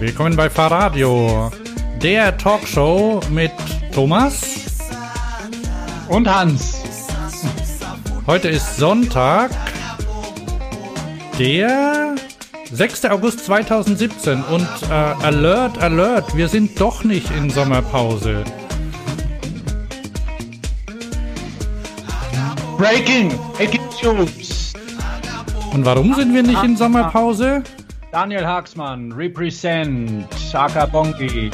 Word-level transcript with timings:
Willkommen 0.00 0.36
bei 0.36 0.48
Fahrradio, 0.48 1.50
der 2.02 2.36
Talkshow 2.38 3.20
mit 3.30 3.52
Thomas 3.92 4.40
und 6.08 6.28
Hans. 6.28 6.82
Heute 8.26 8.48
ist 8.48 8.76
Sonntag, 8.78 9.50
der 11.38 12.16
6. 12.72 13.04
August 13.06 13.44
2017 13.44 14.42
und 14.42 14.68
äh, 14.90 14.92
Alert, 14.92 15.78
Alert, 15.78 16.36
wir 16.36 16.48
sind 16.48 16.80
doch 16.80 17.04
nicht 17.04 17.30
in 17.30 17.48
Sommerpause. 17.48 18.42
Breaking, 22.76 23.32
News. 24.02 24.72
Und 25.72 25.84
warum 25.84 26.12
sind 26.14 26.34
wir 26.34 26.42
nicht 26.42 26.62
in 26.64 26.76
Sommerpause? 26.76 27.62
Daniel 28.10 28.44
Haxmann, 28.44 29.12
represent 29.12 30.26
Shaka 30.50 30.86
Bongi. 30.86 31.50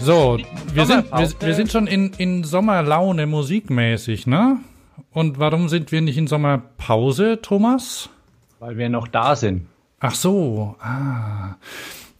So, 0.00 0.38
wir 0.74 0.86
sind, 0.86 1.12
wir, 1.12 1.30
wir 1.40 1.54
sind 1.54 1.70
schon 1.70 1.86
in, 1.86 2.12
in 2.18 2.44
Sommerlaune 2.44 3.26
musikmäßig, 3.26 4.26
ne? 4.26 4.58
Und 5.10 5.38
warum 5.38 5.68
sind 5.68 5.92
wir 5.92 6.00
nicht 6.00 6.18
in 6.18 6.26
Sommerpause, 6.26 7.40
Thomas? 7.42 8.08
Weil 8.58 8.76
wir 8.78 8.88
noch 8.88 9.08
da 9.08 9.36
sind. 9.36 9.66
Ach 10.00 10.14
so, 10.14 10.76
ah. 10.80 11.56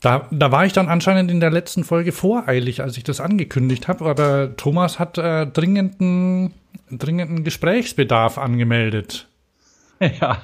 Da, 0.01 0.27
da 0.31 0.51
war 0.51 0.67
ich 0.67 0.73
dann 0.73 0.89
anscheinend 0.89 1.31
in 1.31 1.39
der 1.39 1.51
letzten 1.51 1.85
Folge 1.85 2.11
voreilig, 2.11 2.83
als 2.83 2.97
ich 2.97 3.05
das 3.05 3.21
angekündigt 3.21 3.87
habe, 3.87 4.05
aber 4.07 4.57
Thomas 4.57 4.99
hat 4.99 5.17
äh, 5.17 5.47
dringenden, 5.47 6.53
dringenden 6.91 7.45
Gesprächsbedarf 7.45 8.39
angemeldet. 8.39 9.29
Ja, 10.21 10.39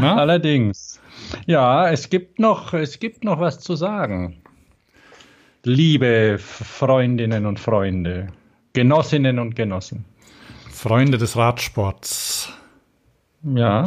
Na? 0.00 0.16
allerdings. 0.16 0.98
Ja, 1.44 1.90
es 1.90 2.08
gibt 2.08 2.38
noch, 2.38 2.72
es 2.72 2.98
gibt 3.00 3.22
noch 3.22 3.38
was 3.38 3.60
zu 3.60 3.76
sagen. 3.76 4.40
Liebe 5.64 6.38
Freundinnen 6.38 7.46
und 7.46 7.58
Freunde, 7.58 8.28
Genossinnen 8.72 9.38
und 9.38 9.56
Genossen. 9.56 10.04
Freunde 10.70 11.18
des 11.18 11.36
Radsports. 11.36 12.52
Ja. 13.42 13.84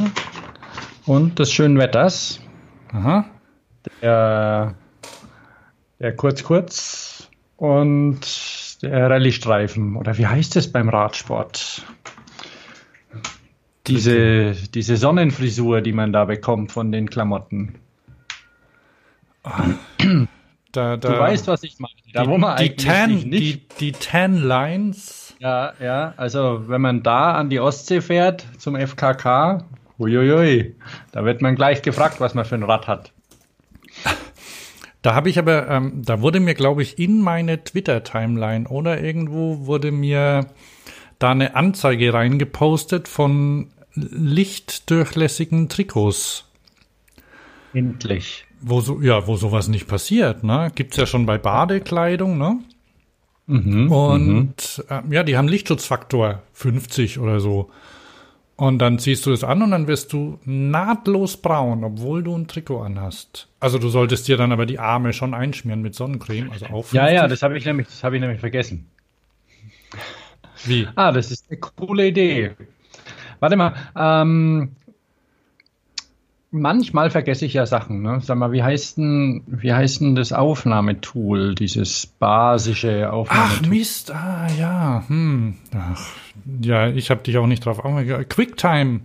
Und 1.05 1.39
des 1.39 1.51
schönen 1.51 1.77
Wetters. 1.77 2.41
Aha. 2.91 3.25
Der 4.01 4.75
der 6.01 6.15
Kurz-Kurz 6.15 7.29
und 7.57 8.21
der 8.81 9.09
Rallye-Streifen. 9.09 9.95
Oder 9.95 10.17
wie 10.17 10.25
heißt 10.25 10.55
es 10.55 10.71
beim 10.71 10.89
Radsport? 10.89 11.85
Diese, 13.85 14.53
diese 14.73 14.97
Sonnenfrisur, 14.97 15.81
die 15.81 15.93
man 15.93 16.11
da 16.11 16.25
bekommt 16.25 16.71
von 16.71 16.91
den 16.91 17.09
Klamotten. 17.09 17.75
Da, 20.71 20.97
da, 20.97 21.09
du 21.09 21.19
weißt, 21.19 21.47
was 21.47 21.63
ich 21.63 21.79
meine. 21.79 21.93
Da, 22.13 22.23
die, 22.23 22.29
wo 22.29 22.37
man 22.37 22.57
die, 22.57 22.75
Tan, 22.75 23.13
nicht 23.29 23.79
die, 23.79 23.91
die 23.91 23.91
Tan 23.91 24.35
Lines. 24.41 25.35
Ja, 25.39 25.73
ja. 25.81 26.13
Also, 26.17 26.67
wenn 26.67 26.81
man 26.81 27.03
da 27.03 27.33
an 27.33 27.49
die 27.49 27.59
Ostsee 27.59 28.01
fährt 28.01 28.45
zum 28.57 28.75
FKK, 28.75 29.65
uiuiui, 29.99 30.75
da 31.11 31.25
wird 31.25 31.41
man 31.41 31.55
gleich 31.55 31.81
gefragt, 31.81 32.19
was 32.19 32.33
man 32.33 32.45
für 32.45 32.55
ein 32.55 32.63
Rad 32.63 32.87
hat. 32.87 33.11
Da 35.01 35.15
habe 35.15 35.29
ich 35.29 35.39
aber, 35.39 35.67
ähm, 35.67 36.03
da 36.05 36.21
wurde 36.21 36.39
mir, 36.39 36.53
glaube 36.53 36.83
ich, 36.83 36.99
in 36.99 37.21
meine 37.21 37.63
Twitter-Timeline 37.63 38.67
oder 38.67 39.01
irgendwo 39.01 39.65
wurde 39.65 39.91
mir 39.91 40.45
da 41.17 41.31
eine 41.31 41.55
Anzeige 41.55 42.13
reingepostet 42.13 43.07
von 43.07 43.71
lichtdurchlässigen 43.95 45.69
Trikots. 45.69 46.45
Endlich. 47.73 48.45
Wo 48.61 48.81
so, 48.81 49.01
ja, 49.01 49.25
wo 49.27 49.35
sowas 49.37 49.67
nicht 49.67 49.87
passiert, 49.87 50.43
ne? 50.43 50.71
Gibt's 50.75 50.97
ja 50.97 51.05
schon 51.05 51.25
bei 51.25 51.37
Badekleidung, 51.37 52.37
ne? 52.37 52.59
Mhm, 53.47 53.91
und 53.91 54.85
äh, 54.89 55.01
ja, 55.09 55.23
die 55.23 55.35
haben 55.35 55.47
Lichtschutzfaktor 55.47 56.41
50 56.53 57.19
oder 57.19 57.39
so. 57.39 57.69
Und 58.55 58.77
dann 58.77 58.99
ziehst 58.99 59.25
du 59.25 59.31
es 59.31 59.43
an 59.43 59.63
und 59.63 59.71
dann 59.71 59.87
wirst 59.87 60.13
du 60.13 60.39
nahtlos 60.45 61.37
braun, 61.37 61.83
obwohl 61.83 62.21
du 62.21 62.35
ein 62.35 62.47
Trikot 62.47 62.81
anhast. 62.81 63.47
Also 63.59 63.79
du 63.79 63.89
solltest 63.89 64.27
dir 64.27 64.37
dann 64.37 64.51
aber 64.51 64.67
die 64.67 64.77
Arme 64.77 65.13
schon 65.13 65.33
einschmieren 65.33 65.81
mit 65.81 65.95
Sonnencreme, 65.95 66.51
also 66.51 66.67
auf. 66.67 66.93
Ja, 66.93 67.09
ja, 67.09 67.27
das 67.27 67.41
habe 67.41 67.57
ich 67.57 67.65
nämlich, 67.65 67.87
das 67.87 68.03
habe 68.03 68.17
ich 68.17 68.21
nämlich 68.21 68.39
vergessen. 68.39 68.85
Wie? 70.65 70.87
Ah, 70.95 71.11
das 71.11 71.31
ist 71.31 71.45
eine 71.49 71.59
coole 71.59 72.07
Idee. 72.07 72.51
Warte 73.39 73.55
mal, 73.55 73.73
ähm, 73.97 74.75
manchmal 76.51 77.09
vergesse 77.09 77.45
ich 77.45 77.53
ja 77.53 77.65
Sachen. 77.65 78.01
Ne? 78.01 78.19
Sag 78.21 78.37
mal, 78.37 78.51
wie 78.51 78.61
heißt 78.61 78.97
denn, 78.97 79.43
wie 79.47 79.73
heißt 79.73 80.01
denn 80.01 80.15
das 80.15 80.33
Aufnahmetool, 80.33 81.55
dieses 81.55 82.05
basische 82.05 83.11
Aufnahmetool? 83.11 83.59
Ach 83.63 83.67
Mist, 83.67 84.11
ah 84.11 84.47
ja, 84.57 85.03
hm. 85.07 85.55
Ach, 85.73 86.05
ja, 86.61 86.89
ich 86.89 87.09
habe 87.09 87.23
dich 87.23 87.37
auch 87.37 87.47
nicht 87.47 87.65
drauf 87.65 87.79
aufmerksam. 87.79 88.27
QuickTime, 88.27 88.99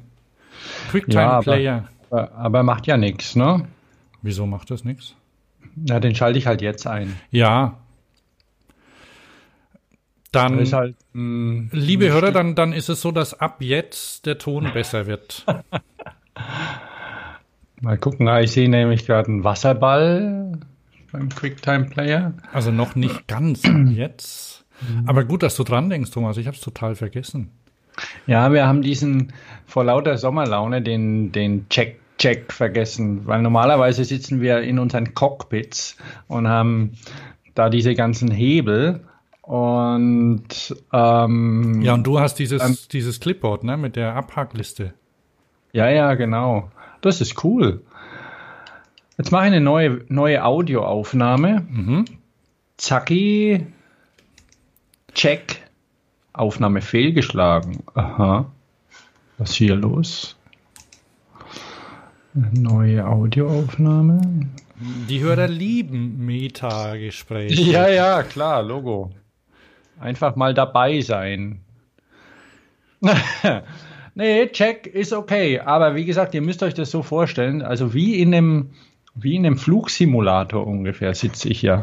QuickTime 0.90 1.22
ja, 1.22 1.40
Player. 1.40 1.88
Aber, 2.10 2.32
aber 2.32 2.62
macht 2.62 2.86
ja 2.86 2.96
nichts, 2.96 3.36
ne? 3.36 3.66
Wieso 4.22 4.46
macht 4.46 4.70
das 4.70 4.84
nichts? 4.84 5.14
Na, 5.76 6.00
den 6.00 6.14
schalte 6.14 6.38
ich 6.38 6.46
halt 6.46 6.62
jetzt 6.62 6.86
ein. 6.86 7.16
Ja. 7.30 7.78
Dann, 10.32 10.70
halt, 10.72 10.96
mh, 11.12 11.20
hm, 11.20 11.70
liebe 11.72 12.10
Hörer, 12.10 12.32
dann, 12.32 12.54
dann 12.54 12.72
ist 12.72 12.88
es 12.88 13.00
so, 13.00 13.12
dass 13.12 13.38
ab 13.38 13.56
jetzt 13.60 14.26
der 14.26 14.38
Ton 14.38 14.72
besser 14.72 15.06
wird. 15.06 15.46
Mal 17.80 17.98
gucken, 17.98 18.28
ah, 18.28 18.40
ich 18.40 18.52
sehe 18.52 18.68
nämlich 18.68 19.06
gerade 19.06 19.28
einen 19.28 19.44
Wasserball 19.44 20.58
beim 21.12 21.28
QuickTime 21.28 21.84
Player. 21.86 22.32
Also 22.52 22.70
noch 22.70 22.94
nicht 22.94 23.26
ganz 23.28 23.62
jetzt. 23.90 24.64
Aber 25.06 25.24
gut, 25.24 25.42
dass 25.42 25.56
du 25.56 25.64
dran 25.64 25.88
denkst, 25.90 26.10
Thomas. 26.10 26.36
Ich 26.36 26.46
habe 26.46 26.56
es 26.56 26.62
total 26.62 26.94
vergessen. 26.94 27.50
Ja, 28.26 28.52
wir 28.52 28.66
haben 28.66 28.82
diesen 28.82 29.32
vor 29.66 29.84
lauter 29.84 30.18
Sommerlaune 30.18 30.82
den, 30.82 31.32
den 31.32 31.68
Check 31.68 32.00
Check 32.18 32.50
vergessen, 32.50 33.26
weil 33.26 33.42
normalerweise 33.42 34.04
sitzen 34.04 34.40
wir 34.40 34.60
in 34.60 34.78
unseren 34.78 35.12
Cockpits 35.14 35.98
und 36.28 36.48
haben 36.48 36.92
da 37.54 37.68
diese 37.68 37.94
ganzen 37.94 38.30
Hebel 38.30 39.00
und 39.42 40.74
ähm, 40.92 41.82
ja 41.82 41.92
und 41.92 42.06
du 42.06 42.18
hast 42.18 42.38
dieses 42.38 42.62
ähm, 42.62 42.78
dieses 42.90 43.20
Clipboard 43.20 43.64
ne 43.64 43.76
mit 43.76 43.96
der 43.96 44.16
Abhackliste. 44.16 44.94
Ja 45.72 45.90
ja 45.90 46.14
genau. 46.14 46.70
Das 47.06 47.20
ist 47.20 47.44
cool. 47.44 47.84
Jetzt 49.16 49.30
mache 49.30 49.44
ich 49.44 49.52
eine 49.52 49.60
neue, 49.60 50.04
neue 50.08 50.44
Audioaufnahme. 50.44 51.64
Mhm. 51.70 52.04
Zacki. 52.78 53.64
Check. 55.14 55.62
Aufnahme 56.32 56.82
fehlgeschlagen. 56.82 57.84
Aha. 57.94 58.50
Was 59.38 59.50
ist 59.50 59.56
hier 59.56 59.76
los? 59.76 60.36
Neue 62.34 63.06
Audioaufnahme. 63.06 64.48
Die 65.08 65.20
Hörer 65.20 65.46
lieben 65.46 66.26
Meta-Gespräche. 66.26 67.62
Ja, 67.62 67.88
ja, 67.88 68.24
klar, 68.24 68.64
Logo. 68.64 69.12
Einfach 70.00 70.34
mal 70.34 70.54
dabei 70.54 71.00
sein. 71.02 71.60
Nee, 74.16 74.48
Check 74.48 74.86
ist 74.86 75.12
okay. 75.12 75.60
Aber 75.60 75.94
wie 75.94 76.06
gesagt, 76.06 76.34
ihr 76.34 76.40
müsst 76.40 76.62
euch 76.62 76.72
das 76.72 76.90
so 76.90 77.02
vorstellen, 77.02 77.60
also 77.60 77.92
wie 77.92 78.18
in 78.18 78.34
einem, 78.34 78.70
wie 79.14 79.36
in 79.36 79.44
einem 79.44 79.58
Flugsimulator 79.58 80.66
ungefähr 80.66 81.14
sitze 81.14 81.50
ich 81.50 81.60
ja. 81.60 81.82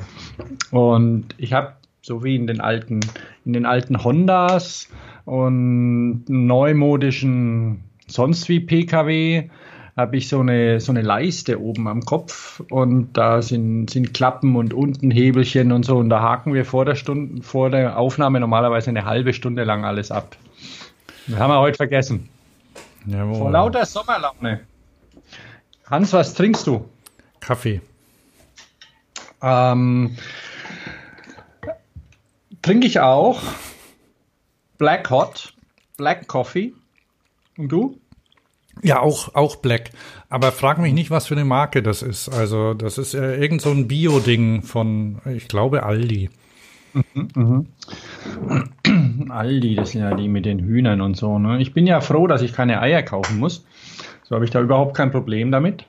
Und 0.72 1.36
ich 1.38 1.54
habe 1.54 1.74
so 2.02 2.24
wie 2.24 2.36
in 2.36 2.48
den 2.48 2.60
alten, 2.60 3.02
in 3.46 3.54
den 3.54 3.68
alten 3.68 4.04
Hondas 4.04 4.90
und 5.26 6.24
neumodischen 6.28 7.84
sonst 8.08 8.50
wie 8.50 8.60
PKW 8.60 9.50
habe 9.96 10.18
ich 10.18 10.28
so 10.28 10.40
eine, 10.40 10.80
so 10.80 10.92
eine 10.92 11.04
Leiste 11.04 11.62
oben 11.62 11.88
am 11.88 12.02
Kopf 12.02 12.64
und 12.72 13.14
da 13.14 13.44
sind, 13.44 13.92
sind 13.92 14.16
Klappen 14.16 14.56
und 14.56 14.74
unten 14.74 15.12
Hebelchen 15.12 15.72
und 15.72 15.86
so 15.86 15.98
und 15.98 16.10
da 16.10 16.20
haken 16.20 16.56
wir 16.56 16.66
vor 16.66 16.84
der 16.84 16.96
Stunde, 16.96 17.44
vor 17.44 17.70
der 17.70 18.00
Aufnahme 18.00 18.40
normalerweise 18.40 18.90
eine 18.90 19.06
halbe 19.06 19.34
Stunde 19.34 19.64
lang 19.64 19.86
alles 19.86 20.10
ab. 20.10 20.36
Das 21.28 21.40
haben 21.40 21.52
wir 21.52 21.60
heute 21.60 21.78
vergessen. 21.78 22.30
Jawohl. 23.06 23.36
Vor 23.36 23.52
lauter 23.52 23.86
Sommerlaune. 23.86 24.62
Hans, 25.90 26.14
was 26.14 26.34
trinkst 26.34 26.68
du? 26.68 26.90
Kaffee. 27.40 27.82
Ähm, 29.42 30.18
trinke 32.62 32.88
ich 32.88 33.00
auch 33.00 33.42
Black 34.78 35.10
Hot. 35.10 35.54
Black 35.98 36.28
Coffee. 36.28 36.74
Und 37.58 37.70
du? 37.70 38.00
Ja, 38.82 39.00
auch, 39.00 39.36
auch 39.36 39.58
Black. 39.58 39.92
Aber 40.30 40.52
frag 40.52 40.80
mich 40.80 40.94
nicht, 40.94 41.12
was 41.12 41.28
für 41.28 41.36
eine 41.36 41.46
Marke 41.46 41.84
das 41.84 42.02
ist. 42.02 42.30
Also, 42.30 42.74
das 42.74 42.98
ist 42.98 43.14
äh, 43.14 43.36
irgend 43.36 43.62
so 43.62 43.70
ein 43.70 43.88
Bio-Ding 43.88 44.64
von, 44.64 45.22
ich 45.26 45.48
glaube, 45.48 45.84
Aldi. 45.84 46.30
Mhm, 46.94 47.28
mhm. 47.36 47.68
Aldi, 49.30 49.76
das 49.76 49.92
sind 49.92 50.02
ja 50.02 50.16
die 50.16 50.28
mit 50.28 50.46
den 50.46 50.60
Hühnern 50.60 51.02
und 51.02 51.16
so. 51.16 51.40
Ne? 51.40 51.62
Ich 51.62 51.74
bin 51.74 51.88
ja 51.88 52.02
froh, 52.02 52.28
dass 52.28 52.42
ich 52.42 52.54
keine 52.54 52.82
Eier 52.82 53.04
kaufen 53.04 53.40
muss. 53.40 53.66
So 54.24 54.36
habe 54.36 54.46
ich 54.46 54.52
da 54.52 54.62
überhaupt 54.62 54.96
kein 54.96 55.12
Problem 55.12 55.52
damit. 55.52 55.86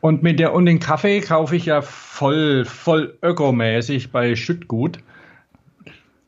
Und 0.00 0.22
mit 0.22 0.40
der 0.40 0.52
und 0.52 0.66
den 0.66 0.80
Kaffee 0.80 1.20
kaufe 1.20 1.54
ich 1.54 1.66
ja 1.66 1.80
voll, 1.80 2.64
voll 2.64 3.16
ökomäßig 3.22 4.10
bei 4.10 4.34
Schüttgut. 4.34 4.98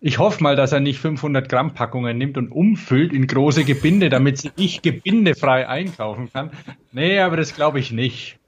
Ich 0.00 0.18
hoffe 0.18 0.42
mal, 0.42 0.54
dass 0.54 0.72
er 0.72 0.80
nicht 0.80 0.98
500 0.98 1.48
Gramm 1.48 1.72
Packungen 1.72 2.18
nimmt 2.18 2.36
und 2.36 2.52
umfüllt 2.52 3.12
in 3.12 3.26
große 3.26 3.64
Gebinde, 3.64 4.10
damit 4.10 4.52
ich 4.56 4.82
gebindefrei 4.82 5.66
einkaufen 5.66 6.30
kann. 6.32 6.50
Nee, 6.92 7.18
aber 7.20 7.36
das 7.36 7.54
glaube 7.54 7.80
ich 7.80 7.90
nicht. 7.90 8.38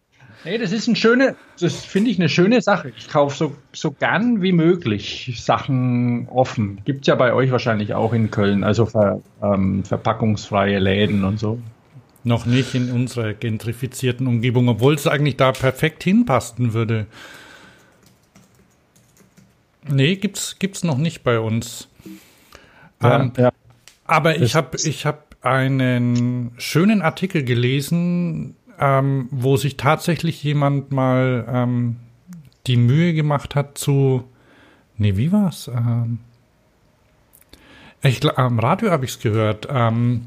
Nee, 0.47 0.59
das 0.59 0.71
ist 0.71 0.87
ein 0.87 0.95
schöne, 0.95 1.35
das 1.59 1.85
finde 1.85 2.09
ich 2.09 2.21
eine 2.21 2.29
schöne 2.29 2.63
Sache. 2.63 2.93
Ich 2.97 3.09
kaufe 3.09 3.37
so, 3.37 3.57
so 3.73 3.91
gern 3.91 4.43
wie 4.43 4.53
möglich 4.53 5.35
Sachen 5.43 6.29
offen. 6.29 6.81
Gibt 6.85 7.01
es 7.01 7.09
ja 7.09 7.17
bei 7.17 7.33
euch 7.33 7.51
wahrscheinlich 7.51 7.95
auch 7.95 8.13
in 8.13 8.31
Köln, 8.31 8.63
also 8.63 8.87
ver, 8.87 9.21
ähm, 9.43 9.83
verpackungsfreie 9.83 10.79
Läden 10.79 11.25
und 11.25 11.41
so. 11.41 11.59
Noch 12.23 12.47
nicht 12.47 12.77
in 12.77 12.93
unserer 12.93 13.35
gentrifizierten 13.35 14.29
Umgebung, 14.29 14.69
obwohl 14.69 14.95
es 14.95 15.09
eigentlich 15.09 15.37
da 15.37 15.51
perfekt 15.51 16.05
hinpassen 16.05 16.75
würde. 16.75 17.07
Nee, 19.89 20.15
gibt's, 20.15 20.61
gibt's 20.61 20.85
noch 20.85 20.99
nicht 20.99 21.25
bei 21.25 21.41
uns. 21.41 21.89
Ja, 23.03 23.21
ähm, 23.21 23.33
ja. 23.37 23.51
Aber 24.05 24.37
ich 24.41 24.55
habe 24.55 24.77
ich 24.85 25.07
hab 25.07 25.35
einen 25.41 26.53
schönen 26.57 27.03
Artikel 27.03 27.43
gelesen, 27.43 28.55
ähm, 28.79 29.29
wo 29.31 29.57
sich 29.57 29.77
tatsächlich 29.77 30.43
jemand 30.43 30.93
mal 30.93 31.47
ähm, 31.49 31.97
die 32.67 32.77
Mühe 32.77 33.15
gemacht 33.15 33.55
hat 33.55 33.79
zu. 33.79 34.25
Nee, 34.97 35.17
wie 35.17 35.33
war's? 35.33 35.69
Ähm, 35.69 36.19
ich, 38.03 38.25
am 38.39 38.59
Radio 38.59 38.91
habe 38.91 39.05
ich 39.05 39.13
es 39.13 39.21
gehört. 39.21 39.69
Ähm, 39.71 40.27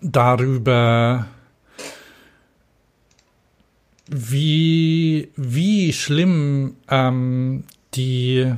darüber, 0.00 1.26
wie, 4.06 5.30
wie 5.36 5.92
schlimm 5.92 6.76
ähm, 6.88 7.64
die 7.94 8.52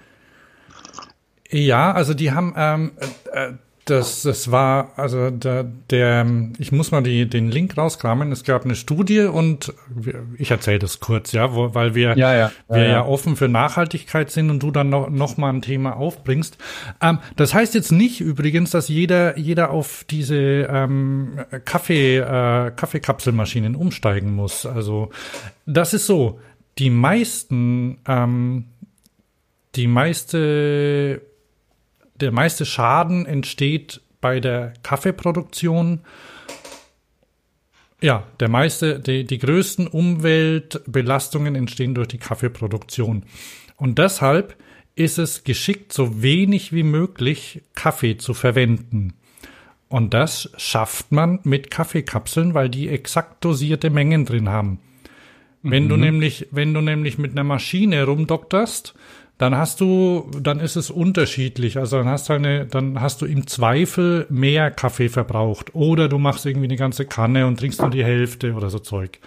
Ja, 1.51 1.91
also 1.91 2.13
die 2.13 2.31
haben, 2.31 2.53
ähm, 2.57 2.91
äh, 3.31 3.53
das, 3.89 4.21
das 4.23 4.51
war, 4.51 4.93
also 4.97 5.29
der, 5.29 5.63
der, 5.63 6.25
ich 6.57 6.71
muss 6.71 6.91
mal 6.91 7.01
die, 7.01 7.27
den 7.27 7.49
Link 7.49 7.77
rauskramen. 7.77 8.31
Es 8.31 8.43
gab 8.43 8.65
eine 8.65 8.75
Studie 8.75 9.21
und 9.21 9.73
ich 10.37 10.51
erzähle 10.51 10.79
das 10.79 10.99
kurz, 10.99 11.31
ja, 11.31 11.53
wo, 11.53 11.73
weil 11.73 11.95
wir, 11.95 12.17
ja, 12.17 12.35
ja, 12.35 12.51
wir 12.67 12.83
ja, 12.83 12.89
ja, 12.89 13.05
offen 13.05 13.35
für 13.35 13.47
Nachhaltigkeit 13.47 14.31
sind 14.31 14.49
und 14.49 14.61
du 14.61 14.71
dann 14.71 14.89
noch, 14.89 15.09
noch 15.09 15.37
mal 15.37 15.49
ein 15.49 15.61
Thema 15.61 15.97
aufbringst. 15.97 16.57
Ähm, 17.01 17.19
das 17.35 17.53
heißt 17.53 17.73
jetzt 17.73 17.91
nicht 17.91 18.21
übrigens, 18.21 18.71
dass 18.71 18.87
jeder, 18.87 19.37
jeder 19.37 19.71
auf 19.71 20.05
diese 20.09 20.37
ähm, 20.37 21.39
Kaffee, 21.65 22.17
äh, 22.17 22.71
Kaffeekapselmaschinen 22.71 23.75
umsteigen 23.75 24.35
muss. 24.35 24.65
Also 24.65 25.09
das 25.65 25.93
ist 25.93 26.05
so. 26.05 26.39
Die 26.77 26.89
meisten, 26.89 27.97
ähm, 28.07 28.65
die 29.75 29.87
meiste 29.87 31.21
der 32.21 32.31
meiste 32.31 32.65
Schaden 32.65 33.25
entsteht 33.25 34.01
bei 34.21 34.39
der 34.39 34.73
Kaffeeproduktion. 34.83 36.01
Ja, 38.01 38.23
der 38.39 38.49
meiste, 38.49 38.99
die, 38.99 39.25
die 39.25 39.37
größten 39.37 39.87
Umweltbelastungen 39.87 41.55
entstehen 41.55 41.95
durch 41.95 42.07
die 42.07 42.17
Kaffeeproduktion. 42.17 43.23
Und 43.75 43.97
deshalb 43.97 44.55
ist 44.95 45.17
es 45.17 45.43
geschickt, 45.43 45.93
so 45.93 46.21
wenig 46.21 46.73
wie 46.73 46.83
möglich 46.83 47.61
Kaffee 47.73 48.17
zu 48.17 48.33
verwenden. 48.33 49.13
Und 49.87 50.13
das 50.13 50.51
schafft 50.57 51.11
man 51.11 51.39
mit 51.43 51.71
Kaffeekapseln, 51.71 52.53
weil 52.53 52.69
die 52.69 52.89
exakt 52.89 53.43
dosierte 53.43 53.89
Mengen 53.89 54.25
drin 54.25 54.49
haben. 54.49 54.79
Wenn 55.63 55.85
mhm. 55.85 55.89
du 55.89 55.97
nämlich, 55.97 56.47
wenn 56.51 56.73
du 56.73 56.81
nämlich 56.81 57.17
mit 57.17 57.31
einer 57.31 57.43
Maschine 57.43 58.03
rumdokterst, 58.03 58.93
dann 59.39 59.55
hast 59.55 59.79
du, 59.79 60.29
dann 60.37 60.59
ist 60.59 60.75
es 60.75 60.91
unterschiedlich. 60.91 61.77
Also 61.77 61.95
dann 61.97 62.09
hast 62.09 62.27
du 62.27 62.33
eine, 62.33 62.65
dann 62.65 62.99
hast 62.99 63.21
du 63.21 63.25
im 63.25 63.47
Zweifel 63.47 64.25
mehr 64.29 64.69
Kaffee 64.69 65.07
verbraucht. 65.07 65.73
Oder 65.73 66.09
du 66.09 66.17
machst 66.17 66.45
irgendwie 66.45 66.67
eine 66.67 66.75
ganze 66.75 67.05
Kanne 67.05 67.47
und 67.47 67.57
trinkst 67.57 67.79
nur 67.79 67.89
die 67.89 68.03
Hälfte 68.03 68.53
oder 68.53 68.69
so 68.69 68.79
Zeug. 68.79 69.19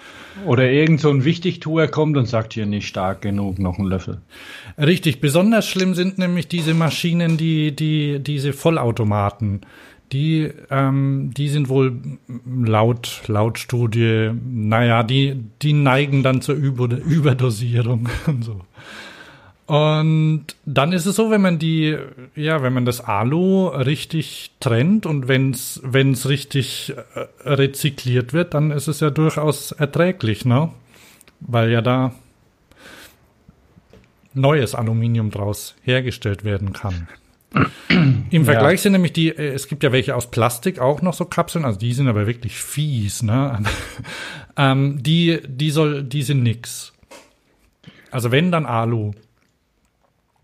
Oder 0.44 0.70
irgend 0.70 1.00
so 1.00 1.08
ein 1.08 1.24
Wichtigtuer 1.24 1.88
kommt 1.88 2.18
und 2.18 2.26
sagt 2.26 2.52
hier 2.52 2.66
nicht 2.66 2.86
stark 2.86 3.22
genug, 3.22 3.58
noch 3.58 3.78
ein 3.78 3.86
Löffel. 3.86 4.20
Richtig. 4.76 5.22
Besonders 5.22 5.66
schlimm 5.66 5.94
sind 5.94 6.18
nämlich 6.18 6.46
diese 6.46 6.74
Maschinen, 6.74 7.38
die, 7.38 7.74
die, 7.74 8.18
diese 8.18 8.52
Vollautomaten. 8.52 9.62
Die, 10.12 10.50
ähm, 10.70 11.30
die 11.34 11.48
sind 11.48 11.70
wohl 11.70 11.98
laut, 12.46 13.22
laut 13.28 13.58
Studie, 13.58 14.30
naja, 14.44 15.04
die, 15.04 15.40
die 15.62 15.72
neigen 15.72 16.22
dann 16.22 16.42
zur 16.42 16.54
Über 16.54 16.84
Überdosierung 16.98 18.10
und 18.26 18.44
so. 18.44 18.60
Und 19.66 20.46
dann 20.66 20.92
ist 20.92 21.06
es 21.06 21.16
so, 21.16 21.30
wenn 21.30 21.40
man 21.40 21.58
die, 21.58 21.96
ja, 22.34 22.62
wenn 22.62 22.72
man 22.72 22.84
das 22.84 23.00
Alu 23.00 23.68
richtig 23.68 24.50
trennt 24.60 25.06
und 25.06 25.28
wenn 25.28 25.52
es 25.52 26.28
richtig 26.28 26.94
äh, 27.14 27.48
rezykliert 27.48 28.32
wird, 28.32 28.54
dann 28.54 28.70
ist 28.70 28.88
es 28.88 29.00
ja 29.00 29.10
durchaus 29.10 29.72
erträglich, 29.72 30.44
ne? 30.44 30.70
Weil 31.40 31.70
ja 31.70 31.80
da 31.80 32.12
neues 34.34 34.74
Aluminium 34.74 35.30
draus 35.30 35.74
hergestellt 35.82 36.44
werden 36.44 36.72
kann. 36.72 37.08
Im 38.30 38.44
Vergleich 38.44 38.80
ja. 38.80 38.82
sind 38.82 38.92
nämlich 38.92 39.12
die, 39.12 39.28
äh, 39.28 39.52
es 39.52 39.68
gibt 39.68 39.84
ja 39.84 39.92
welche 39.92 40.16
aus 40.16 40.30
Plastik 40.30 40.80
auch 40.80 41.02
noch 41.02 41.14
so 41.14 41.24
Kapseln, 41.24 41.64
also 41.64 41.78
die 41.78 41.92
sind 41.92 42.08
aber 42.08 42.26
wirklich 42.26 42.56
fies, 42.56 43.22
ne? 43.22 43.62
ähm, 44.56 45.02
die, 45.02 45.40
die 45.46 45.70
soll, 45.70 46.02
die 46.02 46.22
sind 46.22 46.42
nix. 46.42 46.92
Also 48.10 48.30
wenn 48.30 48.50
dann 48.50 48.66
Alu. 48.66 49.12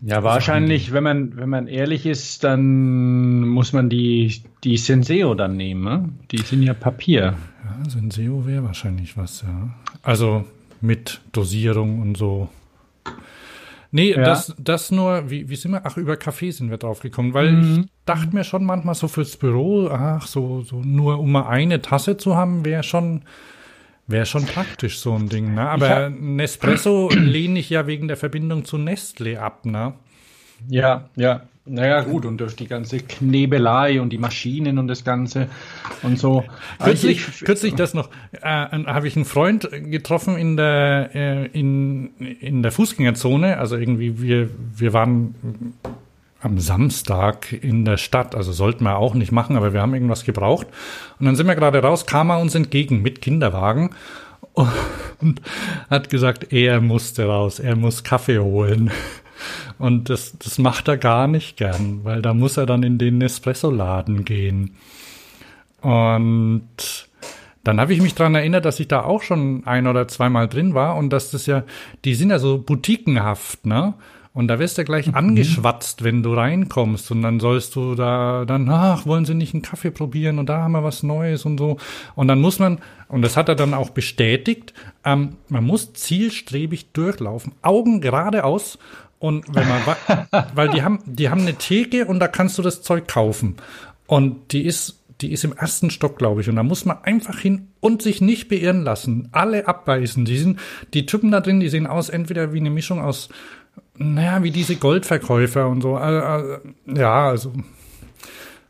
Ja, 0.01 0.23
wahrscheinlich, 0.23 0.93
wenn 0.93 1.03
man, 1.03 1.35
wenn 1.35 1.49
man 1.49 1.67
ehrlich 1.67 2.05
ist, 2.05 2.45
dann 2.45 3.41
muss 3.41 3.73
man 3.73 3.89
die, 3.89 4.43
die 4.63 4.77
Senseo 4.77 5.35
dann 5.35 5.57
nehmen. 5.57 5.83
Ne? 5.83 6.09
Die 6.31 6.37
sind 6.37 6.63
ja 6.63 6.73
Papier. 6.73 7.35
Ja, 7.65 7.89
Senseo 7.89 8.47
wäre 8.47 8.63
wahrscheinlich 8.63 9.17
was, 9.17 9.41
ja. 9.41 9.69
Also 10.01 10.45
mit 10.79 11.19
Dosierung 11.33 12.01
und 12.01 12.15
so. 12.15 12.47
Nee, 13.91 14.11
ja. 14.11 14.23
das, 14.23 14.55
das 14.57 14.91
nur, 14.91 15.29
wie, 15.29 15.49
wie 15.49 15.55
sind 15.55 15.71
wir? 15.71 15.85
Ach, 15.85 15.97
über 15.97 16.15
Kaffee 16.15 16.51
sind 16.51 16.69
wir 16.69 16.77
drauf 16.77 17.01
gekommen, 17.01 17.33
weil 17.33 17.51
mhm. 17.51 17.79
ich 17.81 17.91
dachte 18.05 18.33
mir 18.33 18.43
schon 18.43 18.63
manchmal 18.63 18.95
so 18.95 19.07
fürs 19.07 19.35
Büro, 19.35 19.89
ach, 19.89 20.27
so, 20.27 20.61
so 20.61 20.81
nur 20.81 21.19
um 21.19 21.31
mal 21.31 21.47
eine 21.47 21.81
Tasse 21.81 22.15
zu 22.15 22.35
haben, 22.35 22.63
wäre 22.63 22.83
schon, 22.83 23.23
Wäre 24.09 24.25
schon 24.25 24.45
praktisch, 24.45 24.97
so 24.97 25.13
ein 25.13 25.29
Ding, 25.29 25.53
ne? 25.53 25.69
Aber 25.69 26.09
Nespresso 26.09 27.09
lehne 27.13 27.59
ich 27.59 27.69
ja 27.69 27.85
wegen 27.85 28.07
der 28.07 28.17
Verbindung 28.17 28.65
zu 28.65 28.79
Nestle 28.79 29.39
ab, 29.39 29.65
ne? 29.65 29.93
Ja, 30.67 31.09
ja. 31.15 31.43
Naja, 31.65 32.01
gut, 32.01 32.25
und 32.25 32.39
durch 32.39 32.55
die 32.55 32.67
ganze 32.67 32.97
Knebelei 32.97 34.01
und 34.01 34.09
die 34.09 34.17
Maschinen 34.17 34.79
und 34.79 34.87
das 34.87 35.03
Ganze 35.03 35.47
und 36.01 36.17
so. 36.17 36.43
Kürzlich, 36.83 37.27
ich, 37.27 37.45
kürzlich 37.45 37.75
das 37.75 37.93
noch, 37.93 38.09
äh, 38.31 38.41
habe 38.41 39.07
ich 39.07 39.15
einen 39.15 39.25
Freund 39.25 39.69
getroffen 39.71 40.35
in 40.35 40.57
der, 40.57 41.11
äh, 41.13 41.45
in, 41.47 42.15
in 42.39 42.63
der 42.63 42.71
Fußgängerzone. 42.71 43.59
Also 43.59 43.77
irgendwie, 43.77 44.19
wir, 44.19 44.49
wir 44.75 44.93
waren 44.93 45.35
am 46.41 46.59
Samstag 46.59 47.51
in 47.51 47.85
der 47.85 47.97
Stadt. 47.97 48.35
Also 48.35 48.51
sollten 48.51 48.83
wir 48.83 48.97
auch 48.97 49.13
nicht 49.13 49.31
machen, 49.31 49.55
aber 49.55 49.73
wir 49.73 49.81
haben 49.81 49.93
irgendwas 49.93 50.23
gebraucht. 50.23 50.67
Und 51.19 51.25
dann 51.25 51.35
sind 51.35 51.47
wir 51.47 51.55
gerade 51.55 51.81
raus, 51.81 52.05
kam 52.05 52.29
er 52.29 52.39
uns 52.39 52.55
entgegen 52.55 53.01
mit 53.01 53.21
Kinderwagen 53.21 53.91
und 55.21 55.41
hat 55.89 56.09
gesagt, 56.09 56.51
er 56.53 56.81
musste 56.81 57.25
raus, 57.25 57.59
er 57.59 57.75
muss 57.75 58.03
Kaffee 58.03 58.39
holen. 58.39 58.91
Und 59.77 60.09
das, 60.09 60.37
das 60.37 60.57
macht 60.57 60.87
er 60.87 60.97
gar 60.97 61.27
nicht 61.27 61.55
gern, 61.55 62.01
weil 62.03 62.21
da 62.21 62.33
muss 62.33 62.57
er 62.57 62.65
dann 62.65 62.83
in 62.83 62.97
den 62.97 63.17
Nespresso-Laden 63.17 64.25
gehen. 64.25 64.75
Und 65.81 67.07
dann 67.63 67.79
habe 67.79 67.93
ich 67.93 68.01
mich 68.01 68.15
dran 68.15 68.35
erinnert, 68.35 68.65
dass 68.65 68.79
ich 68.79 68.87
da 68.87 69.03
auch 69.03 69.21
schon 69.21 69.65
ein 69.65 69.87
oder 69.87 70.07
zweimal 70.07 70.47
drin 70.47 70.73
war 70.73 70.95
und 70.97 71.11
dass 71.11 71.31
das 71.31 71.45
ja, 71.45 71.63
die 72.03 72.15
sind 72.15 72.29
ja 72.29 72.39
so 72.39 72.57
boutiquenhaft, 72.57 73.65
ne? 73.65 73.93
Und 74.39 74.47
da 74.47 74.57
wirst 74.57 74.77
du 74.77 74.85
gleich 74.85 75.07
mhm. 75.07 75.15
angeschwatzt, 75.15 76.05
wenn 76.05 76.23
du 76.23 76.33
reinkommst. 76.33 77.11
Und 77.11 77.23
dann 77.23 77.41
sollst 77.41 77.75
du 77.75 77.93
da 77.93 78.45
dann, 78.47 78.69
ach, 78.69 79.05
wollen 79.05 79.25
sie 79.25 79.33
nicht 79.33 79.53
einen 79.53 79.63
Kaffee 79.63 79.91
probieren? 79.91 80.39
Und 80.39 80.47
da 80.47 80.59
haben 80.59 80.71
wir 80.71 80.81
was 80.81 81.03
Neues 81.03 81.43
und 81.43 81.57
so. 81.57 81.75
Und 82.15 82.29
dann 82.29 82.39
muss 82.39 82.57
man, 82.57 82.79
und 83.09 83.21
das 83.21 83.35
hat 83.35 83.49
er 83.49 83.55
dann 83.55 83.73
auch 83.73 83.89
bestätigt, 83.89 84.73
ähm, 85.03 85.35
man 85.49 85.65
muss 85.65 85.91
zielstrebig 85.91 86.93
durchlaufen, 86.93 87.51
Augen 87.63 87.99
geradeaus. 87.99 88.79
Und 89.19 89.43
wenn 89.53 89.67
man, 89.67 89.81
weil 90.55 90.69
die 90.69 90.83
haben, 90.83 90.99
die 91.05 91.29
haben 91.29 91.41
eine 91.41 91.55
Theke 91.55 92.05
und 92.05 92.21
da 92.21 92.29
kannst 92.29 92.57
du 92.57 92.61
das 92.61 92.81
Zeug 92.81 93.09
kaufen. 93.09 93.57
Und 94.07 94.53
die 94.53 94.63
ist, 94.63 95.01
die 95.19 95.33
ist 95.33 95.43
im 95.43 95.51
ersten 95.51 95.89
Stock, 95.89 96.17
glaube 96.17 96.39
ich. 96.39 96.47
Und 96.47 96.55
da 96.55 96.63
muss 96.63 96.85
man 96.85 97.03
einfach 97.03 97.39
hin 97.39 97.67
und 97.81 98.01
sich 98.01 98.21
nicht 98.21 98.47
beirren 98.47 98.83
lassen. 98.83 99.27
Alle 99.33 99.67
abbeißen. 99.67 100.23
Die 100.23 100.37
sind, 100.37 100.61
die 100.93 101.05
Typen 101.05 101.29
da 101.29 101.41
drin, 101.41 101.59
die 101.59 101.67
sehen 101.67 101.87
aus 101.87 102.07
entweder 102.07 102.53
wie 102.53 102.61
eine 102.61 102.69
Mischung 102.69 103.01
aus 103.01 103.27
naja, 103.97 104.43
wie 104.43 104.51
diese 104.51 104.75
Goldverkäufer 104.75 105.67
und 105.67 105.81
so. 105.81 105.95
Also, 105.95 106.57
ja, 106.85 107.29
also 107.29 107.53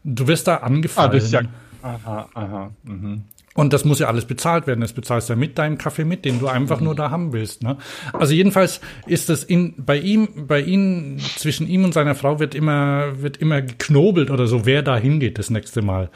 du 0.03 0.27
wirst 0.27 0.47
da 0.47 0.57
angefallen. 0.57 1.09
Ah, 1.09 1.13
das 1.13 1.25
ist 1.25 1.33
ja, 1.33 1.41
aha, 1.81 2.29
aha. 2.33 2.71
Mhm. 2.83 3.23
Und 3.55 3.73
das 3.73 3.83
muss 3.83 3.99
ja 3.99 4.07
alles 4.07 4.25
bezahlt 4.25 4.67
werden. 4.67 4.79
Das 4.79 4.93
bezahlst 4.93 5.27
du 5.27 5.33
ja 5.33 5.37
mit 5.37 5.57
deinem 5.57 5.77
Kaffee 5.77 6.05
mit, 6.05 6.23
den 6.23 6.39
du 6.39 6.47
einfach 6.47 6.79
mhm. 6.79 6.85
nur 6.85 6.95
da 6.95 7.11
haben 7.11 7.33
willst. 7.33 7.61
Ne? 7.61 7.77
Also 8.13 8.33
jedenfalls 8.33 8.79
ist 9.05 9.27
das 9.27 9.43
in, 9.43 9.73
bei 9.77 9.97
ihm, 9.97 10.47
bei 10.47 10.61
ihm, 10.61 11.19
zwischen 11.19 11.67
ihm 11.67 11.83
und 11.83 11.93
seiner 11.93 12.15
Frau 12.15 12.39
wird 12.39 12.55
immer, 12.55 13.21
wird 13.21 13.37
immer 13.37 13.61
geknobelt 13.61 14.31
oder 14.31 14.47
so, 14.47 14.65
wer 14.65 14.81
da 14.81 14.97
hingeht 14.97 15.39
das 15.39 15.49
nächste 15.49 15.81
Mal. 15.81 16.09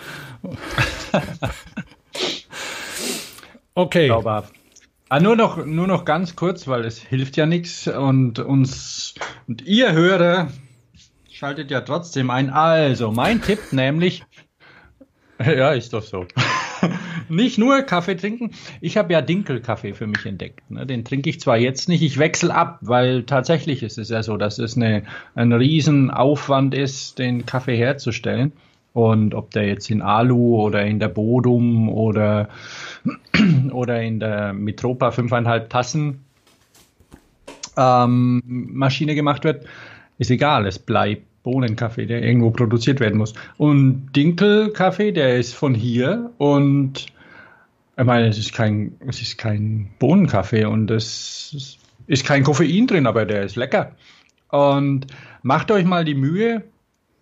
okay. 3.76 4.08
Zauberhaft. 4.08 4.54
Ah, 5.14 5.20
nur 5.20 5.36
noch, 5.36 5.64
nur 5.64 5.86
noch 5.86 6.06
ganz 6.06 6.36
kurz, 6.36 6.68
weil 6.68 6.86
es 6.86 6.98
hilft 6.98 7.38
ja 7.38 7.46
nichts 7.46 7.88
und 7.88 8.40
uns 8.40 9.14
und 9.48 9.62
ihr 9.62 9.92
Hörer 9.92 10.48
schaltet 11.32 11.70
ja 11.70 11.82
trotzdem 11.82 12.32
ein. 12.32 12.50
Also, 12.50 13.12
mein 13.12 13.40
Tipp 13.40 13.60
nämlich, 13.72 14.24
ja, 15.38 15.74
ist 15.74 15.94
doch 15.94 16.02
so. 16.02 16.26
nicht 17.30 17.60
nur 17.60 17.84
Kaffee 17.84 18.16
trinken. 18.16 18.56
Ich 18.82 18.98
habe 18.98 19.14
ja 19.14 19.22
Dinkelkaffee 19.22 19.94
für 19.94 20.08
mich 20.08 20.26
entdeckt. 20.26 20.72
Ne? 20.72 20.88
Den 20.88 21.06
trinke 21.06 21.30
ich 21.30 21.40
zwar 21.40 21.58
jetzt 21.58 21.90
nicht, 21.90 22.02
ich 22.02 22.18
wechsle 22.18 22.52
ab, 22.52 22.80
weil 22.82 23.22
tatsächlich 23.22 23.84
ist 23.84 24.00
es 24.00 24.10
ja 24.10 24.24
so, 24.24 24.38
dass 24.38 24.58
es 24.58 24.76
eine, 24.76 25.04
ein 25.36 25.54
Riesenaufwand 25.54 26.74
ist, 26.74 27.20
den 27.20 27.46
Kaffee 27.46 27.78
herzustellen. 27.78 28.52
Und 28.94 29.34
ob 29.34 29.52
der 29.52 29.68
jetzt 29.68 29.90
in 29.90 30.02
Alu 30.02 30.62
oder 30.62 30.86
in 30.86 31.00
der 31.00 31.08
Bodum 31.08 31.90
oder, 31.90 32.50
oder 33.72 34.02
in 34.02 34.20
der 34.20 34.54
Mitropa 34.54 35.10
5,5 35.10 35.68
Tassen 35.68 36.26
ähm, 37.76 38.42
Maschine 38.46 39.16
gemacht 39.16 39.44
wird, 39.44 39.66
ist 40.20 40.30
egal. 40.30 40.68
Es 40.68 40.78
bleibt 40.78 41.26
Bohnenkaffee, 41.44 42.06
der 42.06 42.24
irgendwo 42.24 42.52
produziert 42.52 43.00
werden 43.00 43.18
muss. 43.18 43.34
Und 43.58 44.12
Dinkelkaffee, 44.16 45.12
der 45.12 45.38
ist 45.38 45.54
von 45.54 45.74
hier 45.74 46.32
und 46.38 47.08
ich 47.96 48.06
meine, 48.06 48.28
es 48.28 48.38
ist 48.38 48.54
kein, 48.54 48.96
es 49.08 49.22
ist 49.22 49.38
kein 49.38 49.90
Bohnenkaffee 50.00 50.66
und 50.66 50.90
es 50.90 51.78
ist 52.08 52.26
kein 52.26 52.44
Koffein 52.44 52.88
drin, 52.88 53.06
aber 53.06 53.26
der 53.26 53.44
ist 53.44 53.56
lecker. 53.56 53.96
Und 54.50 55.08
macht 55.44 55.70
euch 55.70 55.86
mal 55.86 56.06
die 56.06 56.16
Mühe, 56.16 56.64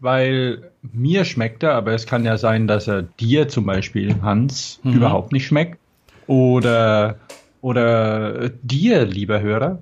weil 0.02 0.72
mir 0.92 1.26
schmeckt 1.26 1.64
er, 1.64 1.76
aber 1.76 1.94
es 1.94 2.08
kann 2.08 2.26
ja 2.26 2.38
sein, 2.38 2.68
dass 2.68 2.88
er 2.88 3.04
dir 3.04 3.48
zum 3.48 3.66
Beispiel, 3.66 4.22
Hans, 4.22 4.80
mhm. 4.84 4.96
überhaupt 4.96 5.32
nicht 5.32 5.46
schmeckt. 5.46 5.78
Oder, 6.28 7.18
oder 7.62 8.50
dir, 8.64 9.06
lieber 9.06 9.42
Hörer, 9.42 9.80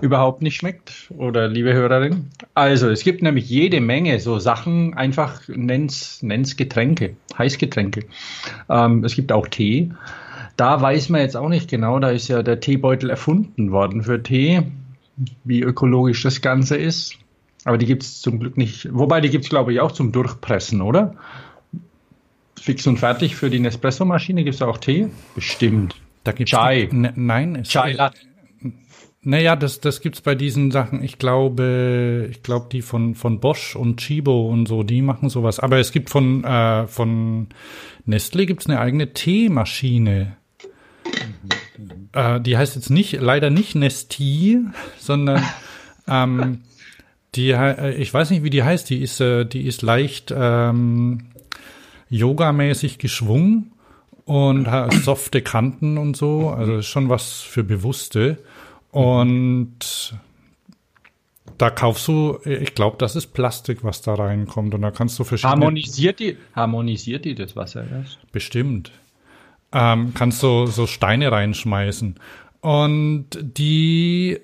überhaupt 0.00 0.42
nicht 0.42 0.56
schmeckt. 0.56 1.12
Oder 1.16 1.46
liebe 1.46 1.72
Hörerin. 1.72 2.30
Also, 2.54 2.90
es 2.90 3.04
gibt 3.04 3.22
nämlich 3.22 3.48
jede 3.48 3.80
Menge 3.80 4.18
so 4.18 4.40
Sachen, 4.40 4.94
einfach 4.94 5.40
nenn's, 5.46 6.22
nenn's 6.22 6.56
Getränke, 6.56 7.16
Heißgetränke. 7.38 8.04
Ähm, 8.68 9.04
es 9.04 9.14
gibt 9.14 9.30
auch 9.30 9.46
Tee. 9.46 9.92
Da 10.56 10.80
weiß 10.80 11.08
man 11.10 11.20
jetzt 11.20 11.36
auch 11.36 11.48
nicht 11.48 11.70
genau, 11.70 12.00
da 12.00 12.10
ist 12.10 12.28
ja 12.28 12.42
der 12.42 12.60
Teebeutel 12.60 13.10
erfunden 13.10 13.70
worden 13.70 14.02
für 14.02 14.22
Tee, 14.22 14.62
wie 15.44 15.60
ökologisch 15.60 16.22
das 16.22 16.40
Ganze 16.40 16.76
ist. 16.76 17.16
Aber 17.66 17.78
die 17.78 17.86
gibt 17.86 18.04
es 18.04 18.20
zum 18.20 18.38
Glück 18.38 18.56
nicht. 18.56 18.88
Wobei, 18.92 19.20
die 19.20 19.28
gibt 19.28 19.42
es, 19.42 19.50
glaube 19.50 19.72
ich, 19.72 19.80
auch 19.80 19.90
zum 19.90 20.12
Durchpressen, 20.12 20.80
oder? 20.80 21.16
Fix 22.60 22.86
und 22.86 22.98
fertig 22.98 23.34
für 23.34 23.50
die 23.50 23.58
Nespresso-Maschine 23.58 24.44
gibt 24.44 24.54
es 24.54 24.62
auch 24.62 24.78
Tee? 24.78 25.08
Bestimmt. 25.34 25.96
Da 26.22 26.30
gibt's 26.30 26.52
Chai. 26.52 26.88
Ne, 26.92 27.12
nein, 27.16 27.56
es 27.56 27.68
Chai 27.68 27.92
Latte. 27.92 28.18
Naja, 29.22 29.56
das, 29.56 29.80
das 29.80 30.00
gibt's 30.00 30.20
bei 30.20 30.36
diesen 30.36 30.70
Sachen. 30.70 31.02
Ich 31.02 31.18
glaube, 31.18 32.28
ich 32.30 32.44
glaube, 32.44 32.68
die 32.70 32.82
von, 32.82 33.16
von 33.16 33.40
Bosch 33.40 33.74
und 33.74 33.96
Chibo 33.96 34.48
und 34.48 34.66
so, 34.66 34.84
die 34.84 35.02
machen 35.02 35.28
sowas. 35.28 35.58
Aber 35.58 35.78
es 35.78 35.90
gibt 35.90 36.08
von, 36.08 36.44
äh, 36.44 36.86
von 36.86 37.48
Nestle 38.04 38.46
gibt's 38.46 38.68
eine 38.68 38.78
eigene 38.78 39.12
Teemaschine. 39.12 40.36
Äh, 42.12 42.40
die 42.40 42.56
heißt 42.56 42.76
jetzt 42.76 42.90
nicht, 42.90 43.20
leider 43.20 43.50
nicht 43.50 43.74
Nesti, 43.74 44.60
sondern 45.00 45.42
ähm, 46.06 46.60
die, 47.36 47.50
äh, 47.50 47.94
ich 47.94 48.12
weiß 48.12 48.30
nicht, 48.30 48.42
wie 48.42 48.50
die 48.50 48.62
heißt. 48.62 48.88
Die 48.90 49.00
ist, 49.00 49.20
äh, 49.20 49.44
die 49.44 49.66
ist 49.66 49.82
leicht 49.82 50.32
ähm, 50.36 51.26
yogamäßig 52.08 52.98
geschwungen 52.98 53.72
und 54.24 54.68
hat 54.70 54.92
softe 54.92 55.42
Kanten 55.42 55.98
und 55.98 56.16
so. 56.16 56.50
Also 56.50 56.76
ist 56.76 56.86
schon 56.86 57.08
was 57.08 57.40
für 57.42 57.64
Bewusste. 57.64 58.38
Und 58.90 60.16
da 61.58 61.70
kaufst 61.70 62.08
du, 62.08 62.38
ich 62.44 62.74
glaube, 62.74 62.96
das 62.98 63.16
ist 63.16 63.28
Plastik, 63.28 63.84
was 63.84 64.02
da 64.02 64.14
reinkommt. 64.14 64.74
Und 64.74 64.82
da 64.82 64.90
kannst 64.90 65.18
du 65.18 65.24
verschiedene. 65.24 65.52
Harmonisiert 65.52 66.20
die, 66.20 66.36
harmonisiert 66.54 67.24
die 67.24 67.34
das 67.34 67.56
Wasser 67.56 67.84
erst? 67.90 68.18
Bestimmt. 68.32 68.92
Ähm, 69.72 70.12
kannst 70.14 70.42
du 70.42 70.66
so 70.66 70.86
Steine 70.86 71.30
reinschmeißen. 71.30 72.16
Und 72.60 73.26
die 73.40 74.40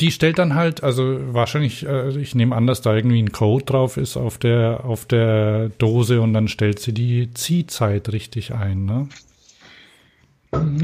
die 0.00 0.10
stellt 0.10 0.38
dann 0.38 0.54
halt, 0.54 0.82
also 0.82 1.18
wahrscheinlich, 1.32 1.86
äh, 1.86 2.10
ich 2.18 2.34
nehme 2.34 2.54
an, 2.54 2.66
dass 2.66 2.82
da 2.82 2.94
irgendwie 2.94 3.22
ein 3.22 3.32
Code 3.32 3.64
drauf 3.64 3.96
ist 3.96 4.16
auf 4.16 4.38
der, 4.38 4.84
auf 4.84 5.06
der 5.06 5.70
Dose 5.78 6.20
und 6.20 6.34
dann 6.34 6.48
stellt 6.48 6.78
sie 6.78 6.92
die 6.92 7.32
Ziehzeit 7.32 8.10
richtig 8.10 8.52
ein, 8.52 8.84
ne? 8.84 9.08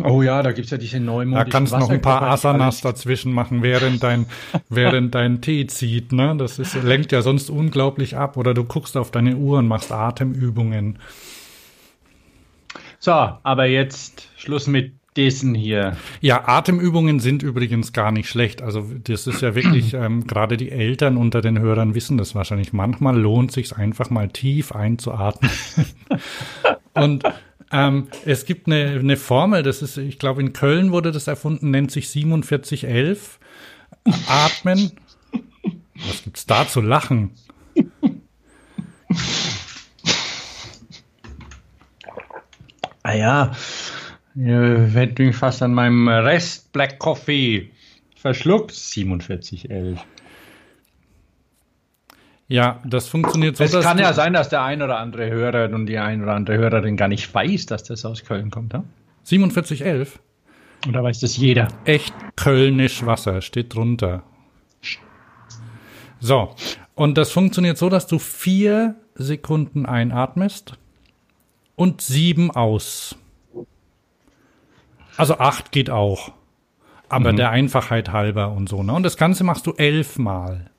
Oh 0.04 0.22
ja, 0.22 0.42
da 0.42 0.52
gibt's 0.52 0.70
ja 0.70 0.76
diese 0.76 1.00
neuen 1.00 1.32
Da 1.32 1.44
kannst 1.44 1.72
du 1.72 1.78
noch 1.78 1.88
ein 1.88 2.02
paar 2.02 2.22
Asanas 2.22 2.80
dazwischen 2.80 3.32
machen, 3.32 3.62
während 3.62 4.02
dein, 4.02 4.26
während 4.68 5.14
dein 5.14 5.40
Tee 5.40 5.66
zieht, 5.66 6.12
ne? 6.12 6.34
Das 6.36 6.58
ist, 6.58 6.74
lenkt 6.82 7.12
ja 7.12 7.22
sonst 7.22 7.48
unglaublich 7.48 8.16
ab. 8.16 8.36
Oder 8.36 8.54
du 8.54 8.64
guckst 8.64 8.96
auf 8.96 9.10
deine 9.10 9.36
Uhr 9.36 9.58
und 9.58 9.68
machst 9.68 9.92
Atemübungen. 9.92 10.98
So, 12.98 13.12
aber 13.12 13.66
jetzt 13.66 14.28
Schluss 14.36 14.66
mit 14.66 14.92
diesen 15.16 15.54
hier. 15.54 15.96
Ja, 16.20 16.48
Atemübungen 16.48 17.20
sind 17.20 17.42
übrigens 17.42 17.92
gar 17.92 18.12
nicht 18.12 18.28
schlecht. 18.28 18.62
Also 18.62 18.86
das 19.04 19.26
ist 19.26 19.42
ja 19.42 19.54
wirklich, 19.54 19.94
ähm, 19.94 20.26
gerade 20.26 20.56
die 20.56 20.70
Eltern 20.70 21.16
unter 21.16 21.40
den 21.40 21.58
Hörern 21.58 21.94
wissen 21.94 22.18
das 22.18 22.34
wahrscheinlich. 22.34 22.72
Manchmal 22.72 23.18
lohnt 23.18 23.52
sich 23.52 23.76
einfach 23.76 24.10
mal 24.10 24.28
tief 24.28 24.72
einzuatmen. 24.72 25.50
Und 26.94 27.24
ähm, 27.70 28.08
es 28.24 28.44
gibt 28.44 28.66
eine, 28.66 28.98
eine 28.98 29.16
Formel, 29.16 29.62
das 29.62 29.80
ist, 29.82 29.96
ich 29.96 30.18
glaube, 30.18 30.42
in 30.42 30.52
Köln 30.52 30.92
wurde 30.92 31.10
das 31.10 31.26
erfunden, 31.26 31.70
nennt 31.70 31.90
sich 31.90 32.08
4711. 32.08 33.38
Atmen. 34.26 34.92
Was 36.06 36.22
gibt's 36.24 36.46
da 36.46 36.66
zu 36.66 36.80
lachen? 36.80 37.30
Ah 43.04 43.14
ja, 43.14 43.52
hätte 44.34 45.22
mich 45.22 45.36
fast 45.36 45.62
an 45.62 45.74
meinem 45.74 46.08
Rest 46.08 46.72
Black 46.72 46.98
Coffee 46.98 47.70
verschluckt. 48.16 48.72
4711. 48.72 50.00
Ja, 52.48 52.80
das 52.84 53.08
funktioniert 53.08 53.56
so. 53.56 53.64
Es 53.64 53.80
kann 53.80 53.98
ja 53.98 54.12
sein, 54.12 54.34
dass 54.34 54.48
der 54.48 54.62
ein 54.62 54.82
oder 54.82 54.98
andere 54.98 55.30
Hörer 55.30 55.74
und 55.74 55.86
die 55.86 55.98
ein 55.98 56.22
oder 56.22 56.34
andere 56.34 56.58
Hörerin 56.58 56.96
gar 56.96 57.08
nicht 57.08 57.32
weiß, 57.32 57.66
dass 57.66 57.84
das 57.84 58.04
aus 58.04 58.24
Köln 58.24 58.50
kommt. 58.50 58.74
Ja? 58.74 58.84
4711? 59.24 60.18
Oder 60.88 61.02
weiß 61.02 61.20
das 61.20 61.36
jeder? 61.36 61.68
Echt 61.84 62.12
Kölnisch 62.36 63.06
Wasser 63.06 63.40
steht 63.40 63.74
drunter. 63.74 64.22
So, 66.20 66.54
und 66.94 67.18
das 67.18 67.30
funktioniert 67.30 67.78
so, 67.78 67.88
dass 67.88 68.06
du 68.06 68.18
vier 68.18 68.96
Sekunden 69.14 69.86
einatmest 69.86 70.74
und 71.74 72.00
sieben 72.00 72.50
aus. 72.50 73.16
Also 75.16 75.38
acht 75.38 75.72
geht 75.72 75.90
auch. 75.90 76.32
Aber 77.08 77.32
mhm. 77.32 77.36
der 77.36 77.50
Einfachheit 77.50 78.10
halber 78.10 78.52
und 78.52 78.68
so. 78.68 78.82
Ne? 78.82 78.92
Und 78.92 79.02
das 79.02 79.16
Ganze 79.16 79.44
machst 79.44 79.66
du 79.66 79.72
elfmal. 79.72 80.70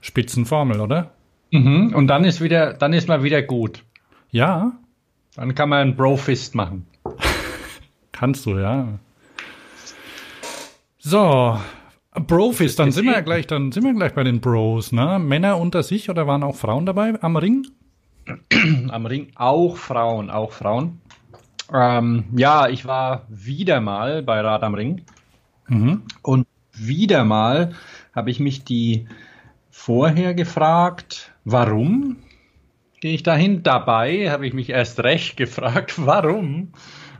Spitzenformel, 0.00 0.80
oder? 0.80 1.12
Mhm. 1.52 1.94
Und 1.94 2.08
dann 2.08 2.24
ist 2.24 2.40
wieder, 2.40 2.74
dann 2.74 2.92
ist 2.92 3.08
man 3.08 3.22
wieder 3.22 3.42
gut. 3.42 3.84
Ja. 4.30 4.72
Dann 5.36 5.54
kann 5.54 5.68
man 5.68 5.78
einen 5.78 5.96
Brofist 5.96 6.54
machen. 6.54 6.86
Kannst 8.12 8.46
du, 8.46 8.58
ja. 8.58 8.98
So. 10.98 11.58
Profis, 12.26 12.76
dann 12.76 12.92
sind 12.92 13.06
wir 13.06 13.12
ja 13.12 13.20
gleich, 13.20 13.46
dann 13.46 13.72
sind 13.72 13.84
wir 13.84 13.94
gleich 13.94 14.12
bei 14.12 14.22
den 14.22 14.40
Bros, 14.40 14.92
ne? 14.92 15.18
Männer 15.18 15.58
unter 15.58 15.82
sich 15.82 16.10
oder 16.10 16.26
waren 16.26 16.42
auch 16.42 16.56
Frauen 16.56 16.84
dabei 16.84 17.14
am 17.22 17.36
Ring? 17.36 17.66
Am 18.88 19.06
Ring 19.06 19.32
auch 19.34 19.76
Frauen, 19.76 20.30
auch 20.30 20.52
Frauen. 20.52 21.00
Ähm, 21.72 22.24
ja, 22.36 22.68
ich 22.68 22.84
war 22.84 23.26
wieder 23.28 23.80
mal 23.80 24.22
bei 24.22 24.40
Rad 24.40 24.62
am 24.62 24.74
Ring. 24.74 25.02
Mhm. 25.68 26.02
Und 26.22 26.46
wieder 26.74 27.24
mal 27.24 27.72
habe 28.14 28.30
ich 28.30 28.40
mich 28.40 28.64
die 28.64 29.06
vorher 29.70 30.34
gefragt, 30.34 31.32
warum 31.44 32.16
gehe 33.00 33.14
ich 33.14 33.22
dahin? 33.22 33.62
Dabei 33.62 34.30
habe 34.30 34.46
ich 34.46 34.54
mich 34.54 34.70
erst 34.70 35.00
recht 35.00 35.36
gefragt, 35.36 35.94
warum 36.04 36.72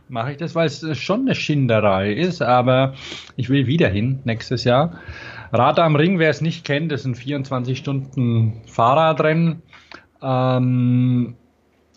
mache 0.09 0.33
ich 0.33 0.37
das, 0.37 0.53
weil 0.53 0.67
es 0.67 0.97
schon 0.97 1.21
eine 1.21 1.35
Schinderei 1.35 2.13
ist, 2.13 2.41
aber 2.41 2.93
ich 3.35 3.49
will 3.49 3.65
wieder 3.65 3.89
hin 3.89 4.19
nächstes 4.25 4.63
Jahr. 4.63 4.99
Rad 5.51 5.79
am 5.79 5.95
Ring, 5.95 6.19
wer 6.19 6.29
es 6.29 6.41
nicht 6.41 6.65
kennt, 6.65 6.91
ist 6.91 7.05
ein 7.05 7.15
24 7.15 7.77
Stunden 7.77 8.61
Fahrradrennen 8.65 9.61
ähm, 10.21 11.35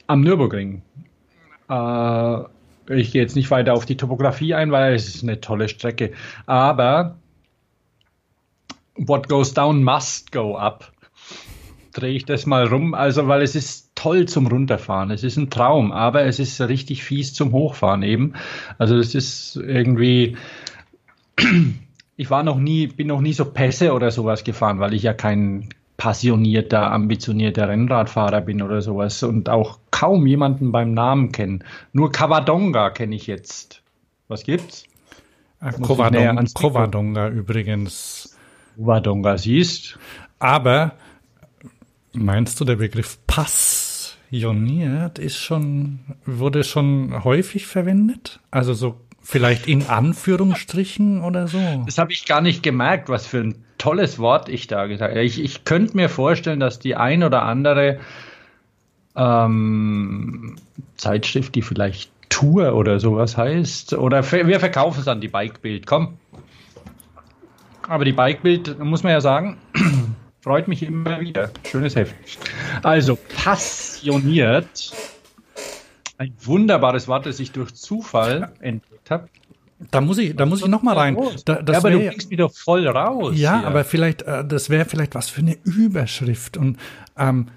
am 0.07 0.21
Nürburgring. 0.21 0.83
Äh, 1.69 2.39
ich 2.89 3.13
gehe 3.13 3.23
jetzt 3.23 3.37
nicht 3.37 3.51
weiter 3.51 3.75
auf 3.75 3.87
die 3.87 3.97
Topografie 3.97 4.55
ein, 4.55 4.71
weil 4.71 4.95
es 4.95 5.09
ist 5.09 5.23
eine 5.23 5.41
tolle 5.41 5.69
Strecke. 5.69 6.13
Aber 6.47 7.17
what 8.97 9.29
goes 9.29 9.55
down 9.55 9.83
must 9.83 10.33
go 10.33 10.57
up. 10.57 10.93
Drehe 11.93 12.15
ich 12.15 12.25
das 12.27 12.47
mal 12.47 12.67
rum, 12.67 12.95
also 12.95 13.27
weil 13.27 13.43
es 13.43 13.57
ist 13.57 13.91
toll 13.95 14.27
zum 14.27 14.47
Runterfahren. 14.47 15.11
Es 15.11 15.25
ist 15.25 15.37
ein 15.37 15.51
Traum, 15.51 15.93
aber 15.93 16.25
es 16.27 16.39
ist 16.39 16.61
richtig 16.61 17.03
fies 17.03 17.33
zum 17.33 17.53
Hochfahren 17.53 18.03
eben. 18.03 18.35
Also 18.79 18.97
es 18.97 19.15
ist 19.15 19.57
irgendwie. 19.57 20.37
Ich 22.19 22.31
war 22.31 22.43
noch 22.43 22.57
nie, 22.57 22.87
bin 22.87 23.09
noch 23.09 23.21
nie 23.21 23.35
so 23.35 23.45
Pässe 23.45 23.93
oder 23.93 24.11
sowas 24.11 24.43
gefahren, 24.43 24.81
weil 24.81 24.95
ich 24.95 25.03
ja 25.03 25.13
kein 25.13 25.69
passionierter, 26.07 26.93
ambitionierter 26.93 27.69
Rennradfahrer 27.69 28.41
bin 28.41 28.63
oder 28.63 28.81
sowas 28.81 29.25
und 29.25 29.49
auch 29.49 29.81
kaum 29.91 30.25
jemanden 30.29 30.71
beim 30.71 30.95
Namen 30.95 31.33
kenne. 31.33 31.59
Nur 31.93 32.13
Cavadonga 32.13 32.91
kenne 32.91 33.17
ich 33.17 33.27
jetzt. 33.27 33.83
Was 34.29 34.45
gibt's? 34.45 34.85
Covadonga, 35.83 36.45
Covadonga 36.55 37.29
übrigens. 37.29 38.39
Covadonga 38.77 39.37
siehst. 39.37 39.99
Aber 40.39 40.93
meinst 42.13 42.61
du, 42.61 42.65
der 42.65 42.77
Begriff 42.77 43.19
passioniert 43.27 45.19
ist 45.19 45.39
schon, 45.39 45.99
wurde 46.25 46.63
schon 46.63 47.25
häufig 47.25 47.67
verwendet? 47.67 48.39
Also 48.53 48.75
so 48.75 49.01
vielleicht 49.27 49.67
in 49.67 49.87
Anführungsstrichen 49.87 51.23
oder 51.23 51.49
so? 51.49 51.59
Das 51.85 51.99
habe 51.99 52.13
ich 52.13 52.27
gar 52.27 52.41
nicht 52.41 52.63
gemerkt, 52.63 53.09
was 53.09 53.27
für 53.27 53.39
ein 53.39 53.65
tolles 53.77 54.21
Wort 54.21 54.49
ich 54.49 54.69
da 54.69 54.87
gesagt 54.87 55.11
habe. 55.11 55.23
Ich, 55.23 55.43
ich 55.43 55.65
könnte 55.65 55.97
mir 55.97 56.09
vorstellen, 56.09 56.61
dass 56.61 56.79
die 56.79 56.95
ein 56.95 57.25
oder 57.25 57.43
andere 57.43 57.99
ähm, 59.17 60.57
Zeitschrift, 60.97 61.57
die 61.57 61.63
vielleicht 61.63 62.11
Tour 62.29 62.75
oder 62.75 63.01
sowas 63.01 63.37
heißt, 63.37 63.95
oder 63.95 64.31
wir 64.31 64.61
verkaufen 64.61 65.01
es 65.01 65.09
an 65.09 65.21
die 65.21 65.29
Bikebild, 65.29 65.87
komm. 65.87 66.19
Aber 67.89 68.05
die 68.05 68.13
Bikebild, 68.13 68.79
muss 68.79 69.03
man 69.03 69.13
ja 69.13 69.21
sagen, 69.21 69.59
freut 70.41 70.69
mich 70.69 70.83
immer 70.85 71.21
wieder. 71.21 71.51
Schönes 71.65 71.97
Heft. 71.97 72.15
Also, 72.83 73.19
passioniert. 73.35 74.93
Ein 76.19 76.33
wunderbares 76.43 77.09
Wort, 77.09 77.27
das 77.27 77.41
ich 77.41 77.53
durch 77.53 77.75
Zufall 77.75 78.53
entdeckt 78.61 78.96
habe. 79.11 79.29
Da 79.91 80.01
muss 80.01 80.17
ich, 80.19 80.35
da 80.35 80.47
muss 80.47 80.63
ich 80.63 80.69
noch 80.69 80.83
mal 80.83 80.97
rein. 80.97 81.19
Da, 81.45 81.61
ja, 81.61 81.79
aber 81.79 81.91
wär, 81.91 81.91
du 81.91 82.09
bringst 82.09 82.31
wieder 82.31 82.49
voll 82.49 82.89
raus. 82.89 83.35
Ja, 83.37 83.61
hier. 83.61 83.69
aber 83.69 83.85
vielleicht, 83.85 84.23
äh, 84.23 84.45
das 84.45 84.71
wäre 84.71 84.87
vielleicht 84.87 85.15
was 85.15 85.29
für 85.29 85.43
eine 85.43 85.57
Überschrift 85.65 86.57
und 86.57 86.79
ähm, 87.19 87.49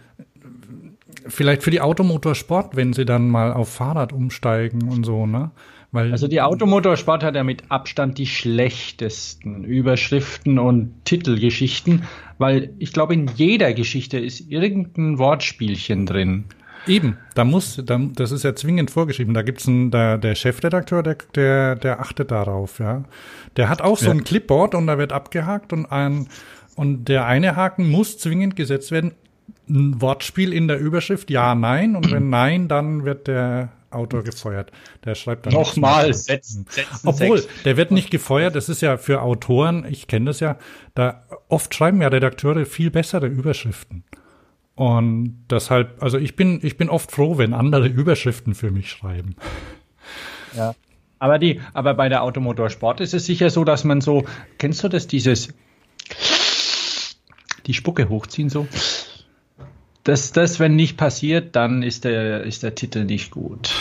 vielleicht 1.27 1.63
für 1.63 1.71
die 1.71 1.79
Automotorsport, 1.79 2.75
wenn 2.75 2.91
sie 2.91 3.05
dann 3.05 3.29
mal 3.29 3.53
auf 3.53 3.69
Fahrrad 3.69 4.11
umsteigen 4.11 4.89
und 4.89 5.05
so, 5.05 5.25
ne? 5.25 5.51
Weil 5.91 6.11
also 6.11 6.27
die 6.27 6.41
Automotorsport 6.41 7.23
hat 7.23 7.35
ja 7.35 7.43
mit 7.43 7.63
Abstand 7.69 8.19
die 8.19 8.27
schlechtesten 8.27 9.63
Überschriften 9.63 10.59
und 10.59 10.93
Titelgeschichten, 11.03 12.03
weil 12.37 12.73
ich 12.77 12.93
glaube, 12.93 13.15
in 13.15 13.27
jeder 13.27 13.73
Geschichte 13.73 14.19
ist 14.19 14.51
irgendein 14.51 15.17
Wortspielchen 15.17 16.05
drin. 16.05 16.45
Eben, 16.89 17.17
da 17.35 17.45
muss, 17.45 17.81
da, 17.85 17.99
das 17.99 18.31
ist 18.31 18.43
ja 18.43 18.55
zwingend 18.55 18.91
vorgeschrieben. 18.91 19.33
Da 19.33 19.43
gibt's 19.43 19.67
einen, 19.67 19.91
da, 19.91 20.17
der 20.17 20.35
Chefredakteur, 20.35 21.03
der, 21.03 21.17
der, 21.35 21.75
der 21.75 21.99
achtet 21.99 22.31
darauf, 22.31 22.79
ja. 22.79 23.03
Der 23.57 23.69
hat 23.69 23.81
auch 23.81 23.97
so 23.97 24.07
ja. 24.07 24.11
ein 24.11 24.23
Clipboard 24.23 24.75
und 24.75 24.87
da 24.87 24.97
wird 24.97 25.13
abgehakt 25.13 25.71
und 25.71 25.85
ein, 25.85 26.27
und 26.75 27.05
der 27.05 27.25
eine 27.25 27.55
Haken 27.55 27.89
muss 27.89 28.17
zwingend 28.17 28.55
gesetzt 28.55 28.91
werden. 28.91 29.13
Ein 29.69 30.01
Wortspiel 30.01 30.51
in 30.51 30.67
der 30.67 30.79
Überschrift, 30.79 31.29
ja, 31.29 31.53
nein. 31.53 31.95
Und 31.95 32.11
wenn 32.11 32.29
nein, 32.29 32.67
dann 32.67 33.05
wird 33.05 33.27
der 33.27 33.69
Autor 33.91 34.23
gefeuert. 34.23 34.71
Der 35.05 35.15
schreibt 35.15 35.45
dann 35.45 35.53
nochmal 35.53 36.13
setzen, 36.13 36.65
setzen. 36.69 37.07
Obwohl, 37.07 37.43
der 37.65 37.77
wird 37.77 37.91
nicht 37.91 38.11
gefeuert. 38.11 38.55
Das 38.55 38.69
ist 38.69 38.81
ja 38.81 38.97
für 38.97 39.21
Autoren, 39.21 39.85
ich 39.89 40.07
kenne 40.07 40.27
das 40.27 40.39
ja, 40.39 40.57
da 40.95 41.23
oft 41.47 41.73
schreiben 41.73 42.01
ja 42.01 42.07
Redakteure 42.07 42.65
viel 42.65 42.91
bessere 42.91 43.27
Überschriften. 43.27 44.03
Und 44.79 45.43
deshalb, 45.49 46.01
also 46.01 46.17
ich 46.17 46.37
bin, 46.37 46.61
ich 46.63 46.77
bin 46.77 46.89
oft 46.89 47.11
froh, 47.11 47.37
wenn 47.37 47.53
andere 47.53 47.87
Überschriften 47.87 48.55
für 48.55 48.71
mich 48.71 48.89
schreiben. 48.89 49.35
Ja. 50.55 50.73
Aber 51.19 51.37
die, 51.37 51.59
aber 51.73 51.95
bei 51.95 52.07
der 52.07 52.23
Automotorsport 52.23 53.01
ist 53.01 53.13
es 53.13 53.25
sicher 53.25 53.49
so, 53.49 53.65
dass 53.65 53.83
man 53.83 53.99
so, 53.99 54.23
kennst 54.57 54.81
du 54.81 54.87
das, 54.87 55.05
dieses, 55.07 55.49
die 57.65 57.73
Spucke 57.73 58.07
hochziehen 58.07 58.47
so? 58.47 58.69
Das, 60.05 60.31
das, 60.31 60.61
wenn 60.61 60.77
nicht 60.77 60.95
passiert, 60.95 61.57
dann 61.57 61.83
ist 61.83 62.05
der, 62.05 62.43
ist 62.45 62.63
der 62.63 62.73
Titel 62.73 63.03
nicht 63.03 63.31
gut. 63.31 63.71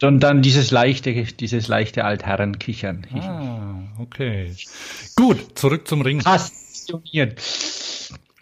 Und 0.00 0.20
dann 0.20 0.40
dieses 0.40 0.70
leichte, 0.70 1.24
dieses 1.24 1.66
leichte 1.66 2.04
Altherrenkichern. 2.04 3.08
Ah, 3.12 4.00
okay. 4.00 4.54
Gut, 5.16 5.58
zurück 5.58 5.88
zum 5.88 6.02
Ring. 6.02 6.20
Passioniert. 6.20 7.42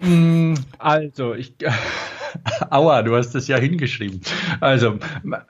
Mm, 0.01 0.55
also, 0.79 1.35
ich. 1.35 1.55
Aua, 2.71 3.03
du 3.03 3.15
hast 3.15 3.35
das 3.35 3.47
ja 3.47 3.59
hingeschrieben. 3.59 4.21
Also, 4.61 4.99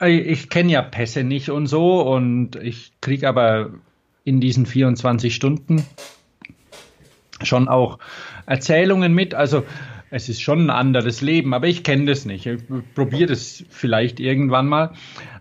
ich 0.07 0.51
kenne 0.51 0.73
ja 0.73 0.83
Pässe 0.83 1.25
nicht 1.25 1.49
und 1.49 1.67
so 1.67 2.03
und 2.03 2.57
ich 2.57 2.93
kriege 3.01 3.27
aber 3.27 3.71
in 4.23 4.41
diesen 4.41 4.67
24 4.67 5.35
Stunden 5.35 5.87
schon 7.43 7.69
auch 7.69 7.99
Erzählungen 8.45 9.15
mit. 9.15 9.35
Also, 9.35 9.65
es 10.11 10.29
ist 10.29 10.41
schon 10.41 10.67
ein 10.67 10.71
anderes 10.71 11.23
Leben, 11.23 11.55
aber 11.55 11.67
ich 11.67 11.83
kenne 11.83 12.05
das 12.05 12.25
nicht. 12.25 12.47
Ich 12.47 12.63
probiere 12.95 13.27
das 13.27 13.65
vielleicht 13.71 14.21
irgendwann 14.21 14.69
mal. 14.69 14.93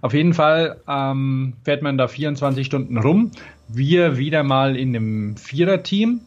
Auf 0.01 0.15
jeden 0.15 0.33
Fall 0.33 0.81
ähm, 0.87 1.53
fährt 1.63 1.83
man 1.83 1.97
da 1.97 2.07
24 2.07 2.65
Stunden 2.65 2.97
rum. 2.97 3.31
Wir 3.67 4.17
wieder 4.17 4.41
mal 4.41 4.75
in 4.75 4.95
einem 4.95 5.37
Viererteam 5.37 6.21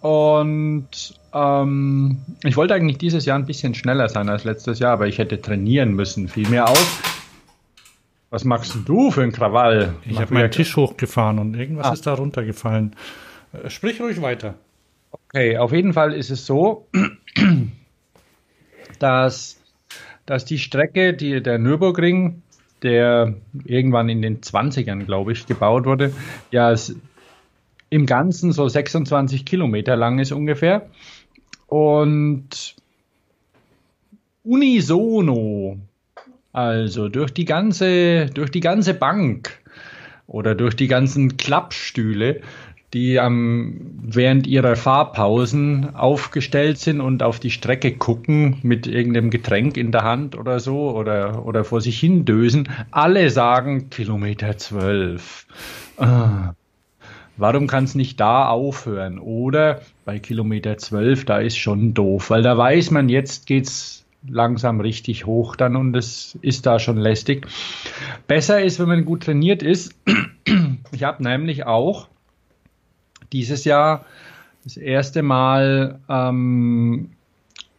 und 0.00 1.17
ähm, 1.32 2.18
ich 2.44 2.56
wollte 2.56 2.74
eigentlich 2.74 2.98
dieses 2.98 3.24
Jahr 3.24 3.38
ein 3.38 3.46
bisschen 3.46 3.74
schneller 3.74 4.08
sein 4.08 4.28
als 4.28 4.44
letztes 4.44 4.78
Jahr, 4.78 4.92
aber 4.92 5.06
ich 5.06 5.18
hätte 5.18 5.40
trainieren 5.40 5.94
müssen, 5.94 6.28
viel 6.28 6.48
mehr 6.48 6.68
auf. 6.68 7.18
Was 8.30 8.44
machst 8.44 8.76
du 8.84 9.10
für 9.10 9.22
ein 9.22 9.32
Krawall? 9.32 9.94
Ich 10.04 10.20
habe 10.20 10.34
meinen 10.34 10.50
Tisch 10.50 10.76
hochgefahren 10.76 11.38
und 11.38 11.54
irgendwas 11.54 11.86
ah. 11.86 11.92
ist 11.92 12.06
da 12.06 12.14
runtergefallen. 12.14 12.94
Äh, 13.52 13.70
sprich 13.70 14.00
ruhig 14.00 14.20
weiter. 14.20 14.54
Okay, 15.10 15.56
auf 15.56 15.72
jeden 15.72 15.94
Fall 15.94 16.12
ist 16.12 16.30
es 16.30 16.44
so, 16.44 16.86
dass, 18.98 19.58
dass 20.26 20.44
die 20.44 20.58
Strecke, 20.58 21.14
die, 21.14 21.42
der 21.42 21.58
Nürburgring, 21.58 22.42
der 22.82 23.34
irgendwann 23.64 24.08
in 24.08 24.22
den 24.22 24.40
20ern, 24.40 25.04
glaube 25.04 25.32
ich, 25.32 25.46
gebaut 25.46 25.86
wurde, 25.86 26.12
ja 26.50 26.74
im 27.90 28.06
Ganzen 28.06 28.52
so 28.52 28.68
26 28.68 29.46
Kilometer 29.46 29.96
lang 29.96 30.18
ist 30.18 30.32
ungefähr. 30.32 30.88
Und 31.68 32.76
unisono, 34.42 35.76
also 36.52 37.08
durch 37.08 37.32
die 37.32 37.44
ganze, 37.44 38.26
durch 38.26 38.50
die 38.50 38.60
ganze 38.60 38.94
Bank 38.94 39.58
oder 40.26 40.54
durch 40.54 40.74
die 40.74 40.88
ganzen 40.88 41.36
Klappstühle, 41.36 42.40
die 42.94 43.16
ähm, 43.16 43.98
während 44.02 44.46
ihrer 44.46 44.74
Fahrpausen 44.74 45.94
aufgestellt 45.94 46.78
sind 46.78 47.02
und 47.02 47.22
auf 47.22 47.38
die 47.38 47.50
Strecke 47.50 47.92
gucken 47.92 48.58
mit 48.62 48.86
irgendeinem 48.86 49.28
Getränk 49.28 49.76
in 49.76 49.92
der 49.92 50.04
Hand 50.04 50.38
oder 50.38 50.60
so 50.60 50.96
oder, 50.96 51.44
oder 51.44 51.64
vor 51.64 51.82
sich 51.82 52.00
hin 52.00 52.24
dösen, 52.24 52.68
alle 52.90 53.28
sagen 53.28 53.90
Kilometer 53.90 54.56
zwölf. 54.56 55.46
Ah, 55.98 56.54
warum 57.38 57.66
kann 57.66 57.84
es 57.84 57.94
nicht 57.94 58.20
da 58.20 58.48
aufhören? 58.48 59.18
Oder 59.18 59.80
bei 60.04 60.18
Kilometer 60.18 60.76
12, 60.76 61.24
da 61.24 61.38
ist 61.38 61.56
schon 61.56 61.94
doof, 61.94 62.30
weil 62.30 62.42
da 62.42 62.56
weiß 62.56 62.90
man, 62.90 63.08
jetzt 63.08 63.46
geht's 63.46 64.04
langsam 64.26 64.80
richtig 64.80 65.26
hoch 65.26 65.56
dann 65.56 65.76
und 65.76 65.94
es 65.96 66.38
ist 66.42 66.66
da 66.66 66.78
schon 66.78 66.98
lästig. 66.98 67.46
Besser 68.26 68.62
ist, 68.62 68.78
wenn 68.78 68.88
man 68.88 69.04
gut 69.04 69.24
trainiert 69.24 69.62
ist. 69.62 69.94
Ich 70.90 71.02
habe 71.02 71.22
nämlich 71.22 71.66
auch 71.66 72.08
dieses 73.30 73.66
Jahr 73.66 74.06
das 74.64 74.78
erste 74.78 75.22
Mal 75.22 76.00
ähm, 76.08 77.10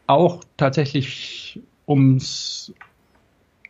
auch 0.05 0.43
tatsächlich 0.57 1.59
ums, 1.87 2.71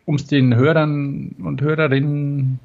ums 0.06 0.28
den 0.28 0.56
Hörern 0.56 1.36
und 1.39 1.62
Hörerinnen, 1.62 2.60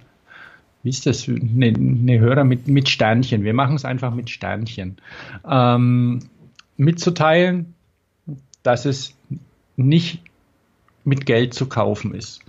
wie 0.85 0.91
ist 0.91 1.07
das, 1.07 1.27
ne, 1.27 1.73
ne 1.73 2.21
Hörer 2.21 2.45
mit, 2.45 2.69
mit 2.69 2.89
Sternchen, 2.89 3.43
wir 3.43 3.55
machen 3.55 3.75
es 3.75 3.85
einfach 3.85 4.15
mit 4.15 4.31
Sternchen, 4.31 4.99
ähm, 5.51 6.21
mitzuteilen, 6.77 7.75
dass 8.63 8.85
es 8.85 9.17
nicht 9.77 10.23
mit 11.03 11.27
Geld 11.27 11.55
zu 11.55 11.69
kaufen 11.69 12.15
ist. 12.15 12.43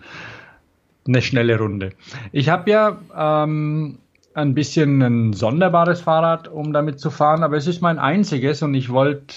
Eine 1.07 1.21
schnelle 1.21 1.57
Runde. 1.57 1.91
Ich 2.31 2.49
habe 2.49 2.69
ja 2.69 2.99
ähm, 3.15 3.99
ein 4.33 4.53
bisschen 4.53 5.01
ein 5.01 5.33
sonderbares 5.33 6.01
Fahrrad, 6.01 6.47
um 6.49 6.73
damit 6.73 6.99
zu 6.99 7.11
fahren, 7.11 7.43
aber 7.43 7.55
es 7.55 7.67
ist 7.67 7.81
mein 7.81 7.99
einziges 7.99 8.61
und 8.61 8.73
ich 8.73 8.89
wollte 8.89 9.33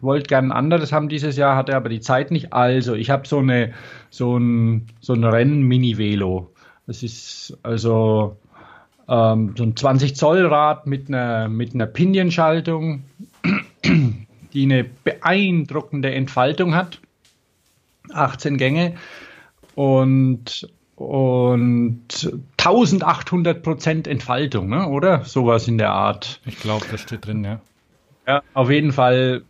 wollte 0.00 0.28
gern 0.28 0.46
ein 0.46 0.52
anderes 0.52 0.92
haben 0.92 1.08
dieses 1.08 1.36
Jahr, 1.36 1.56
hatte 1.56 1.74
aber 1.74 1.88
die 1.88 2.00
Zeit 2.00 2.30
nicht. 2.30 2.52
Also, 2.52 2.94
ich 2.94 3.10
habe 3.10 3.26
so 3.26 3.38
eine 3.38 3.72
so 4.10 4.36
ein 4.36 4.86
so 5.00 5.14
ein 5.14 5.24
Rennen-Mini-Velo. 5.24 6.53
Das 6.86 7.02
ist 7.02 7.56
also 7.62 8.36
ähm, 9.08 9.54
so 9.56 9.64
ein 9.64 9.76
20 9.76 10.16
Zoll 10.16 10.46
Rad 10.46 10.86
mit 10.86 11.08
einer 11.08 11.48
mit 11.48 11.74
einer 11.74 11.86
Pinienschaltung, 11.86 13.04
die 13.84 14.62
eine 14.62 14.84
beeindruckende 14.84 16.12
Entfaltung 16.12 16.74
hat. 16.74 17.00
18 18.12 18.58
Gänge 18.58 18.96
und 19.74 20.68
und 20.96 22.32
1800 22.58 23.62
Prozent 23.62 24.06
Entfaltung, 24.06 24.68
ne? 24.68 24.88
oder? 24.88 25.24
Sowas 25.24 25.66
in 25.66 25.78
der 25.78 25.90
Art. 25.90 26.40
Ich 26.46 26.60
glaube, 26.60 26.86
das 26.90 27.00
steht 27.00 27.26
drin, 27.26 27.44
ja. 27.44 27.60
Ja, 28.26 28.42
auf 28.54 28.70
jeden 28.70 28.92
Fall 28.92 29.42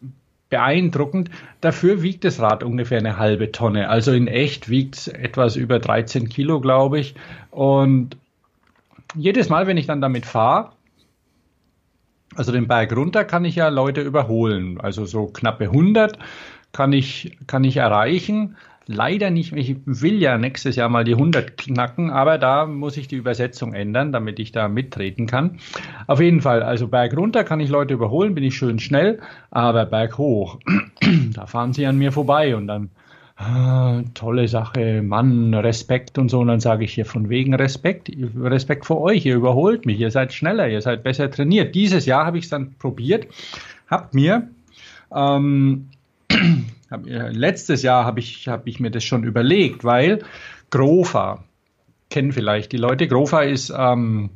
beeindruckend. 0.54 1.30
Dafür 1.60 2.02
wiegt 2.02 2.22
das 2.22 2.38
Rad 2.38 2.62
ungefähr 2.62 2.98
eine 2.98 3.18
halbe 3.18 3.50
Tonne. 3.50 3.88
Also 3.88 4.12
in 4.12 4.28
echt 4.28 4.68
wiegt 4.68 4.94
es 4.94 5.08
etwas 5.08 5.56
über 5.56 5.80
13 5.80 6.28
Kilo, 6.28 6.60
glaube 6.60 7.00
ich. 7.00 7.16
Und 7.50 8.16
jedes 9.16 9.48
Mal, 9.48 9.66
wenn 9.66 9.76
ich 9.76 9.86
dann 9.86 10.00
damit 10.00 10.26
fahre, 10.26 10.70
also 12.36 12.52
den 12.52 12.68
Berg 12.68 12.94
runter, 12.94 13.24
kann 13.24 13.44
ich 13.44 13.56
ja 13.56 13.68
Leute 13.68 14.00
überholen. 14.00 14.80
Also 14.80 15.06
so 15.06 15.26
knappe 15.26 15.64
100 15.64 16.18
kann 16.70 16.92
ich, 16.92 17.36
kann 17.48 17.64
ich 17.64 17.78
erreichen 17.78 18.56
leider 18.86 19.30
nicht, 19.30 19.52
ich 19.52 19.76
will 19.84 20.20
ja 20.20 20.38
nächstes 20.38 20.76
Jahr 20.76 20.88
mal 20.88 21.04
die 21.04 21.14
100 21.14 21.56
knacken, 21.56 22.10
aber 22.10 22.38
da 22.38 22.66
muss 22.66 22.96
ich 22.96 23.08
die 23.08 23.16
Übersetzung 23.16 23.74
ändern, 23.74 24.12
damit 24.12 24.38
ich 24.38 24.52
da 24.52 24.68
mittreten 24.68 25.26
kann. 25.26 25.58
Auf 26.06 26.20
jeden 26.20 26.40
Fall, 26.40 26.62
also 26.62 26.88
Berg 26.88 27.16
runter 27.16 27.44
kann 27.44 27.60
ich 27.60 27.68
Leute 27.68 27.94
überholen, 27.94 28.34
bin 28.34 28.44
ich 28.44 28.56
schön 28.56 28.78
schnell, 28.78 29.20
aber 29.50 29.86
Berg 29.86 30.18
hoch, 30.18 30.58
da 31.34 31.46
fahren 31.46 31.72
sie 31.72 31.86
an 31.86 31.98
mir 31.98 32.12
vorbei 32.12 32.56
und 32.56 32.66
dann 32.66 32.90
ah, 33.36 34.02
tolle 34.14 34.48
Sache, 34.48 35.02
Mann, 35.02 35.54
Respekt 35.54 36.18
und 36.18 36.28
so. 36.28 36.40
Und 36.40 36.48
dann 36.48 36.60
sage 36.60 36.84
ich 36.84 36.94
hier 36.94 37.06
von 37.06 37.28
wegen 37.28 37.54
Respekt, 37.54 38.10
Respekt 38.36 38.86
vor 38.86 39.00
euch, 39.00 39.26
ihr 39.26 39.36
überholt 39.36 39.86
mich, 39.86 39.98
ihr 39.98 40.10
seid 40.10 40.32
schneller, 40.32 40.68
ihr 40.68 40.82
seid 40.82 41.02
besser 41.02 41.30
trainiert. 41.30 41.74
Dieses 41.74 42.06
Jahr 42.06 42.26
habe 42.26 42.38
ich 42.38 42.44
es 42.44 42.50
dann 42.50 42.74
probiert, 42.78 43.26
habt 43.88 44.14
mir 44.14 44.48
ähm, 45.14 45.88
hab, 46.94 47.06
äh, 47.06 47.30
letztes 47.30 47.82
Jahr 47.82 48.04
habe 48.04 48.20
ich, 48.20 48.48
hab 48.48 48.66
ich 48.66 48.80
mir 48.80 48.90
das 48.90 49.04
schon 49.04 49.24
überlegt, 49.24 49.84
weil 49.84 50.24
Grofa, 50.70 51.44
kennen 52.10 52.32
vielleicht 52.32 52.72
die 52.72 52.76
Leute, 52.76 53.08
Grofa 53.08 53.42
ist, 53.42 53.72
ähm, 53.76 54.30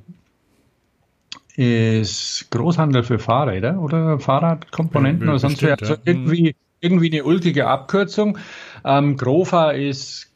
ist 1.57 2.47
Großhandel 2.51 3.03
für 3.03 3.19
Fahrräder 3.19 3.81
oder 3.81 4.21
Fahrradkomponenten 4.21 5.27
ja, 5.27 5.33
oder 5.33 5.41
sonst 5.41 5.63
was. 5.63 5.81
Also 5.81 5.97
irgendwie, 6.05 6.55
irgendwie 6.81 7.13
eine 7.13 7.25
ulkige 7.25 7.67
Abkürzung. 7.67 8.39
Ähm, 8.85 9.17
Grofa 9.17 9.73
ist 9.73 10.31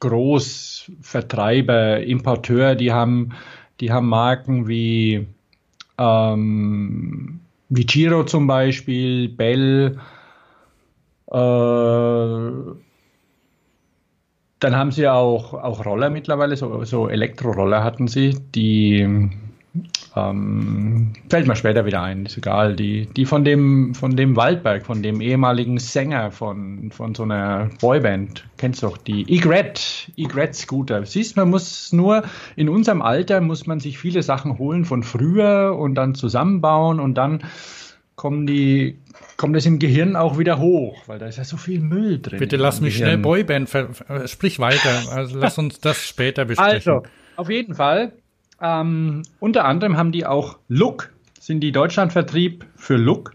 Großvertreiber, 0.00 2.00
Importeur, 2.00 2.74
die 2.74 2.92
haben, 2.92 3.30
die 3.80 3.92
haben 3.92 4.08
Marken 4.08 4.68
wie, 4.68 5.26
ähm, 5.96 7.40
wie 7.68 7.86
Giro 7.86 8.24
zum 8.24 8.46
Beispiel, 8.46 9.28
Bell, 9.28 9.98
dann 11.30 12.76
haben 14.62 14.90
sie 14.92 15.08
auch, 15.08 15.54
auch 15.54 15.84
Roller 15.84 16.10
mittlerweile, 16.10 16.56
so, 16.56 16.84
so 16.84 17.08
Elektroroller 17.08 17.84
hatten 17.84 18.08
sie, 18.08 18.36
die 18.54 19.30
ähm, 20.16 21.12
fällt 21.28 21.46
mir 21.46 21.56
später 21.56 21.84
wieder 21.84 22.02
ein, 22.02 22.26
ist 22.26 22.38
egal, 22.38 22.74
die, 22.74 23.06
die 23.06 23.26
von 23.26 23.44
dem, 23.44 23.94
von 23.94 24.16
dem 24.16 24.36
Waldberg, 24.36 24.86
von 24.86 25.02
dem 25.02 25.20
ehemaligen 25.20 25.78
Sänger 25.78 26.30
von, 26.30 26.90
von 26.90 27.14
so 27.14 27.24
einer 27.24 27.70
Boyband, 27.80 28.44
kennst 28.56 28.82
du 28.82 28.88
doch, 28.88 28.96
die 28.96 29.22
Egret, 29.28 30.10
Egret 30.16 30.54
Scooter. 30.54 31.04
Siehst, 31.04 31.36
man 31.36 31.50
muss 31.50 31.92
nur, 31.92 32.24
in 32.56 32.68
unserem 32.68 33.02
Alter 33.02 33.40
muss 33.40 33.66
man 33.66 33.80
sich 33.80 33.98
viele 33.98 34.22
Sachen 34.22 34.58
holen 34.58 34.84
von 34.84 35.02
früher 35.02 35.76
und 35.78 35.94
dann 35.94 36.14
zusammenbauen 36.14 37.00
und 37.00 37.14
dann 37.14 37.44
kommen 38.18 38.46
die, 38.46 38.98
kommt 39.38 39.56
es 39.56 39.64
im 39.64 39.78
Gehirn 39.78 40.16
auch 40.16 40.38
wieder 40.38 40.58
hoch, 40.58 41.04
weil 41.06 41.18
da 41.18 41.26
ist 41.26 41.38
ja 41.38 41.44
so 41.44 41.56
viel 41.56 41.80
Müll 41.80 42.20
drin. 42.20 42.38
Bitte 42.38 42.56
lass 42.56 42.82
mich 42.82 42.98
Gehirn. 42.98 43.12
schnell 43.12 43.18
Boyband, 43.18 43.70
sprich 44.26 44.58
weiter, 44.58 45.02
also 45.12 45.38
lass 45.38 45.56
uns 45.56 45.80
das 45.80 46.04
später 46.06 46.44
besprechen. 46.44 46.92
Also, 46.92 47.02
auf 47.36 47.48
jeden 47.48 47.74
Fall, 47.74 48.12
ähm, 48.60 49.22
unter 49.38 49.64
anderem 49.64 49.96
haben 49.96 50.12
die 50.12 50.26
auch 50.26 50.58
Look, 50.68 51.10
sind 51.40 51.60
die 51.60 51.72
Deutschlandvertrieb 51.72 52.66
für 52.74 52.96
Look, 52.96 53.32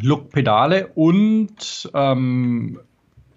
Look-Pedale 0.00 0.88
und 0.94 1.90
ähm, 1.94 2.78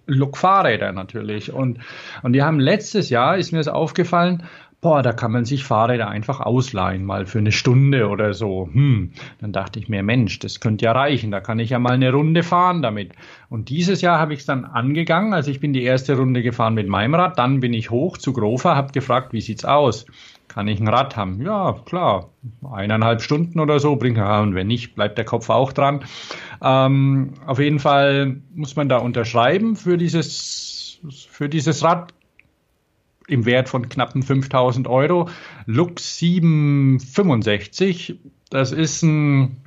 Look-Fahrräder 0.08 0.92
natürlich. 0.92 1.52
Und, 1.52 1.80
und 2.22 2.34
die 2.34 2.44
haben 2.44 2.60
letztes 2.60 3.10
Jahr, 3.10 3.38
ist 3.38 3.52
mir 3.54 3.60
das 3.60 3.68
aufgefallen, 3.70 4.44
boah, 4.82 5.02
da 5.02 5.14
kann 5.14 5.32
man 5.32 5.46
sich 5.46 5.64
Fahrräder 5.64 6.08
einfach 6.08 6.40
ausleihen, 6.40 7.06
mal 7.06 7.26
für 7.26 7.40
eine 7.40 7.52
Stunde 7.52 8.08
oder 8.08 8.34
so. 8.34 8.70
Hm, 8.72 9.12
dann 9.42 9.52
dachte 9.52 9.80
ich 9.80 9.90
mir, 9.90 10.04
Mensch, 10.04 10.40
das 10.40 10.60
könnte 10.60 10.86
ja 10.86 10.92
reichen, 10.92 11.32
da 11.32 11.40
kann 11.40 11.60
ich 11.60 11.72
ja 11.72 11.80
mal 11.80 11.94
eine 11.94 12.12
Runde 12.12 12.44
fahren 12.44 12.82
damit. 12.82 13.14
Und 13.50 13.70
dieses 13.70 14.02
Jahr 14.02 14.20
habe 14.20 14.34
ich 14.34 14.42
es 14.42 14.46
dann 14.46 14.66
angegangen, 14.66 15.34
also 15.34 15.50
ich 15.50 15.60
bin 15.60 15.74
die 15.74 15.84
erste 15.84 16.16
Runde 16.18 16.44
gefahren 16.44 16.76
mit 16.76 16.88
meinem 16.88 17.16
Rad, 17.16 17.40
dann 17.40 17.60
bin 17.62 17.74
ich 17.74 17.90
hoch 17.90 18.18
zu 18.18 18.34
Grofa, 18.34 18.76
habe 18.76 18.92
gefragt, 18.92 19.34
wie 19.34 19.42
sieht's 19.42 19.66
aus? 19.66 20.06
Kann 20.48 20.68
ich 20.68 20.80
ein 20.80 20.88
Rad 20.88 21.18
haben? 21.18 21.42
Ja, 21.42 21.74
klar, 21.86 22.30
eineinhalb 22.72 23.22
Stunden 23.22 23.60
oder 23.60 23.80
so 23.80 23.96
bringt 23.96 24.18
er, 24.18 24.42
und 24.42 24.56
wenn 24.56 24.68
nicht, 24.68 24.96
bleibt 24.96 25.18
der 25.18 25.26
Kopf 25.26 25.50
auch 25.50 25.74
dran. 25.74 26.06
Ähm, 26.62 27.34
auf 27.46 27.60
jeden 27.60 27.80
Fall 27.80 28.38
muss 28.54 28.76
man 28.76 28.88
da 28.88 28.98
unterschreiben 28.98 29.76
für 29.76 29.98
dieses, 29.98 31.00
für 31.30 31.50
dieses 31.50 31.84
Rad 31.84 32.14
im 33.28 33.46
Wert 33.46 33.70
von 33.70 33.88
knappen 33.90 34.24
5000 34.24 34.88
Euro. 34.88 35.30
Lux 35.66 36.18
765, 36.20 38.20
das 38.50 38.72
ist 38.72 39.04
ein, 39.04 39.58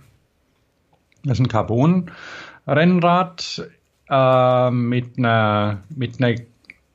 das 1.24 1.38
ist 1.38 1.44
ein 1.44 1.48
Carbon-Rennrad 1.48 3.68
äh, 4.08 4.70
mit, 4.70 5.18
einer, 5.18 5.82
mit 5.94 6.22
einer 6.22 6.36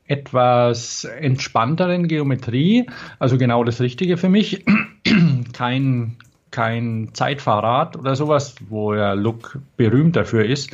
etwas 0.06 1.06
entspannteren 1.06 2.08
Geometrie, 2.08 2.88
also 3.20 3.38
genau 3.38 3.64
das 3.64 3.80
Richtige 3.82 4.18
für 4.18 4.30
mich. 4.30 4.66
kein, 5.54 6.18
kein 6.52 7.10
Zeitfahrrad 7.14 7.98
oder 7.98 8.16
sowas, 8.16 8.56
wo 8.70 8.94
der 8.94 9.16
Look 9.16 9.60
berühmt 9.78 10.16
dafür 10.16 10.46
ist. 10.46 10.72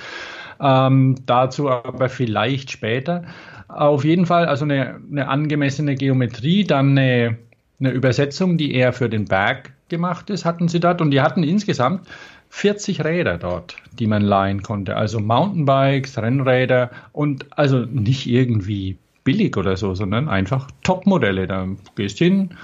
Ähm, 0.62 1.15
dazu 1.25 1.69
aber 1.69 2.10
vielleicht 2.10 2.71
später. 2.71 3.23
Auf 3.69 4.03
jeden 4.03 4.25
Fall 4.25 4.45
also 4.45 4.65
eine, 4.65 4.99
eine 5.12 5.27
angemessene 5.27 5.95
Geometrie, 5.95 6.63
dann 6.63 6.97
eine, 6.97 7.38
eine 7.79 7.91
Übersetzung, 7.91 8.58
die 8.58 8.73
eher 8.73 8.93
für 8.93 9.10
den 9.10 9.25
Berg 9.25 9.71
gemacht 9.89 10.29
ist, 10.29 10.43
hatten 10.43 10.67
sie 10.67 10.79
dort. 10.79 11.01
Und 11.01 11.12
die 11.12 11.21
hatten 11.21 11.43
insgesamt 11.43 12.08
40 12.49 13.05
Räder 13.05 13.38
dort, 13.38 13.75
die 13.99 14.08
man 14.08 14.23
leihen 14.23 14.63
konnte. 14.63 14.95
Also 14.95 15.19
Mountainbikes, 15.19 16.17
Rennräder 16.17 16.89
und 17.13 17.45
also 17.51 17.79
nicht 17.79 18.27
irgendwie 18.27 18.97
billig 19.23 19.55
oder 19.55 19.77
so, 19.77 19.93
sondern 19.93 20.29
einfach 20.29 20.71
Topmodelle. 20.82 21.45
Da 21.45 21.67
gehst 21.95 22.17
hin, 22.17 22.55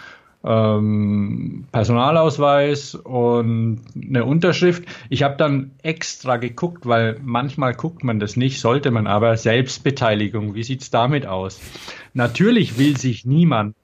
ähm, 0.45 1.65
Personalausweis 1.71 2.95
und 2.95 3.81
eine 3.95 4.25
Unterschrift. 4.25 4.83
Ich 5.09 5.23
habe 5.23 5.35
dann 5.37 5.71
extra 5.81 6.37
geguckt, 6.37 6.85
weil 6.85 7.19
manchmal 7.23 7.73
guckt 7.73 8.03
man 8.03 8.19
das 8.19 8.37
nicht, 8.37 8.59
sollte 8.59 8.91
man 8.91 9.07
aber 9.07 9.37
Selbstbeteiligung. 9.37 10.53
Wie 10.53 10.63
sieht's 10.63 10.91
damit 10.91 11.25
aus? 11.25 11.59
Natürlich 12.13 12.77
will 12.77 12.95
sich 12.97 13.25
niemand 13.25 13.75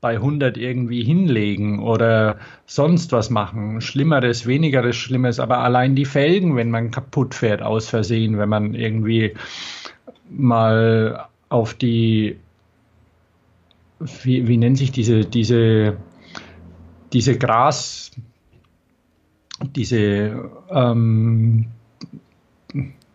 bei 0.00 0.14
100 0.14 0.56
irgendwie 0.56 1.04
hinlegen 1.04 1.80
oder 1.80 2.38
sonst 2.66 3.12
was 3.12 3.30
machen. 3.30 3.80
Schlimmeres, 3.80 4.46
wenigeres 4.46 4.96
Schlimmes, 4.96 5.38
aber 5.38 5.58
allein 5.58 5.94
die 5.94 6.06
Felgen, 6.06 6.56
wenn 6.56 6.70
man 6.70 6.90
kaputt 6.90 7.34
fährt 7.34 7.62
aus 7.62 7.88
Versehen, 7.88 8.38
wenn 8.38 8.48
man 8.48 8.74
irgendwie 8.74 9.34
mal 10.30 11.26
auf 11.50 11.74
die 11.74 12.36
wie, 14.00 14.48
wie 14.48 14.56
nennt 14.56 14.78
sich 14.78 14.90
diese, 14.92 15.20
diese, 15.20 15.96
diese 17.12 17.38
Gras, 17.38 18.10
diese 19.74 20.50
ähm, 20.70 21.66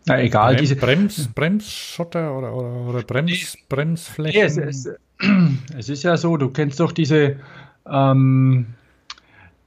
na 0.06 0.22
egal, 0.22 0.54
Brem, 0.54 0.60
diese 0.60 0.76
Brems, 0.76 1.28
Bremsschotter 1.34 2.36
oder, 2.36 2.54
oder, 2.54 2.88
oder 2.88 3.02
Brems, 3.02 3.58
Bremsflächen. 3.68 4.40
Nee, 4.40 4.46
es, 4.46 4.56
es, 4.56 4.88
es, 5.76 5.88
ist 5.88 6.04
ja 6.04 6.16
so, 6.16 6.36
du 6.36 6.50
kennst 6.50 6.78
doch 6.78 6.92
diese, 6.92 7.36
ähm, 7.90 8.66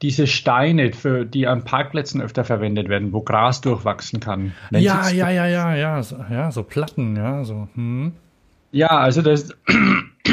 diese 0.01 0.27
Steine, 0.27 0.93
für, 0.93 1.25
die 1.25 1.45
an 1.45 1.65
Parkplätzen 1.65 2.21
öfter 2.21 2.45
verwendet 2.45 2.87
werden, 2.87 3.11
wo 3.11 3.21
Gras 3.21 3.59
durchwachsen 3.59 4.21
kann. 4.21 4.53
ja, 4.71 5.09
ja, 5.09 5.29
ja, 5.29 5.45
ja, 5.45 5.75
ja, 5.75 6.01
so, 6.01 6.15
ja, 6.29 6.51
so 6.51 6.63
Platten, 6.63 7.17
ja, 7.17 7.43
so. 7.43 7.67
Hm. 7.75 8.13
Ja, 8.71 8.87
also 8.87 9.21
das 9.21 9.49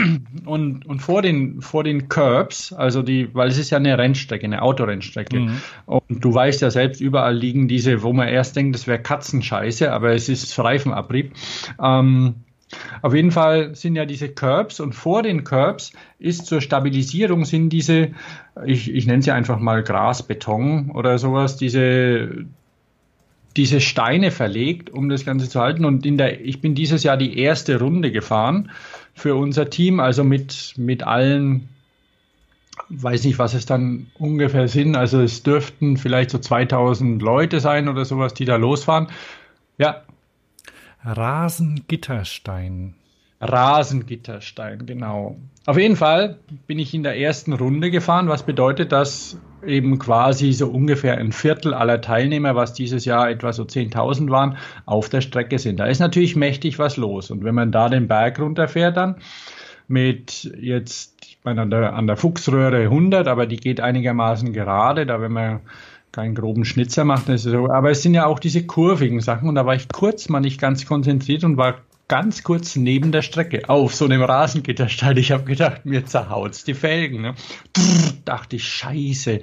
und, 0.44 0.86
und 0.86 1.00
vor 1.00 1.22
den 1.22 1.60
vor 1.60 1.84
den 1.84 2.08
Curbs, 2.08 2.72
also 2.72 3.02
die, 3.02 3.34
weil 3.34 3.48
es 3.48 3.58
ist 3.58 3.70
ja 3.70 3.78
eine 3.78 3.96
Rennstrecke, 3.98 4.44
eine 4.44 4.62
Autorennstrecke. 4.62 5.40
Mhm. 5.40 5.60
Und 5.86 6.24
du 6.24 6.32
weißt 6.32 6.62
ja 6.62 6.70
selbst, 6.70 7.00
überall 7.00 7.36
liegen 7.36 7.68
diese, 7.68 8.02
wo 8.02 8.12
man 8.12 8.28
erst 8.28 8.56
denkt, 8.56 8.74
das 8.74 8.86
wäre 8.86 9.00
Katzenscheiße, 9.00 9.92
aber 9.92 10.12
es 10.12 10.28
ist 10.28 10.58
Reifenabrieb. 10.58 11.32
Ähm, 11.82 12.36
auf 13.00 13.14
jeden 13.14 13.30
Fall 13.30 13.74
sind 13.76 13.94
ja 13.94 14.06
diese 14.06 14.28
Curbs 14.28 14.80
und 14.80 14.94
vor 14.94 15.22
den 15.22 15.44
Curbs 15.44 15.92
ist 16.18 16.46
zur 16.46 16.60
Stabilisierung 16.60 17.44
sind 17.44 17.70
diese, 17.70 18.10
ich, 18.64 18.92
ich 18.92 19.06
nenne 19.06 19.22
sie 19.22 19.30
einfach 19.30 19.60
mal 19.60 19.84
Grasbeton 19.84 20.90
oder 20.90 21.18
sowas, 21.18 21.56
diese 21.56 22.46
diese 23.56 23.80
Steine 23.80 24.30
verlegt, 24.30 24.90
um 24.90 25.08
das 25.08 25.24
Ganze 25.24 25.48
zu 25.48 25.60
halten. 25.60 25.84
Und 25.84 26.04
in 26.04 26.18
der, 26.18 26.44
ich 26.44 26.60
bin 26.60 26.74
dieses 26.74 27.02
Jahr 27.02 27.16
die 27.16 27.38
erste 27.38 27.78
Runde 27.78 28.12
gefahren 28.12 28.70
für 29.16 29.34
unser 29.34 29.70
Team, 29.70 29.98
also 29.98 30.22
mit, 30.22 30.74
mit 30.76 31.02
allen, 31.02 31.70
weiß 32.90 33.24
nicht, 33.24 33.38
was 33.38 33.54
es 33.54 33.64
dann 33.64 34.08
ungefähr 34.18 34.68
sind. 34.68 34.94
Also 34.94 35.20
es 35.22 35.42
dürften 35.42 35.96
vielleicht 35.96 36.30
so 36.30 36.38
2000 36.38 37.20
Leute 37.22 37.58
sein 37.60 37.88
oder 37.88 38.04
sowas, 38.04 38.34
die 38.34 38.44
da 38.44 38.56
losfahren. 38.56 39.08
Ja. 39.78 40.02
Rasengitterstein. 41.02 42.94
Rasengitterstein, 43.40 44.84
genau. 44.84 45.36
Auf 45.64 45.78
jeden 45.78 45.96
Fall 45.96 46.38
bin 46.66 46.78
ich 46.78 46.92
in 46.92 47.02
der 47.02 47.18
ersten 47.18 47.54
Runde 47.54 47.90
gefahren, 47.90 48.28
was 48.28 48.44
bedeutet, 48.44 48.92
dass 48.92 49.38
eben 49.64 49.98
quasi 49.98 50.52
so 50.52 50.68
ungefähr 50.68 51.18
ein 51.18 51.32
Viertel 51.32 51.74
aller 51.74 52.00
Teilnehmer, 52.00 52.54
was 52.54 52.74
dieses 52.74 53.04
Jahr 53.04 53.30
etwa 53.30 53.52
so 53.52 53.62
10.000 53.62 54.30
waren, 54.30 54.58
auf 54.84 55.08
der 55.08 55.20
Strecke 55.20 55.58
sind. 55.58 55.78
Da 55.78 55.86
ist 55.86 56.00
natürlich 56.00 56.36
mächtig 56.36 56.78
was 56.78 56.96
los. 56.96 57.30
Und 57.30 57.44
wenn 57.44 57.54
man 57.54 57.72
da 57.72 57.88
den 57.88 58.08
Berg 58.08 58.38
runterfährt 58.38 58.96
dann 58.96 59.16
mit 59.88 60.50
jetzt, 60.60 61.14
ich 61.22 61.38
meine, 61.44 61.62
an 61.62 61.70
der, 61.70 61.94
an 61.94 62.06
der 62.06 62.16
Fuchsröhre 62.16 62.82
100, 62.82 63.28
aber 63.28 63.46
die 63.46 63.56
geht 63.56 63.80
einigermaßen 63.80 64.52
gerade, 64.52 65.06
da 65.06 65.20
wenn 65.20 65.32
man 65.32 65.60
keinen 66.12 66.34
groben 66.34 66.64
Schnitzer 66.64 67.04
macht, 67.04 67.28
ist 67.28 67.42
so. 67.42 67.70
Aber 67.70 67.90
es 67.90 68.02
sind 68.02 68.14
ja 68.14 68.26
auch 68.26 68.38
diese 68.38 68.66
kurvigen 68.66 69.20
Sachen 69.20 69.48
und 69.48 69.54
da 69.54 69.66
war 69.66 69.74
ich 69.74 69.88
kurz 69.88 70.28
mal 70.28 70.40
nicht 70.40 70.60
ganz 70.60 70.86
konzentriert 70.86 71.44
und 71.44 71.56
war 71.56 71.76
ganz 72.08 72.42
kurz 72.42 72.76
neben 72.76 73.12
der 73.12 73.22
Strecke 73.22 73.68
auf 73.68 73.94
so 73.94 74.04
einem 74.04 74.22
Rasengitterstein. 74.22 75.16
Ich 75.16 75.32
habe 75.32 75.44
gedacht, 75.44 75.84
mir 75.84 76.04
zerhaut's 76.04 76.64
die 76.64 76.74
Felgen. 76.74 77.22
Ne? 77.22 77.34
Brrr, 77.72 78.12
dachte 78.24 78.56
ich, 78.56 78.68
scheiße. 78.68 79.40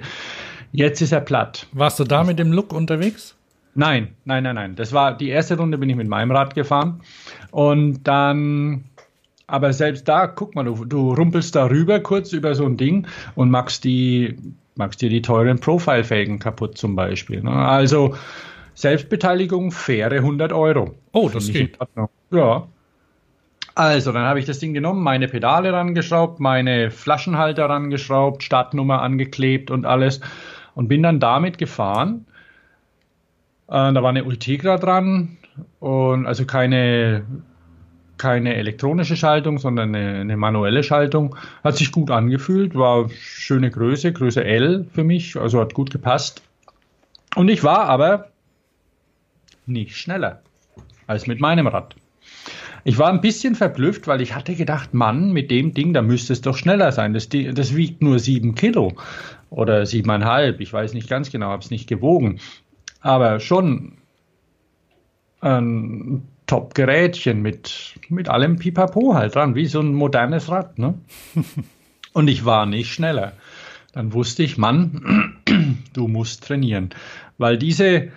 Jetzt 0.72 1.02
ist 1.02 1.12
er 1.12 1.20
platt. 1.20 1.66
Warst 1.72 2.00
du 2.00 2.04
da 2.04 2.24
mit 2.24 2.38
dem 2.38 2.52
Look 2.52 2.72
unterwegs? 2.72 3.36
Nein, 3.74 4.14
nein, 4.24 4.44
nein, 4.44 4.54
nein. 4.54 4.76
Das 4.76 4.92
war 4.92 5.16
die 5.16 5.28
erste 5.28 5.56
Runde 5.56 5.78
bin 5.78 5.90
ich 5.90 5.96
mit 5.96 6.08
meinem 6.08 6.30
Rad 6.30 6.54
gefahren. 6.54 7.00
Und 7.50 8.04
dann, 8.04 8.84
aber 9.46 9.72
selbst 9.72 10.08
da, 10.08 10.26
guck 10.26 10.54
mal, 10.54 10.64
du, 10.64 10.84
du 10.84 11.12
rumpelst 11.12 11.54
da 11.54 11.66
rüber 11.66 12.00
kurz 12.00 12.32
über 12.32 12.54
so 12.54 12.64
ein 12.64 12.76
Ding 12.76 13.06
und 13.34 13.50
machst 13.50 13.84
die, 13.84 14.36
machst 14.76 15.02
dir 15.02 15.10
die 15.10 15.22
teuren 15.22 15.58
Profile-Felgen 15.58 16.38
kaputt 16.38 16.78
zum 16.78 16.96
Beispiel. 16.96 17.42
Ne? 17.42 17.50
Also 17.50 18.16
Selbstbeteiligung 18.74 19.72
faire 19.72 20.12
100 20.12 20.52
Euro. 20.52 20.94
Oh, 21.12 21.28
das 21.28 21.48
geht. 21.48 21.78
Ja. 22.30 22.66
Also, 23.76 24.12
dann 24.12 24.24
habe 24.24 24.38
ich 24.38 24.44
das 24.44 24.60
Ding 24.60 24.72
genommen, 24.72 25.02
meine 25.02 25.26
Pedale 25.26 25.72
rangeschraubt, 25.72 26.38
meine 26.38 26.90
Flaschenhalter 26.90 27.68
rangeschraubt, 27.68 28.42
Startnummer 28.42 29.02
angeklebt 29.02 29.70
und 29.70 29.84
alles 29.84 30.20
und 30.74 30.88
bin 30.88 31.02
dann 31.02 31.18
damit 31.18 31.58
gefahren. 31.58 32.26
Äh, 33.68 33.92
da 33.92 34.02
war 34.02 34.10
eine 34.10 34.24
Ultegra 34.24 34.76
dran 34.76 35.36
und 35.80 36.26
also 36.26 36.44
keine 36.44 37.24
keine 38.16 38.54
elektronische 38.54 39.16
Schaltung, 39.16 39.58
sondern 39.58 39.94
eine, 39.94 40.20
eine, 40.20 40.36
manuelle 40.36 40.84
Schaltung. 40.84 41.36
Hat 41.64 41.76
sich 41.76 41.90
gut 41.90 42.12
angefühlt, 42.12 42.76
war 42.76 43.08
schöne 43.10 43.70
Größe, 43.70 44.12
Größe 44.12 44.44
L 44.44 44.86
für 44.92 45.02
mich, 45.02 45.36
also 45.36 45.60
hat 45.60 45.74
gut 45.74 45.90
gepasst. 45.90 46.42
Und 47.34 47.48
ich 47.48 47.64
war 47.64 47.86
aber 47.86 48.28
nicht 49.66 49.96
schneller 49.96 50.42
als 51.06 51.26
mit 51.26 51.40
meinem 51.40 51.66
Rad. 51.66 51.96
Ich 52.84 52.98
war 52.98 53.08
ein 53.08 53.22
bisschen 53.22 53.54
verblüfft, 53.54 54.06
weil 54.06 54.20
ich 54.20 54.34
hatte 54.34 54.54
gedacht, 54.54 54.92
Mann, 54.92 55.32
mit 55.32 55.50
dem 55.50 55.72
Ding, 55.72 55.94
da 55.94 56.02
müsste 56.02 56.34
es 56.34 56.42
doch 56.42 56.56
schneller 56.56 56.92
sein. 56.92 57.14
Das, 57.14 57.28
das 57.30 57.74
wiegt 57.74 58.02
nur 58.02 58.18
sieben 58.18 58.54
Kilo 58.54 58.92
oder 59.48 59.86
siebeneinhalb. 59.86 60.60
Ich 60.60 60.72
weiß 60.72 60.92
nicht 60.92 61.08
ganz 61.08 61.30
genau, 61.30 61.48
habe 61.48 61.62
es 61.62 61.70
nicht 61.70 61.88
gewogen. 61.88 62.40
Aber 63.00 63.40
schon 63.40 63.94
ein 65.40 66.28
Top-Gerätchen 66.46 67.40
mit, 67.40 67.94
mit 68.10 68.28
allem 68.28 68.58
Pipapo 68.58 69.14
halt 69.14 69.34
dran, 69.34 69.54
wie 69.54 69.66
so 69.66 69.80
ein 69.80 69.94
modernes 69.94 70.50
Rad. 70.50 70.78
Ne? 70.78 70.94
Und 72.12 72.28
ich 72.28 72.44
war 72.44 72.66
nicht 72.66 72.92
schneller. 72.92 73.32
Dann 73.92 74.12
wusste 74.12 74.42
ich, 74.42 74.58
Mann, 74.58 75.38
du 75.94 76.08
musst 76.08 76.44
trainieren. 76.44 76.90
Weil 77.38 77.56
diese, 77.56 78.08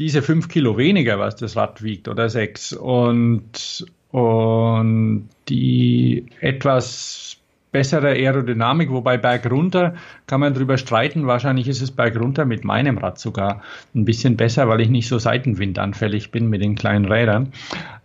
diese 0.00 0.22
fünf 0.22 0.48
Kilo 0.48 0.78
weniger, 0.78 1.18
was 1.18 1.36
das 1.36 1.56
Rad 1.56 1.82
wiegt, 1.82 2.08
oder 2.08 2.28
sechs, 2.28 2.72
und 2.72 3.86
und 4.10 5.28
die 5.48 6.26
etwas 6.40 7.36
bessere 7.70 8.08
Aerodynamik, 8.08 8.90
wobei 8.90 9.16
bergunter 9.18 9.94
kann 10.26 10.40
man 10.40 10.54
drüber 10.54 10.78
streiten. 10.78 11.28
Wahrscheinlich 11.28 11.68
ist 11.68 11.82
es 11.82 11.92
bergunter 11.92 12.44
mit 12.44 12.64
meinem 12.64 12.98
Rad 12.98 13.20
sogar 13.20 13.62
ein 13.94 14.04
bisschen 14.04 14.36
besser, 14.36 14.68
weil 14.68 14.80
ich 14.80 14.88
nicht 14.88 15.06
so 15.06 15.18
seitenwindanfällig 15.18 16.32
bin 16.32 16.48
mit 16.48 16.62
den 16.62 16.74
kleinen 16.74 17.04
Rädern. 17.04 17.52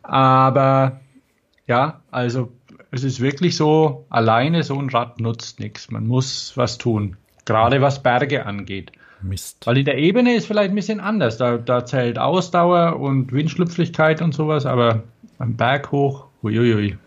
Aber 0.03 0.99
ja, 1.65 2.01
also 2.12 2.51
es 2.91 3.03
ist 3.03 3.21
wirklich 3.21 3.55
so, 3.55 4.05
alleine 4.10 4.62
so 4.62 4.77
ein 4.77 4.89
Rad 4.89 5.19
nutzt 5.19 5.60
nichts. 5.60 5.89
Man 5.89 6.05
muss 6.05 6.53
was 6.55 6.77
tun, 6.77 7.17
gerade 7.45 7.81
was 7.81 8.03
Berge 8.03 8.45
angeht. 8.45 8.91
Mist. 9.27 9.65
Weil 9.65 9.77
in 9.79 9.85
der 9.85 9.97
Ebene 9.97 10.35
ist 10.35 10.47
vielleicht 10.47 10.69
ein 10.69 10.75
bisschen 10.75 10.99
anders. 10.99 11.38
Da, 11.38 11.57
da 11.57 11.85
zählt 11.85 12.17
Ausdauer 12.19 12.99
und 12.99 13.31
Windschlüpflichkeit 13.31 14.21
und 14.21 14.33
sowas, 14.33 14.65
aber 14.65 15.03
am 15.38 15.55
Berg 15.55 15.91
hoch, 15.91 16.27
huiuiui. 16.43 16.97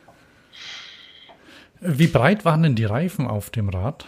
Wie 1.80 2.06
breit 2.08 2.44
waren 2.44 2.62
denn 2.62 2.74
die 2.74 2.84
Reifen 2.84 3.26
auf 3.26 3.50
dem 3.50 3.68
Rad? 3.68 4.06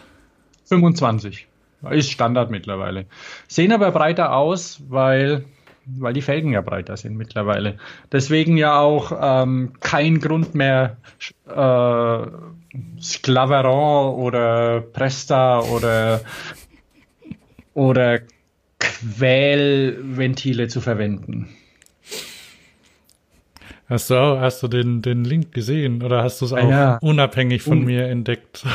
25. 0.66 1.46
Ist 1.90 2.10
Standard 2.10 2.50
mittlerweile. 2.50 3.06
Sehen 3.48 3.72
aber 3.72 3.90
breiter 3.92 4.34
aus, 4.34 4.82
weil, 4.88 5.44
weil 5.86 6.12
die 6.12 6.20
Felgen 6.20 6.52
ja 6.52 6.60
breiter 6.60 6.96
sind 6.96 7.16
mittlerweile. 7.16 7.78
Deswegen 8.12 8.56
ja 8.56 8.78
auch 8.78 9.12
ähm, 9.18 9.72
kein 9.80 10.20
Grund 10.20 10.54
mehr, 10.54 10.96
äh, 11.48 12.26
Sclaveron 13.00 14.14
oder 14.14 14.80
Presta 14.80 15.60
oder, 15.60 16.20
oder 17.80 18.20
Quälventile 18.78 20.68
zu 20.68 20.82
verwenden. 20.82 21.48
Hast 23.88 24.10
du 24.10 24.16
auch, 24.16 24.38
hast 24.38 24.62
du 24.62 24.68
den, 24.68 25.00
den 25.00 25.24
Link 25.24 25.52
gesehen 25.52 26.02
oder 26.02 26.22
hast 26.22 26.42
du 26.42 26.44
es 26.44 26.52
auch 26.52 26.68
ja. 26.68 26.98
unabhängig 27.00 27.62
von 27.62 27.78
Un 27.78 27.84
mir 27.86 28.06
entdeckt? 28.06 28.66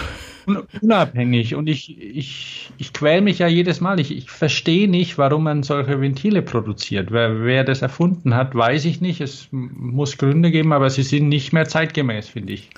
Unabhängig 0.81 1.53
und 1.53 1.67
ich, 1.67 1.99
ich, 1.99 2.71
ich 2.77 2.93
quäl 2.93 3.21
mich 3.21 3.39
ja 3.39 3.47
jedes 3.47 3.79
Mal. 3.79 3.99
Ich, 3.99 4.15
ich 4.15 4.29
verstehe 4.29 4.87
nicht, 4.87 5.19
warum 5.19 5.43
man 5.43 5.61
solche 5.61 6.01
Ventile 6.01 6.41
produziert. 6.41 7.11
Wer, 7.11 7.43
wer 7.43 7.63
das 7.63 7.83
erfunden 7.83 8.33
hat, 8.33 8.55
weiß 8.55 8.85
ich 8.85 9.01
nicht. 9.01 9.21
Es 9.21 9.47
muss 9.51 10.17
Gründe 10.17 10.49
geben, 10.49 10.73
aber 10.73 10.89
sie 10.89 11.03
sind 11.03 11.29
nicht 11.29 11.53
mehr 11.53 11.67
zeitgemäß, 11.67 12.27
finde 12.29 12.53
ich. 12.53 12.69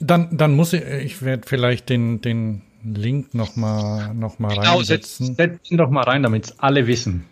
Dann, 0.00 0.36
dann 0.36 0.54
muss 0.54 0.72
ich, 0.72 0.82
ich 0.82 1.22
werde 1.22 1.42
vielleicht 1.46 1.88
den, 1.88 2.20
den 2.20 2.62
Link 2.84 3.34
nochmal 3.34 4.14
noch 4.14 4.38
mal 4.38 4.54
genau, 4.54 4.76
reinsetzen. 4.76 5.34
Setz, 5.34 5.70
ihn 5.70 5.78
doch 5.78 5.90
mal 5.90 6.02
rein, 6.02 6.22
damit 6.22 6.46
es 6.46 6.58
alle 6.58 6.86
wissen. 6.86 7.24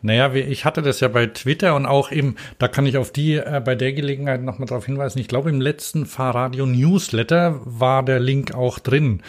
Naja, 0.00 0.32
ich 0.32 0.64
hatte 0.64 0.80
das 0.80 1.00
ja 1.00 1.08
bei 1.08 1.26
Twitter 1.26 1.74
und 1.74 1.84
auch 1.84 2.12
eben, 2.12 2.36
da 2.58 2.68
kann 2.68 2.86
ich 2.86 2.96
auf 2.96 3.10
die 3.10 3.34
äh, 3.34 3.60
bei 3.64 3.74
der 3.74 3.92
Gelegenheit 3.92 4.42
nochmal 4.42 4.68
darauf 4.68 4.86
hinweisen. 4.86 5.18
Ich 5.18 5.26
glaube, 5.26 5.50
im 5.50 5.60
letzten 5.60 6.06
Fahrradio 6.06 6.66
Newsletter 6.66 7.60
war 7.64 8.04
der 8.04 8.20
Link 8.20 8.54
auch 8.54 8.78
drin. 8.78 9.22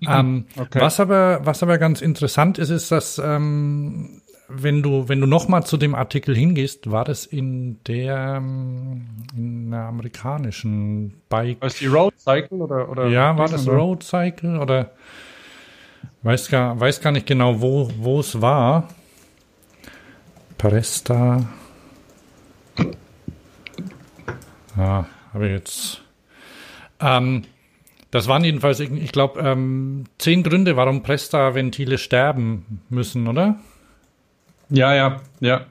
Mhm, 0.00 0.08
ähm, 0.08 0.44
okay. 0.56 0.80
Was 0.80 0.98
aber, 0.98 1.40
was 1.44 1.62
aber 1.62 1.76
ganz 1.76 2.00
interessant 2.00 2.56
ist, 2.56 2.70
ist, 2.70 2.90
dass 2.90 3.20
ähm, 3.22 4.22
wenn 4.62 4.82
du, 4.82 5.08
wenn 5.08 5.20
du 5.20 5.26
nochmal 5.26 5.64
zu 5.64 5.76
dem 5.76 5.94
Artikel 5.94 6.36
hingehst, 6.36 6.90
war 6.90 7.04
das 7.04 7.26
in 7.26 7.78
der, 7.84 8.36
ähm, 8.36 9.06
in 9.36 9.70
der 9.70 9.80
amerikanischen 9.80 11.14
Bike. 11.28 11.58
Was 11.60 11.78
die 11.78 11.86
Road 11.86 12.14
Cycle 12.18 12.60
oder, 12.60 12.88
oder? 12.88 13.08
Ja, 13.08 13.36
war 13.36 13.48
das 13.48 13.66
Road 13.68 14.02
Cycle 14.02 14.58
oder? 14.58 14.90
Weiß 16.22 16.48
gar, 16.48 16.78
weiß 16.78 17.00
gar 17.00 17.12
nicht 17.12 17.26
genau, 17.26 17.60
wo, 17.60 17.90
wo 17.98 18.20
es 18.20 18.40
war. 18.40 18.88
Presta. 20.56 21.46
Ja, 24.76 25.06
habe 25.32 25.46
ich 25.46 25.52
jetzt. 25.52 26.02
Ähm, 27.00 27.44
das 28.10 28.28
waren 28.28 28.44
jedenfalls, 28.44 28.80
ich 28.80 29.12
glaube, 29.12 29.40
ähm, 29.40 30.04
zehn 30.18 30.42
Gründe, 30.42 30.76
warum 30.76 31.02
Presta-Ventile 31.02 31.98
sterben 31.98 32.80
müssen, 32.88 33.26
oder? 33.26 33.58
Ja, 34.70 34.94
ja, 34.94 35.20
ja. 35.40 35.66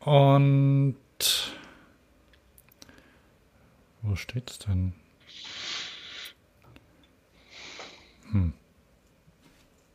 Und 0.00 0.96
wo 4.02 4.16
steht's 4.16 4.58
denn? 4.58 4.92
Hm. 8.30 8.52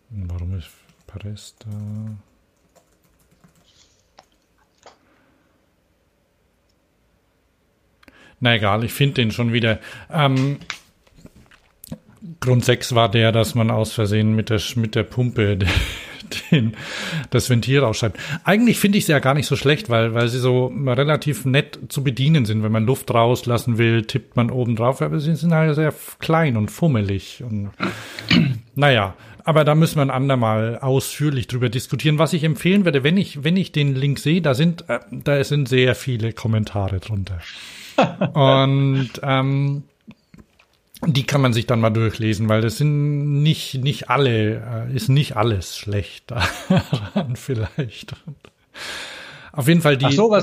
Warum 0.10 0.58
ist 0.58 0.70
Presta? 1.08 1.70
Na 8.40 8.56
egal, 8.56 8.84
ich 8.84 8.94
finde 8.94 9.16
den 9.16 9.32
schon 9.32 9.52
wieder. 9.52 9.80
Ähm, 10.12 10.60
Grund 12.40 12.64
6 12.64 12.94
war 12.94 13.10
der, 13.10 13.32
dass 13.32 13.56
man 13.56 13.72
aus 13.72 13.94
Versehen 13.94 14.36
mit 14.36 14.50
der, 14.50 14.62
mit 14.76 14.96
der 14.96 15.04
Pumpe 15.04 15.58
den, 16.52 16.76
das 17.30 17.50
Ventil 17.50 17.80
rausschreibt. 17.80 18.18
Eigentlich 18.44 18.80
finde 18.80 18.98
ich 18.98 19.06
sie 19.06 19.12
ja 19.12 19.20
gar 19.20 19.34
nicht 19.34 19.48
so 19.48 19.56
schlecht, 19.56 19.90
weil, 19.90 20.14
weil 20.14 20.28
sie 20.28 20.40
so 20.40 20.74
relativ 20.86 21.46
nett 21.46 21.80
zu 21.90 22.04
bedienen 22.04 22.46
sind. 22.46 22.64
Wenn 22.64 22.72
man 22.72 22.86
Luft 22.86 23.14
rauslassen 23.14 23.78
will, 23.78 24.04
tippt 24.04 24.36
man 24.36 24.52
oben 24.52 24.76
drauf, 24.76 25.02
aber 25.02 25.20
sie 25.20 25.36
sind 25.36 25.54
halt 25.54 25.76
sehr 25.76 25.94
klein 26.20 26.58
und 26.58 26.72
fummelig. 26.72 27.44
Und, 27.44 27.72
naja, 28.76 29.16
aber 29.44 29.64
da 29.64 29.76
müssen 29.76 29.96
wir 29.96 30.02
ein 30.02 30.12
andermal 30.12 30.78
ausführlich 30.80 31.48
drüber 31.48 31.70
diskutieren. 31.70 32.20
Was 32.20 32.34
ich 32.34 32.44
empfehlen 32.44 32.84
werde, 32.84 33.04
wenn 33.04 33.16
ich, 33.16 33.46
wenn 33.46 33.56
ich 33.56 33.72
den 33.72 33.96
Link 33.96 34.20
sehe, 34.20 34.42
da 34.42 34.54
sind, 34.54 34.90
äh, 34.90 35.00
da 35.10 35.42
sind 35.44 35.70
sehr 35.70 35.96
viele 35.96 36.34
Kommentare 36.34 37.00
drunter. 37.00 37.40
und 38.34 39.10
ähm, 39.24 39.84
die 41.06 41.26
kann 41.26 41.42
man 41.42 41.54
sich 41.54 41.68
dann 41.68 41.80
mal 41.80 41.90
durchlesen, 41.90 42.50
weil 42.50 42.62
das 42.62 42.78
sind 42.78 43.44
nicht, 43.44 43.76
nicht 43.76 44.10
alle, 44.10 44.88
äh, 44.90 44.96
ist 44.96 45.10
nicht 45.10 45.36
alles 45.36 45.78
schlecht 45.78 46.32
daran 46.32 47.36
vielleicht. 47.36 48.16
Auf 49.52 49.68
jeden 49.68 49.82
Fall 49.82 49.98
die, 49.98 50.12
so, 50.12 50.36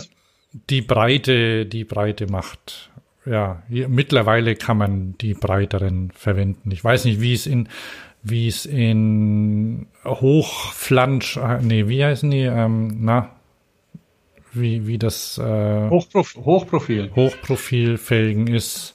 die 0.70 0.82
Breite, 0.82 1.66
die 1.66 1.84
Breite 1.84 2.30
macht. 2.30 2.90
Ja, 3.26 3.62
mittlerweile 3.68 4.54
kann 4.54 4.76
man 4.76 5.16
die 5.18 5.34
breiteren 5.34 6.10
verwenden. 6.14 6.70
Ich 6.70 6.84
weiß 6.84 7.06
nicht, 7.06 7.20
wie 7.20 7.32
es 7.32 7.46
in, 7.46 7.68
wie 8.22 8.48
es 8.48 8.66
in 8.66 9.86
Hochflansch, 10.04 11.38
äh, 11.38 11.62
nee, 11.62 11.88
wie 11.88 12.04
heißen 12.04 12.30
die, 12.30 12.42
ähm, 12.42 12.98
na, 13.00 13.30
wie, 14.52 14.86
wie 14.86 14.98
das 14.98 15.38
äh, 15.38 15.88
Hochprof 15.90 16.36
Hochprofil. 16.36 17.10
Hochprofilfelgen 17.14 18.46
ist. 18.46 18.93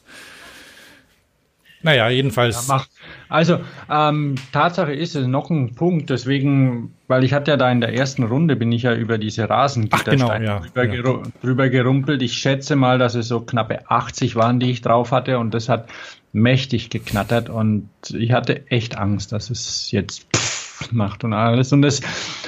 Naja, 1.81 2.09
jedenfalls. 2.09 2.67
Ja, 2.67 2.83
also, 3.29 3.59
ähm, 3.89 4.35
Tatsache 4.51 4.93
ist 4.93 5.15
es 5.15 5.27
noch 5.27 5.49
ein 5.49 5.75
Punkt, 5.75 6.09
deswegen, 6.09 6.93
weil 7.07 7.23
ich 7.23 7.33
hatte 7.33 7.51
ja 7.51 7.57
da 7.57 7.71
in 7.71 7.79
der 7.79 7.93
ersten 7.93 8.23
Runde, 8.23 8.57
bin 8.57 8.71
ich 8.71 8.83
ja 8.83 8.93
über 8.93 9.17
diese 9.17 9.49
Rasengittersteine 9.49 10.17
genau, 10.17 10.33
ja, 10.33 10.59
drüber, 10.59 10.83
ja. 10.83 10.91
Geru 10.91 11.23
drüber 11.41 11.69
gerumpelt. 11.69 12.21
Ich 12.21 12.33
schätze 12.33 12.75
mal, 12.75 12.97
dass 12.97 13.15
es 13.15 13.29
so 13.29 13.39
knappe 13.39 13.89
80 13.89 14.35
waren, 14.35 14.59
die 14.59 14.71
ich 14.71 14.81
drauf 14.81 15.11
hatte 15.11 15.39
und 15.39 15.53
das 15.53 15.69
hat 15.69 15.87
mächtig 16.33 16.89
geknattert 16.89 17.49
und 17.49 17.89
ich 18.13 18.33
hatte 18.33 18.69
echt 18.69 18.97
Angst, 18.97 19.31
dass 19.31 19.49
es 19.49 19.91
jetzt 19.91 20.27
macht 20.91 21.23
und 21.23 21.33
alles 21.33 21.71
und 21.71 21.81
das 21.81 22.01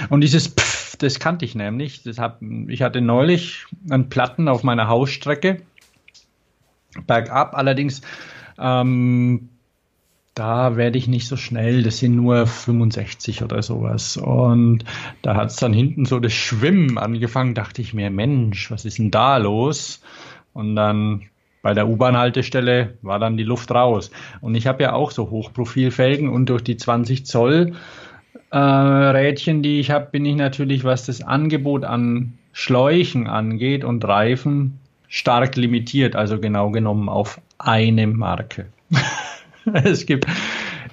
und 0.09 0.21
dieses 0.21 0.49
Pff, 0.49 0.97
das 0.97 1.19
kannte 1.19 1.45
ich 1.45 1.55
nämlich. 1.55 2.03
Das 2.03 2.19
hab, 2.19 2.41
ich 2.67 2.81
hatte 2.81 3.01
neulich 3.01 3.65
einen 3.89 4.09
Platten 4.09 4.47
auf 4.47 4.63
meiner 4.63 4.87
Hausstrecke 4.87 5.61
bergab, 7.07 7.55
allerdings 7.55 8.01
ähm, 8.61 9.49
da 10.33 10.77
werde 10.77 10.97
ich 10.97 11.07
nicht 11.07 11.27
so 11.27 11.35
schnell, 11.35 11.83
das 11.83 11.99
sind 11.99 12.15
nur 12.15 12.47
65 12.47 13.43
oder 13.43 13.61
sowas. 13.61 14.15
Und 14.15 14.85
da 15.21 15.35
hat 15.35 15.49
es 15.49 15.57
dann 15.57 15.73
hinten 15.73 16.05
so 16.05 16.19
das 16.19 16.33
Schwimmen 16.33 16.97
angefangen, 16.97 17.53
dachte 17.53 17.81
ich 17.81 17.93
mir, 17.93 18.09
Mensch, 18.09 18.71
was 18.71 18.85
ist 18.85 18.97
denn 18.97 19.11
da 19.11 19.37
los? 19.37 20.01
Und 20.53 20.75
dann 20.75 21.23
bei 21.61 21.73
der 21.73 21.87
U-Bahn-Haltestelle 21.87 22.97
war 23.01 23.19
dann 23.19 23.37
die 23.37 23.43
Luft 23.43 23.71
raus. 23.71 24.09
Und 24.39 24.55
ich 24.55 24.67
habe 24.67 24.83
ja 24.83 24.93
auch 24.93 25.11
so 25.11 25.29
Hochprofilfelgen 25.29 26.29
und 26.29 26.47
durch 26.47 26.63
die 26.63 26.77
20 26.77 27.25
Zoll 27.25 27.73
äh, 28.51 28.57
Rädchen, 28.57 29.61
die 29.61 29.79
ich 29.79 29.91
habe, 29.91 30.07
bin 30.11 30.25
ich 30.25 30.35
natürlich, 30.35 30.83
was 30.83 31.05
das 31.05 31.21
Angebot 31.21 31.83
an 31.83 32.37
Schläuchen 32.53 33.27
angeht 33.27 33.83
und 33.83 34.03
Reifen, 34.05 34.79
stark 35.07 35.55
limitiert, 35.55 36.15
also 36.15 36.39
genau 36.39 36.71
genommen 36.71 37.09
auf 37.09 37.39
eine 37.65 38.07
Marke. 38.07 38.67
es 39.73 40.05
gibt, 40.05 40.25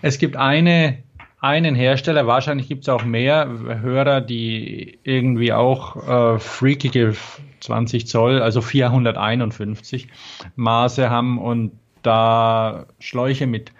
es 0.02 0.18
gibt 0.18 0.36
eine, 0.36 0.98
einen 1.40 1.74
Hersteller, 1.74 2.26
wahrscheinlich 2.26 2.68
gibt 2.68 2.82
es 2.84 2.88
auch 2.88 3.04
mehr 3.04 3.48
Hörer, 3.80 4.20
die 4.20 4.98
irgendwie 5.04 5.52
auch 5.52 6.36
äh, 6.36 6.38
freakige 6.38 7.14
20 7.60 8.06
Zoll, 8.06 8.40
also 8.40 8.60
451 8.60 10.08
Maße 10.56 11.10
haben 11.10 11.38
und 11.38 11.72
da 12.02 12.86
Schläuche 12.98 13.46
mit, 13.46 13.72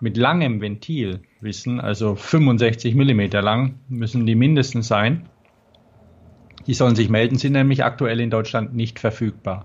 mit 0.00 0.16
langem 0.16 0.60
Ventil 0.60 1.20
wissen, 1.40 1.80
also 1.80 2.14
65 2.14 2.94
Millimeter 2.94 3.42
lang 3.42 3.74
müssen 3.88 4.26
die 4.26 4.34
mindestens 4.34 4.88
sein. 4.88 5.28
Die 6.68 6.74
sollen 6.74 6.94
sich 6.94 7.08
melden, 7.08 7.36
sind 7.38 7.54
nämlich 7.54 7.82
aktuell 7.82 8.20
in 8.20 8.28
Deutschland 8.28 8.74
nicht 8.74 9.00
verfügbar. 9.00 9.64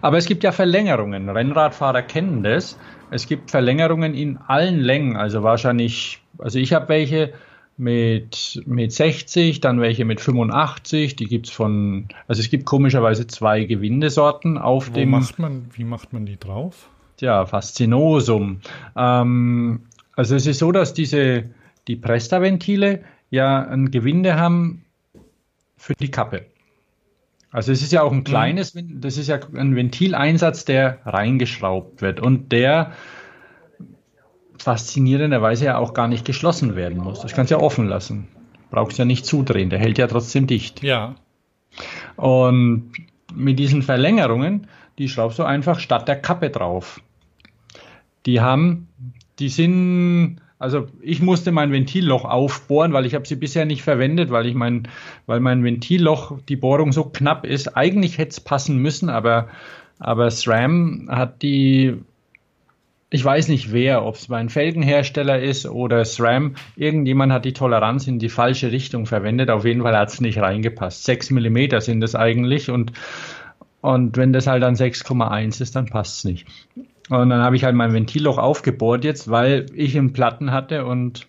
Aber 0.00 0.18
es 0.18 0.26
gibt 0.26 0.44
ja 0.44 0.52
Verlängerungen. 0.52 1.28
Rennradfahrer 1.28 2.02
kennen 2.02 2.44
das. 2.44 2.78
Es 3.10 3.26
gibt 3.26 3.50
Verlängerungen 3.50 4.14
in 4.14 4.38
allen 4.38 4.78
Längen. 4.78 5.16
Also 5.16 5.42
wahrscheinlich, 5.42 6.20
also 6.38 6.60
ich 6.60 6.72
habe 6.72 6.88
welche 6.88 7.32
mit, 7.76 8.62
mit 8.66 8.92
60, 8.92 9.60
dann 9.60 9.80
welche 9.80 10.04
mit 10.04 10.20
85. 10.20 11.16
Die 11.16 11.26
gibt's 11.26 11.50
von, 11.50 12.06
also 12.28 12.40
es 12.40 12.50
gibt 12.50 12.66
komischerweise 12.66 13.26
zwei 13.26 13.64
Gewindesorten 13.64 14.56
auf 14.56 14.90
Wo 14.90 14.94
dem. 14.94 15.10
Macht 15.10 15.40
man, 15.40 15.66
wie 15.74 15.84
macht 15.84 16.12
man 16.12 16.24
die 16.24 16.38
drauf? 16.38 16.88
Tja, 17.16 17.46
Faszinosum. 17.46 18.60
Ähm, 18.96 19.80
also 20.14 20.36
es 20.36 20.46
ist 20.46 20.60
so, 20.60 20.70
dass 20.70 20.94
diese, 20.94 21.50
die 21.88 21.96
Presta-Ventile 21.96 23.02
ja 23.30 23.60
ein 23.60 23.90
Gewinde 23.90 24.36
haben 24.36 24.83
für 25.84 25.94
die 25.94 26.10
Kappe. 26.10 26.46
Also 27.50 27.70
es 27.70 27.82
ist 27.82 27.92
ja 27.92 28.02
auch 28.02 28.10
ein 28.10 28.18
mhm. 28.18 28.24
kleines, 28.24 28.72
das 28.74 29.18
ist 29.18 29.28
ja 29.28 29.38
ein 29.54 29.76
Ventileinsatz, 29.76 30.64
der 30.64 30.98
reingeschraubt 31.04 32.00
wird 32.00 32.20
und 32.20 32.52
der 32.52 32.92
faszinierenderweise 34.58 35.66
ja 35.66 35.78
auch 35.78 35.92
gar 35.92 36.08
nicht 36.08 36.24
geschlossen 36.24 36.74
werden 36.74 36.98
muss. 36.98 37.20
Das 37.20 37.34
kannst 37.34 37.50
du 37.50 37.56
ja 37.56 37.60
offen 37.60 37.86
lassen. 37.86 38.28
Brauchst 38.70 38.98
ja 38.98 39.04
nicht 39.04 39.26
zudrehen, 39.26 39.68
der 39.68 39.78
hält 39.78 39.98
ja 39.98 40.06
trotzdem 40.06 40.46
dicht. 40.46 40.82
Ja. 40.82 41.16
Und 42.16 42.92
mit 43.34 43.58
diesen 43.58 43.82
Verlängerungen, 43.82 44.66
die 44.98 45.08
schraubst 45.08 45.38
du 45.38 45.42
einfach 45.42 45.80
statt 45.80 46.08
der 46.08 46.16
Kappe 46.16 46.48
drauf. 46.48 47.02
Die 48.24 48.40
haben 48.40 48.88
die 49.38 49.48
sind, 49.48 50.40
also 50.58 50.86
ich 51.00 51.20
musste 51.20 51.52
mein 51.52 51.72
Ventilloch 51.72 52.24
aufbohren, 52.24 52.92
weil 52.92 53.06
ich 53.06 53.14
habe 53.14 53.26
sie 53.26 53.36
bisher 53.36 53.64
nicht 53.64 53.82
verwendet, 53.82 54.30
weil 54.30 54.46
ich 54.46 54.54
mein, 54.54 54.88
weil 55.26 55.40
mein 55.40 55.64
Ventilloch, 55.64 56.38
die 56.48 56.56
Bohrung 56.56 56.92
so 56.92 57.04
knapp 57.04 57.44
ist. 57.44 57.76
Eigentlich 57.76 58.18
hätte 58.18 58.30
es 58.30 58.40
passen 58.40 58.78
müssen, 58.78 59.08
aber, 59.08 59.48
aber 59.98 60.30
SRAM 60.30 61.08
hat 61.10 61.42
die, 61.42 61.96
ich 63.10 63.24
weiß 63.24 63.48
nicht 63.48 63.72
wer, 63.72 64.04
ob 64.04 64.14
es 64.14 64.28
mein 64.28 64.48
Felgenhersteller 64.48 65.40
ist 65.42 65.66
oder 65.66 66.04
SRAM, 66.04 66.54
irgendjemand 66.76 67.32
hat 67.32 67.44
die 67.44 67.52
Toleranz 67.52 68.06
in 68.06 68.18
die 68.18 68.28
falsche 68.28 68.70
Richtung 68.70 69.06
verwendet. 69.06 69.50
Auf 69.50 69.64
jeden 69.64 69.82
Fall 69.82 69.96
hat 69.96 70.10
es 70.10 70.20
nicht 70.20 70.38
reingepasst. 70.38 71.04
Sechs 71.04 71.30
Millimeter 71.30 71.80
sind 71.80 72.02
es 72.02 72.14
eigentlich 72.14 72.70
und 72.70 72.92
und 73.82 74.16
wenn 74.16 74.32
das 74.32 74.46
halt 74.46 74.62
dann 74.62 74.76
6,1 74.76 75.60
ist, 75.60 75.76
dann 75.76 75.84
passt 75.84 76.16
es 76.16 76.24
nicht. 76.24 76.46
Und 77.10 77.28
dann 77.28 77.42
habe 77.42 77.56
ich 77.56 77.64
halt 77.64 77.74
mein 77.74 77.92
Ventilloch 77.92 78.38
aufgebohrt 78.38 79.04
jetzt, 79.04 79.30
weil 79.30 79.66
ich 79.74 79.96
einen 79.96 80.12
Platten 80.12 80.52
hatte 80.52 80.86
und, 80.86 81.26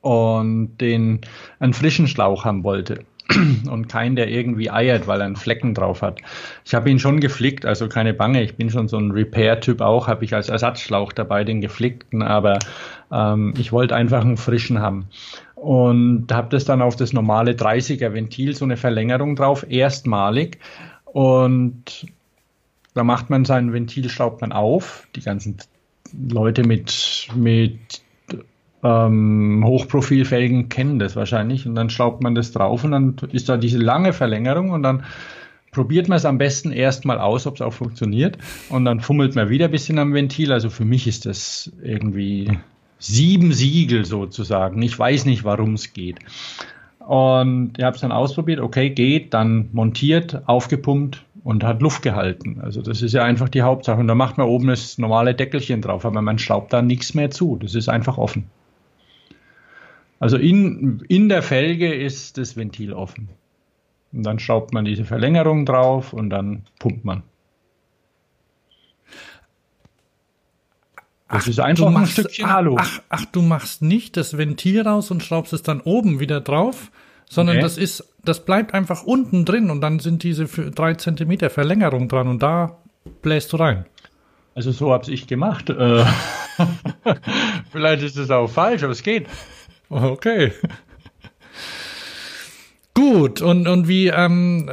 und 0.00 0.76
den, 0.80 1.20
einen 1.58 1.72
frischen 1.74 2.06
Schlauch 2.06 2.44
haben 2.44 2.62
wollte. 2.62 3.04
Und 3.70 3.88
keinen, 3.88 4.16
der 4.16 4.28
irgendwie 4.28 4.70
eiert, 4.70 5.06
weil 5.06 5.20
er 5.20 5.26
einen 5.26 5.36
Flecken 5.36 5.72
drauf 5.72 6.02
hat. 6.02 6.20
Ich 6.66 6.74
habe 6.74 6.90
ihn 6.90 6.98
schon 6.98 7.20
geflickt, 7.20 7.64
also 7.64 7.88
keine 7.88 8.12
Bange, 8.12 8.42
ich 8.42 8.56
bin 8.56 8.68
schon 8.68 8.86
so 8.86 8.98
ein 8.98 9.12
Repair-Typ 9.12 9.80
auch, 9.80 10.08
habe 10.08 10.26
ich 10.26 10.34
als 10.34 10.50
Ersatzschlauch 10.50 11.10
dabei, 11.10 11.42
den 11.42 11.62
geflickten, 11.62 12.20
aber 12.22 12.58
ähm, 13.10 13.54
ich 13.56 13.72
wollte 13.72 13.96
einfach 13.96 14.20
einen 14.20 14.36
frischen 14.36 14.78
haben. 14.78 15.06
Und 15.54 16.30
habe 16.30 16.48
das 16.50 16.66
dann 16.66 16.82
auf 16.82 16.96
das 16.96 17.14
normale 17.14 17.52
30er 17.52 18.12
Ventil, 18.12 18.54
so 18.54 18.66
eine 18.66 18.76
Verlängerung 18.76 19.36
drauf, 19.36 19.64
erstmalig. 19.70 20.58
Und 21.06 22.06
da 22.94 23.04
macht 23.04 23.28
man 23.28 23.44
seinen 23.44 23.72
Ventil, 23.72 24.08
schraubt 24.08 24.40
man 24.40 24.52
auf. 24.52 25.08
Die 25.16 25.20
ganzen 25.20 25.58
Leute 26.28 26.62
mit, 26.62 27.28
mit 27.34 28.02
ähm, 28.82 29.64
Hochprofilfelgen 29.66 30.68
kennen 30.68 30.98
das 30.98 31.16
wahrscheinlich 31.16 31.66
und 31.66 31.74
dann 31.74 31.90
schraubt 31.90 32.22
man 32.22 32.34
das 32.34 32.52
drauf 32.52 32.84
und 32.84 32.92
dann 32.92 33.16
ist 33.32 33.48
da 33.48 33.56
diese 33.56 33.78
lange 33.78 34.12
Verlängerung 34.12 34.70
und 34.70 34.82
dann 34.82 35.04
probiert 35.72 36.08
man 36.08 36.16
es 36.16 36.24
am 36.24 36.38
besten 36.38 36.70
erstmal 36.70 37.18
aus, 37.18 37.46
ob 37.48 37.56
es 37.56 37.62
auch 37.62 37.72
funktioniert 37.72 38.38
und 38.68 38.84
dann 38.84 39.00
fummelt 39.00 39.34
man 39.34 39.48
wieder 39.48 39.64
ein 39.64 39.70
bisschen 39.72 39.98
am 39.98 40.14
Ventil. 40.14 40.52
Also 40.52 40.70
für 40.70 40.84
mich 40.84 41.08
ist 41.08 41.26
das 41.26 41.72
irgendwie 41.82 42.58
sieben 42.98 43.52
Siegel 43.52 44.04
sozusagen. 44.04 44.80
Ich 44.82 44.96
weiß 44.96 45.24
nicht, 45.24 45.42
warum 45.42 45.74
es 45.74 45.92
geht. 45.92 46.20
Und 47.00 47.72
ich 47.76 47.84
habe 47.84 47.96
es 47.96 48.02
dann 48.02 48.12
ausprobiert, 48.12 48.60
okay, 48.60 48.90
geht, 48.90 49.34
dann 49.34 49.68
montiert, 49.72 50.46
aufgepumpt 50.46 51.24
und 51.44 51.62
hat 51.62 51.82
Luft 51.82 52.02
gehalten. 52.02 52.58
Also 52.62 52.80
das 52.82 53.02
ist 53.02 53.12
ja 53.12 53.22
einfach 53.22 53.50
die 53.50 53.62
Hauptsache. 53.62 54.00
Und 54.00 54.08
da 54.08 54.14
macht 54.14 54.38
man 54.38 54.48
oben 54.48 54.66
das 54.66 54.98
normale 54.98 55.34
Deckelchen 55.34 55.82
drauf, 55.82 56.04
aber 56.06 56.22
man 56.22 56.38
schraubt 56.38 56.72
da 56.72 56.82
nichts 56.82 57.14
mehr 57.14 57.30
zu. 57.30 57.58
Das 57.60 57.74
ist 57.74 57.88
einfach 57.88 58.16
offen. 58.16 58.46
Also 60.18 60.38
in, 60.38 61.04
in 61.08 61.28
der 61.28 61.42
Felge 61.42 61.94
ist 61.94 62.38
das 62.38 62.56
Ventil 62.56 62.94
offen. 62.94 63.28
Und 64.12 64.22
dann 64.24 64.38
schraubt 64.38 64.72
man 64.72 64.86
diese 64.86 65.04
Verlängerung 65.04 65.66
drauf 65.66 66.14
und 66.14 66.30
dann 66.30 66.62
pumpt 66.78 67.04
man. 67.04 67.22
Das 71.28 71.42
ach, 71.42 71.46
ist 71.48 71.60
einfach 71.60 71.90
machst, 71.90 72.18
ein 72.18 72.22
Stückchen 72.22 72.46
Alu. 72.46 72.76
Ach, 72.78 73.02
ach, 73.10 73.24
du 73.26 73.42
machst 73.42 73.82
nicht 73.82 74.16
das 74.16 74.38
Ventil 74.38 74.80
raus 74.80 75.10
und 75.10 75.22
schraubst 75.22 75.52
es 75.52 75.62
dann 75.62 75.80
oben 75.82 76.20
wieder 76.20 76.40
drauf, 76.40 76.90
sondern 77.28 77.56
okay. 77.56 77.62
das 77.62 77.78
ist, 77.78 78.12
das 78.24 78.44
bleibt 78.44 78.74
einfach 78.74 79.04
unten 79.04 79.44
drin 79.44 79.70
und 79.70 79.80
dann 79.80 79.98
sind 79.98 80.22
diese 80.22 80.44
drei 80.44 80.94
Zentimeter 80.94 81.50
Verlängerung 81.50 82.08
dran 82.08 82.28
und 82.28 82.42
da 82.42 82.78
bläst 83.22 83.52
du 83.52 83.56
rein. 83.56 83.86
Also 84.54 84.70
so 84.70 84.92
hab's 84.92 85.08
ich 85.08 85.26
gemacht. 85.26 85.68
Äh, 85.70 86.04
vielleicht 87.72 88.02
ist 88.02 88.16
es 88.16 88.30
auch 88.30 88.48
falsch, 88.48 88.82
aber 88.82 88.92
es 88.92 89.02
geht. 89.02 89.26
Okay. 89.90 90.52
Gut, 92.94 93.42
und, 93.42 93.66
und 93.66 93.88
wie, 93.88 94.06
ähm, 94.06 94.70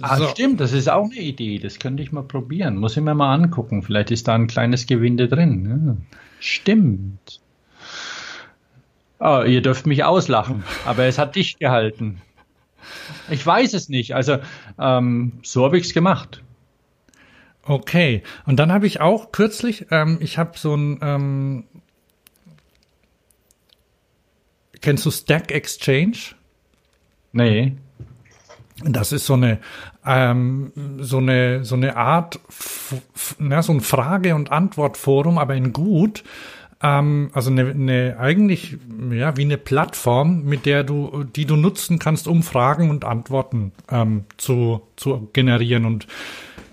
ah, 0.00 0.16
so. 0.16 0.28
stimmt, 0.28 0.60
das 0.60 0.72
ist 0.72 0.88
auch 0.88 1.06
eine 1.10 1.20
Idee. 1.20 1.58
Das 1.58 1.80
könnte 1.80 2.04
ich 2.04 2.12
mal 2.12 2.22
probieren. 2.22 2.76
Muss 2.76 2.96
ich 2.96 3.02
mir 3.02 3.14
mal 3.14 3.34
angucken. 3.34 3.82
Vielleicht 3.82 4.12
ist 4.12 4.28
da 4.28 4.34
ein 4.34 4.46
kleines 4.46 4.86
Gewinde 4.86 5.26
drin. 5.26 5.84
Ja. 5.86 6.18
Stimmt. 6.38 7.40
Oh, 9.20 9.42
ihr 9.46 9.62
dürft 9.62 9.86
mich 9.86 10.04
auslachen, 10.04 10.64
aber 10.84 11.04
es 11.04 11.18
hat 11.18 11.36
dich 11.36 11.58
gehalten. 11.58 12.20
Ich 13.30 13.44
weiß 13.44 13.74
es 13.74 13.88
nicht. 13.88 14.14
Also, 14.14 14.38
ähm, 14.78 15.32
so 15.42 15.64
habe 15.64 15.78
ich 15.78 15.84
es 15.84 15.94
gemacht. 15.94 16.42
Okay. 17.62 18.22
Und 18.44 18.56
dann 18.58 18.72
habe 18.72 18.86
ich 18.86 19.00
auch 19.00 19.32
kürzlich, 19.32 19.86
ähm, 19.90 20.18
ich 20.20 20.36
habe 20.36 20.58
so 20.58 20.74
ein, 20.74 20.98
ähm, 21.00 21.64
kennst 24.80 25.06
du 25.06 25.10
Stack 25.10 25.50
Exchange? 25.50 26.18
Nee. 27.32 27.76
Das 28.82 29.12
ist 29.12 29.26
so 29.26 29.34
eine 29.34 29.60
ähm, 30.04 30.72
so 30.98 31.18
eine 31.18 31.64
so 31.64 31.76
eine 31.76 31.96
Art, 31.96 32.38
na, 33.38 33.62
so 33.62 33.72
ein 33.72 33.80
Frage- 33.80 34.34
und 34.34 34.50
Antwortforum, 34.52 35.38
aber 35.38 35.54
in 35.54 35.72
gut. 35.72 36.24
Ähm, 36.84 37.30
also 37.32 37.50
eine, 37.50 37.70
eine 37.70 38.16
eigentlich 38.18 38.76
ja 39.10 39.36
wie 39.38 39.42
eine 39.42 39.56
Plattform, 39.56 40.44
mit 40.44 40.66
der 40.66 40.84
du 40.84 41.24
die 41.24 41.46
du 41.46 41.56
nutzen 41.56 41.98
kannst, 41.98 42.28
um 42.28 42.42
Fragen 42.42 42.90
und 42.90 43.06
Antworten 43.06 43.72
ähm, 43.90 44.24
zu 44.36 44.82
zu 44.96 45.30
generieren. 45.32 45.86
Und 45.86 46.06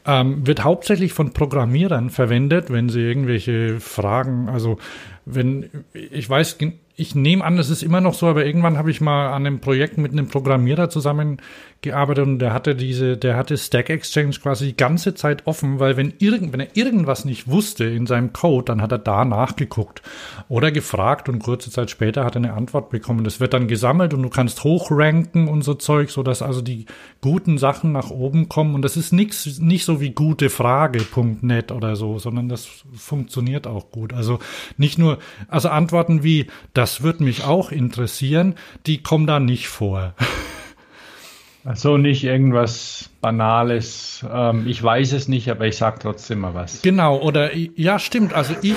ähm, 0.05 0.45
wird 0.45 0.64
hauptsächlich 0.66 1.14
von 1.14 1.32
Programmierern 1.32 2.09
verwendet, 2.09 2.70
wenn 2.70 2.89
sie 2.89 2.99
irgendwelche 2.99 3.80
Fragen, 3.80 4.49
also 4.49 4.80
wenn 5.26 5.70
ich 5.93 6.30
weiß 6.30 6.57
ich 6.96 7.16
nehme 7.16 7.44
an, 7.44 7.58
es 7.58 7.70
ist 7.70 7.84
immer 7.84 8.02
noch 8.02 8.14
so, 8.14 8.28
aber 8.28 8.46
irgendwann 8.46 8.78
habe 8.78 8.92
ich 8.92 9.02
mal 9.02 9.30
an 9.30 9.46
einem 9.46 9.60
Projekt 9.60 9.98
mit 9.98 10.12
einem 10.12 10.28
Programmierer 10.28 10.89
zusammengearbeitet 10.89 12.26
und 12.26 12.39
der 12.39 12.54
hatte 12.54 12.76
diese, 12.76 13.18
der 13.18 13.38
hatte 13.38 13.58
Stack 13.58 13.89
Exchange 13.89 14.36
quasi 14.42 14.68
die 14.68 14.78
ganze 14.78 15.16
Zeit 15.16 15.48
offen, 15.48 15.80
weil 15.80 15.96
wenn, 15.96 16.14
irgend, 16.20 16.52
wenn 16.54 16.60
er 16.60 16.76
irgendwas 16.76 17.24
nicht 17.24 17.50
wusste 17.50 17.86
in 17.86 18.08
seinem 18.08 18.34
Code, 18.34 18.66
dann 18.66 18.82
hat 18.82 18.92
er 18.92 18.98
da 18.98 19.24
nachgeguckt 19.24 20.02
oder 20.50 20.72
gefragt 20.72 21.30
und 21.30 21.39
kurze 21.39 21.72
Zeit 21.72 21.89
später 21.89 22.26
hat 22.26 22.36
er 22.36 22.44
eine 22.44 22.54
Antwort 22.54 22.89
bekommen. 22.89 23.24
Das 23.24 23.39
wird 23.39 23.54
dann 23.54 23.68
gesammelt 23.68 24.14
und 24.14 24.22
du 24.22 24.30
kannst 24.30 24.64
hochranken 24.64 25.48
und 25.48 25.64
so 25.64 25.76
Zeug, 25.76 26.12
so 26.12 26.24
dass 26.24 26.42
also 26.42 26.62
die 26.62 26.86
guten 27.22 27.58
Sachen 27.58 27.94
nach 27.94 28.10
oben 28.10 28.50
kommen 28.50 28.76
und 28.76 28.82
das 28.82 28.98
ist 28.98 29.14
nichts, 29.14 29.60
nicht 29.60 29.86
so 29.86 30.02
wie 30.02 30.12
gutefrage.net 30.12 31.72
oder 31.72 31.96
so, 31.96 32.20
sondern 32.20 32.50
das 32.50 32.68
funktioniert 32.94 33.66
auch 33.66 33.92
gut. 33.92 34.12
Also 34.14 34.39
nicht 34.78 34.98
nur, 34.98 35.20
also 35.48 35.70
Antworten 35.70 36.24
wie, 36.24 36.48
das 36.74 36.91
wird 37.02 37.22
mich 37.22 37.44
auch 37.44 37.72
interessieren, 37.72 38.56
die 38.86 39.02
kommen 39.02 39.28
da 39.28 39.39
nicht 39.39 39.68
vor. 39.68 40.14
Also 41.64 41.98
nicht 41.98 42.24
irgendwas 42.24 43.10
Banales. 43.22 44.26
Ähm, 44.32 44.66
ich 44.68 44.82
weiß 44.82 45.14
es 45.14 45.28
nicht, 45.28 45.50
aber 45.50 45.68
ich 45.68 45.78
sag 45.78 46.00
trotzdem 46.00 46.39
mal 46.39 46.56
was. 46.56 46.82
Genau, 46.82 47.20
oder 47.20 47.56
ja, 47.56 48.00
stimmt. 48.00 48.34
Also 48.34 48.56
ich, 48.64 48.76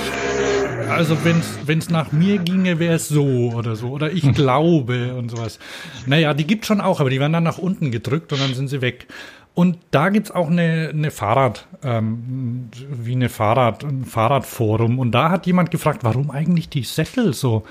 also 0.87 1.17
wenn 1.25 1.79
es 1.79 1.89
nach 1.89 2.11
mir 2.11 2.37
ginge, 2.37 2.77
wäre 2.77 2.95
es 2.95 3.09
so 3.09 3.53
oder 3.55 3.75
so. 3.75 3.89
Oder 3.89 4.11
ich 4.11 4.31
glaube 4.33 5.15
und 5.15 5.31
sowas. 5.31 5.57
Naja, 6.05 6.35
die 6.35 6.45
gibt 6.45 6.65
schon 6.65 6.79
auch, 6.79 6.99
aber 6.99 7.09
die 7.09 7.19
werden 7.19 7.33
dann 7.33 7.43
nach 7.43 7.57
unten 7.57 7.89
gedrückt 7.89 8.31
und 8.31 8.39
dann 8.39 8.53
sind 8.53 8.67
sie 8.67 8.81
weg. 8.81 9.07
Und 9.55 9.77
da 9.91 10.09
gibt's 10.09 10.31
auch 10.31 10.49
eine, 10.49 10.89
eine 10.93 11.11
Fahrrad, 11.11 11.67
ähm, 11.81 12.69
wie 12.91 13.13
eine 13.13 13.29
Fahrrad, 13.29 13.85
ein 13.85 14.03
Fahrradforum. 14.03 14.99
Und 14.99 15.13
da 15.13 15.29
hat 15.31 15.47
jemand 15.47 15.71
gefragt, 15.71 16.03
warum 16.03 16.29
eigentlich 16.29 16.67
die 16.67 16.83
Sättel 16.83 17.33
so, 17.33 17.63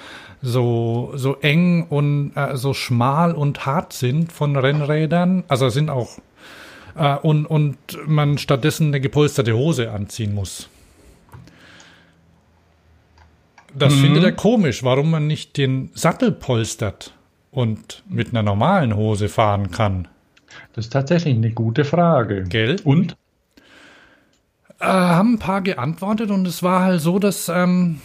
so, 0.45 1.13
so 1.15 1.37
eng 1.37 1.87
und 1.89 2.33
äh, 2.37 2.57
so 2.57 2.75
schmal 2.75 3.33
und 3.33 3.65
hart 3.65 3.95
sind 3.95 4.31
von 4.31 4.57
Rennrädern. 4.57 5.43
Also 5.49 5.71
sind 5.71 5.89
auch, 5.89 6.19
äh, 6.97 7.17
und, 7.17 7.47
und 7.47 7.79
man 8.07 8.37
stattdessen 8.37 8.89
eine 8.89 9.01
gepolsterte 9.01 9.55
Hose 9.55 9.91
anziehen 9.91 10.35
muss. 10.35 10.69
Das 13.75 13.95
mhm. 13.95 14.01
findet 14.01 14.25
er 14.25 14.33
komisch, 14.33 14.85
warum 14.85 15.11
man 15.11 15.27
nicht 15.27 15.57
den 15.57 15.91
Sattel 15.95 16.31
polstert 16.31 17.15
und 17.51 18.05
mit 18.09 18.29
einer 18.31 18.43
normalen 18.43 18.95
Hose 18.95 19.31
fahren 19.31 19.71
kann. 19.71 20.09
Das 20.75 20.85
ist 20.85 20.93
tatsächlich 20.93 21.35
eine 21.35 21.53
gute 21.53 21.85
Frage. 21.85 22.45
Gell? 22.45 22.77
Und? 22.85 23.17
Äh, 24.79 24.85
haben 24.85 25.35
ein 25.35 25.39
paar 25.39 25.63
geantwortet 25.63 26.31
und 26.31 26.47
es 26.47 26.63
war 26.63 26.83
halt 26.83 27.01
so, 27.01 27.19
dass, 27.19 27.49
ähm, 27.49 28.01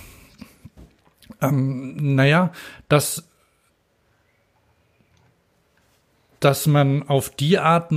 ähm, 1.42 2.16
naja, 2.16 2.52
dass, 2.88 3.28
dass 6.40 6.68
man 6.68 7.04
auf 7.08 7.30
die 7.30 7.60
Art 7.60 7.92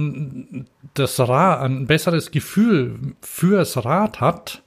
das 0.94 1.20
Rad, 1.20 1.62
ein 1.62 1.86
besseres 1.86 2.30
Gefühl 2.30 3.14
fürs 3.20 3.84
Rad 3.84 4.20
hat 4.20 4.62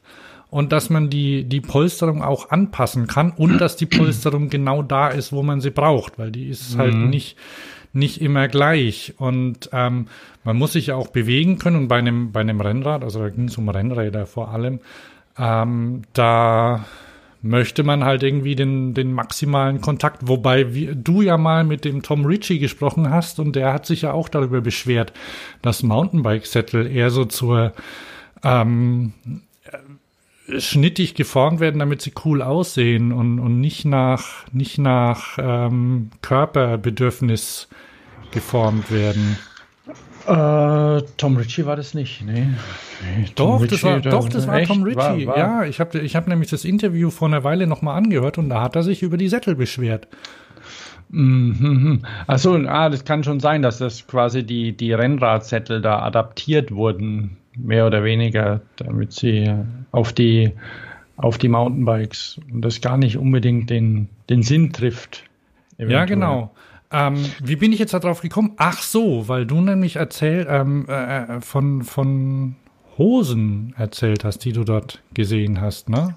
und 0.49 0.71
dass 0.71 0.89
man 0.89 1.09
die, 1.09 1.43
die 1.43 1.61
Polsterung 1.61 2.23
auch 2.23 2.49
anpassen 2.49 3.07
kann 3.07 3.31
und 3.31 3.59
dass 3.59 3.75
die 3.75 3.85
Polsterung 3.85 4.49
genau 4.49 4.83
da 4.83 5.09
ist, 5.09 5.33
wo 5.33 5.43
man 5.43 5.61
sie 5.61 5.71
braucht, 5.71 6.17
weil 6.17 6.31
die 6.31 6.47
ist 6.47 6.77
halt 6.77 6.93
mhm. 6.93 7.09
nicht, 7.09 7.35
nicht 7.91 8.21
immer 8.21 8.47
gleich. 8.47 9.15
Und 9.17 9.69
ähm, 9.73 10.07
man 10.43 10.57
muss 10.57 10.73
sich 10.73 10.87
ja 10.87 10.95
auch 10.95 11.07
bewegen 11.07 11.57
können. 11.57 11.75
Und 11.75 11.87
bei 11.87 11.97
einem, 11.97 12.31
bei 12.31 12.41
einem 12.41 12.61
Rennrad, 12.61 13.03
also 13.03 13.19
da 13.19 13.29
ging 13.29 13.49
es 13.49 13.57
um 13.57 13.67
Rennräder 13.67 14.25
vor 14.25 14.49
allem, 14.49 14.79
ähm, 15.37 16.03
da 16.13 16.85
möchte 17.41 17.83
man 17.83 18.03
halt 18.03 18.23
irgendwie 18.23 18.55
den, 18.55 18.93
den 18.93 19.13
maximalen 19.13 19.81
Kontakt. 19.81 20.27
Wobei 20.27 20.73
wie, 20.73 20.91
du 20.95 21.21
ja 21.21 21.37
mal 21.37 21.63
mit 21.63 21.85
dem 21.85 22.01
Tom 22.01 22.25
Ritchie 22.25 22.59
gesprochen 22.59 23.09
hast 23.09 23.39
und 23.39 23.55
der 23.55 23.73
hat 23.73 23.85
sich 23.85 24.03
ja 24.03 24.13
auch 24.13 24.29
darüber 24.29 24.61
beschwert, 24.61 25.13
dass 25.61 25.83
Mountainbike-Sättel 25.83 26.87
eher 26.87 27.11
so 27.11 27.25
zur 27.25 27.73
ähm, 28.43 29.13
schnittig 30.57 31.15
geformt 31.15 31.59
werden, 31.59 31.79
damit 31.79 32.01
sie 32.01 32.13
cool 32.23 32.41
aussehen 32.41 33.11
und, 33.11 33.39
und 33.39 33.59
nicht 33.59 33.85
nach, 33.85 34.45
nicht 34.51 34.77
nach 34.77 35.37
ähm, 35.39 36.11
Körperbedürfnis 36.21 37.67
geformt 38.31 38.91
werden. 38.91 39.37
Äh, 40.27 41.03
Tom 41.17 41.37
Ritchie 41.37 41.65
war 41.65 41.75
das 41.75 41.93
nicht, 41.93 42.23
nee. 42.25 42.47
nee 43.03 43.25
doch, 43.35 43.61
Ritchie, 43.61 43.75
das 43.75 43.83
war, 43.83 43.99
doch, 43.99 44.29
das 44.29 44.47
war 44.47 44.61
Tom 44.63 44.83
Ritchie. 44.83 45.27
War, 45.27 45.27
war. 45.27 45.37
Ja, 45.37 45.63
ich 45.65 45.79
habe 45.79 45.99
ich 45.99 46.15
hab 46.15 46.27
nämlich 46.27 46.49
das 46.49 46.65
Interview 46.65 47.11
vor 47.11 47.27
einer 47.27 47.43
Weile 47.43 47.67
nochmal 47.67 47.97
angehört 47.97 48.37
und 48.37 48.49
da 48.49 48.61
hat 48.61 48.75
er 48.75 48.83
sich 48.83 49.03
über 49.03 49.17
die 49.17 49.29
Sättel 49.29 49.55
beschwert. 49.55 50.07
Mhm. 51.09 52.01
Achso, 52.27 52.55
ah, 52.55 52.89
das 52.89 53.05
kann 53.05 53.23
schon 53.23 53.39
sein, 53.39 53.61
dass 53.61 53.77
das 53.77 54.07
quasi 54.07 54.43
die, 54.43 54.75
die 54.75 54.93
Rennradsättel 54.93 55.81
da 55.81 55.99
adaptiert 55.99 56.71
wurden, 56.71 57.37
mehr 57.55 57.85
oder 57.85 58.03
weniger, 58.03 58.61
damit 58.77 59.13
sie 59.13 59.53
auf 59.91 60.11
die, 60.11 60.51
auf 61.17 61.37
die 61.37 61.49
Mountainbikes 61.49 62.39
und 62.51 62.61
das 62.61 62.81
gar 62.81 62.97
nicht 62.97 63.17
unbedingt 63.17 63.69
den, 63.69 64.09
den 64.29 64.41
Sinn 64.41 64.73
trifft. 64.73 65.23
Eventuell. 65.77 65.91
Ja, 65.91 66.05
genau. 66.05 66.51
Ähm, 66.95 67.25
wie 67.43 67.57
bin 67.57 67.73
ich 67.73 67.79
jetzt 67.79 67.93
darauf 67.93 68.21
gekommen? 68.21 68.53
Ach 68.55 68.81
so, 68.81 69.27
weil 69.27 69.45
du 69.45 69.59
nämlich 69.59 69.97
erzählt 69.97 70.47
ähm, 70.49 70.87
äh, 70.87 71.41
von, 71.41 71.83
von 71.83 72.55
Hosen 72.97 73.75
erzählt 73.77 74.23
hast, 74.23 74.45
die 74.45 74.53
du 74.53 74.63
dort 74.63 75.01
gesehen 75.13 75.59
hast, 75.59 75.89
ne? 75.89 76.15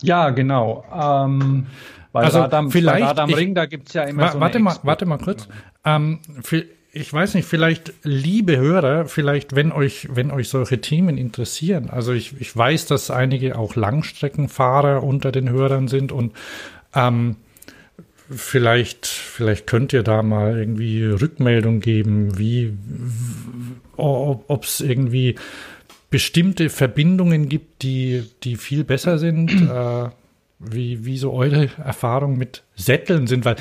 Ja, 0.00 0.30
genau. 0.30 0.84
Ähm, 0.94 1.66
bei 2.12 2.22
also 2.22 2.40
Radam, 2.40 2.70
vielleicht, 2.70 3.00
bei 3.00 3.06
Radam 3.06 3.34
Ring, 3.34 3.56
da 3.56 3.66
gibt's 3.66 3.92
ja 3.92 4.04
immer 4.04 4.22
wa 4.22 4.32
so 4.32 4.40
Warte 4.40 4.60
mal, 4.60 4.76
warte 4.84 5.04
mal 5.04 5.18
kurz. 5.18 5.48
Ähm, 5.84 6.20
für, 6.42 6.64
ich 6.92 7.12
weiß 7.12 7.34
nicht, 7.34 7.48
vielleicht, 7.48 7.92
liebe 8.04 8.56
Hörer, 8.58 9.06
vielleicht, 9.06 9.56
wenn 9.56 9.72
euch, 9.72 10.08
wenn 10.12 10.30
euch 10.30 10.48
solche 10.48 10.80
Themen 10.80 11.18
interessieren. 11.18 11.90
Also 11.90 12.12
ich, 12.12 12.40
ich 12.40 12.56
weiß, 12.56 12.86
dass 12.86 13.10
einige 13.10 13.58
auch 13.58 13.74
Langstreckenfahrer 13.74 15.02
unter 15.02 15.32
den 15.32 15.50
Hörern 15.50 15.88
sind 15.88 16.12
und 16.12 16.32
ähm, 16.94 17.36
vielleicht, 18.34 19.06
vielleicht 19.06 19.66
könnt 19.66 19.92
ihr 19.92 20.02
da 20.02 20.22
mal 20.22 20.58
irgendwie 20.58 21.04
Rückmeldung 21.04 21.80
geben, 21.80 22.38
wie, 22.38 22.72
ob 23.96 24.64
es 24.64 24.80
irgendwie 24.80 25.36
bestimmte 26.10 26.68
Verbindungen 26.68 27.48
gibt, 27.48 27.82
die, 27.82 28.24
die 28.42 28.56
viel 28.56 28.84
besser 28.84 29.18
sind. 29.18 29.50
äh, 29.70 30.10
wie, 30.64 31.04
wie 31.04 31.18
so 31.18 31.32
eure 31.32 31.70
Erfahrungen 31.84 32.38
mit 32.38 32.62
Sätteln 32.76 33.26
sind, 33.26 33.44
weil 33.44 33.56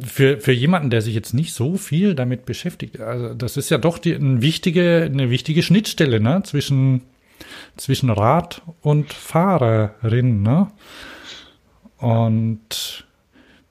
für, 0.00 0.40
für 0.40 0.52
jemanden, 0.52 0.90
der 0.90 1.02
sich 1.02 1.14
jetzt 1.14 1.34
nicht 1.34 1.52
so 1.52 1.76
viel 1.76 2.14
damit 2.14 2.46
beschäftigt, 2.46 2.98
also 3.00 3.34
das 3.34 3.56
ist 3.56 3.70
ja 3.70 3.78
doch 3.78 3.98
die, 3.98 4.14
eine, 4.14 4.40
wichtige, 4.40 5.02
eine 5.04 5.30
wichtige 5.30 5.62
Schnittstelle 5.62 6.18
ne? 6.18 6.42
zwischen, 6.44 7.02
zwischen 7.76 8.10
Rad 8.10 8.62
und 8.80 9.12
Fahrerin. 9.12 10.42
Ne? 10.42 10.68
Und 11.98 13.04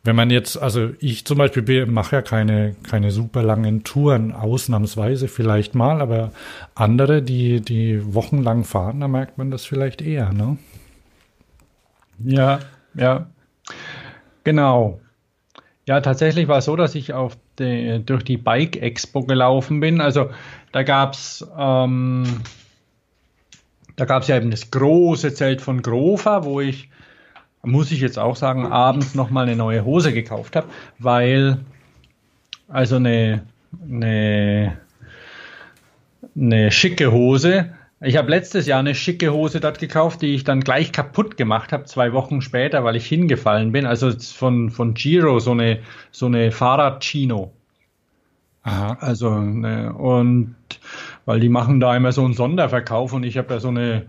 wenn 0.03 0.15
man 0.15 0.29
jetzt, 0.29 0.57
also 0.57 0.91
ich 0.99 1.25
zum 1.25 1.37
Beispiel 1.37 1.85
mache 1.85 2.17
ja 2.17 2.21
keine, 2.21 2.75
keine 2.83 3.11
super 3.11 3.43
langen 3.43 3.83
Touren, 3.83 4.31
ausnahmsweise 4.31 5.27
vielleicht 5.27 5.75
mal, 5.75 6.01
aber 6.01 6.31
andere, 6.73 7.21
die, 7.21 7.61
die 7.61 8.13
wochenlang 8.13 8.63
fahren, 8.63 9.01
da 9.01 9.07
merkt 9.07 9.37
man 9.37 9.51
das 9.51 9.65
vielleicht 9.65 10.01
eher, 10.01 10.31
ne? 10.31 10.57
Ja, 12.23 12.59
ja. 12.95 13.27
Genau. 14.43 14.99
Ja, 15.85 16.01
tatsächlich 16.01 16.47
war 16.47 16.59
es 16.59 16.65
so, 16.65 16.75
dass 16.75 16.95
ich 16.95 17.13
auf 17.13 17.37
die, 17.57 18.01
durch 18.05 18.23
die 18.23 18.37
Bike 18.37 18.77
Expo 18.77 19.23
gelaufen 19.23 19.79
bin. 19.79 20.01
Also 20.01 20.29
da 20.71 20.83
gab 20.83 21.13
es 21.13 21.45
ähm, 21.57 22.25
da 23.99 24.05
gab 24.05 24.21
es 24.21 24.29
ja 24.29 24.37
eben 24.37 24.49
das 24.49 24.71
große 24.71 25.33
Zelt 25.33 25.61
von 25.61 25.81
Grover, 25.81 26.45
wo 26.45 26.61
ich, 26.61 26.89
muss 27.63 27.91
ich 27.91 27.99
jetzt 27.99 28.19
auch 28.19 28.35
sagen, 28.35 28.65
abends 28.65 29.15
nochmal 29.15 29.45
eine 29.45 29.55
neue 29.55 29.85
Hose 29.85 30.13
gekauft 30.13 30.55
habe, 30.55 30.67
weil 30.97 31.59
also 32.67 32.97
eine, 32.97 33.43
eine, 33.83 34.77
eine 36.35 36.71
schicke 36.71 37.11
Hose 37.11 37.71
ich 38.01 38.15
habe 38.15 38.29
letztes 38.29 38.65
Jahr 38.65 38.79
eine 38.79 38.95
schicke 38.95 39.33
Hose 39.33 39.59
dort 39.59 39.79
gekauft, 39.79 40.21
die 40.21 40.33
ich 40.33 40.45
dann 40.45 40.61
gleich 40.61 40.93
kaputt 40.93 41.35
gemacht 41.35 41.73
habe, 41.73 41.83
zwei 41.83 42.13
Wochen 42.13 42.41
später, 42.41 42.83
weil 42.85 42.95
ich 42.95 43.05
hingefallen 43.05 43.73
bin. 43.73 43.85
Also 43.85 44.11
von, 44.11 44.69
von 44.69 44.93
Giro, 44.93 45.39
so 45.39 45.51
eine, 45.51 45.79
so 46.11 46.27
eine 46.27 46.51
Fahrrad-Chino. 46.51 47.51
Aha. 48.63 48.97
Also, 49.01 49.37
ne, 49.37 49.93
und 49.93 50.55
weil 51.25 51.41
die 51.41 51.49
machen 51.49 51.79
da 51.79 51.95
immer 51.95 52.13
so 52.13 52.23
einen 52.23 52.33
Sonderverkauf 52.33 53.11
und 53.11 53.23
ich 53.23 53.37
habe 53.37 53.53
ja 53.53 53.59
so 53.59 53.69
eine, 53.69 54.05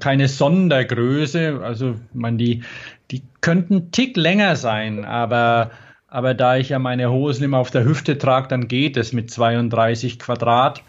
keine 0.00 0.28
Sondergröße. 0.28 1.60
Also, 1.62 1.96
meine, 2.12 2.36
die, 2.36 2.62
die 3.10 3.22
könnten 3.40 3.90
Tick 3.92 4.16
länger 4.16 4.56
sein, 4.56 5.04
aber, 5.04 5.70
aber 6.08 6.34
da 6.34 6.56
ich 6.56 6.70
ja 6.70 6.78
meine 6.78 7.10
Hosen 7.10 7.44
immer 7.44 7.58
auf 7.58 7.70
der 7.70 7.84
Hüfte 7.84 8.18
trage, 8.18 8.48
dann 8.48 8.68
geht 8.68 8.96
es 8.96 9.12
mit 9.12 9.30
32 9.30 10.18
Quadrat. 10.18 10.82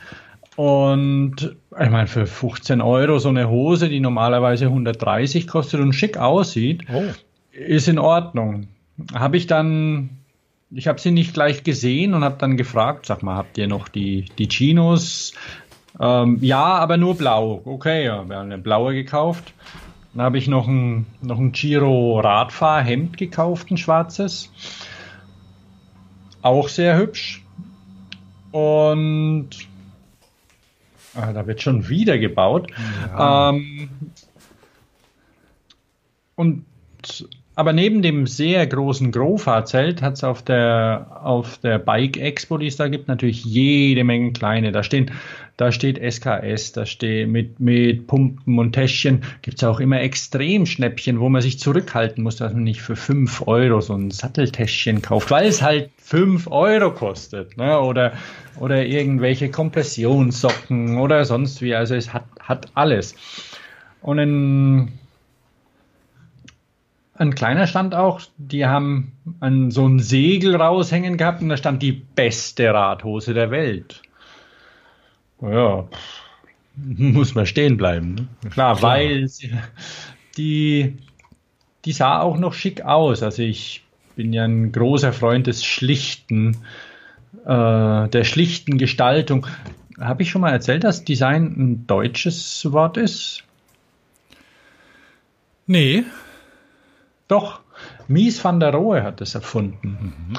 Und 0.57 1.55
ich 1.79 1.89
meine, 1.89 2.07
für 2.07 2.25
15 2.25 2.81
Euro 2.81 3.19
so 3.19 3.29
eine 3.29 3.47
Hose, 3.47 3.89
die 3.89 3.99
normalerweise 3.99 4.65
130 4.65 5.47
kostet 5.47 5.79
und 5.79 5.93
schick 5.93 6.17
aussieht, 6.17 6.83
oh. 6.91 7.03
ist 7.51 7.87
in 7.87 7.99
Ordnung. 7.99 8.67
Habe 9.13 9.37
ich 9.37 9.45
dann, 9.45 10.09
ich 10.71 10.87
habe 10.87 10.99
sie 10.99 11.11
nicht 11.11 11.35
gleich 11.35 11.63
gesehen 11.63 12.15
und 12.15 12.23
habe 12.23 12.37
dann 12.39 12.57
gefragt, 12.57 13.05
sag 13.05 13.21
mal, 13.21 13.35
habt 13.35 13.59
ihr 13.59 13.67
noch 13.67 13.87
die, 13.87 14.25
die 14.39 14.47
Chinos? 14.47 15.33
Ähm, 15.99 16.37
ja, 16.41 16.63
aber 16.63 16.97
nur 16.97 17.15
blau. 17.15 17.61
Okay, 17.65 18.05
ja, 18.05 18.27
wir 18.27 18.37
haben 18.37 18.51
eine 18.51 18.57
blaue 18.57 18.93
gekauft. 18.93 19.53
Dann 20.13 20.23
habe 20.23 20.37
ich 20.37 20.47
noch 20.47 20.67
ein, 20.67 21.05
noch 21.21 21.39
ein 21.39 21.51
Giro 21.51 22.19
Radfahrhemd 22.19 23.17
gekauft, 23.17 23.71
ein 23.71 23.77
schwarzes. 23.77 24.51
Auch 26.41 26.69
sehr 26.69 26.97
hübsch. 26.97 27.43
Und 28.51 29.49
Ah, 31.17 31.33
da 31.33 31.47
wird 31.47 31.61
schon 31.61 31.89
wieder 31.89 32.19
gebaut. 32.19 32.69
Ja. 33.11 33.49
Ähm, 33.49 33.89
und 36.35 36.63
aber 37.55 37.73
neben 37.73 38.03
dem 38.03 38.27
sehr 38.27 38.67
großen 38.67 39.11
Grofa-Zelt 39.11 40.03
hat 40.03 40.13
es 40.13 40.23
auf 40.23 40.43
der, 40.43 41.21
auf 41.23 41.57
der 41.57 41.79
Bike 41.79 42.17
Expo, 42.17 42.59
die 42.59 42.67
es 42.67 42.75
da 42.75 42.87
gibt, 42.87 43.07
natürlich 43.07 43.43
jede 43.43 44.03
Menge 44.03 44.31
kleine. 44.31 44.71
Da 44.71 44.83
stehen, 44.83 45.09
da 45.57 45.71
steht 45.71 45.97
SKS, 45.97 46.71
da 46.73 46.85
steht 46.85 47.27
mit, 47.27 47.59
mit 47.59 48.05
Pumpen 48.05 48.59
und 48.59 48.73
Täschchen. 48.73 49.23
Gibt 49.41 49.57
es 49.57 49.63
auch 49.63 49.79
immer 49.79 49.99
Extremschnäppchen, 49.99 51.19
wo 51.19 51.29
man 51.29 51.41
sich 51.41 51.57
zurückhalten 51.59 52.23
muss, 52.23 52.35
dass 52.35 52.53
man 52.53 52.63
nicht 52.63 52.81
für 52.81 52.95
5 52.95 53.47
Euro 53.47 53.81
so 53.81 53.95
ein 53.95 54.11
Satteltäschchen 54.11 55.01
kauft, 55.01 55.31
weil 55.31 55.47
es 55.47 55.63
halt 55.63 55.89
5 55.97 56.47
Euro 56.51 56.93
kostet. 56.93 57.57
Ne? 57.57 57.79
Oder, 57.79 58.13
oder 58.59 58.85
irgendwelche 58.85 59.49
Kompressionssocken 59.49 60.99
oder 60.99 61.25
sonst 61.25 61.63
wie. 61.63 61.73
Also 61.73 61.95
es 61.95 62.13
hat, 62.13 62.25
hat 62.39 62.67
alles. 62.75 63.15
Und 64.01 64.19
in 64.19 64.91
ein 67.15 67.33
kleiner 67.33 67.65
stand 67.65 67.95
auch, 67.95 68.21
die 68.37 68.67
haben 68.67 69.13
an 69.39 69.71
so 69.71 69.87
ein 69.87 69.97
Segel 69.97 70.55
raushängen 70.55 71.17
gehabt 71.17 71.41
und 71.41 71.49
da 71.49 71.57
stand 71.57 71.81
die 71.81 71.93
beste 71.93 72.71
Radhose 72.71 73.33
der 73.33 73.49
Welt. 73.49 74.03
Ja, 75.41 75.87
muss 76.75 77.35
man 77.35 77.45
stehen 77.45 77.77
bleiben. 77.77 78.15
Ne? 78.15 78.27
Klar, 78.49 78.77
Klar, 78.77 78.81
weil 78.81 79.29
die, 80.37 80.97
die 81.85 81.91
sah 81.91 82.21
auch 82.21 82.37
noch 82.37 82.53
schick 82.53 82.81
aus. 82.81 83.23
Also 83.23 83.43
ich 83.43 83.83
bin 84.15 84.33
ja 84.33 84.45
ein 84.45 84.71
großer 84.71 85.13
Freund 85.13 85.47
des 85.47 85.63
Schlichten, 85.63 86.57
äh, 87.45 88.07
der 88.07 88.23
schlichten 88.23 88.77
Gestaltung. 88.77 89.47
Habe 89.99 90.23
ich 90.23 90.29
schon 90.29 90.41
mal 90.41 90.51
erzählt, 90.51 90.83
dass 90.83 91.03
Design 91.03 91.45
ein 91.57 91.87
deutsches 91.87 92.71
Wort 92.71 92.97
ist? 92.97 93.43
Nee, 95.65 96.03
doch, 97.27 97.59
Mies 98.07 98.43
van 98.43 98.59
der 98.59 98.73
Rohe 98.73 99.03
hat 99.03 99.21
es 99.21 99.35
erfunden. 99.35 100.23
Mhm. 100.31 100.37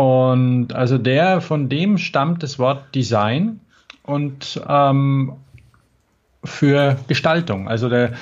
Und 0.00 0.74
also 0.74 0.98
der, 0.98 1.40
von 1.40 1.68
dem 1.68 1.98
stammt 1.98 2.42
das 2.42 2.58
Wort 2.58 2.94
Design 2.94 3.60
und 4.08 4.60
ähm, 4.66 5.34
für 6.42 6.98
Gestaltung. 7.08 7.68
Also 7.68 7.88
der, 7.88 8.12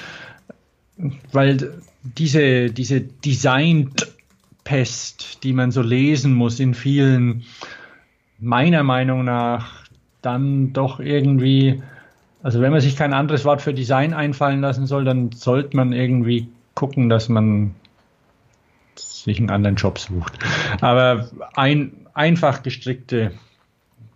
weil 1.33 1.81
diese, 2.03 2.71
diese 2.71 3.01
Design-Pest, 3.01 3.95
die 5.45 5.53
man 5.53 5.71
so 5.71 5.83
lesen 5.83 6.35
muss 6.35 6.59
in 6.61 6.75
vielen, 6.75 7.45
meiner 8.39 8.83
Meinung 8.83 9.25
nach, 9.25 9.85
dann 10.23 10.73
doch 10.73 10.99
irgendwie, 10.99 11.83
also 12.43 12.61
wenn 12.61 12.73
man 12.73 12.81
sich 12.81 12.97
kein 12.97 13.13
anderes 13.13 13.45
Wort 13.45 13.63
für 13.63 13.73
Design 13.73 14.13
einfallen 14.13 14.61
lassen 14.61 14.89
soll, 14.89 15.05
dann 15.05 15.31
sollte 15.33 15.77
man 15.77 15.93
irgendwie 15.93 16.49
gucken, 16.75 17.09
dass 17.09 17.29
man 17.29 17.77
sich 18.97 19.39
einen 19.39 19.51
anderen 19.51 19.77
Job 19.77 20.01
sucht. 20.01 20.39
Aber 20.81 21.29
ein, 21.55 21.93
einfach 22.13 22.65
gestrickte 22.65 23.31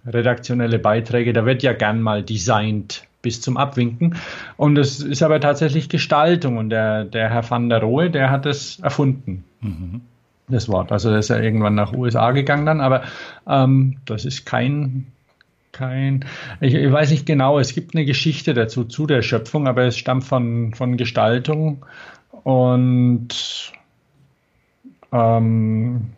redaktionelle 0.06 0.78
Beiträge, 0.78 1.32
da 1.32 1.44
wird 1.44 1.62
ja 1.62 1.72
gern 1.72 2.00
mal 2.00 2.22
designt 2.22 3.04
bis 3.22 3.40
zum 3.40 3.56
Abwinken. 3.56 4.16
Und 4.56 4.78
es 4.78 5.00
ist 5.00 5.22
aber 5.22 5.40
tatsächlich 5.40 5.88
Gestaltung. 5.88 6.56
Und 6.56 6.70
der, 6.70 7.04
der 7.04 7.30
Herr 7.30 7.48
van 7.48 7.68
der 7.68 7.80
Rohe, 7.82 8.10
der 8.10 8.30
hat 8.30 8.46
es 8.46 8.80
erfunden. 8.80 9.44
Mhm. 9.60 10.02
Das 10.48 10.68
Wort. 10.68 10.90
Also 10.90 11.10
der 11.10 11.20
ist 11.20 11.30
ja 11.30 11.38
irgendwann 11.38 11.76
nach 11.76 11.92
USA 11.92 12.32
gegangen 12.32 12.66
dann, 12.66 12.80
aber 12.80 13.02
ähm, 13.46 13.98
das 14.04 14.24
ist 14.24 14.46
kein, 14.46 15.06
kein, 15.70 16.24
ich, 16.60 16.74
ich, 16.74 16.90
weiß 16.90 17.12
nicht 17.12 17.24
genau, 17.24 17.60
es 17.60 17.72
gibt 17.72 17.94
eine 17.94 18.04
Geschichte 18.04 18.52
dazu, 18.52 18.82
zu 18.84 19.06
der 19.06 19.22
Schöpfung, 19.22 19.68
aber 19.68 19.84
es 19.84 19.96
stammt 19.96 20.24
von, 20.24 20.74
von 20.74 20.96
Gestaltung 20.96 21.86
und 22.42 23.72
ähm, 25.12 26.10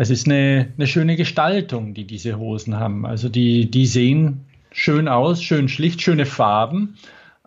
es 0.00 0.08
ist 0.08 0.26
eine, 0.26 0.72
eine 0.78 0.86
schöne 0.86 1.14
Gestaltung, 1.14 1.92
die 1.92 2.06
diese 2.06 2.38
Hosen 2.38 2.80
haben. 2.80 3.04
Also 3.04 3.28
die, 3.28 3.70
die 3.70 3.84
sehen 3.84 4.46
schön 4.72 5.08
aus, 5.08 5.42
schön 5.42 5.68
schlicht, 5.68 6.00
schöne 6.00 6.24
Farben. 6.24 6.96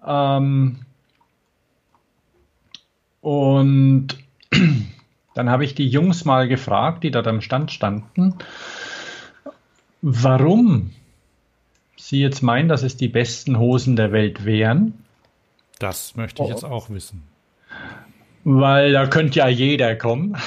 Ähm, 0.06 0.76
und 3.22 4.10
dann 5.34 5.50
habe 5.50 5.66
ich 5.66 5.74
die 5.74 5.88
Jungs 5.88 6.26
mal 6.26 6.48
gefragt, 6.48 7.04
die 7.04 7.10
dort 7.10 7.26
am 7.26 7.42
Stand 7.42 7.72
standen, 7.72 8.36
warum 10.04 10.92
sie 11.98 12.22
jetzt 12.22 12.44
meinen, 12.44 12.70
dass 12.70 12.84
es 12.84 12.98
die 12.98 13.08
besten 13.08 13.58
Hosen 13.58 13.96
der 13.96 14.12
Welt 14.12 14.46
wären. 14.46 14.94
Das 15.80 16.16
möchte 16.16 16.44
ich 16.44 16.50
oh. 16.50 16.52
jetzt 16.52 16.66
auch 16.66 16.92
wissen. 16.92 17.24
weil 18.44 18.92
da 18.92 19.08
könnte 19.08 19.40
ja 19.40 19.48
jeder 19.48 19.96
kommen. 19.96 20.38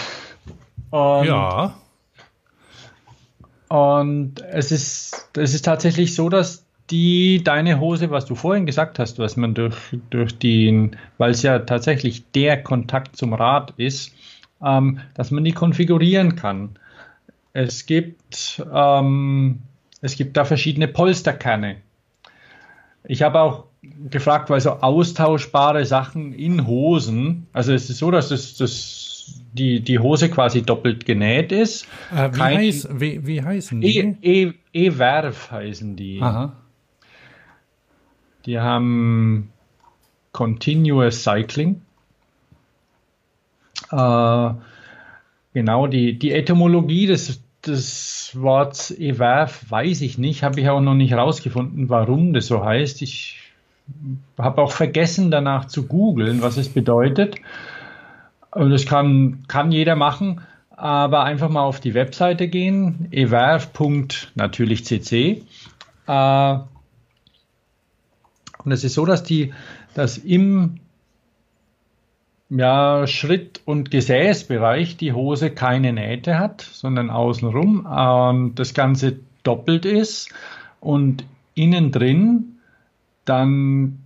Und, 0.91 1.27
ja. 1.27 1.75
Und 3.69 4.41
es 4.43 4.71
ist, 4.71 5.31
es 5.37 5.55
ist 5.55 5.65
tatsächlich 5.65 6.15
so, 6.15 6.29
dass 6.29 6.65
die 6.91 7.43
deine 7.43 7.81
Hose, 7.81 8.11
was 8.11 8.27
du 8.27 8.35
vorhin 8.35 8.67
gesagt 8.67 8.99
hast, 8.99 9.19
was 9.19 9.37
man 9.37 9.55
durch, 9.55 9.77
durch 10.11 10.39
den, 10.39 10.97
weil 11.19 11.33
es 11.33 11.43
ja 11.43 11.59
tatsächlich 11.59 12.31
der 12.31 12.63
Kontakt 12.63 13.17
zum 13.17 13.33
Rad 13.33 13.75
ist, 13.77 14.15
ähm, 14.65 15.01
dass 15.15 15.31
man 15.31 15.45
die 15.45 15.53
konfigurieren 15.53 16.37
kann. 16.37 16.79
Es 17.53 17.87
gibt, 17.87 18.65
ähm, 18.73 19.61
es 20.01 20.17
gibt 20.17 20.37
da 20.37 20.45
verschiedene 20.45 20.87
Polsterkerne. 20.87 21.77
Ich 23.05 23.23
habe 23.23 23.41
auch 23.41 23.65
gefragt, 24.11 24.51
weil 24.51 24.61
so 24.61 24.71
austauschbare 24.71 25.85
Sachen 25.87 26.33
in 26.33 26.67
Hosen, 26.67 27.47
also 27.53 27.73
es 27.73 27.89
ist 27.91 27.99
so, 27.99 28.11
dass 28.11 28.29
das, 28.29 28.57
das 28.57 29.06
die, 29.57 29.81
die 29.81 29.99
Hose 29.99 30.31
quasi 30.31 30.63
doppelt 30.63 31.05
genäht 31.07 31.53
ist. 31.53 31.87
Äh, 32.15 32.33
wie, 32.33 32.39
Kein, 32.39 32.59
heiß, 32.59 32.89
wie, 32.93 33.27
wie 33.27 33.43
heißen 33.43 33.81
die? 33.81 34.17
E-Werf 34.73 35.51
e, 35.53 35.55
e 35.55 35.59
heißen 35.59 35.97
die. 35.97 36.23
Aha. 36.23 36.53
Die 38.45 38.61
haben 38.61 39.51
Continuous 40.33 41.23
Cycling. 41.23 41.83
Äh, 43.91 44.51
genau, 45.55 45.87
die, 45.87 46.19
die 46.19 46.33
Etymologie 46.33 47.07
des, 47.07 47.43
des 47.67 48.33
Worts 48.35 48.91
Ewerf 48.91 49.65
weiß 49.71 50.03
ich 50.03 50.19
nicht, 50.19 50.43
habe 50.43 50.61
ich 50.61 50.69
auch 50.69 50.81
noch 50.81 50.95
nicht 50.95 51.15
rausgefunden, 51.15 51.89
warum 51.89 52.33
das 52.33 52.47
so 52.47 52.65
heißt. 52.65 53.03
Ich 53.03 53.41
habe 54.39 54.63
auch 54.63 54.73
vergessen, 54.73 55.31
danach 55.31 55.67
zu 55.67 55.87
googeln, 55.87 56.43
was 56.43 56.57
es 56.57 56.69
bedeutet. 56.69 57.37
Und 58.57 58.71
das 58.71 58.87
kann, 58.87 59.45
kann 59.49 59.71
jeder 59.71 59.97
machen, 59.97 60.41
aber 60.71 61.25
einfach 61.25 61.51
mal 61.51 61.61
auf 61.61 61.79
die 61.79 61.93
Webseite 61.93 62.49
gehen, 62.49 63.07
ewerf.natürlich 63.11 64.87
cc. 64.87 65.43
Äh, 66.07 66.59
und 68.65 68.73
es 68.73 68.83
ist 68.83 68.95
so, 68.95 69.05
dass 69.05 69.25
die, 69.25 69.53
dass 69.93 70.17
im 70.17 70.81
ja, 72.49 73.07
Schritt- 73.07 73.61
und 73.67 73.91
Gesäßbereich 73.91 74.97
die 74.97 75.13
Hose 75.13 75.51
keine 75.51 75.93
Nähte 75.93 76.39
hat, 76.39 76.63
sondern 76.63 77.11
außenrum 77.11 77.85
und 77.85 78.55
das 78.55 78.73
Ganze 78.73 79.19
doppelt 79.43 79.85
ist 79.85 80.31
und 80.81 81.27
innen 81.55 81.93
drin 81.93 82.57
dann 83.27 83.99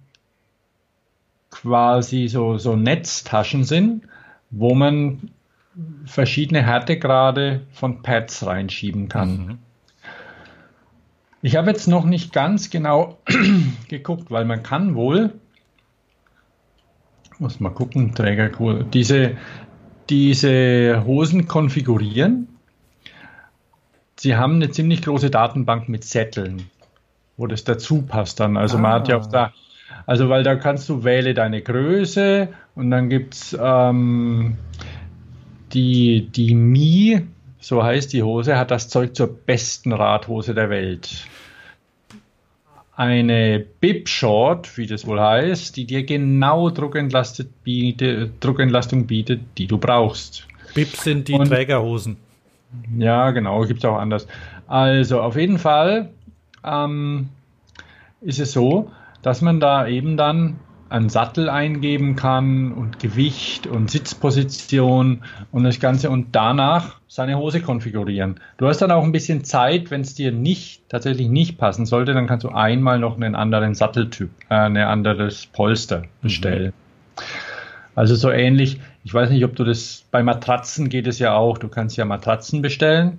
quasi 1.50 2.26
so, 2.26 2.58
so 2.58 2.74
Netztaschen 2.74 3.62
sind, 3.62 4.02
wo 4.50 4.74
man 4.74 5.30
verschiedene 6.04 6.62
Härtegrade 6.62 7.62
von 7.72 8.02
Pads 8.02 8.44
reinschieben 8.46 9.08
kann. 9.08 9.46
Mhm. 9.46 9.58
Ich 11.42 11.56
habe 11.56 11.70
jetzt 11.70 11.86
noch 11.86 12.04
nicht 12.04 12.32
ganz 12.32 12.70
genau 12.70 13.18
geguckt, 13.88 14.30
weil 14.30 14.44
man 14.44 14.62
kann 14.62 14.94
wohl, 14.94 15.32
muss 17.38 17.60
mal 17.60 17.70
gucken, 17.70 18.14
Träger, 18.14 18.50
diese, 18.92 19.36
diese 20.10 21.02
Hosen 21.06 21.48
konfigurieren. 21.48 22.48
Sie 24.18 24.36
haben 24.36 24.56
eine 24.56 24.70
ziemlich 24.70 25.00
große 25.00 25.30
Datenbank 25.30 25.88
mit 25.88 26.04
Zetteln, 26.04 26.68
wo 27.38 27.46
das 27.46 27.64
dazu 27.64 28.02
passt 28.02 28.38
dann. 28.40 28.58
Also 28.58 28.76
ah. 28.76 28.80
man 28.80 28.92
hat 28.92 29.08
ja 29.08 29.16
auch 29.16 29.26
da, 29.26 29.54
also 30.06 30.28
weil 30.28 30.42
da 30.42 30.56
kannst 30.56 30.88
du 30.88 31.04
wähle 31.04 31.34
deine 31.34 31.62
Größe 31.62 32.48
und 32.74 32.90
dann 32.90 33.08
gibt 33.08 33.34
es 33.34 33.58
ähm, 33.60 34.56
die, 35.72 36.28
die 36.28 36.54
Mi, 36.54 37.22
so 37.58 37.82
heißt 37.82 38.12
die 38.12 38.22
Hose, 38.22 38.56
hat 38.56 38.70
das 38.70 38.88
Zeug 38.88 39.14
zur 39.14 39.28
besten 39.28 39.92
Radhose 39.92 40.54
der 40.54 40.70
Welt. 40.70 41.26
Eine 42.96 43.64
Bib 43.80 44.08
Short, 44.08 44.76
wie 44.76 44.86
das 44.86 45.06
wohl 45.06 45.20
heißt, 45.20 45.76
die 45.76 45.86
dir 45.86 46.04
genau 46.04 46.70
Druckentlastung 46.70 47.46
bietet, 47.64 48.32
Druckentlastung 48.40 49.06
bietet, 49.06 49.40
die 49.56 49.66
du 49.66 49.78
brauchst. 49.78 50.46
Bib 50.74 50.88
sind 50.88 51.28
die 51.28 51.34
Und, 51.34 51.48
Trägerhosen. 51.48 52.16
Ja, 52.98 53.30
genau, 53.30 53.64
gibt 53.64 53.78
es 53.80 53.84
auch 53.84 53.96
anders. 53.96 54.26
Also 54.66 55.20
auf 55.20 55.36
jeden 55.36 55.58
Fall 55.58 56.10
ähm, 56.64 57.28
ist 58.20 58.38
es 58.38 58.52
so, 58.52 58.90
dass 59.22 59.42
man 59.42 59.60
da 59.60 59.86
eben 59.86 60.16
dann 60.16 60.60
einen 60.90 61.08
Sattel 61.08 61.48
eingeben 61.48 62.16
kann 62.16 62.72
und 62.72 62.98
Gewicht 62.98 63.66
und 63.66 63.90
Sitzposition 63.90 65.22
und 65.52 65.62
das 65.62 65.78
Ganze 65.78 66.10
und 66.10 66.28
danach 66.32 66.96
seine 67.06 67.38
Hose 67.38 67.60
konfigurieren. 67.60 68.40
Du 68.56 68.66
hast 68.66 68.82
dann 68.82 68.90
auch 68.90 69.04
ein 69.04 69.12
bisschen 69.12 69.44
Zeit, 69.44 69.90
wenn 69.90 70.00
es 70.00 70.14
dir 70.14 70.32
nicht 70.32 70.88
tatsächlich 70.88 71.28
nicht 71.28 71.58
passen 71.58 71.86
sollte, 71.86 72.12
dann 72.12 72.26
kannst 72.26 72.44
du 72.44 72.48
einmal 72.48 72.98
noch 72.98 73.16
einen 73.16 73.36
anderen 73.36 73.74
Satteltyp, 73.74 74.30
äh, 74.48 74.54
ein 74.54 74.76
anderes 74.76 75.46
Polster 75.46 76.04
bestellen. 76.22 76.72
Mhm. 77.16 77.22
Also 77.94 78.14
so 78.14 78.30
ähnlich. 78.30 78.80
Ich 79.04 79.14
weiß 79.14 79.30
nicht, 79.30 79.44
ob 79.44 79.56
du 79.56 79.64
das 79.64 80.04
bei 80.10 80.22
Matratzen 80.22 80.88
geht 80.88 81.06
es 81.06 81.18
ja 81.18 81.34
auch. 81.34 81.58
Du 81.58 81.68
kannst 81.68 81.96
ja 81.96 82.04
Matratzen 82.04 82.62
bestellen 82.62 83.18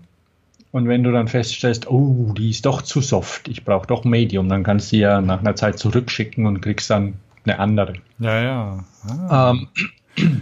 und 0.72 0.88
wenn 0.88 1.03
du 1.03 1.11
dann 1.11 1.28
feststellst, 1.28 1.89
oh, 1.89 2.34
die 2.38 2.49
ist 2.49 2.65
doch 2.65 2.82
zu 2.82 3.01
soft, 3.01 3.47
ich 3.47 3.65
brauche 3.65 3.88
doch 3.88 4.03
Medium, 4.03 4.47
dann 4.49 4.63
kannst 4.63 4.88
du 4.88 4.89
sie 4.95 5.01
ja 5.01 5.22
nach 5.22 5.39
einer 5.39 5.55
Zeit 5.55 5.80
zurückschicken 5.80 6.45
und 6.45 6.61
kriegst 6.61 6.89
dann 6.89 7.15
eine 7.45 7.59
andere. 7.59 7.93
Ja, 8.19 8.41
ja. 8.41 8.84
Ah. 9.28 9.53
Ähm, 9.53 10.41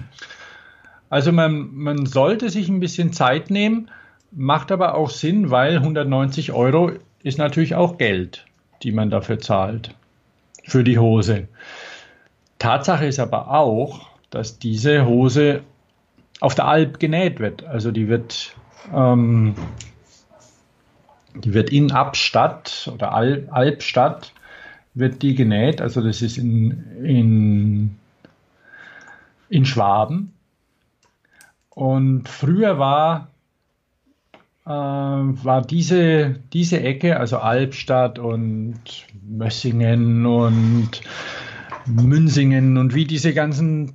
also 1.10 1.32
man, 1.32 1.74
man 1.74 2.06
sollte 2.06 2.50
sich 2.50 2.70
ein 2.70 2.80
bisschen 2.80 3.14
Zeit 3.14 3.50
nehmen, 3.50 3.90
macht 4.32 4.72
aber 4.72 4.96
auch 4.96 5.10
Sinn, 5.10 5.50
weil 5.50 5.78
190 5.78 6.52
Euro 6.52 6.92
ist 7.24 7.38
natürlich 7.38 7.76
auch 7.76 7.98
Geld, 7.98 8.46
die 8.84 8.92
man 8.92 9.10
dafür 9.10 9.40
zahlt, 9.40 9.96
für 10.64 10.84
die 10.84 11.00
Hose. 11.00 11.48
Tatsache 12.60 13.06
ist 13.06 13.20
aber 13.20 13.50
auch, 13.52 14.10
dass 14.30 14.60
diese 14.60 15.06
Hose 15.06 15.62
auf 16.42 16.56
der 16.56 16.68
Alp 16.68 17.00
genäht 17.00 17.40
wird. 17.40 17.64
Also 17.66 17.92
die 17.92 18.08
wird, 18.08 18.56
ähm, 18.94 19.56
die 21.36 21.54
wird 21.54 21.72
in 21.72 21.92
Abstadt 21.92 22.90
oder 22.94 23.14
Alp, 23.14 23.52
Albstadt 23.52 24.34
wird 24.94 25.22
die 25.22 25.36
genäht. 25.36 25.82
Also 25.82 26.02
das 26.02 26.22
ist 26.22 26.38
in, 26.38 27.04
in, 27.04 27.96
in 29.50 29.66
Schwaben. 29.66 30.34
Und 31.70 32.28
früher 32.28 32.78
war, 32.78 33.30
äh, 34.66 34.70
war 34.70 35.62
diese, 35.62 36.40
diese 36.52 36.82
Ecke, 36.82 37.18
also 37.18 37.38
Albstadt 37.38 38.20
und 38.20 38.80
Mössingen 39.24 40.26
und 40.26 40.90
Münsingen 41.86 42.78
und 42.78 42.94
wie 42.94 43.06
diese 43.06 43.34
ganzen 43.34 43.94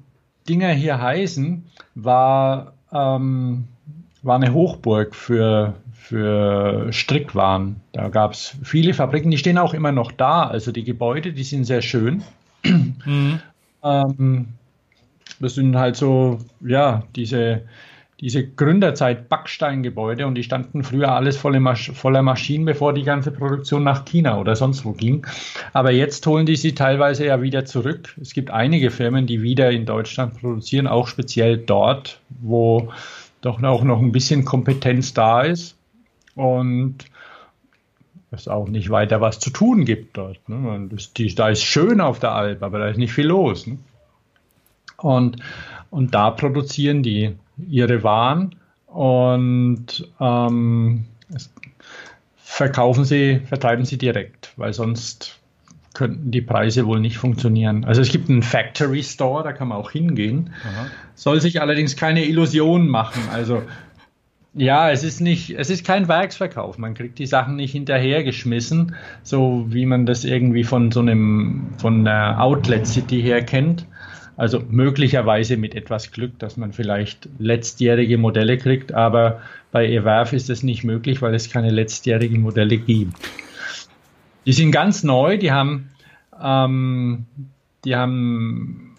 Dinger 0.48 0.70
hier 0.70 1.00
heißen, 1.00 1.64
war, 1.94 2.74
ähm, 2.92 3.64
war 4.22 4.36
eine 4.36 4.52
Hochburg 4.52 5.14
für, 5.14 5.74
für 6.04 6.92
Strickwaren. 6.92 7.76
Da 7.92 8.08
gab 8.08 8.32
es 8.32 8.58
viele 8.62 8.92
Fabriken, 8.92 9.30
die 9.30 9.38
stehen 9.38 9.56
auch 9.56 9.72
immer 9.72 9.90
noch 9.90 10.12
da. 10.12 10.42
Also 10.42 10.70
die 10.70 10.84
Gebäude, 10.84 11.32
die 11.32 11.44
sind 11.44 11.64
sehr 11.64 11.80
schön. 11.80 12.22
Mhm. 12.62 13.40
Ähm, 13.82 14.48
das 15.40 15.54
sind 15.54 15.76
halt 15.76 15.96
so, 15.96 16.40
ja, 16.60 17.04
diese, 17.16 17.62
diese 18.20 18.46
Gründerzeit 18.46 19.30
Backsteingebäude 19.30 20.26
und 20.26 20.34
die 20.34 20.42
standen 20.42 20.84
früher 20.84 21.12
alles 21.12 21.38
voller, 21.38 21.60
Masch 21.60 21.90
voller 21.92 22.22
Maschinen, 22.22 22.66
bevor 22.66 22.92
die 22.92 23.04
ganze 23.04 23.30
Produktion 23.30 23.82
nach 23.82 24.04
China 24.04 24.38
oder 24.38 24.56
sonst 24.56 24.84
wo 24.84 24.92
ging. 24.92 25.26
Aber 25.72 25.90
jetzt 25.90 26.26
holen 26.26 26.44
die 26.44 26.56
sie 26.56 26.74
teilweise 26.74 27.24
ja 27.24 27.40
wieder 27.40 27.64
zurück. 27.64 28.14
Es 28.20 28.34
gibt 28.34 28.50
einige 28.50 28.90
Firmen, 28.90 29.26
die 29.26 29.40
wieder 29.40 29.70
in 29.70 29.86
Deutschland 29.86 30.38
produzieren, 30.38 30.86
auch 30.86 31.08
speziell 31.08 31.56
dort, 31.56 32.20
wo 32.28 32.92
doch 33.40 33.62
auch 33.62 33.84
noch 33.84 34.02
ein 34.02 34.12
bisschen 34.12 34.44
Kompetenz 34.44 35.14
da 35.14 35.40
ist 35.40 35.78
und 36.34 37.04
es 38.30 38.48
auch 38.48 38.68
nicht 38.68 38.90
weiter 38.90 39.20
was 39.20 39.38
zu 39.38 39.50
tun 39.50 39.84
gibt 39.84 40.16
dort. 40.16 40.48
Ne? 40.48 40.88
Das, 40.90 41.12
die, 41.12 41.34
da 41.34 41.48
ist 41.48 41.62
schön 41.62 42.00
auf 42.00 42.18
der 42.18 42.32
Alp, 42.32 42.62
aber 42.62 42.78
da 42.78 42.88
ist 42.88 42.98
nicht 42.98 43.12
viel 43.12 43.26
los. 43.26 43.66
Ne? 43.66 43.78
Und, 44.96 45.36
und 45.90 46.14
da 46.14 46.30
produzieren 46.30 47.02
die 47.02 47.36
ihre 47.68 48.02
Waren 48.02 48.56
und 48.86 50.08
ähm, 50.20 51.04
verkaufen 52.36 53.04
sie, 53.04 53.40
vertreiben 53.46 53.84
sie 53.84 53.98
direkt, 53.98 54.52
weil 54.56 54.72
sonst 54.72 55.38
könnten 55.94 56.32
die 56.32 56.40
Preise 56.40 56.86
wohl 56.86 57.00
nicht 57.00 57.18
funktionieren. 57.18 57.84
Also 57.84 58.00
es 58.00 58.10
gibt 58.10 58.28
einen 58.28 58.42
Factory 58.42 59.02
Store, 59.02 59.44
da 59.44 59.52
kann 59.52 59.68
man 59.68 59.78
auch 59.78 59.92
hingehen. 59.92 60.50
Aha. 60.64 60.86
Soll 61.14 61.40
sich 61.40 61.60
allerdings 61.60 61.96
keine 61.96 62.24
Illusionen 62.24 62.88
machen. 62.88 63.22
Also 63.32 63.62
ja, 64.54 64.90
es 64.90 65.02
ist 65.02 65.20
nicht, 65.20 65.50
es 65.50 65.68
ist 65.68 65.84
kein 65.84 66.06
Werksverkauf. 66.06 66.78
Man 66.78 66.94
kriegt 66.94 67.18
die 67.18 67.26
Sachen 67.26 67.56
nicht 67.56 67.72
hinterhergeschmissen, 67.72 68.94
so 69.22 69.66
wie 69.68 69.84
man 69.84 70.06
das 70.06 70.24
irgendwie 70.24 70.64
von 70.64 70.92
so 70.92 71.00
einem, 71.00 71.66
von 71.78 72.04
der 72.04 72.40
Outlet 72.40 72.86
City 72.86 73.20
her 73.20 73.42
kennt. 73.42 73.86
Also 74.36 74.60
möglicherweise 74.68 75.56
mit 75.56 75.74
etwas 75.74 76.10
Glück, 76.10 76.38
dass 76.38 76.56
man 76.56 76.72
vielleicht 76.72 77.28
letztjährige 77.38 78.18
Modelle 78.18 78.58
kriegt, 78.58 78.92
aber 78.92 79.40
bei 79.70 79.88
Ewerf 79.88 80.32
ist 80.32 80.48
das 80.48 80.62
nicht 80.62 80.82
möglich, 80.82 81.22
weil 81.22 81.34
es 81.34 81.50
keine 81.50 81.70
letztjährigen 81.70 82.42
Modelle 82.42 82.78
gibt. 82.78 83.14
Die 84.46 84.52
sind 84.52 84.72
ganz 84.72 85.04
neu, 85.04 85.38
die 85.38 85.52
haben, 85.52 85.90
ähm, 86.42 87.26
die 87.84 87.94
haben 87.94 88.96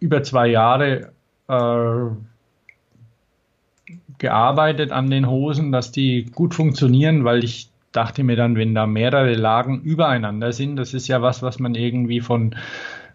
über 0.00 0.22
zwei 0.22 0.48
Jahre 0.48 1.12
äh, 1.48 2.10
gearbeitet 4.18 4.92
an 4.92 5.10
den 5.10 5.28
Hosen, 5.28 5.72
dass 5.72 5.92
die 5.92 6.26
gut 6.34 6.54
funktionieren, 6.54 7.24
weil 7.24 7.44
ich 7.44 7.68
dachte 7.92 8.22
mir 8.22 8.36
dann, 8.36 8.56
wenn 8.56 8.74
da 8.74 8.86
mehrere 8.86 9.34
Lagen 9.34 9.80
übereinander 9.80 10.52
sind, 10.52 10.76
das 10.76 10.94
ist 10.94 11.08
ja 11.08 11.22
was, 11.22 11.42
was 11.42 11.58
man 11.58 11.74
irgendwie 11.74 12.20
von, 12.20 12.54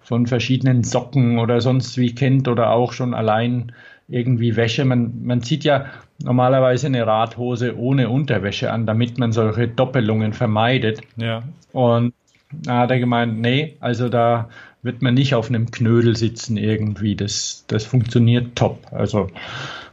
von 0.02 0.28
verschiedenen 0.28 0.84
Socken 0.84 1.40
oder 1.40 1.62
sonst 1.62 1.98
wie 1.98 2.16
kennt 2.16 2.48
oder 2.48 2.72
auch 2.72 2.94
schon 2.94 3.14
allein 3.14 3.72
irgendwie 4.08 4.56
Wäsche. 4.56 4.86
Man, 4.86 5.24
man 5.24 5.42
zieht 5.42 5.64
ja 5.64 5.86
normalerweise 6.24 6.88
eine 6.88 7.06
Radhose 7.06 7.78
ohne 7.78 8.10
Unterwäsche 8.10 8.72
an, 8.72 8.86
damit 8.86 9.18
man 9.18 9.32
solche 9.32 9.68
Doppelungen 9.68 10.34
vermeidet. 10.34 11.02
Ja. 11.18 11.44
Und 11.72 12.14
da 12.52 12.80
hat 12.80 12.92
er 12.92 13.00
gemeint, 13.00 13.40
nee, 13.40 13.78
also 13.80 14.10
da 14.10 14.50
wird 14.84 15.02
man 15.02 15.14
nicht 15.14 15.34
auf 15.34 15.50
einem 15.50 15.72
Knödel 15.72 16.16
sitzen 16.16 16.58
irgendwie. 16.58 17.16
Das, 17.16 17.64
das 17.68 17.86
funktioniert 17.86 18.56
top. 18.56 18.80
Also 18.92 19.30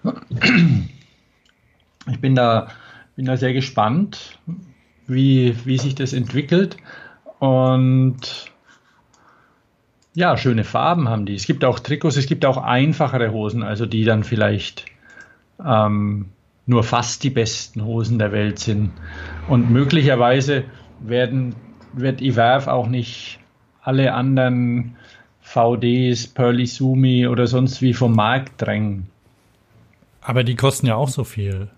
ich 2.10 2.20
bin 2.20 2.34
da, 2.34 2.68
bin 3.16 3.26
da 3.26 3.36
sehr 3.36 3.52
gespannt, 3.52 4.38
wie, 5.06 5.56
wie 5.64 5.78
sich 5.78 5.94
das 5.94 6.12
entwickelt. 6.12 6.76
Und 7.38 8.50
ja, 10.14 10.36
schöne 10.36 10.64
Farben 10.64 11.08
haben 11.08 11.26
die. 11.26 11.34
Es 11.34 11.46
gibt 11.46 11.64
auch 11.64 11.78
Trikots, 11.78 12.16
es 12.16 12.26
gibt 12.26 12.44
auch 12.44 12.56
einfachere 12.56 13.32
Hosen, 13.32 13.62
also 13.62 13.86
die 13.86 14.04
dann 14.04 14.24
vielleicht 14.24 14.86
ähm, 15.64 16.26
nur 16.66 16.84
fast 16.84 17.22
die 17.24 17.30
besten 17.30 17.84
Hosen 17.84 18.18
der 18.18 18.32
Welt 18.32 18.58
sind. 18.58 18.90
Und 19.48 19.70
möglicherweise 19.70 20.64
werden, 21.00 21.54
wird 21.92 22.20
Iverf 22.20 22.66
auch 22.66 22.86
nicht 22.86 23.38
alle 23.82 24.12
anderen 24.14 24.96
VDs, 25.40 26.28
Pearly 26.28 26.66
Sumi 26.66 27.26
oder 27.26 27.46
sonst 27.46 27.82
wie 27.82 27.94
vom 27.94 28.14
Markt 28.14 28.60
drängen. 28.60 29.08
Aber 30.20 30.44
die 30.44 30.54
kosten 30.54 30.86
ja 30.86 30.96
auch 30.96 31.08
so 31.08 31.24
viel. 31.24 31.70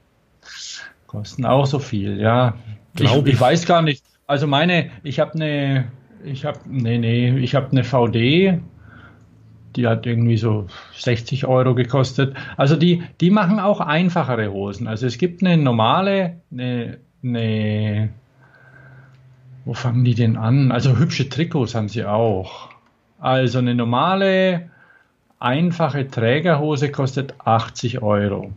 Kosten 1.13 1.45
auch 1.45 1.67
so 1.67 1.79
viel, 1.79 2.19
ja. 2.19 2.55
Ich, 2.99 3.05
ich. 3.05 3.27
ich 3.27 3.41
weiß 3.41 3.67
gar 3.67 3.83
nicht. 3.83 4.03
Also 4.27 4.47
meine, 4.47 4.91
ich 5.03 5.21
habe 5.21 5.35
eine, 5.35 5.93
ich 6.25 6.47
habe, 6.47 6.61
nee, 6.67 6.97
nee, 6.97 7.37
ich 7.37 7.55
habe 7.55 7.71
eine 7.71 7.85
VD, 7.85 8.59
die 9.77 9.87
hat 9.87 10.07
irgendwie 10.07 10.39
so 10.39 10.69
60 10.97 11.47
Euro 11.47 11.75
gekostet. 11.75 12.35
Also 12.57 12.77
die, 12.77 13.03
die 13.21 13.31
machen 13.31 13.61
auch 13.61 13.81
einfachere 13.81 14.51
Hosen. 14.53 14.87
Also 14.87 15.07
es 15.07 15.19
gibt 15.19 15.43
eine 15.43 15.59
normale, 15.59 16.41
eine, 16.51 16.97
eine 17.23 18.09
wo 19.67 19.75
fangen 19.75 20.05
die 20.05 20.15
denn 20.15 20.39
an? 20.39 20.73
Also 20.73 20.97
hübsche 20.97 21.29
Trikots 21.29 21.75
haben 21.75 21.91
sie 21.91 22.07
auch. 22.07 22.71
Also 23.21 23.59
eine 23.59 23.75
normale, 23.75 24.71
einfache 25.39 26.09
Trägerhose 26.09 26.91
kostet 26.91 27.35
80 27.45 28.01
Euro. 28.01 28.53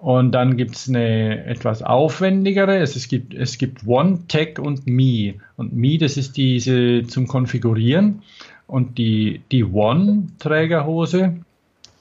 Und 0.00 0.32
dann 0.32 0.56
gibt 0.56 0.76
es 0.76 0.88
eine 0.88 1.44
etwas 1.46 1.82
aufwendigere. 1.82 2.78
Es, 2.78 2.94
es, 2.94 3.08
gibt, 3.08 3.34
es 3.34 3.58
gibt 3.58 3.86
One, 3.86 4.20
Tech 4.28 4.60
und 4.60 4.86
Me. 4.86 5.34
Und 5.56 5.72
Me, 5.72 5.98
das 5.98 6.16
ist 6.16 6.36
diese 6.36 7.04
zum 7.06 7.26
Konfigurieren. 7.26 8.22
Und 8.68 8.98
die, 8.98 9.42
die 9.50 9.64
One-Trägerhose, 9.64 11.38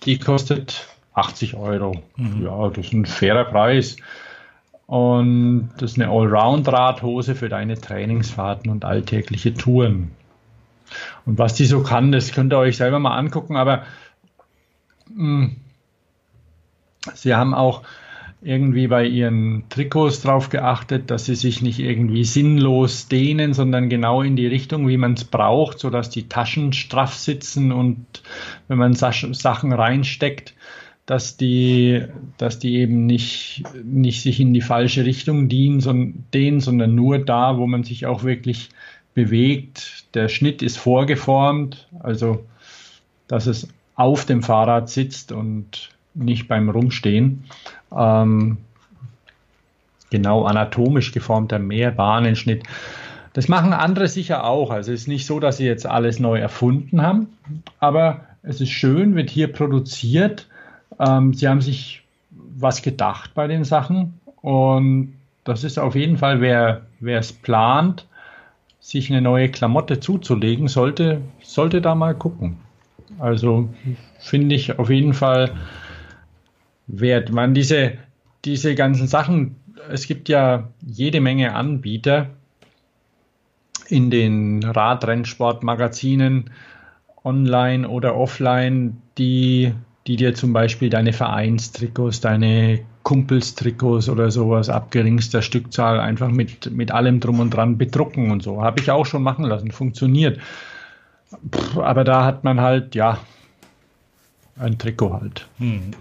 die 0.06 0.20
kostet 0.20 0.88
80 1.14 1.56
Euro. 1.56 2.04
Mhm. 2.18 2.44
Ja, 2.44 2.70
das 2.70 2.86
ist 2.86 2.94
ein 2.94 3.06
fairer 3.06 3.46
Preis. 3.46 3.98
Und 4.86 5.72
das 5.80 5.92
ist 5.92 6.00
eine 6.00 6.12
Allround-Radhose 6.12 7.34
für 7.34 7.50
deine 7.50 7.80
Trainingsfahrten 7.80 8.70
und 8.70 8.86
alltägliche 8.86 9.54
Touren. 9.54 10.12
Und 11.26 11.40
was 11.40 11.56
die 11.56 11.66
so 11.66 11.82
kann, 11.82 12.12
das 12.12 12.32
könnt 12.32 12.54
ihr 12.54 12.60
euch 12.60 12.78
selber 12.78 13.00
mal 13.00 13.18
angucken, 13.18 13.58
aber 13.58 13.84
mh, 15.14 15.46
hm, 15.46 15.56
sie 17.16 17.36
haben 17.36 17.54
auch 17.54 17.84
irgendwie 18.42 18.88
bei 18.88 19.06
ihren 19.06 19.64
Trikots 19.70 20.22
darauf 20.22 20.50
geachtet, 20.50 21.10
dass 21.10 21.26
sie 21.26 21.36
sich 21.36 21.62
nicht 21.62 21.80
irgendwie 21.80 22.24
sinnlos 22.24 23.08
dehnen, 23.08 23.54
sondern 23.54 23.90
genau 23.90 24.22
in 24.22 24.36
die 24.36 24.46
Richtung, 24.46 24.88
wie 24.88 24.98
man 24.98 25.14
es 25.14 25.24
braucht, 25.24 25.80
sodass 25.80 26.10
die 26.12 26.30
Taschen 26.30 26.72
straff 26.72 27.16
sitzen 27.16 27.72
und 27.72 28.06
wenn 28.68 28.78
man 28.78 28.94
Sachen 28.94 29.74
reinsteckt, 29.74 30.54
dass 31.08 31.38
die, 31.38 32.04
dass 32.38 32.60
die 32.60 32.76
eben 32.76 33.06
nicht, 33.06 33.64
nicht 33.84 34.22
sich 34.22 34.40
in 34.40 34.54
die 34.54 34.62
falsche 34.62 35.06
Richtung 35.06 35.50
dienen, 35.50 35.80
sondern, 35.80 36.26
dehnen, 36.34 36.60
sondern 36.60 36.94
nur 36.94 37.18
da, 37.20 37.58
wo 37.58 37.66
man 37.66 37.84
sich 37.84 38.06
auch 38.06 38.24
wirklich 38.24 38.70
bewegt. 39.14 40.14
Der 40.14 40.28
Schnitt 40.28 40.62
ist 40.62 40.78
vorgeformt, 40.78 41.88
also 42.00 42.46
dass 43.28 43.48
es 43.48 43.68
auf 43.96 44.26
dem 44.26 44.44
Fahrrad 44.44 44.90
sitzt 44.90 45.32
und 45.32 45.90
nicht 46.18 46.48
beim 46.48 46.70
Rumstehen. 46.70 47.46
Ähm, 47.96 48.58
genau 50.10 50.46
anatomisch 50.46 51.12
geformter 51.12 51.60
Mehrbahnenschnitt. 51.60 52.64
Das 53.34 53.48
machen 53.48 53.74
andere 53.74 54.08
sicher 54.08 54.46
auch. 54.46 54.72
Also 54.72 54.92
es 54.92 55.02
ist 55.02 55.08
nicht 55.08 55.26
so, 55.26 55.40
dass 55.40 55.58
sie 55.58 55.66
jetzt 55.66 55.86
alles 55.86 56.20
neu 56.20 56.40
erfunden 56.40 57.02
haben, 57.02 57.28
aber 57.80 58.22
es 58.42 58.62
ist 58.62 58.72
schön, 58.72 59.16
wird 59.16 59.30
hier 59.30 59.52
produziert 59.52 60.48
ähm, 61.00 61.34
sie 61.34 61.48
haben 61.48 61.62
sich 61.62 62.04
was 62.56 62.82
gedacht 62.82 63.32
bei 63.36 63.48
den 63.48 63.64
Sachen 63.64 64.20
und 64.42 65.14
das 65.44 65.64
ist 65.64 65.78
auf 65.78 65.96
jeden 65.96 66.18
Fall, 66.18 66.42
wer 66.42 66.82
es 67.20 67.32
plant, 67.32 68.06
sich 68.80 69.10
eine 69.10 69.22
neue 69.22 69.50
Klamotte 69.50 70.00
zuzulegen, 70.00 70.68
sollte, 70.68 71.22
sollte 71.42 71.82
da 71.82 71.96
mal 71.96 72.16
gucken. 72.16 72.58
Also 73.20 73.70
finde 74.20 74.56
ich 74.56 74.78
auf 74.78 74.90
jeden 74.90 75.14
Fall 75.14 75.52
wert. 76.88 77.32
Man, 77.32 77.54
diese, 77.54 77.94
diese 78.46 78.76
ganzen 78.76 79.08
Sachen, 79.08 79.56
es 79.90 80.08
gibt 80.08 80.30
ja 80.30 80.70
jede 80.86 81.22
Menge 81.22 81.54
Anbieter 81.54 82.30
in 83.88 84.10
den 84.10 84.64
Radrennsportmagazinen, 84.64 86.50
online 87.24 87.88
oder 87.88 88.16
offline, 88.16 89.02
die 89.18 89.74
die 90.08 90.16
dir 90.16 90.34
zum 90.34 90.54
Beispiel 90.54 90.90
deine 90.90 91.12
Vereinstrikots, 91.12 92.22
deine 92.22 92.80
Kumpelstrikots 93.04 94.08
oder 94.08 94.32
sowas 94.32 94.70
ab 94.70 94.90
geringster 94.90 95.42
Stückzahl 95.42 96.00
einfach 96.00 96.30
mit, 96.30 96.72
mit 96.72 96.92
allem 96.92 97.20
drum 97.20 97.42
und 97.42 97.52
dran 97.52 97.78
bedrucken 97.78 98.32
und 98.32 98.42
so. 98.42 98.64
Habe 98.64 98.80
ich 98.80 98.90
auch 98.90 99.06
schon 99.06 99.22
machen 99.22 99.44
lassen, 99.44 99.72
funktioniert. 99.72 100.40
Aber 101.76 102.06
da 102.06 102.24
hat 102.24 102.46
man 102.46 102.62
halt, 102.62 102.96
ja, 102.96 103.20
ein 104.58 104.78
Trikot 104.78 105.14
halt. 105.14 105.48
Hm. 105.60 105.92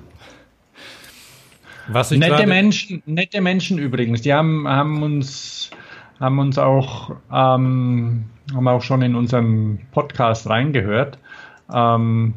Nette 1.88 2.46
Menschen, 2.46 3.02
nette 3.06 3.40
Menschen 3.40 3.78
übrigens, 3.78 4.22
die 4.22 4.32
haben, 4.32 4.66
haben 4.68 5.02
uns 5.02 5.70
haben 6.18 6.38
uns 6.38 6.58
auch 6.58 7.10
ähm, 7.30 8.24
haben 8.54 8.68
auch 8.68 8.82
schon 8.82 9.02
in 9.02 9.14
unseren 9.14 9.80
Podcast 9.92 10.48
reingehört. 10.48 11.18
Ähm, 11.72 12.34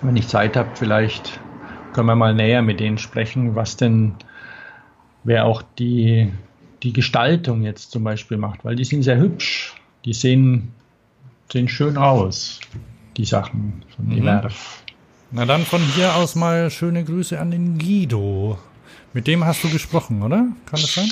wenn 0.00 0.16
ich 0.16 0.28
Zeit 0.28 0.56
habe, 0.56 0.70
vielleicht 0.74 1.40
können 1.92 2.06
wir 2.06 2.16
mal 2.16 2.34
näher 2.34 2.62
mit 2.62 2.80
denen 2.80 2.98
sprechen, 2.98 3.54
was 3.54 3.76
denn, 3.76 4.14
wer 5.24 5.44
auch 5.44 5.62
die, 5.78 6.32
die 6.82 6.92
Gestaltung 6.92 7.62
jetzt 7.62 7.90
zum 7.90 8.04
Beispiel 8.04 8.36
macht, 8.36 8.64
weil 8.64 8.76
die 8.76 8.84
sind 8.84 9.02
sehr 9.02 9.18
hübsch. 9.18 9.74
Die 10.04 10.14
sehen, 10.14 10.72
sehen 11.52 11.68
schön 11.68 11.96
aus, 11.96 12.60
die 13.16 13.24
Sachen 13.24 13.84
von 13.94 14.06
mhm. 14.06 14.12
Iwerf. 14.12 14.81
Na 15.34 15.46
dann 15.46 15.62
von 15.62 15.80
hier 15.80 16.14
aus 16.14 16.34
mal 16.34 16.70
schöne 16.70 17.04
Grüße 17.04 17.40
an 17.40 17.50
den 17.50 17.78
Guido. 17.78 18.58
Mit 19.14 19.26
dem 19.26 19.44
hast 19.44 19.64
du 19.64 19.70
gesprochen, 19.70 20.22
oder? 20.22 20.46
Kann 20.66 20.80
das 20.80 20.94
sein? 20.94 21.10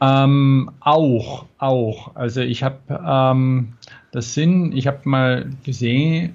Ähm, 0.00 0.70
auch, 0.80 1.46
auch. 1.58 2.14
Also 2.14 2.40
ich 2.40 2.62
habe 2.62 2.78
ähm, 2.88 3.74
das 4.12 4.34
sind, 4.34 4.72
ich 4.74 4.86
habe 4.86 5.00
mal 5.04 5.50
gesehen, 5.64 6.34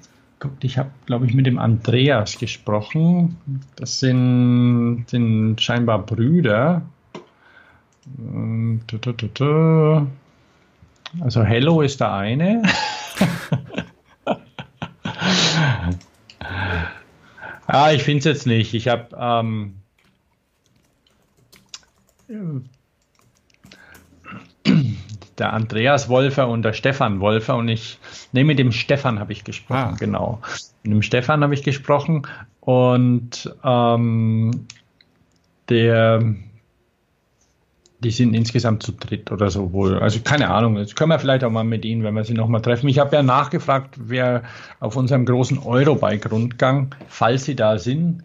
ich 0.60 0.78
habe, 0.78 0.90
glaube 1.06 1.26
ich, 1.26 1.34
mit 1.34 1.46
dem 1.46 1.58
Andreas 1.58 2.38
gesprochen. 2.38 3.36
Das 3.76 4.00
sind, 4.00 5.04
sind 5.08 5.60
scheinbar 5.60 6.00
Brüder. 6.00 6.82
Ähm, 8.18 8.80
also 11.20 11.42
Hello 11.42 11.80
ist 11.80 12.00
der 12.00 12.12
eine. 12.12 12.62
Ah, 17.68 17.92
ich 17.92 18.02
finde 18.02 18.18
es 18.18 18.24
jetzt 18.24 18.46
nicht. 18.46 18.74
Ich 18.74 18.88
habe 18.88 19.16
ähm, 19.16 19.74
der 25.38 25.52
Andreas 25.52 26.08
Wolfer 26.08 26.48
und 26.48 26.62
der 26.62 26.72
Stefan 26.72 27.20
Wolfer 27.20 27.56
und 27.56 27.68
ich, 27.68 27.98
ne, 28.32 28.44
mit 28.44 28.58
dem 28.58 28.72
Stefan 28.72 29.20
habe 29.20 29.32
ich 29.32 29.44
gesprochen, 29.44 29.94
ah. 29.94 29.96
genau. 29.98 30.40
Mit 30.82 30.92
dem 30.92 31.02
Stefan 31.02 31.42
habe 31.42 31.54
ich 31.54 31.62
gesprochen 31.62 32.26
und 32.60 33.54
ähm, 33.64 34.66
der, 35.68 36.34
die 38.00 38.10
sind 38.10 38.34
insgesamt 38.34 38.82
zu 38.82 38.92
dritt 38.92 39.32
oder 39.32 39.50
so 39.50 39.72
wohl. 39.72 39.98
Also 39.98 40.20
keine 40.22 40.50
Ahnung, 40.50 40.76
jetzt 40.76 40.94
können 40.94 41.10
wir 41.10 41.18
vielleicht 41.18 41.42
auch 41.44 41.50
mal 41.50 41.64
mit 41.64 41.84
ihnen, 41.84 42.04
wenn 42.04 42.14
wir 42.14 42.24
sie 42.24 42.34
nochmal 42.34 42.62
treffen. 42.62 42.88
Ich 42.88 42.98
habe 42.98 43.16
ja 43.16 43.22
nachgefragt, 43.22 43.96
wer 43.98 44.42
auf 44.80 44.96
unserem 44.96 45.24
großen 45.24 45.58
Eurobike-Rundgang, 45.58 46.94
falls 47.08 47.44
sie 47.44 47.56
da 47.56 47.78
sind, 47.78 48.22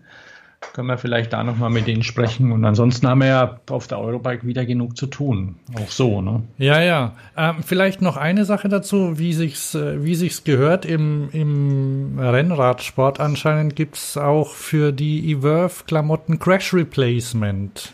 können 0.72 0.88
wir 0.88 0.98
vielleicht 0.98 1.34
da 1.34 1.44
nochmal 1.44 1.70
mit 1.70 1.88
denen 1.88 2.04
sprechen. 2.04 2.52
Und 2.52 2.64
ansonsten 2.64 3.08
haben 3.08 3.20
wir 3.20 3.28
ja 3.28 3.60
auf 3.70 3.88
der 3.88 4.00
Eurobike 4.00 4.46
wieder 4.46 4.66
genug 4.66 4.96
zu 4.96 5.08
tun. 5.08 5.56
Auch 5.76 5.90
so, 5.90 6.22
ne? 6.22 6.44
Ja, 6.58 6.82
ja. 6.82 7.14
Ähm, 7.36 7.58
vielleicht 7.66 8.02
noch 8.02 8.16
eine 8.16 8.46
Sache 8.46 8.70
dazu, 8.70 9.20
wie 9.20 9.34
sich's, 9.34 9.76
äh, 9.76 10.04
wie 10.04 10.16
sich's 10.16 10.44
gehört. 10.44 10.86
Im, 10.86 11.30
im 11.32 12.18
Rennradsport 12.18 13.20
anscheinend 13.20 13.76
gibt's 13.76 14.18
auch 14.18 14.54
für 14.54 14.92
die 14.92 15.34
Everve-Klamotten 15.34 16.40
Crash 16.40 16.74
Replacement. 16.74 17.92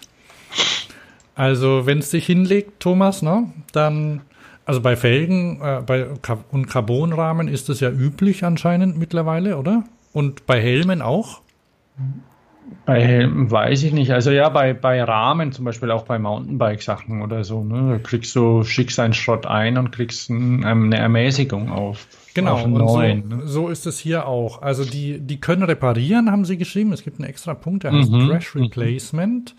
Also, 1.40 1.86
wenn 1.86 2.00
es 2.00 2.10
dich 2.10 2.26
hinlegt, 2.26 2.82
Thomas, 2.82 3.22
ne, 3.22 3.46
dann 3.72 4.24
also 4.66 4.82
bei 4.82 4.98
Felgen 4.98 5.62
äh, 5.62 5.82
bei, 5.86 6.08
und 6.52 6.68
Carbonrahmen 6.68 7.48
ist 7.48 7.70
das 7.70 7.80
ja 7.80 7.90
üblich 7.90 8.44
anscheinend 8.44 8.98
mittlerweile, 8.98 9.56
oder? 9.56 9.86
Und 10.12 10.46
bei 10.48 10.62
Helmen 10.62 11.02
auch? 11.02 11.40
Bei 12.86 13.02
Helmen 13.02 13.50
weiß 13.50 13.84
ich 13.84 13.94
nicht. 13.94 14.12
Also 14.12 14.32
ja, 14.32 14.50
bei, 14.50 14.74
bei 14.74 15.02
Rahmen, 15.02 15.54
zum 15.54 15.64
Beispiel 15.64 15.92
auch 15.92 16.04
bei 16.04 16.20
Mountainbike-Sachen 16.20 17.22
oder 17.22 17.46
so, 17.46 17.64
ne? 17.64 17.94
Da 17.94 17.98
kriegst 18.00 18.36
du, 18.36 18.66
schickst 18.66 19.00
einen 19.00 19.14
Schrott 19.14 19.46
ein 19.46 19.78
und 19.78 19.94
kriegst 19.94 20.30
ein, 20.30 20.66
ähm, 20.68 20.88
eine 20.88 20.98
Ermäßigung 20.98 21.72
auf. 21.72 22.06
Genau, 22.34 22.56
auf 22.56 22.66
und 22.66 22.76
so, 22.76 23.48
so, 23.48 23.70
ist 23.70 23.88
es 23.88 23.98
hier 23.98 24.28
auch. 24.28 24.62
Also 24.62 24.84
die, 24.84 25.22
die 25.22 25.40
können 25.40 25.64
reparieren, 25.64 26.30
haben 26.30 26.44
sie 26.44 26.58
geschrieben. 26.58 26.92
Es 26.92 27.02
gibt 27.02 27.18
einen 27.18 27.30
extra 27.30 27.54
Punkt, 27.54 27.86
der 27.86 27.94
heißt 27.94 28.12
mhm. 28.12 28.28
Crash 28.28 28.58
Replacement. 28.58 29.56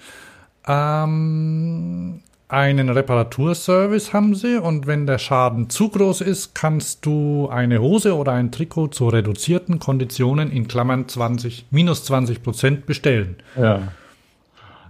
Ähm, 0.67 2.21
einen 2.49 2.89
Reparaturservice 2.89 4.13
haben 4.13 4.35
sie 4.35 4.57
und 4.57 4.87
wenn 4.87 5.07
der 5.07 5.19
Schaden 5.19 5.71
zu 5.71 5.89
groß 5.89 6.21
ist, 6.21 6.55
kannst 6.55 7.07
du 7.07 7.49
eine 7.49 7.81
Hose 7.81 8.17
oder 8.17 8.33
ein 8.33 8.51
Trikot 8.51 8.89
zu 8.89 9.09
reduzierten 9.09 9.79
Konditionen 9.79 10.51
in 10.51 10.67
Klammern 10.67 11.07
20, 11.07 11.67
minus 11.71 12.05
20 12.05 12.43
Prozent 12.43 12.87
bestellen. 12.87 13.37
Ja. 13.57 13.93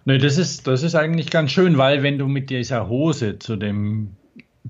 Nee, 0.07 0.19
das 0.19 0.39
ist, 0.39 0.67
das 0.67 0.83
ist 0.83 0.95
eigentlich 0.95 1.31
ganz 1.31 1.53
schön, 1.53 1.77
weil 1.77 2.03
wenn 2.03 2.17
du 2.17 2.27
mit 2.27 2.49
dieser 2.49 2.89
Hose 2.89 3.39
zu 3.39 3.57
dem 3.57 4.17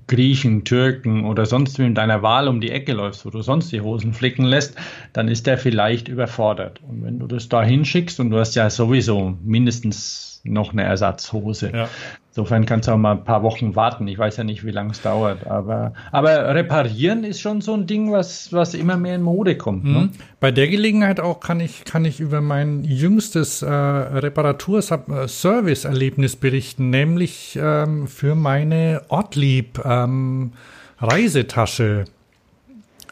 Griechen, 0.07 0.65
Türken 0.65 1.25
oder 1.25 1.45
sonst 1.45 1.79
in 1.79 1.95
deiner 1.95 2.21
Wahl 2.21 2.47
um 2.47 2.59
die 2.59 2.71
Ecke 2.71 2.93
läufst, 2.93 3.25
wo 3.25 3.29
du 3.29 3.41
sonst 3.41 3.71
die 3.71 3.81
Hosen 3.81 4.13
flicken 4.13 4.43
lässt, 4.43 4.75
dann 5.13 5.29
ist 5.29 5.47
der 5.47 5.57
vielleicht 5.57 6.09
überfordert. 6.09 6.81
Und 6.87 7.03
wenn 7.03 7.19
du 7.19 7.27
das 7.27 7.47
da 7.47 7.63
hinschickst 7.63 8.19
und 8.19 8.31
du 8.31 8.37
hast 8.37 8.55
ja 8.55 8.69
sowieso 8.69 9.37
mindestens 9.43 10.30
noch 10.43 10.73
eine 10.73 10.83
Ersatzhose. 10.83 11.71
Ja. 11.73 11.87
Insofern 12.29 12.65
kannst 12.65 12.87
du 12.87 12.93
auch 12.93 12.97
mal 12.97 13.11
ein 13.11 13.25
paar 13.25 13.43
Wochen 13.43 13.75
warten. 13.75 14.07
Ich 14.07 14.17
weiß 14.17 14.37
ja 14.37 14.45
nicht, 14.45 14.65
wie 14.65 14.71
lange 14.71 14.91
es 14.91 15.01
dauert. 15.01 15.45
Aber, 15.47 15.91
aber 16.11 16.55
reparieren 16.55 17.25
ist 17.25 17.41
schon 17.41 17.59
so 17.59 17.73
ein 17.73 17.87
Ding, 17.87 18.13
was, 18.13 18.53
was 18.53 18.73
immer 18.73 18.95
mehr 18.95 19.15
in 19.15 19.21
Mode 19.21 19.57
kommt. 19.57 19.83
Ne? 19.83 19.99
Mhm. 19.99 20.11
Bei 20.39 20.51
der 20.51 20.69
Gelegenheit 20.69 21.19
auch 21.19 21.41
kann 21.41 21.59
ich, 21.59 21.83
kann 21.83 22.05
ich 22.05 22.21
über 22.21 22.39
mein 22.39 22.85
jüngstes 22.85 23.61
äh, 23.61 23.69
Reparatur-Service-Erlebnis 23.69 26.37
berichten, 26.37 26.89
nämlich 26.89 27.59
ähm, 27.61 28.07
für 28.07 28.35
meine 28.35 29.01
Ortlieb 29.09 29.81
ähm, 29.83 30.53
Reisetasche. 30.99 32.05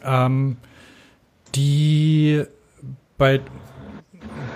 Ähm, 0.02 0.56
die 1.54 2.42
bei, 3.18 3.40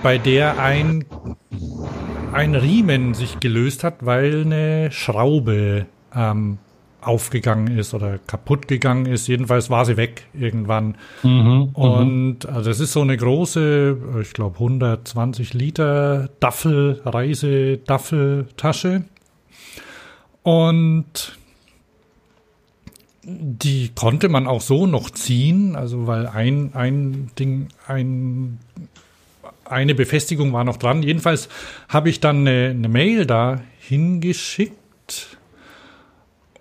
bei 0.05 0.19
der 0.19 0.61
ein 0.61 1.05
ein 2.33 2.55
Riemen 2.55 3.15
sich 3.15 3.41
gelöst 3.41 3.83
hat, 3.85 4.05
weil 4.05 4.43
eine 4.43 4.93
Schraube 4.93 5.87
ähm, 6.15 6.59
aufgegangen 7.01 7.79
ist 7.79 7.95
oder 7.95 8.19
kaputt 8.19 8.69
gegangen 8.69 9.07
ist. 9.07 9.29
Jedenfalls 9.29 9.71
war 9.71 9.87
sie 9.87 9.97
weg 9.97 10.27
irgendwann. 10.35 10.97
Mhm, 11.23 11.31
mhm. 11.31 11.69
und 11.75 12.47
also 12.47 12.69
das 12.69 12.81
ist 12.81 12.93
so 12.93 13.01
eine 13.01 13.17
große, 13.17 13.97
ich 14.21 14.35
glaube 14.35 14.57
120 14.57 15.55
Liter 15.55 16.29
Daffel, 16.39 17.01
Reisedaffeltasche. 17.07 19.05
Und 20.43 21.39
die 23.23 23.91
konnte 23.95 24.29
man 24.29 24.47
auch 24.47 24.61
so 24.61 24.85
noch 24.85 25.09
ziehen, 25.09 25.77
also 25.77 26.07
weil 26.07 26.27
ein, 26.27 26.75
ein 26.75 27.31
Ding, 27.39 27.69
ein 27.87 28.59
eine 29.65 29.95
Befestigung 29.95 30.53
war 30.53 30.65
noch 30.65 30.77
dran. 30.77 31.03
Jedenfalls 31.03 31.49
habe 31.89 32.09
ich 32.09 32.21
dann 32.21 32.47
eine, 32.47 32.71
eine 32.71 32.89
Mail 32.89 33.27
da 33.27 33.61
hingeschickt 33.79 35.39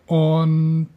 und 0.05 0.89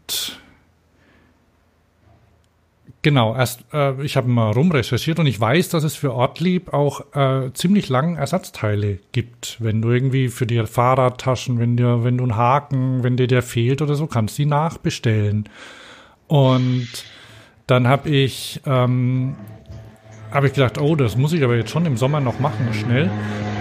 Genau, 3.06 3.36
erst 3.36 3.64
äh, 3.72 4.02
ich 4.02 4.16
habe 4.16 4.26
mal 4.26 4.50
rumrecherchiert 4.50 5.20
und 5.20 5.26
ich 5.26 5.40
weiß, 5.40 5.68
dass 5.68 5.84
es 5.84 5.94
für 5.94 6.12
Ortlieb 6.12 6.72
auch 6.72 7.14
äh, 7.14 7.52
ziemlich 7.52 7.88
lang 7.88 8.16
Ersatzteile 8.16 8.98
gibt. 9.12 9.58
Wenn 9.60 9.80
du 9.80 9.90
irgendwie 9.92 10.26
für 10.26 10.44
die 10.44 10.66
Fahrradtaschen, 10.66 11.60
wenn 11.60 11.76
dir, 11.76 12.02
wenn 12.02 12.18
du 12.18 12.24
einen 12.24 12.34
Haken, 12.34 13.04
wenn 13.04 13.16
dir 13.16 13.28
der 13.28 13.42
fehlt 13.42 13.80
oder 13.80 13.94
so, 13.94 14.08
kannst 14.08 14.36
du 14.36 14.42
die 14.42 14.48
nachbestellen. 14.48 15.48
Und 16.26 16.88
dann 17.68 17.86
habe 17.86 18.08
ich 18.10 18.60
ähm, 18.66 19.36
habe 20.30 20.48
ich 20.48 20.52
gedacht, 20.52 20.80
oh, 20.80 20.96
das 20.96 21.16
muss 21.16 21.32
ich 21.32 21.42
aber 21.42 21.56
jetzt 21.56 21.70
schon 21.70 21.86
im 21.86 21.96
Sommer 21.96 22.20
noch 22.20 22.38
machen, 22.40 22.68
schnell. 22.72 23.10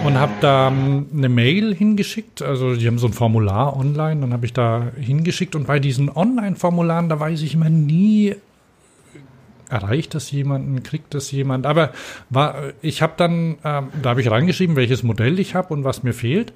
Und 0.04 0.18
habe 0.18 0.32
da 0.40 0.68
ähm, 0.68 1.06
eine 1.12 1.28
Mail 1.28 1.74
hingeschickt. 1.74 2.42
Also 2.42 2.76
die 2.76 2.86
haben 2.86 2.98
so 2.98 3.06
ein 3.06 3.12
Formular 3.12 3.76
online, 3.76 4.20
dann 4.20 4.32
habe 4.32 4.46
ich 4.46 4.52
da 4.52 4.88
hingeschickt. 4.98 5.54
Und 5.54 5.66
bei 5.66 5.78
diesen 5.78 6.10
Online-Formularen, 6.14 7.08
da 7.08 7.18
weiß 7.18 7.42
ich 7.42 7.54
immer 7.54 7.70
nie, 7.70 8.36
erreicht 9.68 10.14
das 10.14 10.30
jemanden, 10.30 10.82
kriegt 10.82 11.14
das 11.14 11.30
jemand. 11.32 11.66
Aber 11.66 11.92
war, 12.30 12.56
ich 12.82 13.02
habe 13.02 13.14
dann, 13.16 13.54
äh, 13.62 13.82
da 14.02 14.10
habe 14.10 14.20
ich 14.20 14.30
reingeschrieben, 14.30 14.76
welches 14.76 15.02
Modell 15.02 15.38
ich 15.38 15.54
habe 15.54 15.72
und 15.74 15.84
was 15.84 16.02
mir 16.02 16.12
fehlt. 16.12 16.52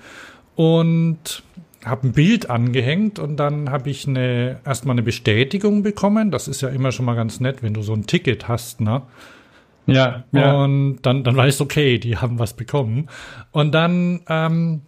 Und 0.57 1.43
habe 1.85 2.09
ein 2.09 2.13
Bild 2.13 2.51
angehängt 2.51 3.19
und 3.19 3.37
dann 3.37 3.71
habe 3.71 3.89
ich 3.89 4.07
eine 4.07 4.61
erstmal 4.67 4.95
eine 4.95 5.03
Bestätigung 5.03 5.83
bekommen. 5.83 6.31
Das 6.31 6.47
ist 6.47 6.61
ja 6.61 6.69
immer 6.69 6.93
schon 6.93 7.07
mal 7.07 7.15
ganz 7.15 7.41
nett, 7.41 7.63
wenn 7.63 7.73
du 7.73 7.83
so 7.83 7.95
ein 7.95 8.07
Ticket 8.07 8.49
hast, 8.49 8.81
ne? 8.81 9.03
Ja, 9.87 10.25
ja. 10.33 10.63
Und 10.63 10.99
dann, 11.03 11.25
dann 11.25 11.37
weißt 11.37 11.61
du, 11.61 11.65
okay, 11.65 11.99
die 11.99 12.17
haben 12.17 12.39
was 12.39 12.55
bekommen. 12.55 13.09
Und 13.51 13.73
dann 13.73 14.21
ähm, 14.29 14.83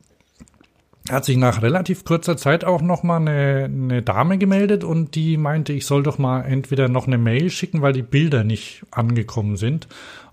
hat 1.11 1.25
sich 1.25 1.37
nach 1.37 1.63
relativ 1.63 2.05
kurzer 2.05 2.37
Zeit 2.37 2.65
auch 2.65 2.83
noch 2.83 3.03
mal 3.03 3.17
eine, 3.17 3.65
eine 3.65 4.03
Dame 4.03 4.39
gemeldet 4.39 4.85
und 4.85 5.15
die 5.15 5.37
meinte, 5.37 5.73
ich 5.73 5.87
soll 5.87 6.03
doch 6.03 6.19
mal 6.19 6.43
entweder 6.43 6.89
noch 6.89 7.07
eine 7.07 7.19
Mail 7.19 7.51
schicken, 7.51 7.83
weil 7.83 7.93
die 7.93 8.03
Bilder 8.03 8.45
nicht 8.45 8.85
angekommen 8.91 9.57
sind, 9.57 9.89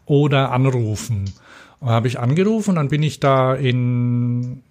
oder 0.09 0.51
anrufen. 0.51 1.31
Habe 1.81 2.07
ich 2.07 2.19
angerufen, 2.19 2.75
dann 2.75 2.89
bin 2.89 3.03
ich 3.03 3.19
da 3.19 3.53
in 3.53 4.63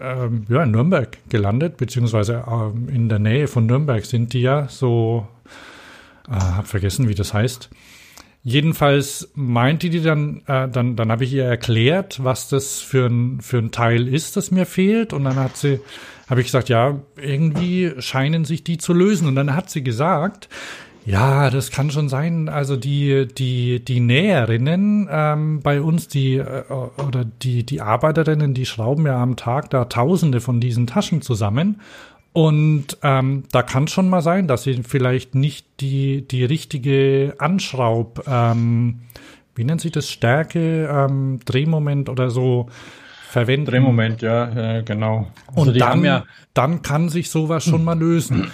ähm, 0.00 0.44
ja, 0.48 0.62
in 0.62 0.70
Nürnberg 0.70 1.16
gelandet, 1.28 1.76
beziehungsweise 1.76 2.44
ähm, 2.46 2.88
in 2.88 3.08
der 3.08 3.18
Nähe 3.18 3.48
von 3.48 3.66
Nürnberg 3.66 4.04
sind 4.04 4.32
die 4.32 4.42
ja 4.42 4.68
so, 4.68 5.26
äh, 6.28 6.32
hab 6.34 6.66
vergessen, 6.66 7.08
wie 7.08 7.14
das 7.14 7.32
heißt. 7.32 7.70
Jedenfalls 8.44 9.30
meinte 9.34 9.88
die 9.88 10.02
dann, 10.02 10.42
äh, 10.46 10.68
dann, 10.68 10.96
dann 10.96 11.12
habe 11.12 11.22
ich 11.24 11.32
ihr 11.32 11.44
erklärt, 11.44 12.24
was 12.24 12.48
das 12.48 12.80
für 12.80 13.06
ein, 13.06 13.40
für 13.40 13.58
ein 13.58 13.70
Teil 13.70 14.08
ist, 14.08 14.36
das 14.36 14.50
mir 14.50 14.66
fehlt. 14.66 15.12
Und 15.12 15.24
dann 15.24 15.36
hat 15.36 15.56
sie, 15.56 15.78
habe 16.28 16.40
ich 16.40 16.48
gesagt, 16.48 16.68
ja, 16.68 17.00
irgendwie 17.16 17.92
scheinen 17.98 18.44
sich 18.44 18.64
die 18.64 18.78
zu 18.78 18.94
lösen. 18.94 19.28
Und 19.28 19.36
dann 19.36 19.54
hat 19.54 19.70
sie 19.70 19.84
gesagt, 19.84 20.48
ja, 21.04 21.50
das 21.50 21.70
kann 21.70 21.90
schon 21.90 22.08
sein. 22.08 22.48
Also 22.48 22.76
die 22.76 23.26
die 23.26 23.84
die 23.84 24.00
Näherinnen 24.00 25.08
ähm, 25.10 25.60
bei 25.60 25.80
uns, 25.80 26.08
die 26.08 26.36
äh, 26.36 26.64
oder 26.70 27.24
die 27.24 27.64
die 27.64 27.80
Arbeiterinnen, 27.80 28.54
die 28.54 28.66
schrauben 28.66 29.06
ja 29.06 29.20
am 29.20 29.36
Tag 29.36 29.70
da 29.70 29.86
Tausende 29.86 30.40
von 30.40 30.60
diesen 30.60 30.86
Taschen 30.86 31.22
zusammen 31.22 31.80
und 32.32 32.86
ähm, 33.02 33.44
da 33.52 33.62
kann 33.62 33.88
schon 33.88 34.08
mal 34.08 34.22
sein, 34.22 34.48
dass 34.48 34.62
sie 34.62 34.82
vielleicht 34.82 35.34
nicht 35.34 35.66
die, 35.80 36.26
die 36.26 36.44
richtige 36.44 37.34
Anschraub, 37.38 38.24
ähm, 38.26 39.00
wie 39.54 39.64
nennt 39.64 39.80
sich 39.80 39.92
das, 39.92 40.10
Stärke, 40.10 40.86
ähm, 40.86 41.40
Drehmoment 41.44 42.08
oder 42.08 42.30
so 42.30 42.68
verwenden. 43.28 43.66
Drehmoment, 43.66 44.22
ja, 44.22 44.48
ja 44.48 44.80
genau. 44.82 45.28
Also 45.54 45.70
Und 45.70 45.80
dann, 45.80 46.04
ja 46.04 46.24
dann 46.54 46.82
kann 46.82 47.08
sich 47.08 47.30
sowas 47.30 47.64
schon 47.64 47.84
mal 47.84 47.98
lösen. 47.98 48.50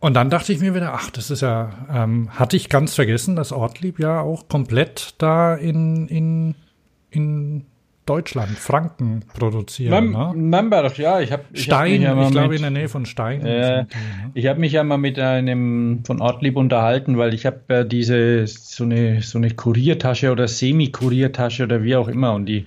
Und 0.00 0.14
dann 0.14 0.30
dachte 0.30 0.52
ich 0.52 0.60
mir 0.60 0.74
wieder, 0.74 0.94
ach, 0.94 1.10
das 1.10 1.30
ist 1.30 1.42
ja, 1.42 1.70
ähm, 1.92 2.30
hatte 2.30 2.56
ich 2.56 2.68
ganz 2.68 2.94
vergessen, 2.94 3.34
dass 3.34 3.52
Ortlieb 3.52 3.98
ja 3.98 4.20
auch 4.20 4.48
komplett 4.48 5.14
da 5.18 5.54
in, 5.54 6.06
in, 6.06 6.54
in 7.10 7.66
Deutschland, 8.08 8.50
Franken 8.50 9.24
produzieren. 9.38 9.90
Mem 9.90 10.12
ne? 10.12 10.32
Memberg, 10.34 10.96
ja, 10.98 11.20
ich 11.20 11.32
habe 11.32 11.44
Stein, 11.52 12.06
hab 12.06 12.16
ja 12.16 12.22
ich 12.24 12.30
glaube 12.30 12.56
in 12.56 12.62
der 12.62 12.70
Nähe 12.70 12.88
von 12.88 13.06
Stein. 13.06 13.44
Äh, 13.44 13.82
ne? 13.82 13.86
Ich 14.34 14.46
habe 14.46 14.60
mich 14.60 14.72
ja 14.72 14.82
mal 14.84 14.98
mit 14.98 15.18
einem 15.18 16.02
von 16.04 16.20
Ortlieb 16.20 16.56
unterhalten, 16.56 17.18
weil 17.18 17.34
ich 17.34 17.46
habe 17.46 17.60
ja 17.68 17.84
diese 17.84 18.46
so 18.46 18.84
eine 18.84 19.22
so 19.22 19.38
eine 19.38 19.50
Kuriertasche 19.50 20.32
oder 20.32 20.48
Semi-Kuriertasche 20.48 21.64
oder 21.64 21.82
wie 21.82 21.96
auch 21.96 22.08
immer 22.08 22.32
und 22.32 22.46
die 22.46 22.66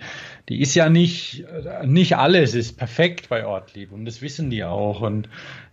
die 0.49 0.59
ist 0.59 0.75
ja 0.75 0.89
nicht, 0.89 1.45
nicht 1.85 2.17
alles 2.17 2.55
ist 2.55 2.77
perfekt 2.77 3.29
bei 3.29 3.45
Ortlieb 3.45 3.93
und 3.93 4.03
das 4.03 4.21
wissen 4.21 4.49
die 4.49 4.65
auch. 4.65 4.99
Und 4.99 5.29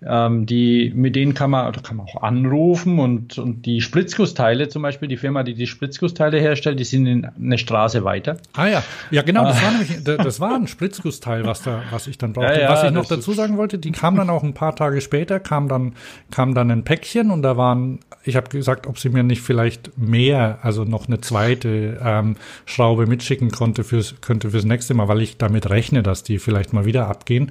ähm, 0.06 0.46
die, 0.46 0.92
mit 0.94 1.16
denen 1.16 1.34
kann 1.34 1.50
man, 1.50 1.72
da 1.72 1.80
kann 1.80 1.96
man 1.96 2.06
auch 2.06 2.22
anrufen 2.22 3.00
und, 3.00 3.36
und 3.38 3.66
die 3.66 3.80
Spritzgussteile 3.80 4.68
zum 4.68 4.82
Beispiel, 4.82 5.08
die 5.08 5.16
Firma, 5.16 5.42
die 5.42 5.54
die 5.54 5.66
Spritzgussteile 5.66 6.38
herstellt, 6.38 6.78
die 6.78 6.84
sind 6.84 7.06
in 7.06 7.24
eine 7.24 7.58
Straße 7.58 8.04
weiter. 8.04 8.36
Ah 8.52 8.68
ja, 8.68 8.84
ja 9.10 9.22
genau, 9.22 9.44
das 9.44 9.60
war 9.60 9.70
nämlich, 9.72 10.04
das 10.04 10.38
war 10.38 10.54
ein 10.54 10.68
Spritzgussteil, 10.68 11.44
was 11.44 11.62
da, 11.62 11.82
was 11.90 12.06
ich 12.06 12.16
dann 12.16 12.32
brauchte. 12.32 12.54
Ja, 12.54 12.60
ja, 12.60 12.68
was 12.70 12.84
ich 12.84 12.92
noch 12.92 13.06
dazu 13.06 13.32
sagen 13.32 13.56
wollte, 13.56 13.78
die 13.78 13.90
kam 13.90 14.16
dann 14.16 14.30
auch 14.30 14.44
ein 14.44 14.54
paar 14.54 14.76
Tage 14.76 15.00
später, 15.00 15.40
kam 15.40 15.68
dann, 15.68 15.94
kam 16.30 16.54
dann 16.54 16.70
ein 16.70 16.84
Päckchen 16.84 17.32
und 17.32 17.42
da 17.42 17.56
waren, 17.56 17.98
ich 18.22 18.36
habe 18.36 18.48
gesagt, 18.50 18.86
ob 18.86 19.00
sie 19.00 19.08
mir 19.08 19.24
nicht 19.24 19.42
vielleicht 19.42 19.98
mehr, 19.98 20.60
also 20.62 20.84
noch 20.84 21.08
eine 21.08 21.20
zweite 21.20 21.98
ähm, 22.04 22.36
Schraube 22.66 23.06
mitschicken 23.06 23.50
konnte 23.50 23.82
fürs, 23.82 24.14
könnte 24.20 24.50
fürs 24.50 24.64
nächste 24.64 24.94
Mal, 24.94 25.08
weil 25.08 25.22
ich 25.22 25.38
damit 25.38 25.68
rechne, 25.70 26.04
dass 26.04 26.22
die 26.22 26.38
vielleicht 26.38 26.72
mal 26.72 26.84
wieder 26.84 27.08
abgehen. 27.08 27.50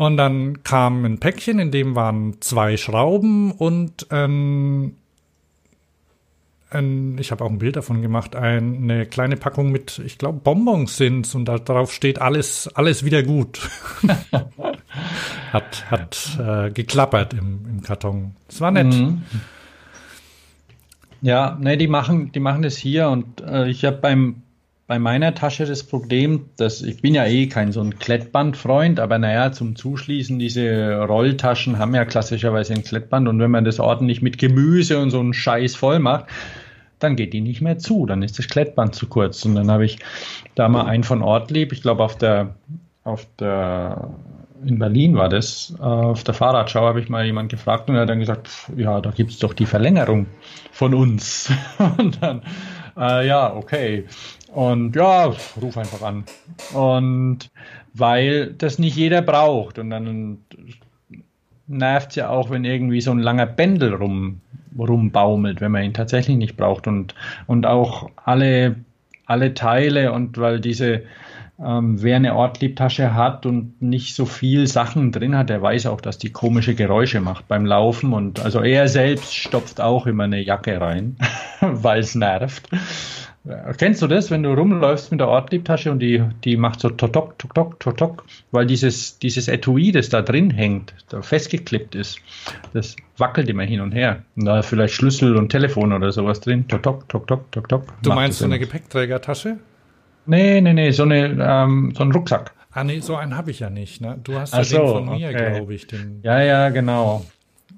Und 0.00 0.16
dann 0.16 0.62
kam 0.62 1.04
ein 1.04 1.20
Päckchen, 1.20 1.58
in 1.58 1.70
dem 1.70 1.94
waren 1.94 2.40
zwei 2.40 2.78
Schrauben 2.78 3.52
und 3.52 4.06
ähm, 4.10 4.94
ein, 6.70 7.18
ich 7.18 7.30
habe 7.30 7.44
auch 7.44 7.50
ein 7.50 7.58
Bild 7.58 7.76
davon 7.76 8.00
gemacht, 8.00 8.34
eine 8.34 9.04
kleine 9.04 9.36
Packung 9.36 9.70
mit, 9.70 9.98
ich 9.98 10.16
glaube, 10.16 10.38
Bonbons 10.38 10.96
sind 10.96 11.34
und 11.34 11.44
da, 11.44 11.58
darauf 11.58 11.92
steht 11.92 12.18
alles, 12.18 12.66
alles 12.74 13.04
wieder 13.04 13.22
gut. 13.22 13.68
hat 15.52 15.90
hat 15.90 16.38
äh, 16.40 16.70
geklappert 16.70 17.34
im, 17.34 17.66
im 17.68 17.82
Karton. 17.82 18.36
Das 18.48 18.62
war 18.62 18.70
nett. 18.70 18.86
Mhm. 18.86 19.20
Ja, 21.20 21.58
ne, 21.60 21.76
die 21.76 21.88
machen, 21.88 22.32
die 22.32 22.40
machen 22.40 22.62
das 22.62 22.78
hier 22.78 23.10
und 23.10 23.42
äh, 23.42 23.68
ich 23.68 23.84
habe 23.84 23.98
beim 23.98 24.44
bei 24.90 24.98
meiner 24.98 25.36
Tasche 25.36 25.66
das 25.66 25.84
Problem, 25.84 26.46
dass 26.56 26.82
ich 26.82 27.00
bin 27.00 27.14
ja 27.14 27.24
eh 27.24 27.46
kein 27.46 27.70
so 27.70 27.80
ein 27.80 28.00
Klettbandfreund, 28.00 28.98
aber 28.98 29.18
naja, 29.18 29.52
zum 29.52 29.76
Zuschließen, 29.76 30.40
diese 30.40 30.96
Rolltaschen 30.96 31.78
haben 31.78 31.94
ja 31.94 32.04
klassischerweise 32.04 32.74
ein 32.74 32.82
Klettband 32.82 33.28
und 33.28 33.38
wenn 33.38 33.52
man 33.52 33.64
das 33.64 33.78
ordentlich 33.78 34.20
mit 34.20 34.36
Gemüse 34.36 34.98
und 34.98 35.10
so 35.10 35.20
einen 35.20 35.32
Scheiß 35.32 35.76
voll 35.76 36.00
macht, 36.00 36.24
dann 36.98 37.14
geht 37.14 37.34
die 37.34 37.40
nicht 37.40 37.60
mehr 37.60 37.78
zu, 37.78 38.04
dann 38.04 38.24
ist 38.24 38.40
das 38.40 38.48
Klettband 38.48 38.96
zu 38.96 39.06
kurz. 39.06 39.44
Und 39.44 39.54
dann 39.54 39.70
habe 39.70 39.84
ich 39.84 40.00
da 40.56 40.68
mal 40.68 40.86
einen 40.86 41.04
von 41.04 41.22
Ortlieb, 41.22 41.72
ich 41.72 41.82
glaube 41.82 42.02
auf 42.02 42.18
der, 42.18 42.56
auf 43.04 43.28
der, 43.38 44.10
in 44.66 44.80
Berlin 44.80 45.16
war 45.16 45.28
das, 45.28 45.72
äh, 45.78 45.82
auf 45.84 46.24
der 46.24 46.34
Fahrradschau 46.34 46.80
habe 46.80 47.00
ich 47.00 47.08
mal 47.08 47.24
jemand 47.24 47.48
gefragt 47.48 47.88
und 47.88 47.94
er 47.94 48.00
hat 48.00 48.10
dann 48.10 48.18
gesagt, 48.18 48.50
ja, 48.76 49.00
da 49.00 49.12
gibt 49.12 49.30
es 49.30 49.38
doch 49.38 49.54
die 49.54 49.66
Verlängerung 49.66 50.26
von 50.72 50.94
uns. 50.94 51.48
und 51.96 52.20
dann, 52.20 52.42
äh, 52.96 53.24
ja, 53.24 53.54
okay. 53.54 54.06
Und 54.52 54.96
ja, 54.96 55.32
ruf 55.60 55.76
einfach 55.76 56.02
an. 56.02 56.24
Und 56.74 57.50
weil 57.94 58.52
das 58.54 58.78
nicht 58.78 58.96
jeder 58.96 59.22
braucht. 59.22 59.78
Und 59.78 59.90
dann 59.90 60.38
nervt 61.66 62.10
es 62.10 62.16
ja 62.16 62.28
auch, 62.28 62.50
wenn 62.50 62.64
irgendwie 62.64 63.00
so 63.00 63.12
ein 63.12 63.20
langer 63.20 63.46
Bändel 63.46 63.94
rum, 63.94 64.40
rumbaumelt, 64.76 65.60
wenn 65.60 65.72
man 65.72 65.84
ihn 65.84 65.94
tatsächlich 65.94 66.36
nicht 66.36 66.56
braucht. 66.56 66.86
Und, 66.86 67.14
und 67.46 67.66
auch 67.66 68.10
alle, 68.16 68.76
alle 69.26 69.54
Teile 69.54 70.12
und 70.12 70.38
weil 70.38 70.60
diese, 70.60 71.02
ähm, 71.64 72.02
wer 72.02 72.16
eine 72.16 72.34
Ortliebtasche 72.34 73.14
hat 73.14 73.46
und 73.46 73.80
nicht 73.80 74.14
so 74.14 74.26
viel 74.26 74.66
Sachen 74.66 75.12
drin 75.12 75.36
hat, 75.36 75.48
der 75.50 75.62
weiß 75.62 75.86
auch, 75.86 76.00
dass 76.00 76.18
die 76.18 76.30
komische 76.30 76.74
Geräusche 76.74 77.20
macht 77.20 77.46
beim 77.48 77.66
Laufen. 77.66 78.12
Und 78.12 78.40
also 78.40 78.60
er 78.62 78.88
selbst 78.88 79.34
stopft 79.34 79.80
auch 79.80 80.06
immer 80.06 80.24
eine 80.24 80.40
Jacke 80.40 80.80
rein, 80.80 81.16
weil 81.60 82.00
es 82.00 82.14
nervt. 82.14 82.68
Kennst 83.78 84.02
du 84.02 84.06
das, 84.06 84.30
wenn 84.30 84.42
du 84.42 84.52
rumläufst 84.52 85.10
mit 85.10 85.20
der 85.20 85.28
Ortliebtasche 85.28 85.90
und 85.90 85.98
die, 85.98 86.22
die 86.44 86.56
macht 86.56 86.80
so 86.80 86.90
totok, 86.90 87.38
totok, 87.38 87.80
totok, 87.80 88.24
weil 88.50 88.66
dieses, 88.66 89.18
dieses 89.18 89.48
Etui, 89.48 89.92
das 89.92 90.08
da 90.08 90.22
drin 90.22 90.50
hängt, 90.50 90.94
da 91.08 91.22
festgeklippt 91.22 91.94
ist, 91.94 92.18
das 92.72 92.96
wackelt 93.16 93.48
immer 93.48 93.64
hin 93.64 93.80
und 93.80 93.92
her. 93.92 94.22
Und 94.36 94.46
da 94.46 94.62
vielleicht 94.62 94.94
Schlüssel 94.94 95.36
und 95.36 95.50
Telefon 95.50 95.92
oder 95.92 96.12
sowas 96.12 96.40
drin. 96.40 96.66
Totok, 96.68 97.08
totok, 97.08 97.50
totok. 97.52 97.84
Du 98.02 98.12
meinst 98.12 98.38
so 98.38 98.44
eine 98.44 98.58
Gepäckträgertasche? 98.58 99.58
Nee, 100.26 100.60
nee, 100.60 100.72
nee, 100.72 100.90
so, 100.90 101.04
eine, 101.04 101.36
ähm, 101.40 101.92
so 101.96 102.04
ein 102.04 102.12
Rucksack. 102.12 102.52
Ah, 102.72 102.84
nee, 102.84 103.00
so 103.00 103.16
einen 103.16 103.36
habe 103.36 103.50
ich 103.50 103.60
ja 103.60 103.70
nicht. 103.70 104.00
Ne? 104.00 104.18
Du 104.22 104.34
hast 104.36 104.54
ja 104.54 104.62
so, 104.62 104.76
den 104.76 104.86
von 104.86 105.16
mir, 105.16 105.30
okay. 105.30 105.54
glaube 105.56 105.74
ich. 105.74 105.86
Den 105.86 106.20
ja, 106.22 106.40
ja, 106.40 106.68
genau. 106.68 107.24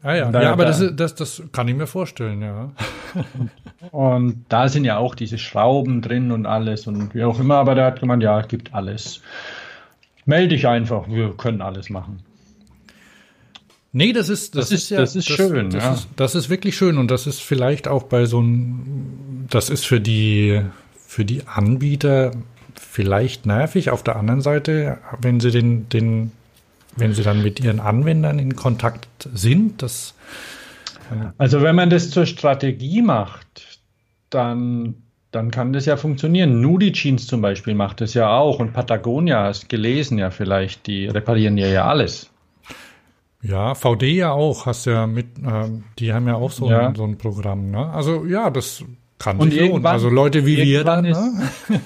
Ah 0.03 0.14
ja, 0.14 0.30
da, 0.30 0.42
ja 0.42 0.53
aber 0.53 0.64
da, 0.64 0.70
das, 0.70 0.96
das, 0.96 1.14
das 1.14 1.42
kann 1.53 1.68
ich 1.68 1.76
mir 1.76 1.86
vorstellen, 1.86 2.42
ja. 2.42 2.72
Und 3.92 4.44
da 4.48 4.68
sind 4.68 4.84
ja 4.84 4.98
auch 4.98 5.14
diese 5.14 5.38
Schrauben 5.38 6.03
drin 6.03 6.32
und 6.32 6.46
alles 6.46 6.86
und 6.86 7.14
wie 7.14 7.24
auch 7.24 7.38
immer, 7.38 7.57
aber 7.57 7.74
der 7.74 7.86
hat 7.86 8.00
gemeint, 8.00 8.22
ja, 8.22 8.40
gibt 8.42 8.74
alles. 8.74 9.20
Melde 10.24 10.48
dich 10.48 10.66
einfach, 10.66 11.09
wir 11.09 11.34
können 11.36 11.61
alles 11.61 11.90
machen. 11.90 12.20
Nee, 13.92 14.12
das 14.12 14.28
ist, 14.28 14.55
das, 14.55 14.70
das 14.70 14.72
ist, 14.72 14.82
ist, 14.84 14.90
ja, 14.90 14.96
das 14.98 15.16
ist 15.16 15.28
schön, 15.28 15.70
das, 15.70 15.84
ja. 15.84 15.92
Ist, 15.92 16.09
das 16.16 16.34
ist 16.34 16.48
wirklich 16.48 16.76
schön 16.76 16.96
und 16.96 17.11
das 17.11 17.26
ist 17.26 17.42
vielleicht 17.42 17.88
auch 17.88 18.05
bei 18.05 18.24
so 18.24 18.38
einem, 18.38 19.46
das 19.50 19.68
ist 19.68 19.84
für 19.84 20.00
die, 20.00 20.62
für 21.07 21.26
die 21.26 21.46
Anbieter 21.46 22.30
vielleicht 22.74 23.44
nervig. 23.44 23.90
Auf 23.90 24.03
der 24.03 24.16
anderen 24.16 24.40
Seite, 24.40 24.98
wenn 25.20 25.40
sie 25.40 25.50
den, 25.50 25.88
den 25.90 26.32
wenn 26.97 27.14
Sie 27.14 27.22
dann 27.22 27.43
mit 27.43 27.61
Ihren 27.61 27.80
Anwendern 27.80 28.38
in 28.38 28.57
Kontakt 28.57 29.28
sind? 29.32 29.82
Das 29.82 30.14
also 31.38 31.62
wenn 31.62 31.76
man 31.76 31.90
das 31.90 32.11
zur 32.11 32.26
Strategie 32.26 33.03
macht, 33.03 33.80
dann, 34.30 34.95
dann 35.30 35.51
kann 35.51 35.72
das 35.72 35.86
ja 35.86 35.97
funktionieren. 35.97 36.61
Nudi 36.61 36.93
Jeans 36.93 37.26
zum 37.26 37.40
Beispiel 37.40 37.74
macht 37.74 38.01
das 38.01 38.14
ja 38.14 38.36
auch 38.36 38.59
und 38.59 38.72
Patagonia 38.72 39.45
hast 39.45 39.68
gelesen 39.68 40.18
ja 40.18 40.30
vielleicht, 40.30 40.86
die 40.86 41.07
reparieren 41.07 41.59
ja 41.59 41.66
ja 41.66 41.84
alles. 41.84 42.30
Ja, 43.43 43.74
VD 43.74 44.03
ja 44.12 44.30
auch, 44.30 44.66
hast 44.66 44.86
ja 44.86 45.07
mit, 45.07 45.38
äh, 45.38 45.68
die 45.99 46.12
haben 46.12 46.28
ja 46.28 46.36
auch 46.36 46.53
so, 46.53 46.70
ja. 46.70 46.88
Ein, 46.88 46.95
so 46.95 47.05
ein 47.05 47.18
Programm. 47.18 47.70
Ne? 47.72 47.90
Also 47.90 48.24
ja, 48.24 48.51
das 48.51 48.84
kann 49.18 49.38
und 49.38 49.51
sich 49.51 49.61
lohnen. 49.61 49.84
Also 49.84 50.09
Leute 50.09 50.47
wie 50.47 50.59
wir 50.59 50.84
dann. 50.84 51.05
Ne? 51.05 51.51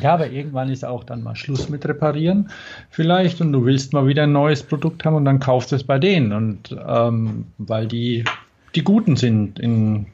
Ja, 0.00 0.14
aber 0.14 0.30
irgendwann 0.30 0.68
ist 0.68 0.84
auch 0.84 1.04
dann 1.04 1.22
mal 1.22 1.36
Schluss 1.36 1.68
mit 1.68 1.86
Reparieren 1.86 2.50
vielleicht 2.90 3.40
und 3.40 3.52
du 3.52 3.64
willst 3.64 3.92
mal 3.92 4.06
wieder 4.06 4.24
ein 4.24 4.32
neues 4.32 4.62
Produkt 4.62 5.04
haben 5.04 5.16
und 5.16 5.24
dann 5.24 5.40
kaufst 5.40 5.72
du 5.72 5.76
es 5.76 5.84
bei 5.84 5.98
denen 5.98 6.32
und 6.32 6.76
ähm, 6.86 7.46
weil 7.58 7.86
die 7.86 8.24
die 8.74 8.84
Guten 8.84 9.16
sind, 9.16 9.58
in, 9.58 10.06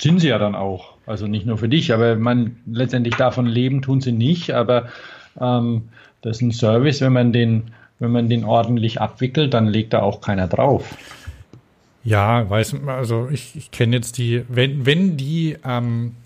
sind 0.00 0.20
sie 0.20 0.28
ja 0.28 0.38
dann 0.38 0.54
auch. 0.54 0.94
Also 1.04 1.26
nicht 1.26 1.44
nur 1.44 1.58
für 1.58 1.68
dich, 1.68 1.92
aber 1.92 2.16
man 2.16 2.56
letztendlich 2.64 3.16
davon 3.16 3.46
leben 3.46 3.82
tun 3.82 4.00
sie 4.00 4.12
nicht, 4.12 4.50
aber 4.52 4.88
ähm, 5.38 5.88
das 6.22 6.36
ist 6.36 6.42
ein 6.42 6.52
Service, 6.52 7.00
wenn 7.02 7.12
man 7.12 7.32
den 7.32 7.64
wenn 8.02 8.10
man 8.10 8.28
den 8.28 8.44
ordentlich 8.44 9.00
abwickelt, 9.00 9.54
dann 9.54 9.68
legt 9.68 9.92
da 9.92 10.02
auch 10.02 10.20
keiner 10.20 10.48
drauf. 10.48 10.96
Ja, 12.02 12.50
weiß, 12.50 12.74
also 12.88 13.28
ich, 13.30 13.54
ich 13.54 13.70
kenne 13.70 13.94
jetzt 13.94 14.18
die, 14.18 14.44
wenn, 14.48 14.84
wenn 14.84 15.16
die 15.16 15.56
ähm, 15.64 16.16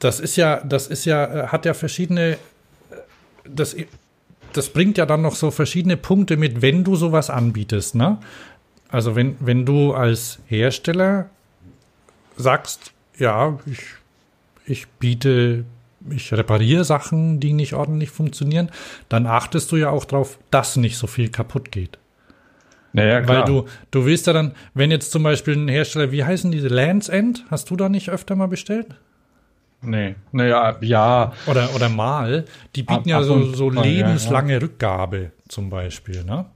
das 0.00 0.18
ist 0.18 0.36
ja, 0.36 0.60
das 0.64 0.88
ist 0.88 1.04
ja, 1.04 1.24
äh, 1.24 1.46
hat 1.48 1.64
ja 1.64 1.74
verschiedene, 1.74 2.32
äh, 2.32 2.36
das, 3.44 3.76
das 4.52 4.70
bringt 4.70 4.98
ja 4.98 5.06
dann 5.06 5.22
noch 5.22 5.36
so 5.36 5.50
verschiedene 5.50 5.96
Punkte 5.96 6.36
mit, 6.36 6.62
wenn 6.62 6.82
du 6.82 6.96
sowas 6.96 7.30
anbietest, 7.30 7.94
ne? 7.94 8.18
Also 8.88 9.14
wenn, 9.14 9.36
wenn 9.38 9.64
du 9.64 9.94
als 9.94 10.40
Hersteller 10.48 11.30
sagst, 12.36 12.92
ja, 13.18 13.58
ich, 13.66 13.82
ich 14.66 14.88
biete, 14.88 15.64
ich 16.10 16.32
repariere 16.32 16.82
Sachen, 16.82 17.38
die 17.38 17.52
nicht 17.52 17.74
ordentlich 17.74 18.10
funktionieren, 18.10 18.70
dann 19.08 19.26
achtest 19.26 19.70
du 19.70 19.76
ja 19.76 19.90
auch 19.90 20.04
darauf, 20.04 20.38
dass 20.50 20.76
nicht 20.76 20.96
so 20.96 21.06
viel 21.06 21.28
kaputt 21.28 21.70
geht. 21.70 21.98
Naja, 22.92 23.20
klar. 23.20 23.38
Weil 23.38 23.44
du, 23.44 23.68
du 23.92 24.04
willst 24.06 24.26
ja 24.26 24.32
dann, 24.32 24.56
wenn 24.74 24.90
jetzt 24.90 25.12
zum 25.12 25.22
Beispiel 25.22 25.54
ein 25.54 25.68
Hersteller, 25.68 26.10
wie 26.10 26.24
heißen 26.24 26.50
diese 26.50 26.66
Lands 26.66 27.08
End, 27.08 27.44
hast 27.48 27.70
du 27.70 27.76
da 27.76 27.88
nicht 27.88 28.10
öfter 28.10 28.34
mal 28.34 28.48
bestellt? 28.48 28.96
Nee, 29.82 30.14
naja, 30.32 30.76
ja. 30.82 31.32
Oder, 31.46 31.74
oder 31.74 31.88
mal, 31.88 32.44
die 32.76 32.82
bieten 32.82 33.00
ab, 33.00 33.06
ja 33.06 33.22
so, 33.22 33.52
so 33.54 33.70
lebenslange 33.70 34.52
ja, 34.52 34.58
ja. 34.58 34.62
Rückgabe 34.62 35.32
zum 35.48 35.70
Beispiel, 35.70 36.24
ne? 36.24 36.46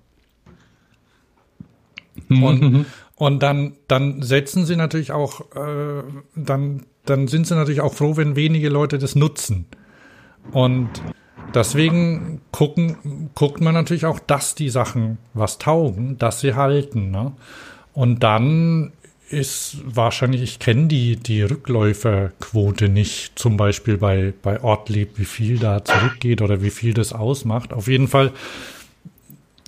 Mhm, 2.29 2.43
und, 2.43 2.63
mhm. 2.63 2.87
und 3.17 3.43
dann, 3.43 3.77
dann 3.89 4.23
setzen 4.23 4.67
sie 4.67 4.77
natürlich 4.77 5.13
auch, 5.13 5.41
äh, 5.57 6.03
dann, 6.37 6.87
dann 7.07 7.29
sind 7.29 7.47
sie 7.47 7.55
natürlich 7.55 7.81
auch 7.81 7.95
froh, 7.95 8.17
wenn 8.17 8.37
wenige 8.37 8.69
Leute 8.69 8.99
das 8.99 9.15
nutzen. 9.15 9.67
Und 10.53 10.91
deswegen 11.55 12.41
gucken, 12.53 13.31
guckt 13.35 13.61
man 13.61 13.75
natürlich 13.75 14.07
auch, 14.07 14.19
dass 14.19 14.55
die 14.55 14.69
Sachen 14.69 15.19
was 15.33 15.59
taugen, 15.59 16.19
dass 16.19 16.41
sie 16.41 16.55
halten. 16.55 17.11
Ne? 17.11 17.33
Und 17.93 18.23
dann 18.23 18.93
ist 19.31 19.79
wahrscheinlich, 19.85 20.43
ich 20.43 20.59
kenne 20.59 20.87
die, 20.87 21.17
die 21.17 21.43
Rückläuferquote 21.43 22.89
nicht, 22.89 23.39
zum 23.39 23.57
Beispiel 23.57 23.97
bei, 23.97 24.35
bei 24.43 24.63
Ortlieb, 24.63 25.13
wie 25.17 25.25
viel 25.25 25.59
da 25.59 25.85
zurückgeht 25.85 26.43
oder 26.43 26.63
wie 26.63 26.71
viel 26.71 26.95
das 26.95 27.13
ausmacht. 27.13 27.73
Auf 27.73 27.89
jeden 27.89 28.09
Fall, 28.09 28.33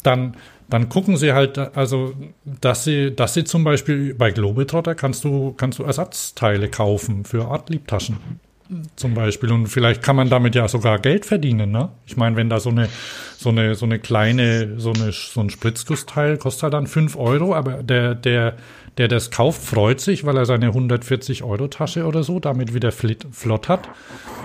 dann, 0.02 0.36
dann 0.68 0.88
gucken 0.88 1.16
sie 1.16 1.32
halt, 1.32 1.58
also, 1.58 2.14
dass 2.44 2.84
sie, 2.84 3.14
dass 3.14 3.34
sie 3.34 3.44
zum 3.44 3.64
Beispiel 3.64 4.14
bei 4.14 4.30
Globetrotter 4.30 4.94
kannst 4.94 5.24
du, 5.24 5.52
kannst 5.52 5.78
du 5.78 5.84
Ersatzteile 5.84 6.68
kaufen 6.68 7.24
für 7.24 7.48
Ortlieb-Taschen 7.48 8.18
zum 8.96 9.14
Beispiel. 9.14 9.52
Und 9.52 9.68
vielleicht 9.68 10.02
kann 10.02 10.16
man 10.16 10.28
damit 10.28 10.54
ja 10.54 10.68
sogar 10.68 10.98
Geld 10.98 11.24
verdienen, 11.26 11.70
ne? 11.70 11.90
Ich 12.06 12.16
meine, 12.16 12.36
wenn 12.36 12.50
da 12.50 12.60
so 12.60 12.70
eine, 12.70 12.88
so 13.36 13.50
eine, 13.50 13.74
so 13.74 13.86
eine 13.86 13.98
kleine, 13.98 14.78
so 14.78 14.92
eine, 14.92 15.12
so 15.12 15.40
ein 15.40 15.50
Spritzgussteil 15.50 16.36
kostet 16.36 16.64
halt 16.64 16.74
dann 16.74 16.86
fünf 16.86 17.16
Euro, 17.16 17.54
aber 17.54 17.82
der, 17.82 18.14
der, 18.14 18.56
der 18.98 19.08
das 19.08 19.30
kauft, 19.30 19.62
freut 19.62 20.00
sich, 20.00 20.24
weil 20.24 20.36
er 20.36 20.46
seine 20.46 20.66
140 20.66 21.42
Euro 21.42 21.68
Tasche 21.68 22.06
oder 22.06 22.22
so 22.22 22.40
damit 22.40 22.74
wieder 22.74 22.92
flott 22.92 23.68
hat. 23.68 23.88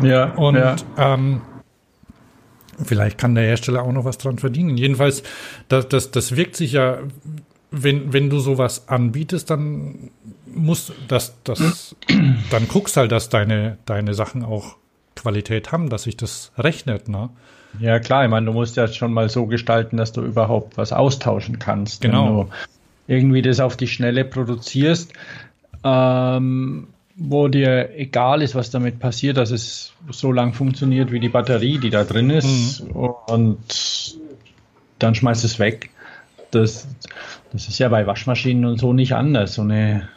Ja. 0.02 0.34
Und, 0.34 0.56
ja. 0.56 0.76
Ähm, 0.98 1.42
Vielleicht 2.84 3.18
kann 3.18 3.36
der 3.36 3.44
Hersteller 3.44 3.84
auch 3.84 3.92
noch 3.92 4.06
was 4.06 4.18
dran 4.18 4.40
verdienen. 4.40 4.78
Jedenfalls, 4.78 5.24
das, 5.68 5.88
das, 5.90 6.12
das 6.12 6.36
wirkt 6.36 6.56
sich 6.56 6.72
ja, 6.72 7.00
wenn, 7.70 8.12
wenn 8.14 8.30
du 8.30 8.40
sowas 8.40 8.88
anbietest, 8.88 9.50
dann 9.50 10.10
muss 10.54 10.92
das, 11.08 11.36
das, 11.44 11.96
dann 12.52 12.68
guckst 12.68 12.98
halt, 12.98 13.12
dass 13.12 13.30
deine, 13.30 13.78
deine 13.86 14.14
Sachen 14.14 14.44
auch 14.44 14.78
Qualität 15.16 15.72
haben, 15.72 15.90
dass 15.90 16.04
sich 16.04 16.18
das 16.18 16.52
rechnet, 16.58 17.08
ne? 17.08 17.30
Ja, 17.80 18.00
klar, 18.00 18.26
ich 18.26 18.30
meine, 18.30 18.48
du 18.48 18.52
musst 18.52 18.76
ja 18.76 18.88
schon 18.88 19.14
mal 19.14 19.30
so 19.30 19.46
gestalten, 19.46 19.96
dass 19.96 20.12
du 20.12 20.22
überhaupt 20.22 20.78
was 20.78 20.92
austauschen 20.92 21.58
kannst. 21.58 22.02
Genau. 22.02 22.50
Irgendwie 23.12 23.42
das 23.42 23.60
auf 23.60 23.76
die 23.76 23.88
Schnelle 23.88 24.24
produzierst, 24.24 25.12
ähm, 25.84 26.88
wo 27.18 27.50
dir 27.50 27.90
egal 27.98 28.42
ist, 28.42 28.56
was 28.56 28.72
damit 28.72 29.00
passiert, 29.00 29.36
dass 29.36 29.52
es 29.52 29.92
so 30.10 30.32
lang 30.32 30.54
funktioniert 30.54 31.12
wie 31.12 31.20
die 31.20 31.28
Batterie, 31.28 31.78
die 31.78 31.90
da 31.90 32.06
drin 32.06 32.30
ist, 32.30 32.86
mhm. 32.86 32.92
und 32.92 34.18
dann 34.98 35.14
schmeißt 35.14 35.44
es 35.44 35.60
weg. 35.60 35.90
Das, 36.52 36.88
das 37.52 37.68
ist 37.68 37.80
ja 37.80 37.90
bei 37.90 38.08
Waschmaschinen 38.08 38.64
und 38.64 38.80
so 38.80 38.94
nicht 38.94 39.14
anders. 39.14 39.56
So 39.56 39.64
eine, 39.64 40.08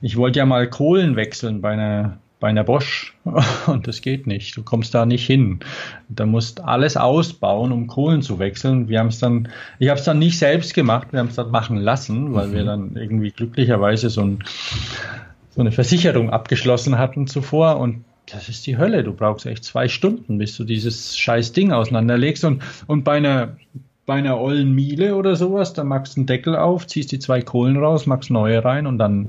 ich 0.00 0.16
wollte 0.16 0.40
ja 0.40 0.46
mal 0.46 0.68
Kohlen 0.68 1.14
wechseln 1.14 1.60
bei 1.60 1.74
einer, 1.74 2.18
bei 2.40 2.48
einer 2.48 2.64
Bosch 2.64 3.14
und 3.66 3.86
das 3.86 4.02
geht 4.02 4.26
nicht. 4.26 4.56
Du 4.56 4.62
kommst 4.62 4.94
da 4.94 5.06
nicht 5.06 5.26
hin. 5.26 5.60
Da 6.08 6.26
musst 6.26 6.62
alles 6.62 6.96
ausbauen, 6.96 7.72
um 7.72 7.86
Kohlen 7.86 8.22
zu 8.22 8.38
wechseln. 8.38 8.88
Wir 8.88 9.00
haben 9.00 9.08
es 9.08 9.18
dann, 9.18 9.48
ich 9.78 9.88
habe 9.88 9.98
es 9.98 10.04
dann 10.04 10.18
nicht 10.18 10.38
selbst 10.38 10.74
gemacht, 10.74 11.08
wir 11.12 11.20
haben 11.20 11.28
es 11.28 11.36
dann 11.36 11.50
machen 11.50 11.76
lassen, 11.76 12.34
weil 12.34 12.48
mhm. 12.48 12.52
wir 12.52 12.64
dann 12.64 12.96
irgendwie 12.96 13.30
glücklicherweise 13.30 14.10
so, 14.10 14.22
ein, 14.22 14.44
so 15.50 15.60
eine 15.60 15.72
Versicherung 15.72 16.30
abgeschlossen 16.30 16.98
hatten 16.98 17.26
zuvor 17.26 17.78
und 17.78 18.04
das 18.32 18.48
ist 18.48 18.66
die 18.66 18.78
Hölle. 18.78 19.04
Du 19.04 19.12
brauchst 19.12 19.44
echt 19.44 19.64
zwei 19.64 19.86
Stunden, 19.86 20.38
bis 20.38 20.56
du 20.56 20.64
dieses 20.64 21.16
scheiß 21.18 21.52
Ding 21.52 21.72
auseinanderlegst. 21.72 22.44
Und, 22.44 22.62
und 22.86 23.04
bei 23.04 23.18
einer 23.18 23.56
bei 24.06 24.14
einer 24.14 24.38
ollen 24.38 24.74
Miele 24.74 25.16
oder 25.16 25.34
sowas, 25.34 25.72
da 25.72 25.82
machst 25.82 26.16
du 26.16 26.20
einen 26.20 26.26
Deckel 26.26 26.56
auf, 26.56 26.86
ziehst 26.86 27.12
die 27.12 27.18
zwei 27.18 27.40
Kohlen 27.40 27.76
raus, 27.76 28.06
machst 28.06 28.30
neue 28.30 28.62
rein 28.64 28.86
und 28.86 28.98
dann 28.98 29.28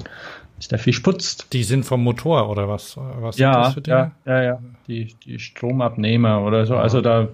ist 0.60 0.72
der 0.72 0.80
Fisch 0.80 0.99
putzt. 0.99 1.47
Die 1.53 1.64
sind 1.64 1.86
vom 1.86 2.03
Motor 2.03 2.49
oder 2.49 2.68
was? 2.68 2.97
was 2.97 3.38
ja, 3.38 3.74
ja, 3.86 4.12
ja, 4.26 4.43
ja, 4.43 4.60
die, 4.88 5.16
die 5.26 5.39
Stromabnehmer 5.39 6.41
oder 6.41 6.66
so. 6.66 6.76
Also 6.76 7.01
da, 7.01 7.30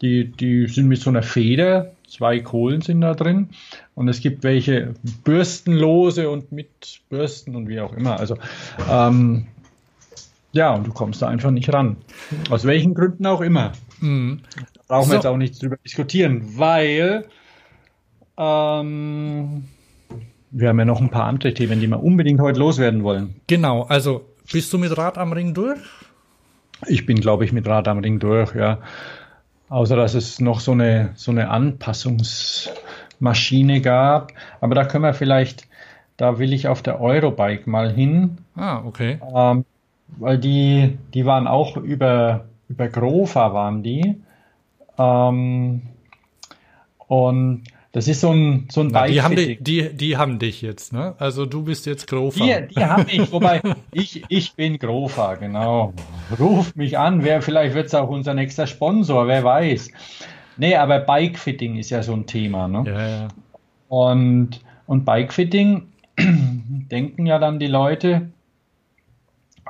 die, 0.00 0.26
die 0.26 0.66
sind 0.66 0.88
mit 0.88 1.00
so 1.00 1.10
einer 1.10 1.22
Feder, 1.22 1.92
zwei 2.08 2.40
Kohlen 2.40 2.80
sind 2.80 3.00
da 3.00 3.14
drin 3.14 3.50
und 3.94 4.08
es 4.08 4.20
gibt 4.20 4.42
welche 4.44 4.94
bürstenlose 5.24 6.30
und 6.30 6.52
mit 6.52 7.00
Bürsten 7.08 7.56
und 7.56 7.68
wie 7.68 7.80
auch 7.80 7.92
immer. 7.92 8.18
Also 8.18 8.36
ähm, 8.90 9.46
ja, 10.52 10.74
und 10.74 10.86
du 10.86 10.92
kommst 10.92 11.22
da 11.22 11.28
einfach 11.28 11.52
nicht 11.52 11.72
ran. 11.72 11.96
Aus 12.50 12.64
welchen 12.64 12.94
Gründen 12.94 13.26
auch 13.26 13.40
immer. 13.40 13.72
Mhm 14.00 14.40
brauchen 14.90 15.04
so. 15.04 15.10
wir 15.10 15.16
jetzt 15.16 15.26
auch 15.26 15.36
nicht 15.36 15.62
drüber 15.62 15.76
diskutieren, 15.84 16.58
weil 16.58 17.24
ähm, 18.36 19.64
wir 20.50 20.68
haben 20.68 20.78
ja 20.78 20.84
noch 20.84 21.00
ein 21.00 21.08
paar 21.10 21.24
andere 21.24 21.54
Themen, 21.54 21.80
die 21.80 21.86
wir 21.86 22.02
unbedingt 22.02 22.40
heute 22.40 22.58
loswerden 22.58 23.04
wollen. 23.04 23.36
Genau, 23.46 23.84
also 23.84 24.26
bist 24.52 24.70
du 24.72 24.78
mit 24.78 24.98
Rad 24.98 25.18
am 25.18 25.32
Ring 25.32 25.54
durch? 25.54 25.78
Ich 26.86 27.06
bin, 27.06 27.20
glaube 27.20 27.44
ich, 27.44 27.52
mit 27.52 27.68
Rad 27.68 27.86
am 27.88 27.98
Ring 27.98 28.18
durch, 28.18 28.54
ja. 28.54 28.78
Außer 29.68 29.96
dass 29.96 30.14
es 30.14 30.40
noch 30.40 30.60
so 30.60 30.72
eine, 30.72 31.10
so 31.14 31.30
eine 31.30 31.50
Anpassungsmaschine 31.50 33.80
gab. 33.80 34.32
Aber 34.60 34.74
da 34.74 34.84
können 34.84 35.04
wir 35.04 35.14
vielleicht, 35.14 35.68
da 36.16 36.40
will 36.40 36.52
ich 36.52 36.66
auf 36.66 36.82
der 36.82 37.00
Eurobike 37.00 37.70
mal 37.70 37.92
hin. 37.92 38.38
Ah, 38.56 38.82
okay. 38.84 39.20
Ähm, 39.34 39.64
weil 40.18 40.38
die, 40.38 40.98
die 41.14 41.24
waren 41.24 41.46
auch 41.46 41.76
über, 41.76 42.46
über 42.68 42.88
Grofa 42.88 43.54
waren 43.54 43.84
die. 43.84 44.20
Ähm, 44.98 45.82
und 47.06 47.62
das 47.92 48.06
ist 48.06 48.20
so 48.20 48.30
ein, 48.30 48.68
so 48.70 48.82
ein 48.82 48.88
Na, 48.92 49.06
die 49.06 49.20
haben, 49.20 49.34
die, 49.34 49.56
die, 49.60 49.92
die 49.92 50.16
haben 50.16 50.38
dich 50.38 50.62
jetzt, 50.62 50.92
ne? 50.92 51.14
Also 51.18 51.44
du 51.44 51.64
bist 51.64 51.86
jetzt 51.86 52.06
Grofa. 52.06 52.44
Die, 52.44 52.74
die 52.74 52.84
haben 52.84 53.06
mich, 53.06 53.32
wobei 53.32 53.60
ich, 53.92 54.22
ich 54.28 54.54
bin 54.54 54.78
Grofa, 54.78 55.34
genau. 55.34 55.92
Ruft 56.38 56.76
mich 56.76 56.98
an, 56.98 57.24
wer, 57.24 57.42
vielleicht 57.42 57.74
wird 57.74 57.86
es 57.86 57.94
auch 57.94 58.08
unser 58.08 58.34
nächster 58.34 58.68
Sponsor, 58.68 59.26
wer 59.26 59.42
weiß. 59.42 59.90
Nee, 60.56 60.76
aber 60.76 61.00
Bikefitting 61.00 61.76
ist 61.76 61.90
ja 61.90 62.02
so 62.02 62.12
ein 62.12 62.26
Thema, 62.26 62.68
ne? 62.68 62.84
Ja, 62.86 63.08
ja. 63.08 63.28
Und, 63.88 64.60
und 64.86 65.04
Bikefitting 65.04 65.88
denken 66.16 67.26
ja 67.26 67.40
dann 67.40 67.58
die 67.58 67.66
Leute, 67.66 68.30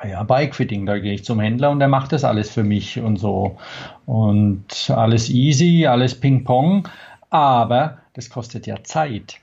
Ah 0.03 0.07
ja, 0.07 0.23
Bikefitting, 0.23 0.87
da 0.87 0.99
gehe 0.99 1.13
ich 1.13 1.25
zum 1.25 1.41
Händler 1.41 1.71
und 1.71 1.79
der 1.79 1.89
macht 1.89 2.13
das 2.13 2.25
alles 2.25 2.51
für 2.51 2.63
mich 2.65 3.01
und 3.01 3.19
so. 3.19 3.59
Und 4.07 4.91
alles 4.91 5.29
easy, 5.29 5.87
alles 5.87 6.19
Ping-Pong, 6.19 6.89
aber 7.29 7.99
das 8.21 8.29
kostet 8.29 8.67
ja 8.67 8.83
Zeit. 8.85 9.41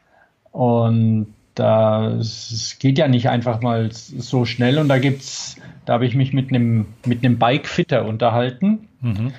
Und 0.51 1.33
das 1.55 2.77
geht 2.79 2.99
ja 2.99 3.07
nicht 3.07 3.29
einfach 3.29 3.61
mal 3.61 3.91
so 3.91 4.45
schnell 4.45 4.77
und 4.77 4.87
da 4.87 4.99
gibt's, 4.99 5.55
da 5.85 5.93
habe 5.93 6.05
ich 6.05 6.13
mich 6.13 6.31
mit 6.31 6.49
einem 6.49 6.85
mit 7.03 7.25
einem 7.25 7.39
Bikefitter 7.39 8.05
unterhalten. 8.05 8.87
Mhm. 9.01 9.33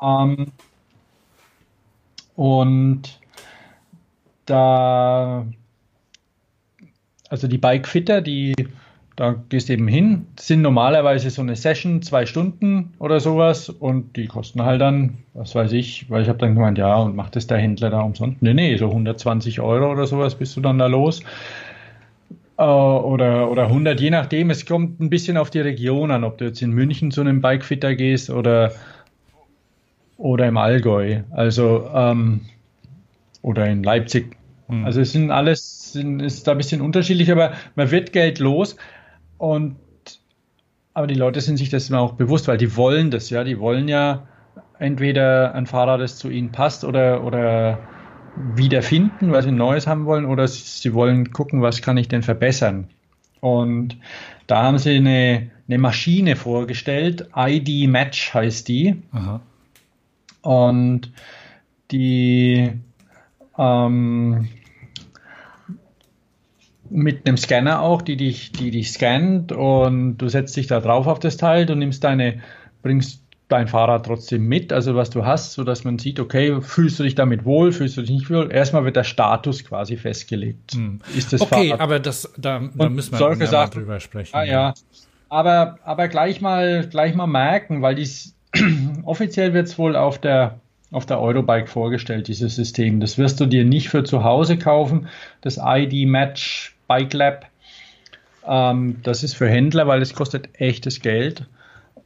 Ähm, 0.00 0.46
und 2.34 3.20
da 4.46 5.44
also 7.28 7.46
die 7.46 7.58
Bikefitter, 7.58 8.22
die 8.22 8.54
da 9.18 9.34
gehst 9.48 9.68
du 9.68 9.72
eben 9.72 9.88
hin, 9.88 10.26
sind 10.38 10.62
normalerweise 10.62 11.30
so 11.30 11.42
eine 11.42 11.56
Session, 11.56 12.02
zwei 12.02 12.24
Stunden 12.24 12.92
oder 13.00 13.18
sowas 13.18 13.68
und 13.68 14.14
die 14.16 14.28
kosten 14.28 14.62
halt 14.62 14.80
dann, 14.80 15.18
was 15.34 15.56
weiß 15.56 15.72
ich, 15.72 16.08
weil 16.08 16.22
ich 16.22 16.28
habe 16.28 16.38
dann 16.38 16.54
gemeint, 16.54 16.78
ja, 16.78 16.94
und 16.96 17.16
macht 17.16 17.34
das 17.34 17.48
der 17.48 17.58
Händler 17.58 17.90
da 17.90 18.00
umsonst? 18.00 18.40
Nee, 18.42 18.54
nee, 18.54 18.76
so 18.76 18.86
120 18.86 19.60
Euro 19.60 19.90
oder 19.90 20.06
sowas 20.06 20.36
bist 20.36 20.56
du 20.56 20.60
dann 20.60 20.78
da 20.78 20.86
los. 20.86 21.20
Äh, 22.58 22.62
oder, 22.62 23.50
oder 23.50 23.64
100, 23.64 24.00
je 24.00 24.10
nachdem. 24.10 24.50
Es 24.50 24.64
kommt 24.64 25.00
ein 25.00 25.10
bisschen 25.10 25.36
auf 25.36 25.50
die 25.50 25.60
Region 25.60 26.12
an, 26.12 26.22
ob 26.22 26.38
du 26.38 26.44
jetzt 26.44 26.62
in 26.62 26.70
München 26.70 27.10
zu 27.10 27.20
einem 27.20 27.40
Bikefitter 27.40 27.96
gehst 27.96 28.30
oder, 28.30 28.70
oder 30.16 30.46
im 30.46 30.58
Allgäu. 30.58 31.22
Also, 31.32 31.90
ähm, 31.92 32.42
oder 33.42 33.66
in 33.66 33.82
Leipzig. 33.82 34.36
Hm. 34.68 34.84
Also 34.84 35.00
es 35.00 35.10
sind 35.10 35.32
alles, 35.32 35.92
sind, 35.92 36.20
ist 36.20 36.46
da 36.46 36.52
ein 36.52 36.58
bisschen 36.58 36.82
unterschiedlich, 36.82 37.32
aber 37.32 37.52
man 37.74 37.90
wird 37.90 38.12
Geld 38.12 38.38
los. 38.38 38.76
Und 39.38 39.76
aber 40.98 41.06
die 41.06 41.14
Leute 41.14 41.40
sind 41.40 41.58
sich 41.58 41.70
das 41.70 41.90
immer 41.90 42.00
auch 42.00 42.14
bewusst, 42.14 42.48
weil 42.48 42.58
die 42.58 42.76
wollen 42.76 43.12
das, 43.12 43.30
ja, 43.30 43.44
die 43.44 43.60
wollen 43.60 43.86
ja 43.86 44.26
entweder 44.80 45.54
ein 45.54 45.66
Fahrrad, 45.66 46.00
das 46.00 46.18
zu 46.18 46.28
ihnen 46.28 46.50
passt 46.50 46.84
oder, 46.84 47.22
oder 47.22 47.78
wiederfinden, 48.56 49.30
weil 49.30 49.44
sie 49.44 49.50
ein 49.50 49.56
neues 49.56 49.86
haben 49.86 50.06
wollen, 50.06 50.24
oder 50.24 50.48
sie 50.48 50.92
wollen 50.94 51.32
gucken, 51.32 51.62
was 51.62 51.82
kann 51.82 51.96
ich 51.98 52.08
denn 52.08 52.24
verbessern. 52.24 52.88
Und 53.40 53.96
da 54.48 54.64
haben 54.64 54.78
sie 54.78 54.96
eine, 54.96 55.50
eine 55.68 55.78
Maschine 55.78 56.34
vorgestellt, 56.34 57.28
ID 57.36 57.88
Match 57.88 58.34
heißt 58.34 58.66
die. 58.66 59.00
Aha. 59.12 59.40
Und 60.42 61.12
die 61.92 62.72
ähm, 63.56 64.48
mit 66.90 67.26
einem 67.26 67.36
Scanner 67.36 67.80
auch, 67.80 68.02
die 68.02 68.16
dich, 68.16 68.52
die 68.52 68.70
dich 68.70 68.92
scannt 68.92 69.52
und 69.52 70.18
du 70.18 70.28
setzt 70.28 70.56
dich 70.56 70.66
da 70.66 70.80
drauf 70.80 71.06
auf 71.06 71.18
das 71.18 71.36
Teil, 71.36 71.66
du 71.66 71.74
nimmst 71.74 72.04
deine, 72.04 72.40
bringst 72.82 73.22
dein 73.48 73.66
Fahrrad 73.66 74.06
trotzdem 74.06 74.46
mit, 74.46 74.72
also 74.72 74.94
was 74.94 75.10
du 75.10 75.24
hast, 75.24 75.54
so 75.54 75.64
dass 75.64 75.84
man 75.84 75.98
sieht, 75.98 76.20
okay, 76.20 76.60
fühlst 76.60 76.98
du 76.98 77.02
dich 77.02 77.14
damit 77.14 77.44
wohl, 77.44 77.72
fühlst 77.72 77.96
du 77.96 78.02
dich 78.02 78.10
nicht 78.10 78.30
wohl? 78.30 78.52
Erstmal 78.52 78.84
wird 78.84 78.96
der 78.96 79.04
Status 79.04 79.64
quasi 79.64 79.96
festgelegt. 79.96 80.72
Hm. 80.74 81.00
Ist 81.16 81.32
das 81.32 81.40
okay, 81.40 81.68
Fahrrad 81.68 81.80
aber 81.80 82.00
das, 82.00 82.30
da, 82.36 82.60
da 82.74 82.88
müssen 82.88 83.12
wir 83.12 83.18
solche 83.18 83.46
Sachen, 83.46 83.72
drüber 83.72 84.00
sprechen. 84.00 84.36
Ah, 84.36 84.44
ja, 84.44 84.52
ja. 84.52 84.74
Aber, 85.30 85.78
aber 85.84 86.08
gleich 86.08 86.40
mal, 86.40 86.86
gleich 86.88 87.14
mal 87.14 87.26
merken, 87.26 87.82
weil 87.82 87.94
dies, 87.94 88.34
offiziell 89.04 89.54
wird 89.54 89.66
es 89.66 89.78
wohl 89.78 89.96
auf 89.96 90.18
der 90.18 90.60
auf 90.90 91.04
der 91.04 91.20
Eurobike 91.20 91.66
vorgestellt, 91.66 92.28
dieses 92.28 92.56
System. 92.56 93.00
Das 93.00 93.18
wirst 93.18 93.40
du 93.40 93.46
dir 93.46 93.64
nicht 93.64 93.90
für 93.90 94.04
zu 94.04 94.24
Hause 94.24 94.56
kaufen. 94.56 95.08
Das 95.42 95.60
ID 95.62 96.08
Match 96.08 96.77
Bike 96.88 97.12
Lab. 97.12 97.46
Ähm, 98.44 98.96
das 99.04 99.22
ist 99.22 99.34
für 99.34 99.48
Händler, 99.48 99.86
weil 99.86 100.02
es 100.02 100.14
kostet 100.14 100.48
echtes 100.60 101.00
Geld 101.00 101.46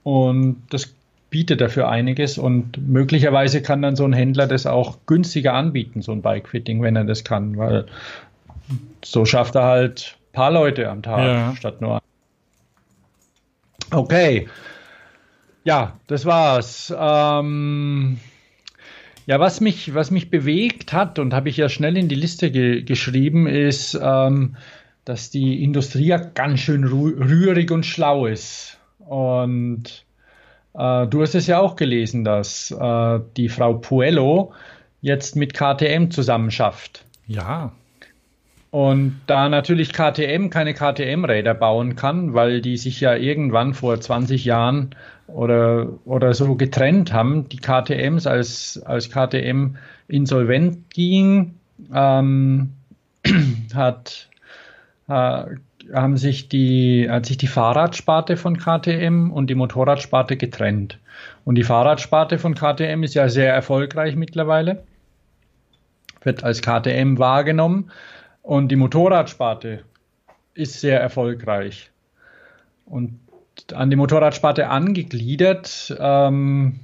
und 0.03 0.63
das 0.69 0.95
bietet 1.31 1.63
dafür 1.63 1.89
einiges 1.89 2.37
und 2.37 2.77
möglicherweise 2.87 3.63
kann 3.63 3.81
dann 3.81 3.97
so 3.97 4.05
ein 4.05 4.13
Händler 4.13 4.47
das 4.47 4.67
auch 4.67 4.99
günstiger 5.07 5.55
anbieten, 5.55 6.03
so 6.03 6.13
ein 6.13 6.21
Bike-Fitting, 6.21 6.83
wenn 6.83 6.95
er 6.95 7.05
das 7.05 7.25
kann, 7.25 7.57
weil 7.57 7.87
so 9.03 9.25
schafft 9.25 9.55
er 9.55 9.65
halt 9.65 10.19
ein 10.29 10.33
paar 10.35 10.51
Leute 10.51 10.91
am 10.91 11.03
Tag 11.03 11.25
ja. 11.25 11.57
statt 11.57 11.81
nur. 11.81 12.03
Okay. 13.91 14.47
Ja, 15.65 15.95
das 16.07 16.27
war's. 16.27 16.93
Ähm, 16.95 18.19
ja, 19.27 19.39
was 19.39 19.61
mich, 19.61 19.95
was 19.95 20.11
mich 20.11 20.31
bewegt 20.31 20.93
hat, 20.93 21.19
und 21.19 21.35
habe 21.35 21.49
ich 21.49 21.57
ja 21.57 21.69
schnell 21.69 21.97
in 21.97 22.09
die 22.09 22.15
Liste 22.15 22.51
ge 22.51 22.83
geschrieben, 22.83 23.47
ist, 23.47 23.99
ähm, 24.01 24.57
dass 25.05 25.31
die 25.31 25.63
Industrie 25.63 26.07
ja 26.07 26.19
ganz 26.19 26.61
schön 26.61 26.85
rührig 26.85 27.71
und 27.71 27.85
schlau 27.87 28.27
ist. 28.27 28.79
Und 28.99 30.05
äh, 30.75 31.07
du 31.07 31.23
hast 31.23 31.35
es 31.35 31.47
ja 31.47 31.61
auch 31.61 31.77
gelesen, 31.77 32.25
dass 32.25 32.71
äh, 32.71 33.21
die 33.37 33.49
Frau 33.49 33.75
Puello 33.75 34.53
jetzt 35.01 35.37
mit 35.37 35.55
KTM 35.55 36.11
zusammen 36.11 36.51
schafft. 36.51 37.05
Ja. 37.27 37.73
Und 38.71 39.21
da 39.27 39.51
natürlich 39.51 39.93
KTM 39.93 40.49
keine 40.49 40.73
KTM-Räder 40.73 41.53
bauen 41.53 41.95
kann, 41.95 42.33
weil 42.33 42.63
die 42.63 42.79
sich 42.79 43.01
ja 43.01 43.15
irgendwann 43.15 43.75
vor 43.75 44.01
20 44.01 44.47
Jahren 44.47 44.95
oder, 45.33 45.89
oder 46.05 46.35
so 46.35 46.55
getrennt 46.55 47.13
haben, 47.13 47.49
die 47.49 47.59
KTMs, 47.59 48.27
als, 48.27 48.83
als 48.85 49.11
KTM 49.11 49.77
insolvent 50.09 50.91
ging, 50.91 51.55
ähm, 51.93 52.73
hat, 53.75 54.29
äh, 55.09 55.45
haben 55.93 56.17
sich 56.17 56.49
die, 56.49 57.09
hat 57.11 57.27
sich 57.27 57.39
die 57.39 57.47
Fahrradsparte 57.47 58.37
von 58.37 58.59
KTM 58.59 59.31
und 59.31 59.49
die 59.49 59.55
Motorradsparte 59.55 60.37
getrennt. 60.37 60.99
Und 61.45 61.57
die 61.57 61.65
Fahrradsparte 61.65 62.39
von 62.39 62.55
KTM 62.55 63.03
ist 63.03 63.15
ja 63.15 63.29
sehr 63.29 63.53
erfolgreich 63.53 64.17
mittlerweile, 64.17 64.85
wird 66.23 66.45
als 66.45 66.63
KTM 66.63 67.19
wahrgenommen 67.19 67.91
und 68.43 68.69
die 68.69 68.77
Motorradsparte 68.77 69.83
ist 70.55 70.81
sehr 70.81 71.01
erfolgreich. 71.01 71.91
Und 72.85 73.19
an 73.73 73.91
die 73.91 73.97
Motorradsparte 73.97 74.69
angegliedert, 74.69 75.97
ähm, 75.99 76.81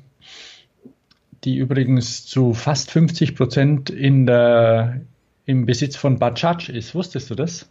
die 1.45 1.57
übrigens 1.57 2.27
zu 2.27 2.55
fast 2.55 2.91
50 2.91 3.35
Prozent 3.37 3.91
in 3.91 4.27
der, 4.27 5.01
im 5.45 5.67
Besitz 5.67 5.97
von 5.97 6.19
Bajaj 6.19 6.69
ist. 6.71 6.95
Wusstest 6.95 7.31
du 7.31 7.35
das? 7.35 7.71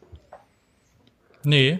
Nee. 1.43 1.79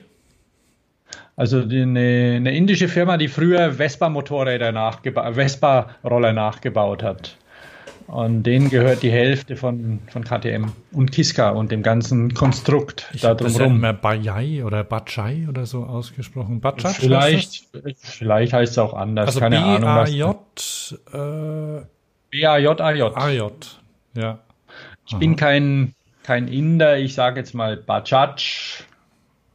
Also 1.36 1.64
die, 1.64 1.82
eine, 1.82 2.36
eine, 2.38 2.56
indische 2.56 2.88
Firma, 2.88 3.18
die 3.18 3.28
früher 3.28 3.74
Vespa-Motorräder 3.74 4.72
nachgebaut, 4.72 5.36
Vespa-Roller 5.36 6.34
nachgebaut 6.34 7.04
hat. 7.04 7.38
Und 8.08 8.44
denen 8.44 8.70
gehört 8.70 9.04
die 9.04 9.12
Hälfte 9.12 9.58
von, 9.58 10.00
von 10.10 10.24
KTM 10.24 10.72
und 10.94 11.12
Kiska 11.12 11.50
und 11.50 11.72
dem 11.72 11.84
ganzen 11.84 12.34
Konstrukt 12.34 13.10
ich 13.14 13.22
da 13.22 13.36
drumherum. 13.36 13.84
Ja 13.84 13.92
Bajai 13.92 14.64
oder 14.64 14.86
Bajai 14.86 15.48
oder 15.50 15.66
so 15.66 15.84
ausgesprochen. 15.84 16.62
Bajaj? 16.62 16.94
Vielleicht, 16.94 17.68
vielleicht 18.00 18.54
heißt 18.54 18.72
es 18.72 18.78
auch 18.78 18.94
anders. 18.94 19.28
Also 19.28 19.42
Keine 19.42 19.62
Ahnung. 19.62 19.90
Was 19.90 20.96
äh, 21.14 21.86
B-A-J-A-J. 22.32 23.18
A-J, 23.18 23.80
ja. 24.14 24.40
Ich 25.06 25.14
Aha. 25.14 25.20
bin 25.20 25.36
kein, 25.36 25.94
kein 26.24 26.48
Inder, 26.48 26.98
ich 26.98 27.14
sage 27.14 27.42
jetzt 27.42 27.54
mal 27.54 27.76
Bajaj. 27.76 28.86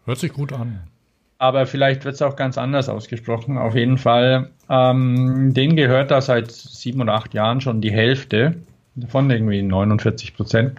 Hört 0.04 0.18
sich 0.18 0.32
gut 0.32 0.52
an 0.52 0.91
aber 1.42 1.66
vielleicht 1.66 2.04
wird 2.04 2.14
es 2.14 2.22
auch 2.22 2.36
ganz 2.36 2.56
anders 2.56 2.88
ausgesprochen. 2.88 3.58
Auf 3.58 3.74
jeden 3.74 3.98
Fall, 3.98 4.50
ähm, 4.70 5.52
denen 5.52 5.74
gehört 5.74 6.12
da 6.12 6.20
seit 6.20 6.52
sieben 6.52 7.00
oder 7.00 7.14
acht 7.14 7.34
Jahren 7.34 7.60
schon 7.60 7.80
die 7.80 7.90
Hälfte, 7.90 8.54
davon 8.94 9.28
irgendwie 9.28 9.60
49 9.60 10.36
Prozent. 10.36 10.78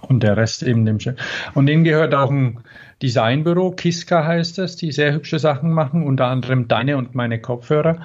Und 0.00 0.24
der 0.24 0.36
Rest 0.36 0.64
eben 0.64 0.84
dem 0.86 0.98
Chef. 0.98 1.14
Und 1.54 1.66
denen 1.66 1.84
gehört 1.84 2.16
auch 2.16 2.32
ein 2.32 2.64
Designbüro, 3.00 3.70
Kiska 3.70 4.24
heißt 4.24 4.58
es, 4.58 4.74
die 4.74 4.90
sehr 4.90 5.14
hübsche 5.14 5.38
Sachen 5.38 5.70
machen, 5.70 6.02
unter 6.02 6.26
anderem 6.26 6.66
deine 6.66 6.96
und 6.96 7.14
meine 7.14 7.40
Kopfhörer. 7.40 8.00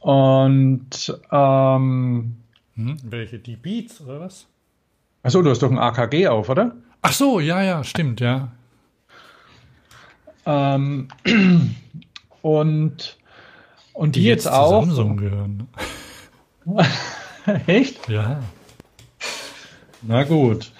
Und 0.00 1.20
ähm, 1.30 2.36
hm, 2.76 2.96
welche? 3.04 3.38
Die 3.38 3.56
Beats 3.56 4.00
oder 4.00 4.20
was? 4.20 4.46
Achso, 5.22 5.42
du 5.42 5.50
hast 5.50 5.62
doch 5.62 5.70
ein 5.70 5.78
AKG 5.78 6.28
auf, 6.28 6.48
oder? 6.48 6.72
Ach 7.02 7.12
so, 7.12 7.40
ja, 7.40 7.62
ja, 7.62 7.84
stimmt, 7.84 8.20
ja. 8.20 8.52
Ähm, 10.46 11.08
und, 12.42 13.16
und 13.92 14.16
die, 14.16 14.20
die 14.20 14.26
jetzt, 14.26 14.44
jetzt 14.44 14.52
auch. 14.52 14.84
Samsung 14.84 15.16
gehören. 15.16 15.68
Echt? 17.66 18.08
Ja. 18.08 18.40
Na 20.02 20.24
gut. 20.24 20.72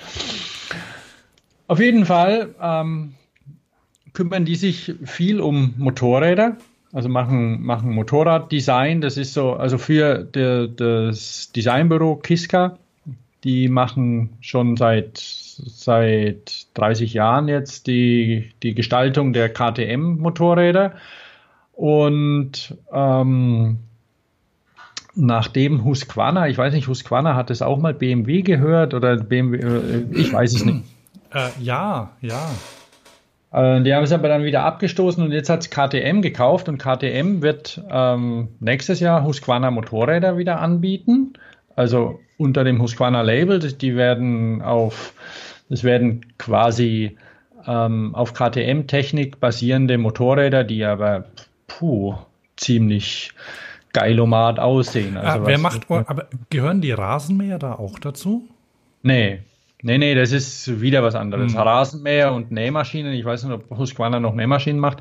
Auf 1.68 1.80
jeden 1.80 2.04
Fall 2.04 2.54
ähm, 2.60 3.14
kümmern 4.12 4.44
die 4.44 4.56
sich 4.56 4.94
viel 5.04 5.40
um 5.40 5.74
Motorräder, 5.78 6.56
also 6.92 7.08
machen, 7.08 7.62
machen 7.62 7.92
Motorraddesign. 7.92 9.00
Das 9.00 9.16
ist 9.16 9.32
so, 9.32 9.54
also 9.54 9.78
für 9.78 10.24
der, 10.24 10.68
das 10.68 11.50
Designbüro 11.52 12.16
Kiska, 12.16 12.78
die 13.44 13.68
machen 13.68 14.30
schon 14.40 14.76
seit 14.76 15.18
seit 15.56 16.66
30 16.74 17.14
Jahren 17.14 17.48
jetzt 17.48 17.86
die, 17.86 18.52
die 18.62 18.74
Gestaltung 18.74 19.32
der 19.32 19.48
KTM-Motorräder. 19.48 20.94
Und 21.72 22.76
ähm, 22.92 23.78
nachdem 25.14 25.84
Husqvarna, 25.84 26.48
ich 26.48 26.58
weiß 26.58 26.74
nicht, 26.74 26.88
Husqvarna 26.88 27.34
hat 27.34 27.50
es 27.50 27.62
auch 27.62 27.78
mal 27.78 27.94
BMW 27.94 28.42
gehört 28.42 28.94
oder 28.94 29.16
BMW, 29.16 29.58
äh, 29.58 30.04
ich 30.12 30.32
weiß 30.32 30.54
es 30.54 30.64
nicht. 30.64 30.84
Äh, 31.34 31.48
ja, 31.60 32.10
ja. 32.20 32.50
Äh, 33.52 33.82
die 33.82 33.94
haben 33.94 34.04
es 34.04 34.12
aber 34.12 34.28
dann 34.28 34.44
wieder 34.44 34.64
abgestoßen 34.64 35.22
und 35.22 35.32
jetzt 35.32 35.48
hat 35.48 35.60
es 35.60 35.70
KTM 35.70 36.20
gekauft 36.22 36.68
und 36.68 36.78
KTM 36.78 37.42
wird 37.42 37.82
ähm, 37.90 38.48
nächstes 38.60 39.00
Jahr 39.00 39.24
Husqvarna 39.24 39.70
Motorräder 39.70 40.36
wieder 40.38 40.60
anbieten. 40.60 41.34
Also 41.74 42.20
unter 42.38 42.64
dem 42.64 42.80
Husqvarna 42.80 43.22
Label. 43.22 43.58
Die 43.58 43.96
werden 43.96 44.62
auf 44.62 45.14
es 45.72 45.84
werden 45.84 46.20
quasi 46.36 47.16
ähm, 47.66 48.14
auf 48.14 48.34
KTM-Technik 48.34 49.40
basierende 49.40 49.96
Motorräder, 49.96 50.64
die 50.64 50.84
aber 50.84 51.24
puh, 51.66 52.14
ziemlich 52.56 53.32
geilomat 53.94 54.58
aussehen. 54.58 55.16
Also 55.16 55.40
ah, 55.40 55.46
wer 55.46 55.58
macht, 55.58 55.90
aber 55.90 56.28
gehören 56.50 56.82
die 56.82 56.92
Rasenmäher 56.92 57.58
da 57.58 57.74
auch 57.74 57.98
dazu? 57.98 58.48
Nee. 59.02 59.40
Nee, 59.84 59.98
nee, 59.98 60.14
das 60.14 60.30
ist 60.30 60.80
wieder 60.80 61.02
was 61.02 61.14
anderes. 61.14 61.54
Hm. 61.54 61.60
Rasenmäher 61.60 62.32
und 62.34 62.52
Nähmaschinen, 62.52 63.14
ich 63.14 63.24
weiß 63.24 63.44
nicht, 63.44 63.54
ob 63.54 63.70
Husqvarna 63.76 64.20
noch 64.20 64.34
Nähmaschinen 64.34 64.78
macht, 64.78 64.98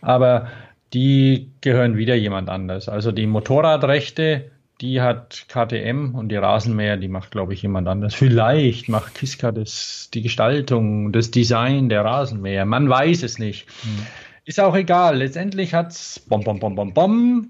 aber 0.00 0.48
die 0.92 1.50
gehören 1.60 1.96
wieder 1.96 2.14
jemand 2.14 2.48
anders. 2.48 2.88
Also 2.88 3.12
die 3.12 3.26
Motorradrechte 3.26 4.50
die 4.84 5.00
hat 5.00 5.46
KTM 5.48 6.14
und 6.14 6.28
die 6.28 6.36
Rasenmäher, 6.36 6.98
die 6.98 7.08
macht, 7.08 7.30
glaube 7.30 7.54
ich, 7.54 7.62
jemand 7.62 7.88
anders. 7.88 8.14
Vielleicht 8.14 8.90
macht 8.90 9.14
Kiska 9.14 9.50
das, 9.50 10.10
die 10.12 10.20
Gestaltung, 10.20 11.10
das 11.10 11.30
Design 11.30 11.88
der 11.88 12.04
Rasenmäher. 12.04 12.66
Man 12.66 12.88
weiß 12.88 13.22
es 13.22 13.38
nicht. 13.38 13.66
Hm. 13.82 14.06
Ist 14.44 14.60
auch 14.60 14.76
egal. 14.76 15.16
Letztendlich 15.16 15.72
hat 15.72 15.92
es 15.92 16.20
bom, 16.20 16.44
bom, 16.44 16.58
bom, 16.58 16.74
bom, 16.74 16.92
bom, 16.92 17.48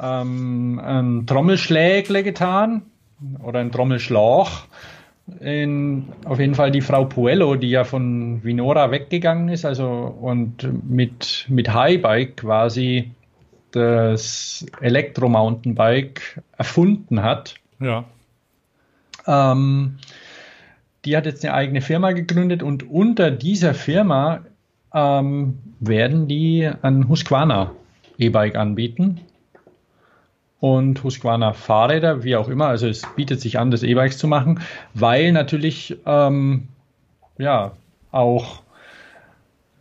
ähm, 0.00 0.78
ein 0.78 1.26
Trommelschlägle 1.26 2.22
getan 2.22 2.82
oder 3.42 3.58
ein 3.58 3.72
Trommelschlauch. 3.72 4.66
In, 5.40 6.04
auf 6.24 6.38
jeden 6.38 6.54
Fall 6.54 6.70
die 6.70 6.82
Frau 6.82 7.06
Puello, 7.06 7.56
die 7.56 7.70
ja 7.70 7.82
von 7.82 8.44
Vinora 8.44 8.92
weggegangen 8.92 9.48
ist, 9.48 9.64
also 9.64 9.88
und 10.20 10.68
mit, 10.88 11.46
mit 11.48 11.74
Highbike 11.74 12.36
quasi 12.36 13.10
das 13.74 14.64
Elektro-Mountainbike 14.80 16.42
erfunden 16.56 17.22
hat. 17.22 17.56
Ja. 17.80 18.04
Ähm, 19.26 19.98
die 21.04 21.16
hat 21.16 21.26
jetzt 21.26 21.44
eine 21.44 21.54
eigene 21.54 21.80
Firma 21.80 22.12
gegründet 22.12 22.62
und 22.62 22.88
unter 22.88 23.30
dieser 23.30 23.74
Firma 23.74 24.40
ähm, 24.92 25.58
werden 25.80 26.28
die 26.28 26.70
ein 26.82 27.08
Husqvarna 27.08 27.72
E-Bike 28.18 28.56
anbieten 28.56 29.20
und 30.60 31.02
Husqvarna 31.02 31.52
Fahrräder, 31.52 32.22
wie 32.22 32.36
auch 32.36 32.48
immer. 32.48 32.68
Also 32.68 32.86
es 32.86 33.02
bietet 33.16 33.40
sich 33.40 33.58
an, 33.58 33.70
das 33.70 33.82
E-Bikes 33.82 34.18
zu 34.18 34.28
machen, 34.28 34.60
weil 34.94 35.32
natürlich 35.32 35.96
ähm, 36.06 36.68
ja 37.38 37.72
auch 38.12 38.62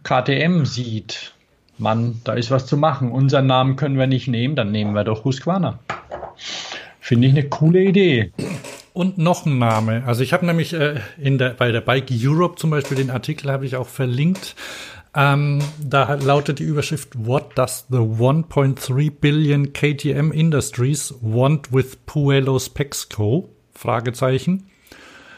KTM 0.03 0.65
sieht, 0.65 1.34
Mann, 1.77 2.21
da 2.23 2.33
ist 2.33 2.51
was 2.51 2.65
zu 2.65 2.77
machen. 2.77 3.11
Unseren 3.11 3.47
Namen 3.47 3.75
können 3.75 3.97
wir 3.97 4.07
nicht 4.07 4.27
nehmen, 4.27 4.55
dann 4.55 4.71
nehmen 4.71 4.93
wir 4.93 5.03
doch 5.03 5.25
Husqvarna. 5.25 5.79
Finde 6.99 7.27
ich 7.27 7.33
eine 7.33 7.49
coole 7.49 7.83
Idee. 7.83 8.31
Und 8.93 9.17
noch 9.17 9.45
ein 9.45 9.57
Name. 9.57 10.03
Also 10.05 10.21
ich 10.23 10.33
habe 10.33 10.45
nämlich 10.45 10.73
äh, 10.73 10.99
in 11.17 11.37
der, 11.37 11.49
bei 11.49 11.71
der 11.71 11.81
Bike 11.81 12.11
Europe 12.11 12.57
zum 12.57 12.69
Beispiel 12.69 12.95
den 12.95 13.09
Artikel 13.09 13.51
habe 13.51 13.65
ich 13.65 13.75
auch 13.75 13.87
verlinkt. 13.87 14.55
Ähm, 15.15 15.59
da 15.79 16.13
lautet 16.15 16.59
die 16.59 16.63
Überschrift 16.63 17.25
What 17.25 17.57
does 17.57 17.85
the 17.89 17.97
1.3 17.97 19.11
billion 19.11 19.73
KTM 19.73 20.31
Industries 20.31 21.13
want 21.21 21.73
with 21.73 21.97
Puelos 22.05 22.69
Pexco? 22.69 23.49
Fragezeichen. 23.73 24.67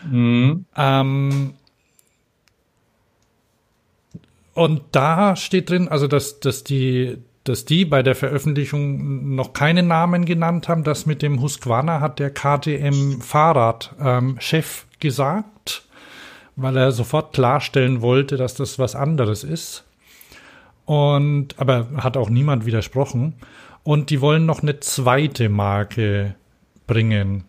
Mhm. 0.10 0.66
Ähm, 0.76 1.54
und 4.56 4.82
da 4.94 5.36
steht 5.36 5.70
drin, 5.70 5.90
also 5.90 6.08
dass, 6.08 6.40
dass 6.40 6.64
die 6.64 7.18
dass 7.44 7.64
die 7.64 7.86
bei 7.86 8.02
der 8.02 8.16
Veröffentlichung 8.16 9.36
noch 9.36 9.54
keine 9.54 9.84
Namen 9.84 10.26
genannt 10.26 10.68
haben. 10.68 10.84
Das 10.84 11.06
mit 11.06 11.22
dem 11.22 11.42
Husqvarna 11.42 12.02
hat 12.02 12.18
der 12.18 12.32
KTM 12.32 13.22
Fahrrad-Chef 13.22 14.82
ähm, 14.82 15.00
gesagt, 15.00 15.84
weil 16.56 16.76
er 16.76 16.92
sofort 16.92 17.34
klarstellen 17.34 18.02
wollte, 18.02 18.38
dass 18.38 18.56
das 18.56 18.80
was 18.80 18.96
anderes 18.96 19.44
ist. 19.44 19.84
Und, 20.86 21.60
aber 21.60 21.88
hat 21.98 22.18
auch 22.18 22.32
niemand 22.32 22.66
widersprochen. 22.66 23.36
Und 23.84 24.10
die 24.10 24.22
wollen 24.22 24.48
noch 24.48 24.64
eine 24.64 24.80
zweite 24.80 25.48
Marke 25.48 26.34
bringen. 26.88 27.44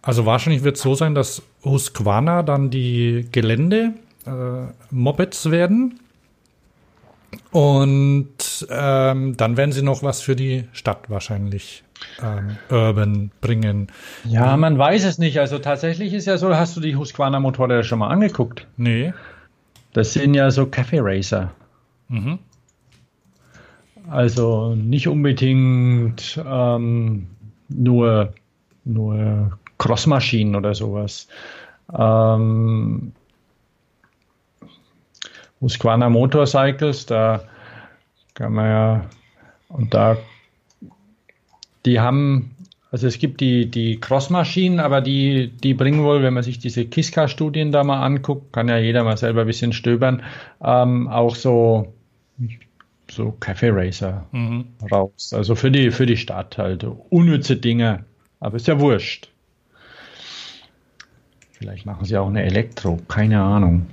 Also 0.00 0.24
wahrscheinlich 0.24 0.64
wird 0.64 0.76
es 0.76 0.82
so 0.82 0.94
sein, 0.94 1.14
dass 1.14 1.42
Husqvarna 1.64 2.42
dann 2.42 2.70
die 2.70 3.28
Gelände 3.30 3.92
äh, 4.24 4.72
Mopeds 4.90 5.50
werden 5.50 6.00
und 7.50 8.66
ähm, 8.70 9.36
dann 9.36 9.56
werden 9.56 9.72
sie 9.72 9.82
noch 9.82 10.02
was 10.02 10.20
für 10.20 10.36
die 10.36 10.64
Stadt 10.72 11.08
wahrscheinlich 11.08 11.84
ähm, 12.22 12.56
Urban 12.70 13.30
bringen. 13.40 13.88
Ja, 14.24 14.56
man 14.56 14.78
weiß 14.78 15.04
es 15.04 15.18
nicht. 15.18 15.38
Also 15.38 15.58
tatsächlich 15.58 16.12
ist 16.12 16.26
ja 16.26 16.38
so, 16.38 16.54
hast 16.54 16.76
du 16.76 16.80
die 16.80 16.96
Husqvarna 16.96 17.40
Motorräder 17.40 17.84
schon 17.84 17.98
mal 17.98 18.08
angeguckt? 18.08 18.66
Nee. 18.76 19.12
Das 19.92 20.12
sind 20.12 20.34
ja 20.34 20.50
so 20.50 20.62
Café 20.64 21.00
Racer. 21.00 21.50
Mhm. 22.08 22.38
Also 24.10 24.74
nicht 24.74 25.08
unbedingt 25.08 26.40
ähm, 26.46 27.26
nur, 27.68 28.32
nur 28.84 29.58
Crossmaschinen 29.78 30.54
oder 30.56 30.74
sowas. 30.74 31.28
Ähm, 31.96 33.12
Husqvarna 35.60 36.08
Motorcycles, 36.08 37.06
da 37.06 37.42
kann 38.34 38.52
man 38.52 38.66
ja, 38.66 39.04
und 39.68 39.94
da, 39.94 40.16
die 41.84 42.00
haben, 42.00 42.54
also 42.90 43.06
es 43.06 43.18
gibt 43.18 43.40
die, 43.40 43.70
die 43.70 43.98
Crossmaschinen, 43.98 44.80
aber 44.80 45.00
die, 45.00 45.48
die 45.48 45.74
bringen 45.74 46.04
wohl, 46.04 46.22
wenn 46.22 46.34
man 46.34 46.42
sich 46.42 46.58
diese 46.58 46.84
Kiska-Studien 46.84 47.72
da 47.72 47.82
mal 47.84 48.02
anguckt, 48.04 48.52
kann 48.52 48.68
ja 48.68 48.78
jeder 48.78 49.04
mal 49.04 49.16
selber 49.16 49.42
ein 49.42 49.46
bisschen 49.46 49.72
stöbern, 49.72 50.22
ähm, 50.62 51.08
auch 51.08 51.34
so, 51.34 51.92
so 53.10 53.36
Café 53.40 53.74
Racer 53.74 54.26
mhm. 54.32 54.66
raus. 54.90 55.32
Also 55.34 55.54
für 55.54 55.70
die, 55.70 55.90
für 55.90 56.06
die 56.06 56.16
Stadt 56.16 56.58
halt. 56.58 56.86
Unnütze 57.10 57.56
Dinge. 57.56 58.04
Aber 58.40 58.56
ist 58.56 58.68
ja 58.68 58.78
wurscht. 58.78 59.30
Vielleicht 61.52 61.86
machen 61.86 62.04
sie 62.04 62.16
auch 62.16 62.28
eine 62.28 62.44
Elektro, 62.44 62.98
keine 63.08 63.40
Ahnung. 63.42 63.86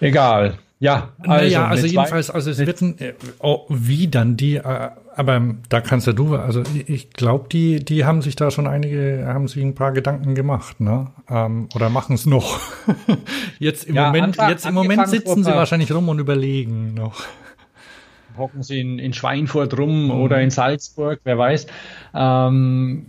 Egal. 0.00 0.58
Ja, 0.80 1.10
also, 1.18 1.44
naja, 1.44 1.66
also 1.66 1.86
jedenfalls, 1.86 2.30
also 2.30 2.50
es 2.50 2.58
wird 2.58 2.80
ein, 2.82 2.98
äh, 3.00 3.14
oh, 3.40 3.64
wie 3.68 4.06
dann 4.06 4.36
die, 4.36 4.56
äh, 4.56 4.90
aber 5.16 5.42
da 5.68 5.80
kannst 5.80 6.06
ja 6.06 6.12
du, 6.12 6.36
also 6.36 6.62
ich 6.86 7.10
glaube, 7.10 7.48
die, 7.50 7.84
die 7.84 8.04
haben 8.04 8.22
sich 8.22 8.36
da 8.36 8.52
schon 8.52 8.68
einige, 8.68 9.24
haben 9.26 9.48
sich 9.48 9.60
ein 9.60 9.74
paar 9.74 9.90
Gedanken 9.90 10.36
gemacht, 10.36 10.80
ne? 10.80 11.08
Ähm, 11.28 11.68
oder 11.74 11.90
machen 11.90 12.14
es 12.14 12.26
noch. 12.26 12.60
jetzt 13.58 13.88
im 13.88 13.96
ja, 13.96 14.06
Moment, 14.06 14.36
jetzt 14.48 14.66
im 14.66 14.74
Moment 14.74 15.08
sitzen 15.08 15.42
sie 15.42 15.50
wahrscheinlich 15.50 15.90
rum 15.92 16.08
und 16.08 16.20
überlegen 16.20 16.94
noch. 16.94 17.24
Hocken 18.36 18.62
sie 18.62 18.80
in, 18.80 19.00
in 19.00 19.12
Schweinfurt 19.12 19.76
rum 19.76 20.04
mhm. 20.04 20.10
oder 20.12 20.40
in 20.40 20.50
Salzburg, 20.50 21.18
wer 21.24 21.38
weiß. 21.38 21.66
Ähm, 22.14 23.06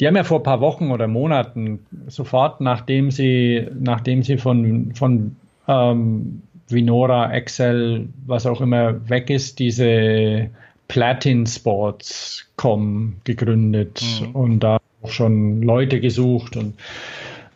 die 0.00 0.06
haben 0.06 0.16
ja 0.16 0.24
vor 0.24 0.40
ein 0.40 0.42
paar 0.42 0.60
Wochen 0.60 0.90
oder 0.90 1.08
Monaten 1.08 1.86
sofort, 2.08 2.60
nachdem 2.60 3.10
sie, 3.10 3.68
nachdem 3.78 4.22
sie 4.22 4.36
von, 4.36 4.94
von 4.94 5.36
ähm, 5.68 6.42
Vinora, 6.68 7.32
Excel, 7.32 8.08
was 8.26 8.46
auch 8.46 8.60
immer 8.60 9.08
weg 9.08 9.30
ist, 9.30 9.58
diese 9.58 10.50
Platin 10.88 11.46
Sports 11.46 12.46
com 12.56 13.16
gegründet 13.24 14.02
mhm. 14.20 14.30
und 14.34 14.60
da 14.60 14.78
auch 15.02 15.10
schon 15.10 15.62
Leute 15.62 16.00
gesucht 16.00 16.56
und 16.56 16.74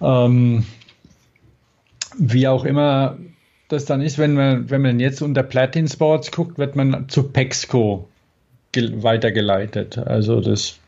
ähm, 0.01 0.65
wie 2.19 2.49
auch 2.49 2.65
immer 2.65 3.17
das 3.69 3.85
dann 3.85 4.01
ist, 4.01 4.19
wenn 4.19 4.35
man, 4.35 4.71
wenn 4.71 4.83
man 4.83 4.99
jetzt 4.99 5.21
unter 5.21 5.43
Platin 5.43 5.89
Sports 5.89 6.33
guckt, 6.33 6.59
wird 6.59 6.75
man 6.75 7.09
zu 7.09 7.25
Pexco 7.25 8.09
weitergeleitet. 8.75 9.99
Also 9.99 10.41
das, 10.41 10.79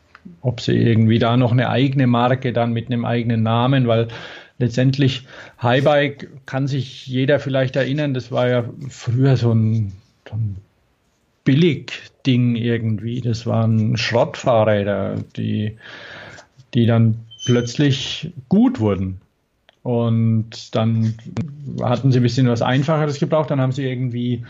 ob 0.40 0.60
sie 0.60 0.76
irgendwie 0.76 1.18
da 1.18 1.36
noch 1.36 1.52
eine 1.52 1.68
eigene 1.68 2.06
Marke 2.06 2.52
dann 2.52 2.72
mit 2.72 2.86
einem 2.86 3.04
eigenen 3.04 3.42
Namen, 3.42 3.86
weil 3.86 4.08
letztendlich 4.60 5.26
Highbike 5.60 6.28
kann 6.46 6.68
sich 6.68 7.06
jeder 7.06 7.40
vielleicht 7.40 7.74
erinnern, 7.74 8.14
das 8.14 8.30
war 8.30 8.48
ja 8.48 8.64
früher 8.88 9.36
so 9.36 9.52
ein, 9.52 9.92
so 10.28 10.36
ein 10.36 10.56
Billig-Ding 11.44 12.54
irgendwie. 12.54 13.20
Das 13.20 13.46
waren 13.46 13.96
Schrottfahrräder, 13.96 15.16
die, 15.36 15.76
die 16.74 16.86
dann 16.86 17.24
plötzlich 17.46 18.32
gut 18.48 18.78
wurden. 18.78 19.20
Und 19.82 20.74
dann 20.74 21.14
hatten 21.82 22.12
sie 22.12 22.20
ein 22.20 22.22
bisschen 22.22 22.46
was 22.46 22.60
Einfacheres 22.60 23.18
gebraucht. 23.18 23.50
Dann 23.50 23.62
haben 23.62 23.72
sie 23.72 23.88
irgendwie 23.88 24.44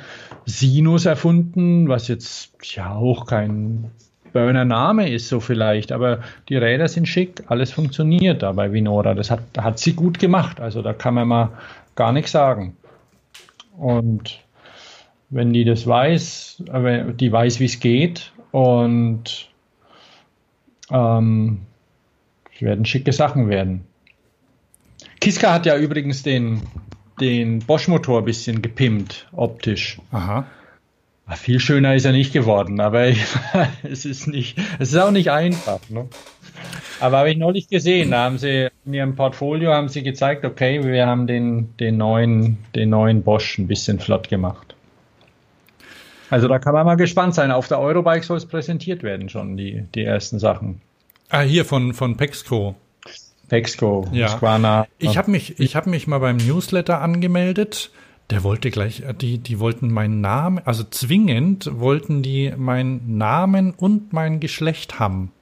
Sinus 0.45 1.07
erfunden, 1.07 1.89
was 1.89 2.09
jetzt 2.09 2.53
ja 2.75 2.95
auch 2.97 3.27
kein 3.27 3.93
Burner 4.33 4.65
Name 4.65 5.11
ist 5.11 5.29
so 5.29 5.41
vielleicht, 5.41 5.93
aber 5.93 6.21
die 6.49 6.57
Räder 6.57 6.89
sind 6.89 7.07
schick, 7.07 7.43
alles 7.47 7.73
funktioniert 7.73 8.43
da 8.43 8.53
bei 8.53 8.73
Vinora. 8.73 9.15
Das 9.15 9.31
hat, 9.31 9.41
hat 9.59 9.79
sie 9.79 9.93
gut 9.93 10.19
gemacht, 10.19 10.61
also 10.61 10.83
da 10.83 10.93
kann 10.93 11.15
man 11.15 11.29
mal 11.29 11.51
gar 11.95 12.13
nichts 12.13 12.33
sagen. 12.33 12.77
Und 13.77 14.41
wenn 15.31 15.53
die 15.53 15.65
das 15.65 15.87
weiß, 15.87 16.65
die 16.67 17.33
weiß, 17.33 17.61
wie 17.61 17.65
es 17.65 17.81
geht 17.81 18.33
und 18.53 19.49
ähm, 20.91 21.61
es 22.55 22.63
werden 22.63 22.85
schicke 22.85 23.13
Sachen 23.13 23.49
werden. 23.49 23.85
Kiska 25.21 25.53
hat 25.53 25.67
ja 25.67 25.77
übrigens 25.77 26.23
den, 26.23 26.63
den 27.21 27.61
Bosch-Motor 27.61 28.21
ein 28.21 28.25
bisschen 28.25 28.63
gepimpt, 28.63 29.29
optisch. 29.33 29.99
Aha. 30.11 30.47
Viel 31.37 31.61
schöner 31.61 31.95
ist 31.95 32.05
er 32.05 32.13
nicht 32.13 32.33
geworden, 32.33 32.81
aber 32.81 33.07
es 33.83 34.05
ist 34.05 34.27
nicht, 34.27 34.59
es 34.79 34.93
ist 34.93 34.97
auch 34.97 35.11
nicht 35.11 35.31
einfach. 35.31 35.81
Ne? 35.89 36.09
Aber 37.01 37.19
habe 37.19 37.31
ich 37.31 37.37
neulich 37.37 37.69
gesehen, 37.69 38.11
da 38.11 38.25
haben 38.25 38.39
sie 38.39 38.69
in 38.85 38.95
ihrem 38.95 39.17
Portfolio 39.17 39.73
haben 39.73 39.89
sie 39.89 40.03
gezeigt, 40.03 40.45
okay, 40.45 40.85
wir 40.85 41.07
haben 41.07 41.27
den, 41.27 41.77
den 41.79 41.97
neuen, 41.97 42.59
den 42.75 42.91
neuen 42.91 43.23
Bosch 43.23 43.59
ein 43.59 43.67
bisschen 43.67 44.01
flott 44.01 44.29
gemacht. 44.29 44.75
Also 46.29 46.47
da 46.47 46.59
kann 46.59 46.75
man 46.75 46.87
mal 46.87 46.97
gespannt 46.97 47.35
sein. 47.35 47.51
Auf 47.51 47.69
der 47.69 47.81
Eurobike 47.81 48.23
soll 48.23 48.37
es 48.37 48.47
präsentiert 48.47 49.03
werden 49.03 49.29
schon, 49.29 49.57
die, 49.57 49.85
die 49.95 50.05
ersten 50.05 50.39
Sachen. 50.39 50.81
Ah, 51.29 51.41
hier 51.41 51.65
von, 51.65 51.95
von 51.95 52.17
Pexco. 52.17 52.77
Pexco, 53.49 54.07
ja. 54.13 54.29
Squana. 54.29 54.87
Ich 54.99 55.19
habe 55.19 55.31
mich, 55.31 55.59
ich 55.59 55.75
habe 55.75 55.91
mich 55.91 56.07
mal 56.07 56.19
beim 56.19 56.37
Newsletter 56.37 57.01
angemeldet 57.01 57.91
der 58.31 58.45
wollte 58.45 58.71
gleich, 58.71 59.01
äh, 59.01 59.15
die, 59.15 59.39
die 59.39 59.59
wollten 59.59 59.93
meinen 59.93 60.21
Namen, 60.21 60.61
also 60.65 60.85
zwingend 60.85 61.71
wollten 61.73 62.23
die 62.23 62.53
meinen 62.57 63.19
Namen 63.19 63.73
und 63.73 64.13
mein 64.13 64.41
Geschlecht 64.41 64.99
haben. 64.99 65.33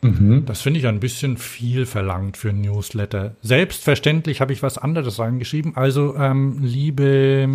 Mhm. 0.00 0.44
Das 0.46 0.62
finde 0.62 0.78
ich 0.78 0.86
ein 0.86 1.00
bisschen 1.00 1.36
viel 1.36 1.84
verlangt 1.84 2.36
für 2.36 2.50
ein 2.50 2.60
Newsletter. 2.60 3.34
Selbstverständlich 3.42 4.40
habe 4.40 4.52
ich 4.52 4.62
was 4.62 4.78
anderes 4.78 5.18
reingeschrieben. 5.18 5.76
Also, 5.76 6.14
ähm, 6.16 6.58
liebe, 6.62 7.48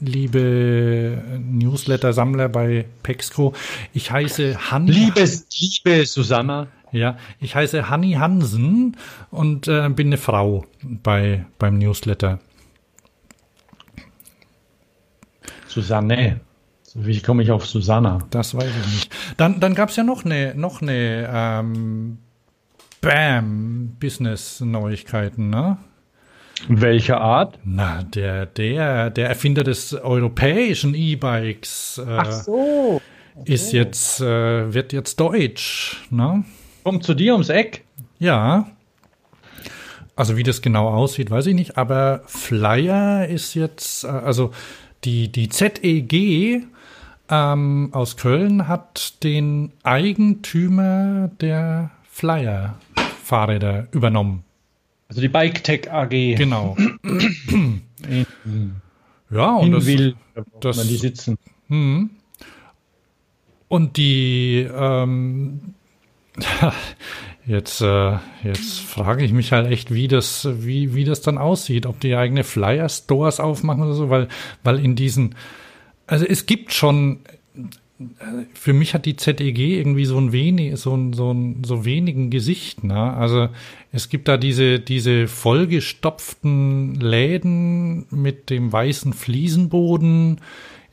liebe 0.00 1.22
Newsletter-Sammler 1.40 2.50
bei 2.50 2.84
Pexco, 3.02 3.54
ich 3.94 4.10
heiße 4.10 4.70
Hanni. 4.70 4.90
Liebes, 4.92 5.46
liebe 5.58 6.04
Susanna. 6.04 6.68
Ja, 6.92 7.16
ich 7.40 7.56
heiße 7.56 7.88
Hanni 7.88 8.12
Hansen 8.12 8.96
und 9.30 9.66
äh, 9.66 9.88
bin 9.88 10.08
eine 10.08 10.18
Frau 10.18 10.64
bei, 10.82 11.44
beim 11.58 11.78
Newsletter. 11.78 12.38
Susanne. 15.74 16.40
Wie 16.94 17.20
komme 17.20 17.42
ich 17.42 17.50
auf 17.50 17.66
Susanna? 17.66 18.20
Das 18.30 18.54
weiß 18.54 18.70
ich 18.84 18.92
nicht. 18.94 19.12
Dann, 19.36 19.58
dann 19.58 19.74
gab 19.74 19.88
es 19.88 19.96
ja 19.96 20.04
noch 20.04 20.24
eine, 20.24 20.54
noch 20.54 20.80
eine 20.80 21.28
ähm, 21.32 22.18
Bam-Business-Neuigkeiten, 23.00 25.50
ne? 25.50 25.78
Welcher 26.68 27.20
Art? 27.20 27.58
Na, 27.64 28.04
der, 28.04 28.46
der, 28.46 29.10
der 29.10 29.28
Erfinder 29.28 29.64
des 29.64 29.92
europäischen 29.92 30.94
E-Bikes 30.94 31.98
äh, 31.98 32.04
Ach 32.16 32.30
so. 32.30 33.02
ist 33.44 33.72
jetzt, 33.72 34.20
äh, 34.20 34.72
wird 34.72 34.92
jetzt 34.92 35.18
deutsch, 35.18 36.06
ne? 36.10 36.44
Kommt 36.84 37.02
zu 37.02 37.14
dir 37.14 37.32
ums 37.32 37.48
Eck? 37.48 37.82
Ja. 38.20 38.68
Also 40.14 40.36
wie 40.36 40.44
das 40.44 40.62
genau 40.62 40.86
aussieht, 40.88 41.32
weiß 41.32 41.46
ich 41.46 41.56
nicht. 41.56 41.76
Aber 41.76 42.22
Flyer 42.26 43.26
ist 43.26 43.54
jetzt, 43.54 44.04
äh, 44.04 44.08
also 44.08 44.52
die, 45.04 45.28
die 45.28 45.48
ZEG 45.48 46.66
ähm, 47.28 47.88
aus 47.92 48.16
Köln 48.16 48.68
hat 48.68 49.22
den 49.22 49.72
Eigentümer 49.82 51.30
der 51.40 51.90
Flyer-Fahrräder 52.10 53.88
übernommen. 53.92 54.44
Also 55.08 55.20
die 55.20 55.28
Bike 55.28 55.88
AG. 55.90 56.10
Genau. 56.10 56.76
ja, 59.30 59.54
und 59.54 59.72
das, 59.72 59.86
will, 59.86 60.16
das, 60.60 60.76
man 60.76 60.88
die 60.88 60.96
sitzen. 60.96 61.38
Mh. 61.68 62.08
Und 63.68 63.96
die 63.96 64.68
ähm, 64.72 65.74
Jetzt, 67.46 67.82
äh, 67.82 68.16
jetzt 68.42 68.80
frage 68.80 69.22
ich 69.22 69.32
mich 69.32 69.52
halt 69.52 69.70
echt, 69.70 69.92
wie 69.92 70.08
das, 70.08 70.48
wie, 70.64 70.94
wie 70.94 71.04
das 71.04 71.20
dann 71.20 71.36
aussieht, 71.36 71.84
ob 71.84 72.00
die 72.00 72.16
eigene 72.16 72.42
Flyer-Stores 72.42 73.38
aufmachen 73.38 73.82
oder 73.82 73.92
so, 73.92 74.08
weil, 74.08 74.28
weil 74.62 74.82
in 74.82 74.96
diesen, 74.96 75.34
also 76.06 76.24
es 76.24 76.46
gibt 76.46 76.72
schon, 76.72 77.20
für 78.54 78.72
mich 78.72 78.94
hat 78.94 79.04
die 79.04 79.16
ZEG 79.16 79.58
irgendwie 79.58 80.06
so 80.06 80.18
ein 80.18 80.32
wenig, 80.32 80.78
so 80.78 80.96
ein, 80.96 81.12
so 81.12 81.32
ein, 81.32 81.64
so 81.64 81.84
wenigen 81.84 82.30
Gesicht, 82.30 82.82
ne? 82.82 83.14
Also 83.14 83.48
es 83.92 84.08
gibt 84.08 84.26
da 84.26 84.38
diese, 84.38 84.80
diese 84.80 85.28
vollgestopften 85.28 86.94
Läden 86.94 88.06
mit 88.10 88.48
dem 88.48 88.72
weißen 88.72 89.12
Fliesenboden 89.12 90.40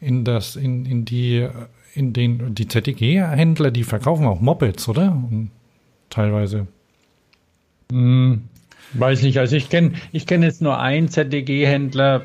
in 0.02 0.26
das, 0.26 0.58
in, 0.58 0.86
in 0.86 1.06
die, 1.06 1.48
in 1.94 2.12
den, 2.12 2.54
die 2.54 2.68
ZEG-Händler, 2.68 3.72
die 3.72 3.84
verkaufen 3.84 4.26
auch 4.26 4.42
Mopeds, 4.42 4.90
oder? 4.90 5.12
Und 5.12 5.52
teilweise. 6.12 6.68
Hm, 7.92 8.44
weiß 8.94 9.24
nicht, 9.24 9.40
also 9.40 9.56
ich 9.56 9.70
kenne 9.70 9.94
ich 10.12 10.28
kenn 10.28 10.44
jetzt 10.44 10.62
nur 10.62 10.80
einen 10.80 11.10
ZDG-Händler, 11.10 12.24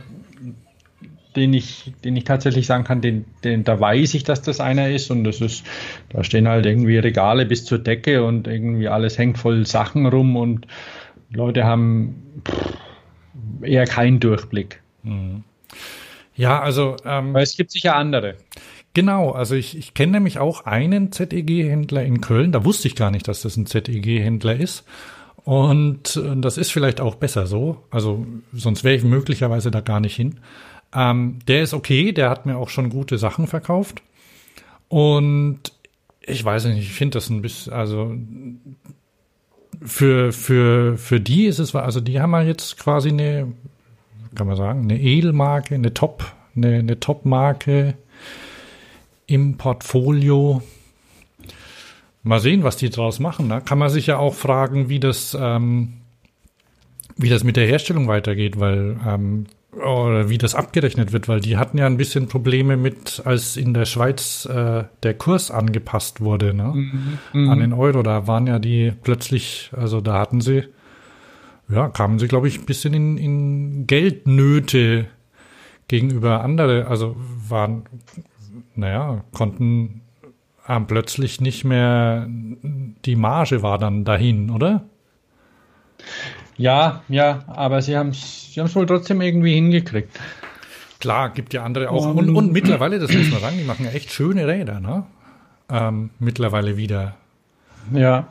den 1.34 1.54
ich, 1.54 1.92
den 2.04 2.16
ich 2.16 2.24
tatsächlich 2.24 2.66
sagen 2.66 2.84
kann, 2.84 3.00
den, 3.00 3.24
den, 3.44 3.64
da 3.64 3.78
weiß 3.78 4.14
ich, 4.14 4.24
dass 4.24 4.42
das 4.42 4.60
einer 4.60 4.90
ist 4.90 5.10
und 5.10 5.24
das 5.24 5.40
ist, 5.40 5.64
da 6.10 6.24
stehen 6.24 6.48
halt 6.48 6.66
irgendwie 6.66 6.98
Regale 6.98 7.46
bis 7.46 7.64
zur 7.64 7.78
Decke 7.78 8.24
und 8.24 8.46
irgendwie 8.46 8.88
alles 8.88 9.18
hängt 9.18 9.38
voll 9.38 9.66
Sachen 9.66 10.06
rum 10.06 10.36
und 10.36 10.66
Leute 11.30 11.64
haben 11.64 12.42
eher 13.62 13.86
keinen 13.86 14.20
Durchblick. 14.20 14.80
Hm. 15.02 15.44
Ja, 16.36 16.60
also. 16.60 16.96
Ähm, 17.04 17.34
Weil 17.34 17.42
es 17.42 17.56
gibt 17.56 17.70
sicher 17.70 17.96
andere. 17.96 18.36
Genau, 18.96 19.32
also 19.32 19.54
ich, 19.54 19.76
ich 19.76 19.92
kenne 19.92 20.12
nämlich 20.12 20.38
auch 20.38 20.64
einen 20.64 21.12
ZEG-Händler 21.12 22.02
in 22.02 22.22
Köln. 22.22 22.50
Da 22.50 22.64
wusste 22.64 22.88
ich 22.88 22.96
gar 22.96 23.10
nicht, 23.10 23.28
dass 23.28 23.42
das 23.42 23.58
ein 23.58 23.66
ZEG-Händler 23.66 24.56
ist. 24.56 24.84
Und 25.44 26.16
äh, 26.16 26.34
das 26.36 26.56
ist 26.56 26.72
vielleicht 26.72 27.02
auch 27.02 27.16
besser 27.16 27.46
so. 27.46 27.84
Also 27.90 28.24
sonst 28.54 28.84
wäre 28.84 28.94
ich 28.94 29.04
möglicherweise 29.04 29.70
da 29.70 29.82
gar 29.82 30.00
nicht 30.00 30.16
hin. 30.16 30.40
Ähm, 30.94 31.40
der 31.46 31.62
ist 31.62 31.74
okay, 31.74 32.12
der 32.12 32.30
hat 32.30 32.46
mir 32.46 32.56
auch 32.56 32.70
schon 32.70 32.88
gute 32.88 33.18
Sachen 33.18 33.46
verkauft. 33.46 34.02
Und 34.88 35.60
ich 36.22 36.42
weiß 36.42 36.64
nicht, 36.64 36.78
ich 36.78 36.92
finde 36.94 37.18
das 37.18 37.28
ein 37.28 37.42
bisschen, 37.42 37.74
also 37.74 38.14
für, 39.82 40.32
für, 40.32 40.96
für 40.96 41.20
die 41.20 41.44
ist 41.44 41.58
es, 41.58 41.74
also 41.74 42.00
die 42.00 42.18
haben 42.18 42.32
ja 42.32 42.40
jetzt 42.40 42.78
quasi 42.78 43.10
eine, 43.10 43.52
kann 44.34 44.46
man 44.46 44.56
sagen, 44.56 44.84
eine 44.84 44.98
Edelmarke, 44.98 45.74
eine 45.74 45.92
Top, 45.92 46.32
eine, 46.56 46.78
eine 46.78 46.98
Top-Marke 46.98 47.92
im 49.26 49.56
Portfolio. 49.56 50.62
Mal 52.22 52.40
sehen, 52.40 52.64
was 52.64 52.76
die 52.76 52.90
draus 52.90 53.20
machen. 53.20 53.48
Ne? 53.48 53.62
Kann 53.64 53.78
man 53.78 53.88
sich 53.88 54.06
ja 54.06 54.18
auch 54.18 54.34
fragen, 54.34 54.88
wie 54.88 55.00
das, 55.00 55.36
ähm, 55.38 55.94
wie 57.16 57.28
das 57.28 57.44
mit 57.44 57.56
der 57.56 57.66
Herstellung 57.66 58.08
weitergeht, 58.08 58.58
weil 58.58 58.98
ähm, 59.06 59.46
oder 59.76 60.28
wie 60.30 60.38
das 60.38 60.54
abgerechnet 60.54 61.12
wird, 61.12 61.28
weil 61.28 61.40
die 61.40 61.56
hatten 61.56 61.78
ja 61.78 61.86
ein 61.86 61.96
bisschen 61.96 62.28
Probleme 62.28 62.76
mit, 62.76 63.22
als 63.24 63.56
in 63.56 63.74
der 63.74 63.84
Schweiz 63.84 64.46
äh, 64.46 64.84
der 65.02 65.14
Kurs 65.14 65.50
angepasst 65.50 66.20
wurde, 66.20 66.54
ne? 66.54 66.72
Mhm, 66.74 67.18
mhm. 67.32 67.50
An 67.50 67.58
den 67.60 67.72
Euro. 67.72 68.02
Da 68.02 68.26
waren 68.26 68.46
ja 68.46 68.58
die 68.58 68.92
plötzlich, 69.02 69.70
also 69.76 70.00
da 70.00 70.18
hatten 70.18 70.40
sie, 70.40 70.64
ja, 71.68 71.88
kamen 71.88 72.18
sie, 72.18 72.28
glaube 72.28 72.48
ich, 72.48 72.60
ein 72.60 72.64
bisschen 72.64 72.94
in, 72.94 73.18
in 73.18 73.86
Geldnöte 73.86 75.06
gegenüber 75.88 76.42
andere, 76.42 76.86
also 76.86 77.16
waren 77.48 77.84
naja, 78.74 79.24
konnten 79.32 80.02
haben 80.64 80.86
plötzlich 80.86 81.40
nicht 81.40 81.64
mehr, 81.64 82.26
die 82.28 83.16
Marge 83.16 83.62
war 83.62 83.78
dann 83.78 84.04
dahin, 84.04 84.50
oder? 84.50 84.84
Ja, 86.56 87.02
ja, 87.08 87.44
aber 87.46 87.82
sie 87.82 87.96
haben 87.96 88.08
es 88.08 88.52
sie 88.54 88.74
wohl 88.74 88.86
trotzdem 88.86 89.20
irgendwie 89.20 89.54
hingekriegt. 89.54 90.18
Klar, 90.98 91.30
gibt 91.30 91.52
ja 91.52 91.62
andere 91.62 91.90
auch. 91.90 92.14
Und, 92.14 92.34
und 92.34 92.52
mittlerweile, 92.52 92.98
das 92.98 93.12
muss 93.12 93.30
man 93.30 93.40
sagen, 93.40 93.58
die 93.58 93.64
machen 93.64 93.84
ja 93.84 93.92
echt 93.92 94.10
schöne 94.10 94.46
Räder, 94.46 94.80
ne? 94.80 95.04
Ähm, 95.68 96.10
mittlerweile 96.18 96.76
wieder. 96.76 97.16
Ja. 97.92 98.28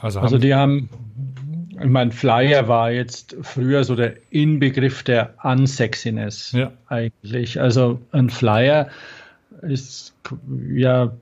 Also, 0.00 0.20
also 0.20 0.38
die 0.38 0.54
haben, 0.54 0.88
ich 1.70 1.88
meine, 1.88 2.10
Flyer 2.10 2.68
war 2.68 2.90
jetzt 2.90 3.36
früher 3.42 3.84
so 3.84 3.94
der 3.94 4.14
Inbegriff 4.30 5.02
der 5.02 5.34
Unsexiness 5.42 6.52
ja. 6.52 6.72
eigentlich. 6.88 7.60
Also 7.60 8.00
ein 8.12 8.30
Flyer 8.30 8.88
ist 9.62 10.14
ja 10.72 11.12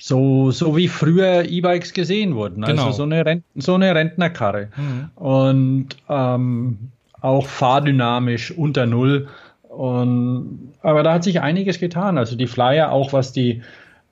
so, 0.00 0.50
so 0.50 0.76
wie 0.76 0.88
früher 0.88 1.44
E-Bikes 1.48 1.92
gesehen 1.92 2.34
wurden. 2.34 2.64
Also 2.64 2.82
genau. 2.82 2.92
so, 2.92 3.02
eine 3.04 3.24
Rent 3.24 3.44
so 3.54 3.74
eine 3.74 3.94
Rentnerkarre. 3.94 4.68
Mhm. 4.76 5.10
Und 5.14 5.88
ähm, 6.08 6.78
auch 7.20 7.46
fahrdynamisch 7.46 8.50
unter 8.50 8.86
Null. 8.86 9.28
Und, 9.62 10.74
aber 10.82 11.02
da 11.02 11.14
hat 11.14 11.24
sich 11.24 11.40
einiges 11.40 11.80
getan. 11.80 12.18
Also 12.18 12.36
die 12.36 12.46
Flyer, 12.46 12.92
auch 12.92 13.12
was 13.12 13.32
die, 13.32 13.62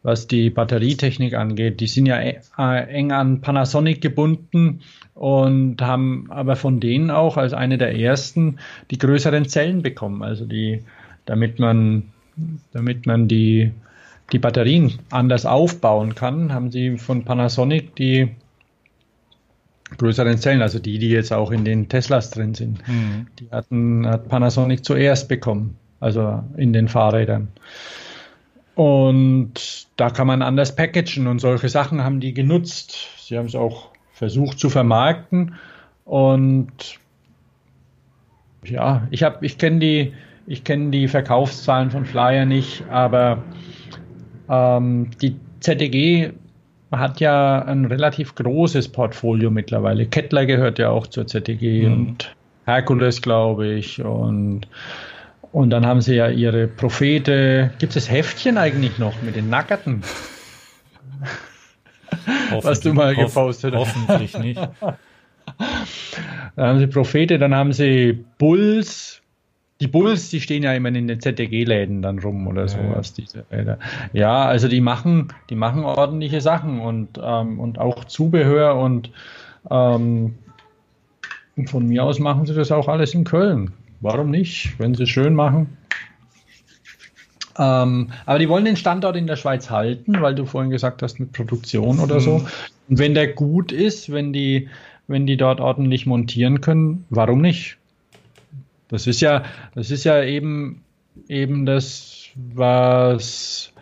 was 0.03 0.27
die 0.27 0.51
Batterietechnik 0.51 1.35
angeht, 1.35 1.81
die 1.81 1.87
sind 1.87 2.07
ja 2.07 2.19
äh, 2.19 2.41
eng 2.57 3.13
an 3.13 3.41
Panasonic 3.43 4.01
gebunden 4.01 4.81
und 5.15 5.83
haben 5.83 6.27
aber 6.31 6.57
von 6.57 6.81
denen 6.81 7.11
auch 7.11 7.37
als 7.37 7.53
eine 7.53 7.77
der 7.77 7.95
ersten 7.95 8.59
die 8.91 8.99
größeren 8.99 9.47
Zellen 9.47 9.83
bekommen. 9.83 10.23
Also 10.23 10.47
die, 10.47 10.83
damit 11.27 11.59
man 11.59 12.12
damit 12.73 13.07
man 13.07 13.29
die, 13.29 13.73
die 14.33 14.39
Batterien 14.39 14.99
anders 15.11 15.47
aufbauen 15.47 16.15
kann, 16.15 16.53
haben 16.53 16.71
sie 16.71 16.99
von 16.99 17.25
Panasonic 17.25 17.95
die 17.97 18.31
größeren 19.99 20.39
Zellen, 20.39 20.63
also 20.63 20.79
die, 20.79 20.99
die 20.99 21.11
jetzt 21.11 21.33
auch 21.33 21.51
in 21.51 21.65
den 21.65 21.89
Teslas 21.89 22.31
drin 22.31 22.55
sind. 22.55 22.87
Mhm. 22.89 23.27
Die 23.39 23.51
hatten, 23.51 24.07
hat 24.07 24.29
Panasonic 24.29 24.85
zuerst 24.85 25.29
bekommen, 25.29 25.77
also 26.01 26.43
in 26.57 26.73
den 26.73 26.89
Fahrrädern. 26.89 27.49
Und 28.75 29.87
da 29.97 30.09
kann 30.11 30.27
man 30.27 30.41
anders 30.41 30.75
packagen 30.75 31.27
und 31.27 31.41
solche 31.41 31.69
Sachen 31.69 32.03
haben 32.03 32.21
die 32.21 32.33
genutzt. 32.33 32.97
Sie 33.19 33.37
haben 33.37 33.47
es 33.47 33.55
auch 33.55 33.91
versucht 34.13 34.59
zu 34.59 34.71
vermarkten 34.71 35.57
und 36.05 36.99
ja, 38.65 39.07
ich 39.11 39.23
habe, 39.23 39.45
ich 39.45 39.59
kenne 39.59 39.79
die, 39.81 40.13
ich 40.47 40.65
kenne 40.65 40.91
die 40.91 41.09
Verkaufszahlen 41.09 41.91
von 41.91 42.05
Flyer 42.05 42.45
nicht, 42.45 42.85
aber 42.91 43.43
ähm, 44.49 45.11
die 45.21 45.37
ZDG 45.61 46.33
hat 46.91 47.21
ja 47.21 47.61
ein 47.61 47.87
relativ 47.87 48.35
großes 48.35 48.89
Portfolio 48.89 49.51
mittlerweile. 49.51 50.07
Kettler 50.07 50.47
gehört 50.47 50.79
ja 50.79 50.91
auch 50.91 51.07
zur 51.07 51.27
ZDG 51.27 51.87
mhm. 51.87 51.93
und 51.93 52.35
Herkules, 52.67 53.23
glaube 53.23 53.67
ich. 53.69 54.03
Und, 54.03 54.69
und 55.53 55.71
dann 55.71 55.87
haben 55.87 56.01
sie 56.01 56.17
ja 56.17 56.29
ihre 56.29 56.67
Prophete. 56.69 57.71
Gibt 57.79 57.97
es 57.97 58.11
Heftchen 58.11 58.59
eigentlich 58.59 58.99
noch 58.99 59.21
mit 59.23 59.37
den 59.37 59.49
Nackerten? 59.49 60.03
Was 62.63 62.81
du 62.81 62.93
mal 62.93 63.15
gepostet 63.15 63.75
hast. 63.75 63.97
Hoffentlich 63.97 64.39
nicht. 64.39 64.61
dann 64.81 66.67
haben 66.69 66.79
sie 66.79 66.87
Prophete, 66.87 67.39
dann 67.39 67.55
haben 67.55 67.73
sie 67.73 68.25
Bulls, 68.39 69.22
die 69.83 69.89
Bulls, 69.89 70.31
die 70.31 70.41
stehen 70.41 70.63
ja 70.63 70.73
immer 70.75 70.91
in 70.91 71.09
den 71.09 71.21
ZDG-Läden 71.21 72.03
dann 72.03 72.21
rum 72.21 72.47
oder 72.47 72.69
sowas. 72.69 73.15
Ja. 73.17 73.25
Diese 73.25 73.45
Räder. 73.51 73.79
Ja, 74.13 74.45
also 74.45 74.69
die 74.69 74.81
machen, 74.81 75.33
die 75.51 75.57
machen 75.57 75.83
ordentliche 75.83 76.41
Sachen 76.41 76.81
und, 76.81 77.19
ähm, 77.21 77.59
und 77.59 77.81
auch 77.81 78.05
Zubehör 78.05 78.77
und 78.77 79.11
ähm, 79.69 80.35
von 81.67 81.87
mir 81.87 82.05
aus 82.05 82.21
machen 82.21 82.47
sie 82.47 82.55
das 82.55 82.71
auch 82.71 82.87
alles 82.87 83.13
in 83.13 83.25
Köln. 83.25 83.73
Warum 84.01 84.31
nicht, 84.31 84.79
wenn 84.79 84.95
sie 84.95 85.03
es 85.03 85.09
schön 85.09 85.35
machen? 85.35 85.77
Ähm, 87.59 88.11
aber 88.25 88.39
die 88.39 88.49
wollen 88.49 88.65
den 88.65 88.77
Standort 88.77 89.17
in 89.17 89.27
der 89.27 89.37
Schweiz 89.37 89.69
halten, 89.69 90.23
weil 90.23 90.37
du 90.37 90.47
vorhin 90.47 90.71
gesagt 90.71 91.03
hast 91.03 91.19
mit 91.19 91.33
Produktion 91.33 91.99
oder 91.99 92.21
so. 92.21 92.39
Mhm. 92.39 92.47
Und 92.89 92.99
wenn 93.01 93.15
der 93.15 93.27
gut 93.27 93.73
ist, 93.73 94.13
wenn 94.13 94.33
die, 94.33 94.69
wenn 95.09 95.27
die 95.27 95.37
dort 95.37 95.61
ordentlich 95.61 96.07
montieren 96.07 96.61
können, 96.61 97.05
warum 97.11 97.41
nicht? 97.41 97.79
Das 98.93 99.09
ist 99.09 99.21
ja, 99.21 99.43
das 99.75 99.91
ist 99.91 100.05
ja 100.05 100.23
eben, 100.23 100.85
eben 101.29 101.67
das, 101.67 102.29
was, 102.37 103.73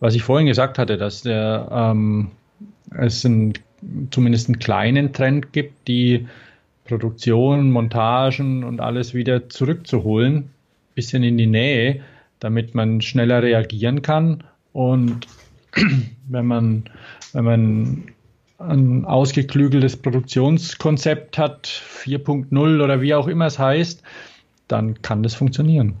was 0.00 0.16
ich 0.16 0.24
vorhin 0.24 0.48
gesagt 0.48 0.78
hatte, 0.78 0.96
dass 0.96 1.22
der, 1.22 1.68
ähm, 1.70 2.32
es 2.90 3.24
ein, 3.24 3.52
zumindest 4.10 4.48
einen 4.48 4.58
kleinen 4.58 5.12
Trend 5.12 5.52
gibt, 5.52 5.86
die, 5.86 6.26
Produktion, 6.86 7.70
Montagen 7.70 8.64
und 8.64 8.80
alles 8.80 9.14
wieder 9.14 9.48
zurückzuholen, 9.48 10.50
bisschen 10.94 11.22
in 11.22 11.36
die 11.36 11.46
Nähe, 11.46 12.00
damit 12.40 12.74
man 12.74 13.00
schneller 13.00 13.42
reagieren 13.42 14.02
kann. 14.02 14.44
Und 14.72 15.26
wenn 16.28 16.46
man, 16.46 16.84
wenn 17.32 17.44
man 17.44 18.04
ein 18.58 19.04
ausgeklügeltes 19.04 19.98
Produktionskonzept 19.98 21.36
hat, 21.36 21.66
4.0 21.66 22.82
oder 22.82 23.02
wie 23.02 23.14
auch 23.14 23.28
immer 23.28 23.46
es 23.46 23.58
heißt, 23.58 24.02
dann 24.68 25.02
kann 25.02 25.22
das 25.22 25.34
funktionieren. 25.34 25.96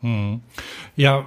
Hm. 0.00 0.40
Ja, 0.96 1.26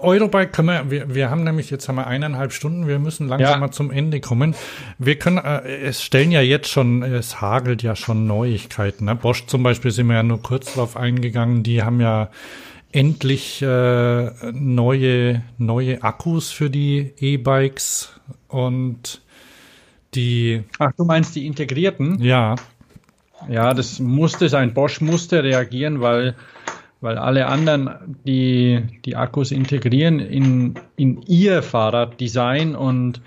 Eurobike 0.00 0.48
können 0.48 0.68
wir, 0.68 0.90
wir, 0.90 1.14
wir 1.14 1.30
haben 1.30 1.42
nämlich, 1.42 1.70
jetzt 1.70 1.88
haben 1.88 1.96
wir 1.96 2.06
eineinhalb 2.06 2.52
Stunden, 2.52 2.86
wir 2.86 2.98
müssen 2.98 3.28
langsam 3.28 3.52
ja. 3.52 3.58
mal 3.58 3.70
zum 3.70 3.90
Ende 3.90 4.20
kommen. 4.20 4.54
Wir 4.98 5.18
können, 5.18 5.38
äh, 5.38 5.62
es 5.78 6.02
stellen 6.02 6.30
ja 6.32 6.42
jetzt 6.42 6.68
schon, 6.68 7.02
es 7.02 7.40
hagelt 7.40 7.82
ja 7.82 7.96
schon 7.96 8.26
Neuigkeiten. 8.26 9.06
Ne? 9.06 9.14
Bosch 9.14 9.46
zum 9.46 9.62
Beispiel 9.62 9.90
sind 9.90 10.08
wir 10.08 10.16
ja 10.16 10.22
nur 10.22 10.42
kurz 10.42 10.74
drauf 10.74 10.96
eingegangen, 10.96 11.62
die 11.62 11.82
haben 11.82 12.00
ja 12.00 12.30
endlich 12.92 13.62
äh, 13.62 14.30
neue, 14.52 15.42
neue 15.58 16.02
Akkus 16.02 16.50
für 16.50 16.70
die 16.70 17.12
E-Bikes 17.18 18.20
und 18.48 19.22
die. 20.14 20.64
Ach, 20.78 20.92
du 20.96 21.04
meinst 21.04 21.36
die 21.36 21.46
integrierten? 21.46 22.20
Ja. 22.22 22.56
Ja, 23.48 23.74
das 23.74 23.98
musste 23.98 24.48
sein. 24.48 24.74
Bosch 24.74 25.00
musste 25.00 25.42
reagieren, 25.42 26.00
weil, 26.00 26.34
weil 27.00 27.18
alle 27.18 27.46
anderen 27.46 28.16
die, 28.24 28.82
die 29.04 29.16
Akkus 29.16 29.50
integrieren 29.50 30.18
in, 30.20 30.74
in 30.96 31.22
ihr 31.22 31.62
Fahrraddesign 31.62 32.74
und 32.74 33.20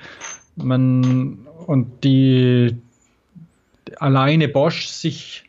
man 0.56 1.48
und 1.66 2.04
die 2.04 2.76
alleine 4.00 4.48
Bosch 4.48 4.88
sich 4.88 5.44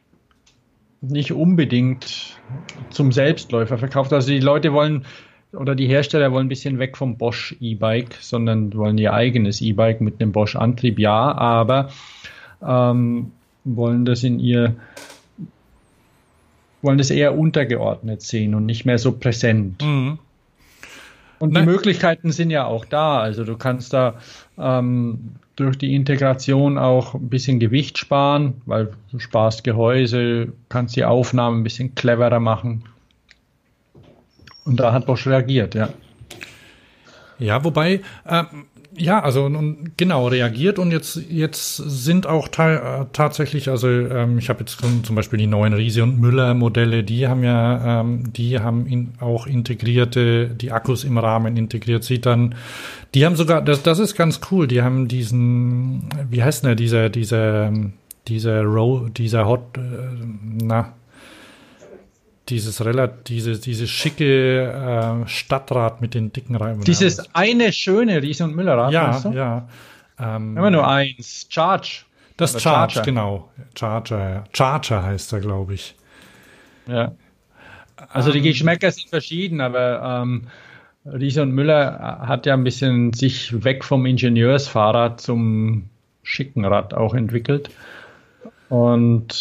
nicht 1.01 1.33
unbedingt 1.33 2.39
zum 2.91 3.13
Selbstläufer 3.13 3.79
verkauft. 3.79 4.13
Also 4.13 4.31
die 4.31 4.41
Leute 4.41 4.73
wollen 4.73 5.05
oder 5.53 5.75
die 5.75 5.87
Hersteller 5.87 6.33
wollen 6.33 6.47
ein 6.47 6.49
bisschen 6.49 6.79
weg 6.79 6.97
vom 6.97 7.17
Bosch 7.17 7.55
E-Bike, 7.61 8.15
sondern 8.21 8.75
wollen 8.75 8.99
ihr 8.99 9.13
eigenes 9.13 9.61
E-Bike 9.61 10.01
mit 10.01 10.21
einem 10.21 10.33
Bosch-Antrieb, 10.33 10.99
ja, 10.99 11.33
aber 11.33 11.91
ähm, 12.67 13.33
wollen 13.65 14.05
das 14.05 14.23
in 14.23 14.39
ihr 14.41 14.77
wollen 16.83 16.99
das 16.99 17.11
eher 17.11 17.37
untergeordnet 17.37 18.21
sehen 18.23 18.55
und 18.55 18.67
nicht 18.67 18.85
mehr 18.85 18.99
so 18.99 19.13
präsent. 19.13 19.83
Mhm. 19.83 20.19
Und 21.39 21.53
Nein. 21.53 21.65
die 21.65 21.71
Möglichkeiten 21.71 22.31
sind 22.31 22.51
ja 22.51 22.67
auch 22.67 22.85
da. 22.85 23.19
Also 23.21 23.45
du 23.45 23.57
kannst 23.57 23.93
da 23.93 24.15
ähm, 24.59 25.37
durch 25.57 25.79
die 25.79 25.95
Integration 25.95 26.79
auch 26.79 27.15
ein 27.15 27.29
bisschen 27.29 27.59
Gewicht 27.59 27.99
sparen, 27.99 28.63
weil 28.67 28.93
du 29.11 29.19
sparst 29.19 29.65
Gehäuse, 29.65 30.53
kannst 30.69 30.97
die 30.97 31.05
Aufnahmen 31.05 31.61
ein 31.61 31.65
bisschen 31.65 31.95
cleverer 31.95 32.41
machen. 32.41 32.85
Und 34.65 34.81
da 34.81 34.93
hat 34.93 35.07
Bosch 35.07 35.27
reagiert, 35.27 35.75
ja. 35.75 35.89
Ja, 37.39 37.65
wobei, 37.65 38.01
äh, 38.25 38.45
ja, 38.97 39.21
also 39.21 39.45
und, 39.45 39.97
genau 39.97 40.29
reagiert 40.29 40.79
und 40.79 40.91
jetzt 40.91 41.21
jetzt 41.29 41.77
sind 41.77 42.27
auch 42.27 42.49
äh, 42.59 43.07
tatsächlich, 43.13 43.69
also 43.69 43.89
ähm, 43.89 44.39
ich 44.39 44.49
habe 44.49 44.61
jetzt 44.61 44.79
zum 45.03 45.15
Beispiel 45.15 45.39
die 45.39 45.47
neuen 45.47 45.75
Riese 45.75 46.03
und 46.03 46.21
Müller 46.21 46.55
Modelle, 46.55 47.05
die 47.05 47.27
haben 47.27 47.43
ja, 47.43 48.01
ähm, 48.01 48.33
die 48.33 48.61
haben 48.61 48.87
in, 48.87 49.15
auch 49.21 49.47
integrierte, 49.47 50.49
die 50.49 50.73
Akkus 50.73 51.05
im 51.05 51.19
Rahmen 51.19 51.57
integriert. 51.57 52.05
Sieht 52.05 52.27
dann, 52.27 52.55
die 53.15 53.25
haben 53.27 53.37
sogar, 53.37 53.63
das 53.63 53.83
das 53.83 53.99
ist 53.99 54.15
ganz 54.15 54.41
cool. 54.51 54.67
Die 54.67 54.83
haben 54.83 55.09
diesen, 55.09 56.09
wie 56.31 56.43
heißt 56.43 56.65
der, 56.65 56.75
dieser 56.75 57.09
dieser 57.09 57.73
dieser 58.29 58.63
Row, 58.63 59.11
dieser 59.11 59.47
Hot, 59.47 59.77
äh, 59.77 59.81
na 60.63 60.95
dieses 62.49 62.85
relativ, 62.85 63.25
diese, 63.25 63.59
dieses 63.59 63.91
schicke 63.91 65.25
äh, 65.25 65.29
Stadtrad 65.29 66.01
mit 66.01 66.15
den 66.15 66.33
dicken 66.33 66.57
Reifen. 66.57 66.83
Dieses 66.85 67.19
ja. 67.19 67.25
eine 67.33 67.73
schöne 67.73 68.23
Riese- 68.23 68.45
und 68.45 68.55
Müllerrad. 68.55 68.93
Ja, 68.93 69.23
ja. 69.33 69.69
Ähm, 70.19 70.57
Immer 70.57 70.71
nur 70.71 70.87
eins. 70.87 71.47
Charge. 71.49 72.05
Das 72.37 72.61
Charge, 72.61 72.95
Charger. 72.95 73.07
genau. 73.07 73.49
Charger, 73.77 74.45
Charger 74.53 75.03
heißt 75.03 75.33
er, 75.33 75.41
glaube 75.41 75.75
ich. 75.75 75.95
Ja. 76.87 77.13
Also 78.11 78.33
die 78.33 78.39
ähm, 78.39 78.45
Geschmäcker 78.45 78.91
sind 78.91 79.09
verschieden, 79.09 79.61
aber 79.61 80.23
ähm, 80.23 80.49
Riese 81.07 81.43
und 81.43 81.53
Müller 81.53 82.21
hat 82.27 82.47
ja 82.47 82.55
ein 82.55 82.65
bisschen 82.65 83.13
sich 83.13 83.65
weg 83.65 83.85
vom 83.85 84.05
Ingenieursfahrrad 84.07 85.21
zum 85.21 85.91
schicken 86.23 86.65
Rad 86.65 86.95
auch 86.95 87.15
entwickelt. 87.15 87.71
Und 88.69 89.33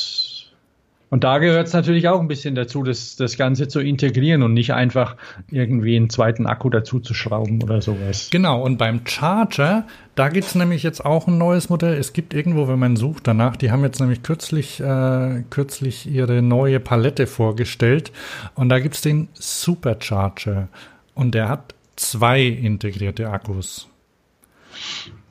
und 1.13 1.23
da 1.23 1.37
gehört 1.37 1.67
es 1.67 1.73
natürlich 1.73 2.07
auch 2.07 2.19
ein 2.19 2.27
bisschen 2.27 2.55
dazu, 2.55 2.81
das, 2.81 3.15
das 3.15 3.37
Ganze 3.37 3.67
zu 3.67 3.79
integrieren 3.79 4.41
und 4.41 4.55
nicht 4.55 4.73
einfach 4.73 5.15
irgendwie 5.51 5.95
einen 5.95 6.09
zweiten 6.09 6.47
Akku 6.47 6.71
dazu 6.71 6.99
zu 6.99 7.13
schrauben 7.13 7.61
oder 7.61 7.83
sowas. 7.83 8.29
Genau, 8.31 8.63
und 8.63 8.77
beim 8.77 9.05
Charger, 9.05 9.85
da 10.15 10.29
gibt 10.29 10.47
es 10.47 10.55
nämlich 10.55 10.81
jetzt 10.81 11.05
auch 11.05 11.27
ein 11.27 11.37
neues 11.37 11.69
Modell. 11.69 11.99
Es 11.99 12.13
gibt 12.13 12.33
irgendwo, 12.33 12.67
wenn 12.67 12.79
man 12.79 12.95
sucht 12.95 13.27
danach, 13.27 13.57
die 13.57 13.69
haben 13.69 13.83
jetzt 13.83 13.99
nämlich 13.99 14.23
kürzlich, 14.23 14.79
äh, 14.79 15.43
kürzlich 15.51 16.09
ihre 16.11 16.41
neue 16.41 16.79
Palette 16.79 17.27
vorgestellt. 17.27 18.11
Und 18.55 18.69
da 18.69 18.79
gibt 18.79 18.95
es 18.95 19.01
den 19.01 19.27
Supercharger. 19.35 20.67
Und 21.13 21.35
der 21.35 21.47
hat 21.47 21.75
zwei 21.95 22.41
integrierte 22.41 23.29
Akkus. 23.29 23.87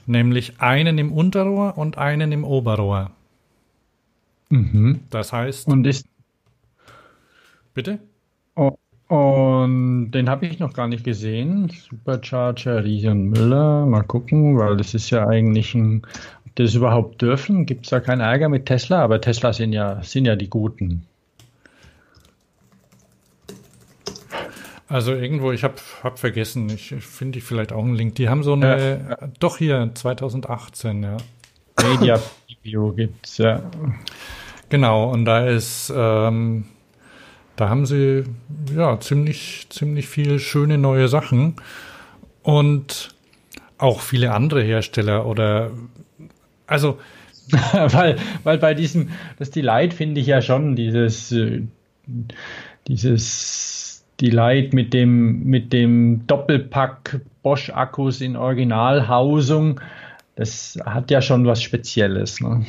Nämlich 0.06 0.60
einen 0.60 0.98
im 0.98 1.10
Unterrohr 1.10 1.76
und 1.76 1.98
einen 1.98 2.30
im 2.30 2.44
Oberrohr. 2.44 3.10
Mhm. 4.52 5.00
Das 5.08 5.32
heißt. 5.32 5.66
Und 5.68 5.86
ist. 5.86 6.06
Bitte? 7.72 8.00
Oh, 8.54 8.76
und 9.08 10.10
den 10.10 10.28
habe 10.28 10.44
ich 10.44 10.58
noch 10.58 10.74
gar 10.74 10.88
nicht 10.88 11.04
gesehen. 11.04 11.70
Supercharger 11.70 12.84
Riesen 12.84 13.30
Müller. 13.30 13.86
Mal 13.86 14.02
gucken, 14.02 14.58
weil 14.58 14.76
das 14.76 14.92
ist 14.92 15.08
ja 15.08 15.26
eigentlich 15.26 15.74
ein. 15.74 16.02
Ob 16.44 16.56
das 16.56 16.74
überhaupt 16.74 17.22
dürfen? 17.22 17.64
Gibt 17.64 17.86
es 17.86 17.90
da 17.90 18.00
keinen 18.00 18.20
Ärger 18.20 18.50
mit 18.50 18.66
Tesla? 18.66 19.02
Aber 19.02 19.22
Tesla 19.22 19.54
sind 19.54 19.72
ja, 19.72 20.02
sind 20.02 20.26
ja 20.26 20.36
die 20.36 20.50
Guten. 20.50 21.06
Also 24.86 25.14
irgendwo, 25.14 25.52
ich 25.52 25.64
habe 25.64 25.76
hab 26.02 26.18
vergessen, 26.18 26.68
ich 26.68 26.94
finde 26.96 27.38
ich 27.38 27.44
vielleicht 27.44 27.72
auch 27.72 27.82
einen 27.82 27.94
Link. 27.94 28.16
Die 28.16 28.28
haben 28.28 28.42
so 28.42 28.52
eine, 28.52 29.16
ja. 29.18 29.28
doch 29.40 29.56
hier 29.56 29.90
2018, 29.94 31.02
ja. 31.02 31.16
Media 31.82 32.20
Video 32.46 32.92
gibt's 32.92 33.38
ja. 33.38 33.62
Genau, 34.72 35.10
und 35.10 35.26
da 35.26 35.46
ist, 35.46 35.92
ähm, 35.94 36.64
da 37.56 37.68
haben 37.68 37.84
sie 37.84 38.24
ja 38.74 38.98
ziemlich, 39.00 39.66
ziemlich 39.68 40.08
viel 40.08 40.38
schöne 40.38 40.78
neue 40.78 41.08
Sachen 41.08 41.56
und 42.42 43.10
auch 43.76 44.00
viele 44.00 44.32
andere 44.32 44.62
Hersteller 44.62 45.26
oder 45.26 45.72
also 46.66 46.98
weil, 47.72 48.16
weil 48.44 48.56
bei 48.56 48.72
diesem, 48.72 49.10
das 49.38 49.50
Delight 49.50 49.92
finde 49.92 50.22
ich 50.22 50.28
ja 50.28 50.40
schon 50.40 50.74
dieses, 50.74 51.32
äh, 51.32 51.64
dieses 52.88 54.06
Delight 54.22 54.72
mit 54.72 54.94
dem, 54.94 55.44
mit 55.44 55.74
dem 55.74 56.26
Doppelpack 56.26 57.20
Bosch-Akkus 57.42 58.22
in 58.22 58.36
Originalhausung, 58.36 59.82
das 60.34 60.78
hat 60.86 61.10
ja 61.10 61.20
schon 61.20 61.44
was 61.44 61.62
Spezielles. 61.62 62.40
Ne? 62.40 62.64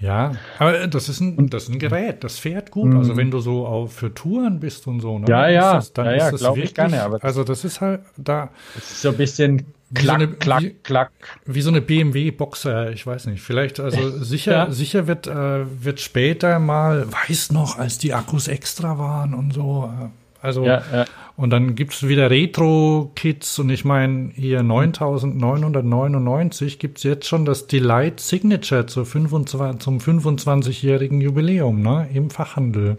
Ja, 0.00 0.32
aber 0.58 0.86
das 0.86 1.08
ist 1.08 1.20
ein, 1.20 1.50
das 1.50 1.64
ist 1.64 1.70
ein 1.70 1.78
Gerät, 1.80 2.22
das 2.22 2.38
fährt 2.38 2.70
gut. 2.70 2.94
Also 2.94 3.14
mhm. 3.14 3.16
wenn 3.16 3.30
du 3.32 3.40
so 3.40 3.66
auf, 3.66 3.92
für 3.92 4.14
Touren 4.14 4.60
bist 4.60 4.86
und 4.86 5.00
so, 5.00 5.18
ne, 5.18 5.26
ja, 5.28 5.48
ja, 5.48 5.74
das, 5.74 5.92
dann 5.92 6.06
ja, 6.06 6.12
ja, 6.12 6.24
ist 6.26 6.32
das 6.34 6.42
wirklich, 6.42 6.64
ich 6.66 6.74
gerne. 6.74 7.02
Aber 7.02 7.22
also 7.24 7.42
das 7.42 7.64
ist 7.64 7.80
halt 7.80 8.02
da. 8.16 8.50
Das 8.74 8.90
ist 8.90 9.02
so 9.02 9.08
ein 9.08 9.16
bisschen 9.16 9.66
klack, 9.92 10.20
so 10.20 10.24
eine, 10.24 10.28
klack, 10.28 10.62
wie, 10.62 10.76
klack. 10.84 11.10
Wie 11.46 11.62
so 11.62 11.70
eine 11.70 11.80
BMW 11.80 12.30
Boxer, 12.30 12.92
ich 12.92 13.04
weiß 13.04 13.26
nicht. 13.26 13.42
Vielleicht, 13.42 13.80
also 13.80 14.22
sicher, 14.22 14.52
ja. 14.52 14.70
sicher 14.70 15.08
wird, 15.08 15.26
äh, 15.26 15.64
wird 15.84 16.00
später 16.00 16.60
mal, 16.60 17.06
weiß 17.12 17.50
noch, 17.50 17.78
als 17.78 17.98
die 17.98 18.14
Akkus 18.14 18.46
extra 18.46 18.98
waren 18.98 19.34
und 19.34 19.52
so. 19.52 19.90
Äh, 19.92 20.08
also, 20.40 20.64
ja, 20.64 20.82
ja. 20.92 21.04
und 21.36 21.50
dann 21.50 21.74
gibt's 21.74 22.06
wieder 22.06 22.30
Retro-Kits 22.30 23.58
und 23.58 23.70
ich 23.70 23.84
meine, 23.84 24.30
hier 24.34 24.62
9999 24.62 26.78
gibt's 26.78 27.02
jetzt 27.02 27.26
schon 27.26 27.44
das 27.44 27.66
Delight 27.66 28.20
Signature 28.20 28.86
zur 28.86 29.04
25, 29.04 29.80
zum 29.80 29.98
25-jährigen 29.98 31.20
Jubiläum, 31.20 31.82
ne, 31.82 32.08
im 32.14 32.30
Fachhandel. 32.30 32.98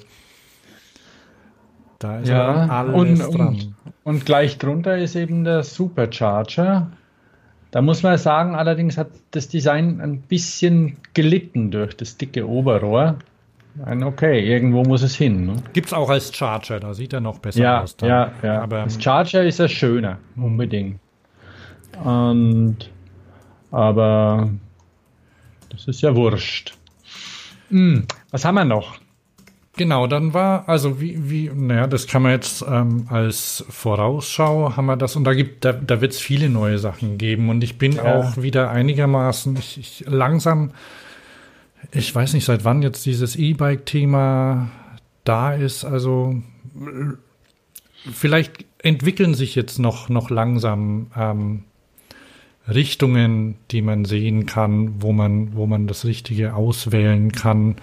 Da 1.99 2.19
ist 2.19 2.29
ja 2.29 2.67
alles 2.67 2.95
und, 2.95 3.37
dran. 3.37 3.47
Und, 3.47 3.73
und 4.03 4.25
gleich 4.25 4.57
drunter 4.57 4.97
ist 4.97 5.15
eben 5.15 5.43
der 5.43 5.63
Supercharger. 5.63 6.91
Da 7.71 7.81
muss 7.81 8.03
man 8.03 8.17
sagen, 8.17 8.55
allerdings 8.55 8.97
hat 8.97 9.09
das 9.31 9.47
Design 9.47 10.01
ein 10.01 10.21
bisschen 10.21 10.97
gelitten 11.13 11.71
durch 11.71 11.95
das 11.95 12.17
dicke 12.17 12.47
Oberrohr. 12.47 13.17
Ein 13.85 14.03
okay, 14.03 14.45
irgendwo 14.45 14.83
muss 14.83 15.03
es 15.03 15.15
hin. 15.15 15.45
Ne? 15.45 15.55
Gibt 15.73 15.87
es 15.87 15.93
auch 15.93 16.09
als 16.09 16.35
Charger, 16.35 16.79
da 16.79 16.93
sieht 16.93 17.13
er 17.13 17.21
noch 17.21 17.39
besser 17.39 17.61
ja, 17.61 17.81
aus. 17.81 17.95
Dann. 17.95 18.09
Ja, 18.09 18.31
ja. 18.43 18.61
Aber, 18.61 18.83
als 18.83 19.01
Charger 19.01 19.43
ist 19.43 19.59
er 19.59 19.69
schöner, 19.69 20.17
unbedingt. 20.35 20.99
Und 22.03 22.89
aber 23.71 24.49
Das 25.69 25.87
ist 25.87 26.01
ja 26.01 26.15
wurscht. 26.15 26.75
Hm, 27.69 28.05
was 28.31 28.45
haben 28.45 28.55
wir 28.55 28.65
noch? 28.65 28.97
Genau, 29.77 30.07
dann 30.07 30.33
war, 30.33 30.67
also 30.67 30.99
wie, 30.99 31.29
wie, 31.29 31.49
naja, 31.53 31.87
das 31.87 32.05
kann 32.05 32.23
man 32.23 32.31
jetzt 32.33 32.65
ähm, 32.69 33.07
als 33.09 33.63
Vorausschau 33.69 34.75
haben 34.75 34.87
wir 34.87 34.97
das 34.97 35.15
und 35.15 35.23
da 35.23 35.33
gibt, 35.33 35.63
da, 35.63 35.71
da 35.71 36.01
wird 36.01 36.11
es 36.11 36.19
viele 36.19 36.49
neue 36.49 36.79
Sachen 36.79 37.17
geben 37.17 37.49
und 37.49 37.63
ich 37.63 37.77
bin 37.77 37.93
ja. 37.93 38.15
auch 38.15 38.35
wieder 38.35 38.71
einigermaßen, 38.71 39.55
ich, 39.55 39.77
ich 39.77 40.03
langsam, 40.05 40.71
ich 41.91 42.13
weiß 42.13 42.33
nicht, 42.33 42.45
seit 42.45 42.65
wann 42.65 42.81
jetzt 42.81 43.05
dieses 43.05 43.35
E-Bike-Thema 43.35 44.69
da 45.23 45.53
ist, 45.53 45.85
also 45.85 46.35
vielleicht 48.11 48.65
entwickeln 48.81 49.33
sich 49.33 49.55
jetzt 49.55 49.79
noch, 49.79 50.09
noch 50.09 50.29
langsam 50.29 51.07
ähm, 51.15 51.63
Richtungen, 52.67 53.55
die 53.71 53.81
man 53.81 54.05
sehen 54.05 54.45
kann, 54.45 55.01
wo 55.01 55.11
man, 55.11 55.55
wo 55.55 55.65
man 55.65 55.87
das 55.87 56.05
Richtige 56.05 56.53
auswählen 56.53 57.31
kann. 57.31 57.77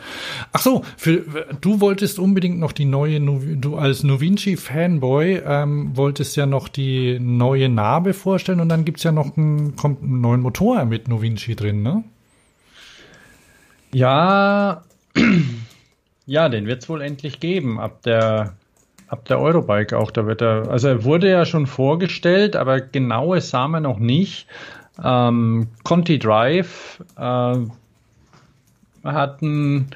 Ach 0.52 0.60
so, 0.60 0.84
für, 0.96 1.24
du 1.60 1.80
wolltest 1.80 2.18
unbedingt 2.18 2.58
noch 2.58 2.72
die 2.72 2.84
neue, 2.84 3.20
du 3.20 3.76
als 3.76 4.04
Novinci 4.04 4.56
Fanboy 4.56 5.42
ähm, 5.44 5.96
wolltest 5.96 6.36
ja 6.36 6.46
noch 6.46 6.68
die 6.68 7.18
neue 7.18 7.68
Narbe 7.68 8.14
vorstellen 8.14 8.60
und 8.60 8.68
dann 8.68 8.84
gibt's 8.84 9.02
ja 9.02 9.12
noch 9.12 9.36
einen, 9.36 9.76
kommt 9.76 10.02
einen 10.02 10.20
neuen 10.20 10.40
Motor 10.40 10.84
mit 10.84 11.08
Novinci 11.08 11.56
drin, 11.56 11.82
ne? 11.82 12.04
Ja, 13.96 14.84
ja, 16.26 16.48
den 16.50 16.66
wird's 16.66 16.90
wohl 16.90 17.00
endlich 17.00 17.40
geben 17.40 17.80
ab 17.80 18.02
der 18.02 18.52
ab 19.08 19.24
der 19.24 19.40
Eurobike 19.40 19.96
auch. 19.96 20.10
Da 20.10 20.26
wird 20.26 20.42
er, 20.42 20.68
also 20.68 20.88
er 20.88 21.04
wurde 21.04 21.30
ja 21.30 21.46
schon 21.46 21.66
vorgestellt, 21.66 22.56
aber 22.56 22.82
genaues 22.82 23.48
sah 23.48 23.68
man 23.68 23.84
noch 23.84 23.98
nicht. 23.98 24.48
Ähm, 25.02 25.68
Conti 25.82 26.18
Drive 26.18 27.02
äh, 27.16 27.56
hatten, 29.02 29.86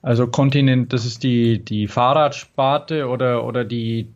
also 0.00 0.26
Continent, 0.28 0.94
das 0.94 1.04
ist 1.04 1.22
die, 1.22 1.62
die 1.62 1.86
Fahrradsparte 1.86 3.08
oder, 3.08 3.44
oder 3.44 3.66
die, 3.66 4.08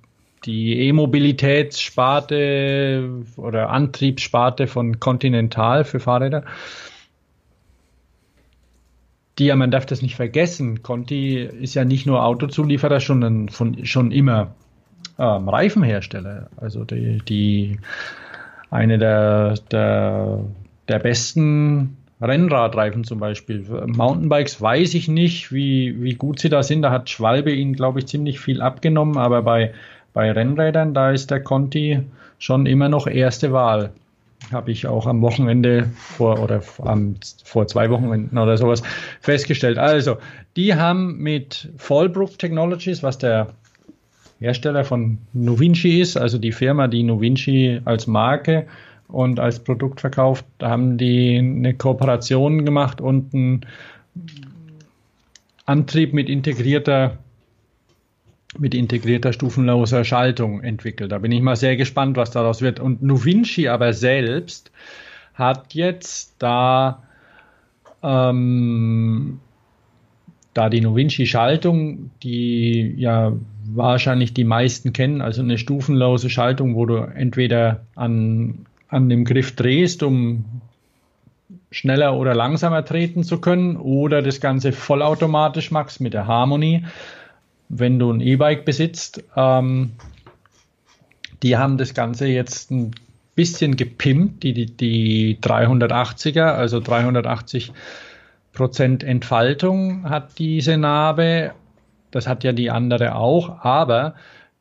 die 0.47 0.89
E-Mobilitätssparte 0.89 3.11
oder 3.37 3.69
Antriebssparte 3.69 4.69
von 4.69 5.01
Continental 5.01 5.85
für 5.85 6.01
Fahrräder. 6.01 6.45
Die, 9.39 9.47
ja, 9.47 9.57
man 9.57 9.71
darf 9.71 9.87
das 9.87 10.03
nicht 10.03 10.17
vergessen, 10.17 10.83
Conti 10.83 11.39
ist 11.39 11.75
ja 11.75 11.85
nicht 11.85 12.07
nur 12.07 12.25
Autozulieferer, 12.25 13.01
schon, 13.01 13.49
von, 13.49 13.85
schon 13.87 14.13
immer 14.13 14.55
ähm, 15.19 15.49
Reifenhersteller. 15.49 16.49
Also 16.57 16.85
die, 16.85 17.19
die 17.27 17.79
eine 18.71 18.99
der, 18.99 19.55
der, 19.71 20.39
der 20.89 20.99
besten 20.99 21.97
Rennradreifen 22.21 23.05
zum 23.05 23.19
Beispiel. 23.19 23.65
Mountainbikes 23.87 24.61
weiß 24.61 24.95
ich 24.95 25.09
nicht, 25.09 25.53
wie, 25.53 26.03
wie 26.03 26.15
gut 26.15 26.39
sie 26.39 26.49
da 26.49 26.63
sind. 26.63 26.83
Da 26.83 26.91
hat 26.91 27.11
Schwalbe 27.11 27.53
ihnen, 27.53 27.75
glaube 27.75 27.99
ich, 27.99 28.07
ziemlich 28.07 28.39
viel 28.39 28.63
abgenommen. 28.63 29.17
Aber 29.17 29.43
bei, 29.43 29.73
bei 30.13 30.31
Rennrädern, 30.31 30.95
da 30.95 31.11
ist 31.11 31.31
der 31.31 31.43
Conti 31.43 32.01
schon 32.39 32.67
immer 32.67 32.89
noch 32.89 33.07
erste 33.07 33.53
Wahl. 33.53 33.93
Habe 34.51 34.71
ich 34.71 34.87
auch 34.87 35.07
am 35.07 35.23
Wochenende 35.23 35.91
vor 35.97 36.41
oder 36.41 36.63
am, 36.79 37.15
vor 37.45 37.67
zwei 37.67 37.91
Wochenenden 37.91 38.37
oder 38.39 38.57
sowas 38.57 38.83
festgestellt. 39.21 39.79
Also, 39.79 40.17
die 40.57 40.75
haben 40.75 41.19
mit 41.19 41.71
Fallbrook 41.77 42.39
Technologies, 42.39 43.03
was 43.03 43.19
der 43.19 43.49
Hersteller 44.41 44.85
von 44.85 45.19
Novinci 45.33 46.01
ist, 46.01 46.17
also 46.17 46.37
die 46.37 46.53
Firma, 46.53 46.89
die 46.89 47.05
Novinci 47.05 47.81
als 47.85 48.07
Marke 48.07 48.67
und 49.07 49.39
als 49.39 49.61
Produkt 49.61 50.01
verkauft, 50.01 50.45
haben 50.61 50.99
die 50.99 51.39
eine 51.39 51.75
Kooperation 51.75 52.65
gemacht 52.65 53.01
und 53.01 53.33
einen 53.33 53.67
Antrieb 55.65 56.13
mit 56.13 56.29
integrierter 56.29 57.19
mit 58.59 58.75
integrierter 58.75 59.33
stufenloser 59.33 60.05
Schaltung 60.05 60.63
entwickelt. 60.63 61.13
Da 61.13 61.19
bin 61.19 61.33
ich 61.33 61.43
mal 61.43 61.57
sehr 61.57 61.77
gespannt, 61.77 62.17
was 62.17 62.31
daraus 62.31 62.61
wird. 62.61 62.81
Und 62.81 63.03
Novinci 63.03 63.69
aber 63.69 63.93
selbst 63.93 64.71
hat 65.35 65.75
jetzt 65.75 66.37
da 66.39 67.03
ähm, 68.03 69.41
da 70.55 70.69
die 70.69 70.81
Novinci-Schaltung, 70.81 72.11
die 72.23 72.95
ja 72.97 73.33
wahrscheinlich 73.65 74.35
die 74.35 74.45
meisten 74.45 74.93
kennen, 74.93 75.23
also 75.23 75.41
eine 75.43 75.57
stufenlose 75.57 76.29
Schaltung, 76.29 76.75
wo 76.75 76.85
du 76.85 76.97
entweder 76.97 77.87
an, 77.95 78.67
an 78.89 79.09
dem 79.09 79.25
Griff 79.25 79.57
drehst, 79.57 80.03
um 80.03 80.45
schneller 81.71 82.19
oder 82.19 82.35
langsamer 82.35 82.85
treten 82.85 83.25
zu 83.25 83.41
können, 83.41 83.77
oder 83.77 84.21
das 84.21 84.41
Ganze 84.41 84.73
vollautomatisch 84.73 85.71
machst 85.71 86.03
mit 86.03 86.13
der 86.13 86.27
Harmony, 86.27 86.85
wenn 87.73 87.99
du 87.99 88.13
ein 88.13 88.21
E-Bike 88.21 88.65
besitzt. 88.65 89.25
Ähm, 89.35 89.93
die 91.43 91.57
haben 91.57 91.79
das 91.79 91.95
Ganze 91.95 92.27
jetzt 92.27 92.71
ein 92.71 92.93
bisschen 93.35 93.77
gepimpt, 93.77 94.43
die, 94.43 94.53
die, 94.53 94.67
die 94.67 95.39
380er, 95.41 96.53
also 96.53 96.81
380 96.81 97.73
Prozent 98.53 99.03
Entfaltung 99.03 100.09
hat 100.09 100.39
diese 100.39 100.77
Narbe. 100.77 101.53
Das 102.11 102.27
hat 102.27 102.45
ja 102.45 102.53
die 102.53 102.71
andere 102.71 103.15
auch, 103.15 103.65
aber 103.65 104.15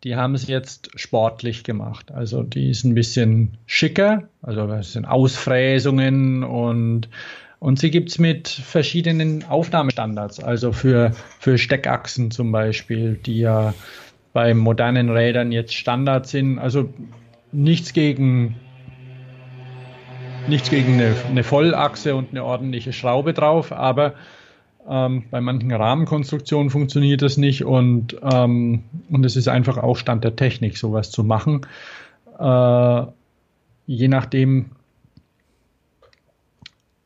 die 0.05 0.15
haben 0.15 0.33
es 0.33 0.47
jetzt 0.47 0.89
sportlich 0.95 1.65
gemacht. 1.65 2.11
Also 2.11 2.43
die 2.43 2.69
ist 2.69 2.85
ein 2.85 2.95
bisschen 2.95 3.57
schicker, 3.65 4.29
also 4.41 4.65
das 4.65 4.93
sind 4.93 5.05
Ausfräsungen 5.05 6.45
und, 6.45 7.09
und 7.61 7.77
sie 7.77 7.91
gibt's 7.91 8.17
mit 8.17 8.47
verschiedenen 8.47 9.43
Aufnahmestandards, 9.43 10.43
also 10.43 10.71
für, 10.71 11.11
für 11.37 11.59
Steckachsen 11.59 12.31
zum 12.31 12.51
Beispiel, 12.51 13.19
die 13.23 13.37
ja 13.37 13.75
bei 14.33 14.55
modernen 14.55 15.11
Rädern 15.11 15.51
jetzt 15.51 15.75
Standard 15.75 16.25
sind. 16.25 16.57
Also 16.57 16.91
nichts 17.51 17.93
gegen 17.93 18.55
nichts 20.47 20.71
gegen 20.71 20.93
eine, 20.93 21.15
eine 21.29 21.43
Vollachse 21.43 22.15
und 22.15 22.31
eine 22.31 22.43
ordentliche 22.43 22.93
Schraube 22.93 23.31
drauf, 23.31 23.71
aber 23.71 24.15
ähm, 24.89 25.25
bei 25.29 25.39
manchen 25.39 25.71
Rahmenkonstruktionen 25.71 26.71
funktioniert 26.71 27.21
das 27.21 27.37
nicht 27.37 27.63
und, 27.63 28.17
ähm, 28.23 28.85
und 29.11 29.23
es 29.23 29.35
ist 29.35 29.47
einfach 29.47 29.77
auch 29.77 29.97
Stand 29.97 30.23
der 30.23 30.35
Technik, 30.35 30.79
sowas 30.79 31.11
zu 31.11 31.23
machen. 31.23 31.67
Äh, 32.39 33.03
je 33.85 34.07
nachdem 34.07 34.71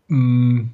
mh, 0.07 0.17
mm, 0.17 0.69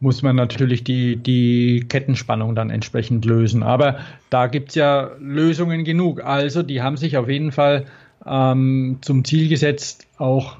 muss 0.00 0.22
man 0.22 0.34
natürlich 0.34 0.82
die, 0.82 1.16
die 1.16 1.84
Kettenspannung 1.86 2.54
dann 2.54 2.70
entsprechend 2.70 3.26
lösen. 3.26 3.62
Aber 3.62 3.98
da 4.30 4.46
gibt 4.46 4.70
es 4.70 4.74
ja 4.74 5.10
Lösungen 5.20 5.84
genug. 5.84 6.24
Also 6.24 6.62
die 6.62 6.80
haben 6.80 6.96
sich 6.96 7.18
auf 7.18 7.28
jeden 7.28 7.52
Fall 7.52 7.84
ähm, 8.26 8.98
zum 9.02 9.24
Ziel 9.24 9.48
gesetzt, 9.48 10.06
auch 10.16 10.56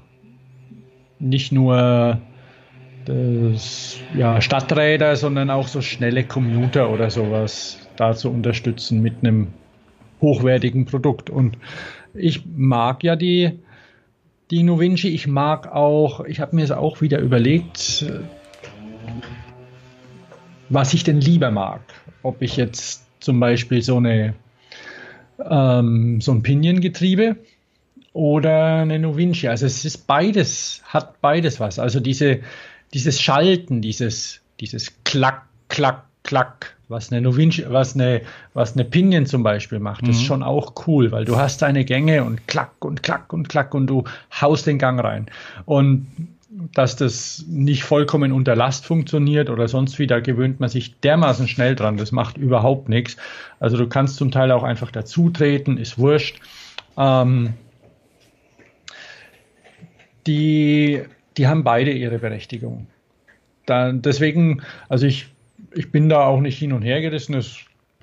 nicht 1.19 1.53
nur 1.53 2.21
das, 3.07 3.99
ja, 4.15 4.41
Stadträder, 4.43 5.17
sondern 5.17 5.51
auch 5.51 5.69
so 5.69 5.81
schnelle 5.81 6.25
Commuter 6.25 6.91
oder 6.91 7.11
sowas 7.11 7.89
da 7.97 8.15
zu 8.15 8.31
unterstützen 8.31 9.01
mit 9.01 9.15
einem 9.23 9.49
hochwertigen 10.21 10.85
Produkt. 10.85 11.31
Und 11.31 11.57
ich 12.13 12.45
mag 12.47 13.03
ja 13.03 13.17
die, 13.17 13.59
die 14.51 14.63
Novinci, 14.63 15.09
ich 15.09 15.27
mag 15.27 15.71
auch, 15.73 16.25
ich 16.25 16.41
habe 16.41 16.57
mir 16.57 16.65
es 16.65 16.71
auch 16.71 17.01
wieder 17.01 17.19
überlegt, 17.21 18.07
was 20.69 20.95
ich 20.95 21.05
denn 21.05 21.21
lieber 21.21 21.51
mag. 21.51 21.81
Ob 22.23 22.43
ich 22.43 22.57
jetzt 22.57 23.07
zum 23.21 23.41
Beispiel 23.41 23.83
so 23.83 23.97
eine 23.97 24.35
ähm, 25.49 26.21
so 26.21 26.33
ein 26.33 26.43
Pinion-Getriebe 26.43 27.37
oder 28.13 28.77
eine 28.77 28.99
Novinci. 28.99 29.49
Also 29.49 29.67
es 29.67 29.85
ist 29.85 30.07
beides, 30.07 30.83
hat 30.85 31.21
beides 31.21 31.61
was. 31.61 31.79
Also 31.79 32.01
diese, 32.01 32.41
dieses 32.93 33.21
Schalten, 33.21 33.81
dieses, 33.81 34.41
dieses 34.61 34.93
Klack, 35.05 35.47
Klack, 35.69 36.05
Klack, 36.25 36.77
was 36.91 37.11
eine 37.11 37.21
Novinci, 37.21 37.65
was 37.69 37.95
eine, 37.95 38.23
was 38.53 38.75
eine 38.75 38.85
Pinion 38.85 39.25
zum 39.27 39.43
Beispiel 39.43 39.79
macht, 39.79 40.03
mhm. 40.03 40.11
ist 40.11 40.23
schon 40.23 40.43
auch 40.43 40.75
cool, 40.87 41.13
weil 41.13 41.25
du 41.25 41.37
hast 41.37 41.63
deine 41.63 41.85
Gänge 41.85 42.25
und 42.25 42.47
Klack 42.49 42.85
und 42.85 43.03
Klack 43.03 43.33
und 43.33 43.49
Klack 43.49 43.75
und 43.75 43.87
du 43.87 44.05
haust 44.41 44.67
den 44.67 44.79
Gang 44.79 45.03
rein. 45.03 45.27
Und 45.65 46.07
dass 46.75 46.97
das 46.97 47.45
nicht 47.49 47.85
vollkommen 47.85 48.33
unter 48.33 48.57
Last 48.57 48.85
funktioniert 48.85 49.51
oder 49.51 49.69
sonst 49.69 49.99
wie, 50.01 50.09
da 50.09 50.19
gewöhnt 50.19 50.59
man 50.59 50.69
sich 50.69 50.99
dermaßen 50.99 51.47
schnell 51.47 51.77
dran. 51.77 51.97
Das 51.97 52.11
macht 52.11 52.37
überhaupt 52.37 52.89
nichts. 52.89 53.17
Also 53.61 53.77
du 53.77 53.89
kannst 53.89 54.17
zum 54.17 54.33
Teil 54.33 54.51
auch 54.51 54.65
einfach 54.65 54.91
dazutreten, 54.91 55.79
ist 55.79 55.97
wurscht. 55.97 56.41
Ähm, 56.97 57.55
die, 60.27 61.03
die 61.37 61.47
haben 61.47 61.63
beide 61.63 61.93
ihre 61.93 62.19
Berechtigung. 62.19 62.89
Da, 63.67 63.93
deswegen, 63.93 64.63
also 64.89 65.07
ich, 65.07 65.29
ich 65.75 65.93
bin 65.93 66.09
da 66.09 66.25
auch 66.25 66.41
nicht 66.41 66.59
hin 66.59 66.73
und 66.73 66.83
her 66.83 67.01
gerissen. 67.01 67.35
Es 67.35 67.59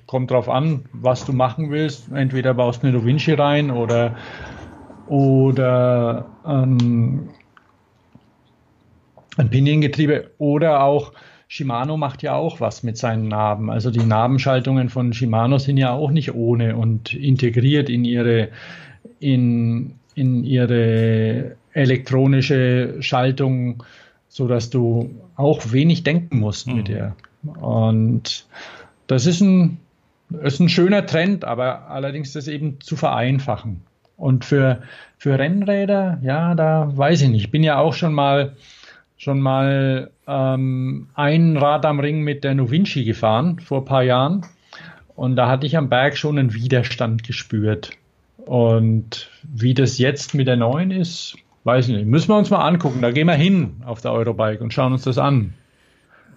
kommt 0.06 0.30
darauf 0.30 0.48
an, 0.48 0.84
was 0.92 1.24
du 1.24 1.32
machen 1.32 1.70
willst. 1.70 2.10
Entweder 2.12 2.54
baust 2.54 2.82
du 2.82 2.88
eine 2.88 2.98
Da 2.98 3.04
Vinci 3.04 3.32
rein 3.32 3.70
oder, 3.70 4.16
oder 5.06 6.26
ähm, 6.46 7.28
ein 9.36 9.50
Piniengetriebe 9.50 10.30
oder 10.38 10.82
auch 10.82 11.12
Shimano 11.46 11.96
macht 11.96 12.22
ja 12.22 12.34
auch 12.34 12.60
was 12.60 12.82
mit 12.82 12.98
seinen 12.98 13.28
Narben. 13.28 13.70
Also 13.70 13.90
die 13.90 14.04
Narbenschaltungen 14.04 14.90
von 14.90 15.12
Shimano 15.12 15.58
sind 15.58 15.78
ja 15.78 15.92
auch 15.92 16.10
nicht 16.10 16.34
ohne 16.34 16.76
und 16.76 17.14
integriert 17.14 17.88
in 17.88 18.04
ihre, 18.04 18.48
in, 19.18 19.94
in 20.14 20.44
ihre 20.44 21.56
elektronische 21.72 22.96
Schaltung, 23.00 23.82
sodass 24.28 24.68
du 24.68 25.10
auch 25.36 25.72
wenig 25.72 26.02
denken 26.02 26.38
musst 26.38 26.66
mhm. 26.66 26.76
mit 26.76 26.88
der. 26.88 27.16
Und 27.42 28.46
das 29.06 29.26
ist 29.26 29.40
ein, 29.40 29.78
ist 30.42 30.60
ein 30.60 30.68
schöner 30.68 31.06
Trend, 31.06 31.44
aber 31.44 31.88
allerdings 31.88 32.32
das 32.32 32.48
eben 32.48 32.80
zu 32.80 32.96
vereinfachen. 32.96 33.82
Und 34.16 34.44
für, 34.44 34.82
für 35.16 35.38
Rennräder, 35.38 36.18
ja, 36.22 36.54
da 36.54 36.90
weiß 36.94 37.22
ich 37.22 37.28
nicht. 37.28 37.44
Ich 37.44 37.50
bin 37.50 37.62
ja 37.62 37.78
auch 37.78 37.94
schon 37.94 38.12
mal 38.12 38.56
schon 39.18 39.40
mal 39.40 40.10
ähm, 40.26 41.08
ein 41.14 41.56
Rad 41.56 41.84
am 41.84 42.00
Ring 42.00 42.22
mit 42.22 42.44
der 42.44 42.54
Novinci 42.54 43.04
gefahren 43.04 43.58
vor 43.58 43.80
ein 43.80 43.84
paar 43.84 44.04
Jahren. 44.04 44.46
Und 45.16 45.34
da 45.34 45.48
hatte 45.48 45.66
ich 45.66 45.76
am 45.76 45.88
Berg 45.88 46.16
schon 46.16 46.38
einen 46.38 46.54
Widerstand 46.54 47.24
gespürt. 47.24 47.90
Und 48.36 49.28
wie 49.42 49.74
das 49.74 49.98
jetzt 49.98 50.34
mit 50.34 50.46
der 50.46 50.56
neuen 50.56 50.92
ist, 50.92 51.36
weiß 51.64 51.88
ich 51.88 51.96
nicht. 51.96 52.06
Müssen 52.06 52.28
wir 52.28 52.38
uns 52.38 52.50
mal 52.50 52.64
angucken. 52.64 53.02
Da 53.02 53.10
gehen 53.10 53.26
wir 53.26 53.34
hin 53.34 53.82
auf 53.84 54.00
der 54.00 54.12
Eurobike 54.12 54.62
und 54.62 54.72
schauen 54.72 54.92
uns 54.92 55.02
das 55.02 55.18
an. 55.18 55.54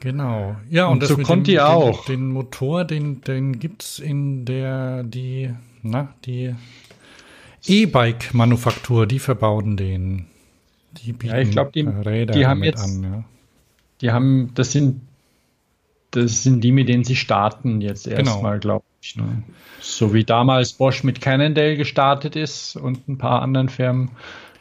Genau. 0.02 0.56
Ja, 0.70 0.88
und, 0.88 1.04
und 1.04 1.08
so 1.08 1.18
konnte 1.18 1.52
ihr 1.52 1.70
auch. 1.70 2.06
Den, 2.06 2.20
den, 2.20 2.30
Motor, 2.32 2.86
den, 2.86 3.22
den 3.22 3.60
gibt's 3.60 4.00
in 4.00 4.46
der, 4.46 5.04
die, 5.04 5.54
na, 5.84 6.14
die 6.26 6.56
E-Bike-Manufaktur, 7.68 9.06
die 9.06 9.20
verbauen 9.20 9.78
den. 9.78 10.26
Die 11.04 11.14
bieten 11.14 11.34
ja, 11.34 11.40
ich 11.40 11.52
glaube, 11.52 11.72
die, 11.74 11.82
Räder 11.82 12.34
die 12.34 12.48
haben 12.48 12.64
jetzt, 12.64 12.84
an, 12.84 13.04
ja. 13.04 13.24
die 14.02 14.12
haben, 14.12 14.52
das 14.56 14.72
sind, 14.72 15.02
das 16.10 16.42
sind 16.42 16.64
die, 16.64 16.72
mit 16.72 16.90
denen 16.90 17.04
sie 17.04 17.16
starten 17.16 17.80
jetzt 17.80 18.06
genau. 18.06 18.18
erstmal, 18.18 18.60
genau. 18.60 18.60
glaube 18.60 18.86
ich. 19.02 19.16
Ne? 19.16 19.44
So 19.80 20.16
wie 20.16 20.24
damals 20.24 20.74
Bosch 20.74 21.04
mit 21.04 21.22
Cannondale 21.22 21.78
gestartet 21.78 22.36
ist 22.36 22.76
und 22.76 23.08
ein 23.08 23.20
paar 23.20 23.44
anderen 23.44 23.70
Firmen, 23.70 24.10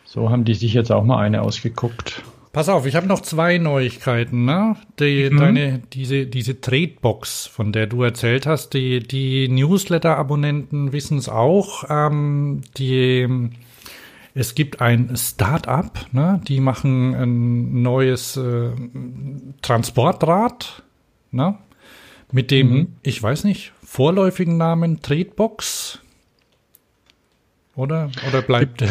so 0.05 0.29
haben 0.29 0.45
die 0.45 0.55
sich 0.55 0.75
jetzt 0.75 0.93
auch 0.93 1.05
mal 1.05 1.19
eine 1.19 1.41
ausgeguckt. 1.41 2.23
Pass 2.53 2.69
auf, 2.69 2.85
ich 2.85 2.97
habe 2.97 3.07
noch 3.07 3.21
zwei 3.21 3.59
Neuigkeiten. 3.59 4.45
Ne? 4.45 4.77
Die, 4.99 5.31
mhm. 5.31 5.37
Deine, 5.37 5.83
diese, 5.93 6.27
diese 6.27 6.61
Tradebox, 6.61 7.47
von 7.47 7.73
der 7.73 7.87
du 7.87 8.03
erzählt 8.03 8.47
hast, 8.47 8.75
die, 8.75 9.01
die 9.01 9.49
Newsletter-Abonnenten 9.49 10.93
wissen 10.93 11.19
es 11.19 11.29
auch. 11.29 11.85
Ähm, 11.89 12.63
die 12.77 13.51
es 14.35 14.55
gibt 14.55 14.81
ein 14.81 15.17
Start-up, 15.17 16.07
ne? 16.13 16.41
die 16.47 16.61
machen 16.61 17.15
ein 17.15 17.83
neues 17.83 18.37
äh, 18.37 18.71
Transportrad 19.61 20.83
ne? 21.33 21.59
mit 22.31 22.51
dem, 22.51 22.71
mhm. 22.71 22.97
ich 23.03 23.21
weiß 23.21 23.45
nicht, 23.45 23.73
vorläufigen 23.85 24.57
Namen 24.57 25.03
Tretbox. 25.03 25.99
Oder, 27.75 28.11
oder 28.29 28.43
bleibt 28.43 28.81
der? 28.81 28.91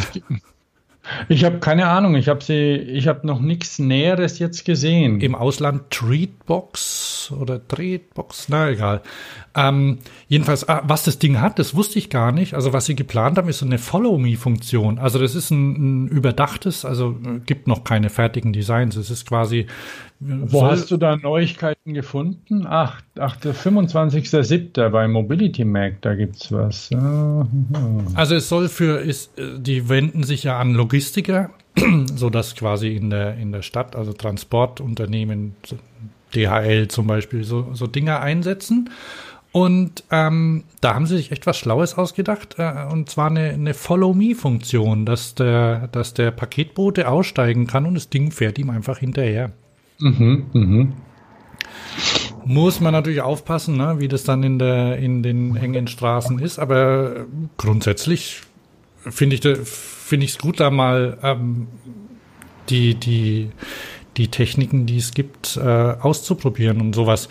Ich 1.27 1.43
habe 1.43 1.59
keine 1.59 1.87
Ahnung. 1.87 2.15
Ich 2.15 2.27
habe 2.27 2.43
sie, 2.43 2.75
ich 2.75 3.07
habe 3.07 3.25
noch 3.25 3.39
nichts 3.39 3.79
Näheres 3.79 4.39
jetzt 4.39 4.65
gesehen. 4.65 5.21
Im 5.21 5.35
Ausland 5.35 5.89
Treatbox 5.89 7.33
oder 7.39 7.65
Treatbox, 7.67 8.49
na 8.49 8.69
egal. 8.69 9.01
Ähm, 9.55 9.99
jedenfalls, 10.27 10.67
ah, 10.69 10.83
was 10.85 11.03
das 11.03 11.19
Ding 11.19 11.41
hat, 11.41 11.59
das 11.59 11.75
wusste 11.75 11.99
ich 11.99 12.09
gar 12.09 12.31
nicht. 12.31 12.53
Also 12.53 12.73
was 12.73 12.85
sie 12.85 12.95
geplant 12.95 13.37
haben, 13.37 13.49
ist 13.49 13.59
so 13.59 13.65
eine 13.65 13.77
Follow-Me-Funktion. 13.77 14.99
Also 14.99 15.19
das 15.19 15.35
ist 15.35 15.51
ein, 15.51 16.05
ein 16.05 16.07
überdachtes, 16.07 16.85
also 16.85 17.15
äh, 17.25 17.39
gibt 17.45 17.67
noch 17.67 17.83
keine 17.83 18.09
fertigen 18.09 18.53
Designs. 18.53 18.95
Es 18.95 19.09
ist 19.09 19.27
quasi 19.27 19.67
wo 20.21 20.65
hast 20.65 20.91
du 20.91 20.97
da 20.97 21.15
Neuigkeiten 21.15 21.93
gefunden? 21.93 22.65
Ach, 22.67 23.01
ach 23.17 23.37
der 23.37 23.55
25.07. 23.55 24.89
bei 24.89 25.07
Mobility 25.07 25.63
Mac, 25.63 26.01
da 26.01 26.13
gibt's 26.13 26.51
was. 26.51 26.89
Also 28.15 28.35
es 28.35 28.49
soll 28.49 28.67
für, 28.67 28.99
ist, 28.99 29.31
die 29.37 29.87
wenden 29.87 30.23
sich 30.23 30.43
ja 30.43 30.59
an 30.59 30.73
Logistiker, 30.73 31.51
so 32.15 32.29
dass 32.29 32.55
quasi 32.55 32.95
in 32.95 33.09
der, 33.09 33.37
in 33.37 33.53
der 33.53 33.61
Stadt, 33.61 33.95
also 33.95 34.11
Transportunternehmen, 34.11 35.55
DHL 36.35 36.89
zum 36.89 37.07
Beispiel, 37.07 37.45
so, 37.45 37.69
so 37.73 37.87
Dinge 37.87 38.19
einsetzen. 38.19 38.89
Und 39.51 40.03
ähm, 40.11 40.65
da 40.81 40.93
haben 40.93 41.07
sie 41.07 41.17
sich 41.17 41.31
echt 41.31 41.47
was 41.47 41.57
Schlaues 41.57 41.97
ausgedacht, 41.97 42.55
äh, 42.59 42.85
und 42.91 43.09
zwar 43.09 43.29
eine, 43.29 43.49
eine 43.49 43.73
Follow-Me-Funktion, 43.73 45.05
dass 45.05 45.33
der, 45.33 45.87
dass 45.87 46.13
der 46.13 46.31
Paketbote 46.31 47.07
aussteigen 47.07 47.65
kann 47.65 47.85
und 47.85 47.95
das 47.95 48.09
Ding 48.09 48.31
fährt 48.31 48.59
ihm 48.59 48.69
einfach 48.69 48.99
hinterher. 48.99 49.51
Mhm, 49.99 50.45
mhm. 50.53 50.93
Muss 52.45 52.79
man 52.79 52.93
natürlich 52.93 53.21
aufpassen, 53.21 53.77
ne, 53.77 53.95
wie 53.99 54.07
das 54.07 54.23
dann 54.23 54.43
in, 54.43 54.59
der, 54.59 54.97
in 54.97 55.21
den 55.21 55.55
engen 55.55 55.87
Straßen 55.87 56.39
ist, 56.39 56.57
aber 56.57 57.25
grundsätzlich 57.57 58.41
finde 58.97 59.35
ich 59.35 59.41
finde 59.41 60.25
ich 60.25 60.31
es 60.31 60.37
gut, 60.39 60.59
da 60.59 60.71
mal 60.71 61.17
ähm, 61.21 61.67
die, 62.69 62.95
die, 62.95 63.51
die 64.19 64.27
Techniken, 64.27 64.85
die 64.85 64.97
es 64.97 65.13
gibt, 65.13 65.57
äh, 65.57 65.61
auszuprobieren 65.61 66.81
und 66.81 66.93
sowas. 66.93 67.29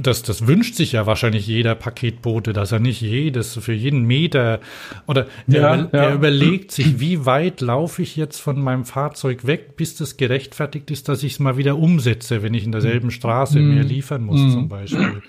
Das, 0.00 0.22
das 0.22 0.46
wünscht 0.46 0.76
sich 0.76 0.92
ja 0.92 1.04
wahrscheinlich 1.04 1.46
jeder 1.46 1.74
Paketbote, 1.74 2.52
dass 2.52 2.70
er 2.70 2.78
nicht 2.78 3.00
jedes 3.00 3.58
für 3.58 3.72
jeden 3.72 4.04
Meter 4.04 4.60
oder 5.06 5.26
ja, 5.48 5.74
er, 5.74 5.90
ja. 5.92 6.02
er 6.04 6.14
überlegt 6.14 6.70
sich, 6.70 7.00
wie 7.00 7.26
weit 7.26 7.60
laufe 7.60 8.00
ich 8.02 8.14
jetzt 8.14 8.38
von 8.38 8.60
meinem 8.60 8.84
Fahrzeug 8.84 9.46
weg, 9.46 9.76
bis 9.76 9.96
das 9.96 10.16
gerechtfertigt 10.16 10.90
ist, 10.90 11.08
dass 11.08 11.24
ich 11.24 11.32
es 11.32 11.38
mal 11.40 11.56
wieder 11.56 11.76
umsetze, 11.76 12.42
wenn 12.42 12.54
ich 12.54 12.64
in 12.64 12.72
derselben 12.72 13.10
Straße 13.10 13.58
mm. 13.58 13.74
mir 13.74 13.82
liefern 13.82 14.22
muss, 14.22 14.40
mm. 14.40 14.50
zum 14.50 14.68
Beispiel. 14.68 15.22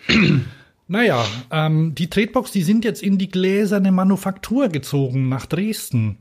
Naja, 0.88 1.24
ähm, 1.52 1.96
die 1.96 2.10
Tretbox, 2.10 2.52
die 2.52 2.64
sind 2.64 2.84
jetzt 2.84 3.02
in 3.02 3.18
die 3.18 3.30
gläserne 3.30 3.94
Manufaktur 3.94 4.68
gezogen 4.68 5.30
nach 5.30 5.46
Dresden 5.46 6.18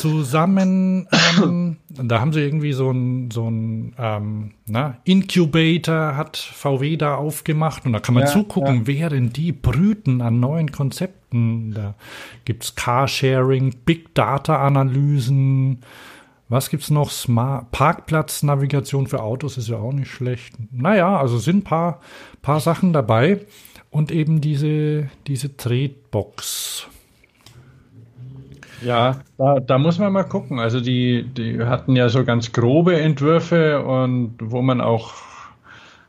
zusammen, 0.00 1.08
ähm, 1.42 1.76
da 1.88 2.20
haben 2.20 2.32
sie 2.32 2.40
irgendwie 2.40 2.72
so 2.72 2.90
ein, 2.90 3.30
so 3.30 3.50
ein 3.50 3.94
ähm, 3.98 4.52
na, 4.66 4.98
Incubator 5.04 6.16
hat 6.16 6.36
VW 6.36 6.96
da 6.96 7.16
aufgemacht 7.16 7.86
und 7.86 7.92
da 7.92 8.00
kann 8.00 8.14
man 8.14 8.24
ja, 8.24 8.30
zugucken, 8.30 8.80
ja. 8.80 8.86
während 8.86 9.36
die 9.36 9.52
brüten 9.52 10.22
an 10.22 10.40
neuen 10.40 10.72
Konzepten. 10.72 11.72
Da 11.72 11.94
gibt's 12.44 12.74
Carsharing, 12.74 13.76
Big 13.84 14.14
Data 14.14 14.66
Analysen, 14.66 15.80
was 16.50 16.68
gibt's 16.68 16.90
noch? 16.90 17.10
Smart 17.12 17.70
Parkplatznavigation 17.70 19.06
für 19.06 19.22
Autos 19.22 19.56
ist 19.56 19.68
ja 19.68 19.76
auch 19.76 19.92
nicht 19.92 20.10
schlecht. 20.10 20.54
Naja, 20.72 21.16
also 21.16 21.38
sind 21.38 21.62
paar, 21.62 22.00
paar 22.42 22.58
Sachen 22.58 22.92
dabei 22.92 23.46
und 23.90 24.10
eben 24.10 24.40
diese, 24.40 25.08
diese 25.28 25.56
Tretbox. 25.56 26.88
Ja, 28.82 29.20
da, 29.36 29.60
da 29.60 29.78
muss 29.78 29.98
man 29.98 30.12
mal 30.12 30.24
gucken. 30.24 30.58
Also 30.58 30.80
die, 30.80 31.24
die 31.24 31.62
hatten 31.64 31.96
ja 31.96 32.08
so 32.08 32.24
ganz 32.24 32.52
grobe 32.52 33.00
Entwürfe 33.00 33.82
und 33.82 34.36
wo 34.40 34.62
man 34.62 34.80
auch 34.80 35.12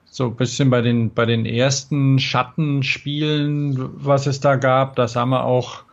so 0.05 0.27
ein 0.27 0.35
bisschen 0.35 0.69
bei 0.69 0.81
den, 0.81 1.13
bei 1.13 1.25
den 1.25 1.45
ersten 1.45 2.19
Schattenspielen, 2.19 3.75
was 4.03 4.27
es 4.27 4.41
da 4.41 4.55
gab, 4.55 4.95
da 4.95 5.07
sah 5.07 5.25
man 5.25 5.41
auch, 5.41 5.83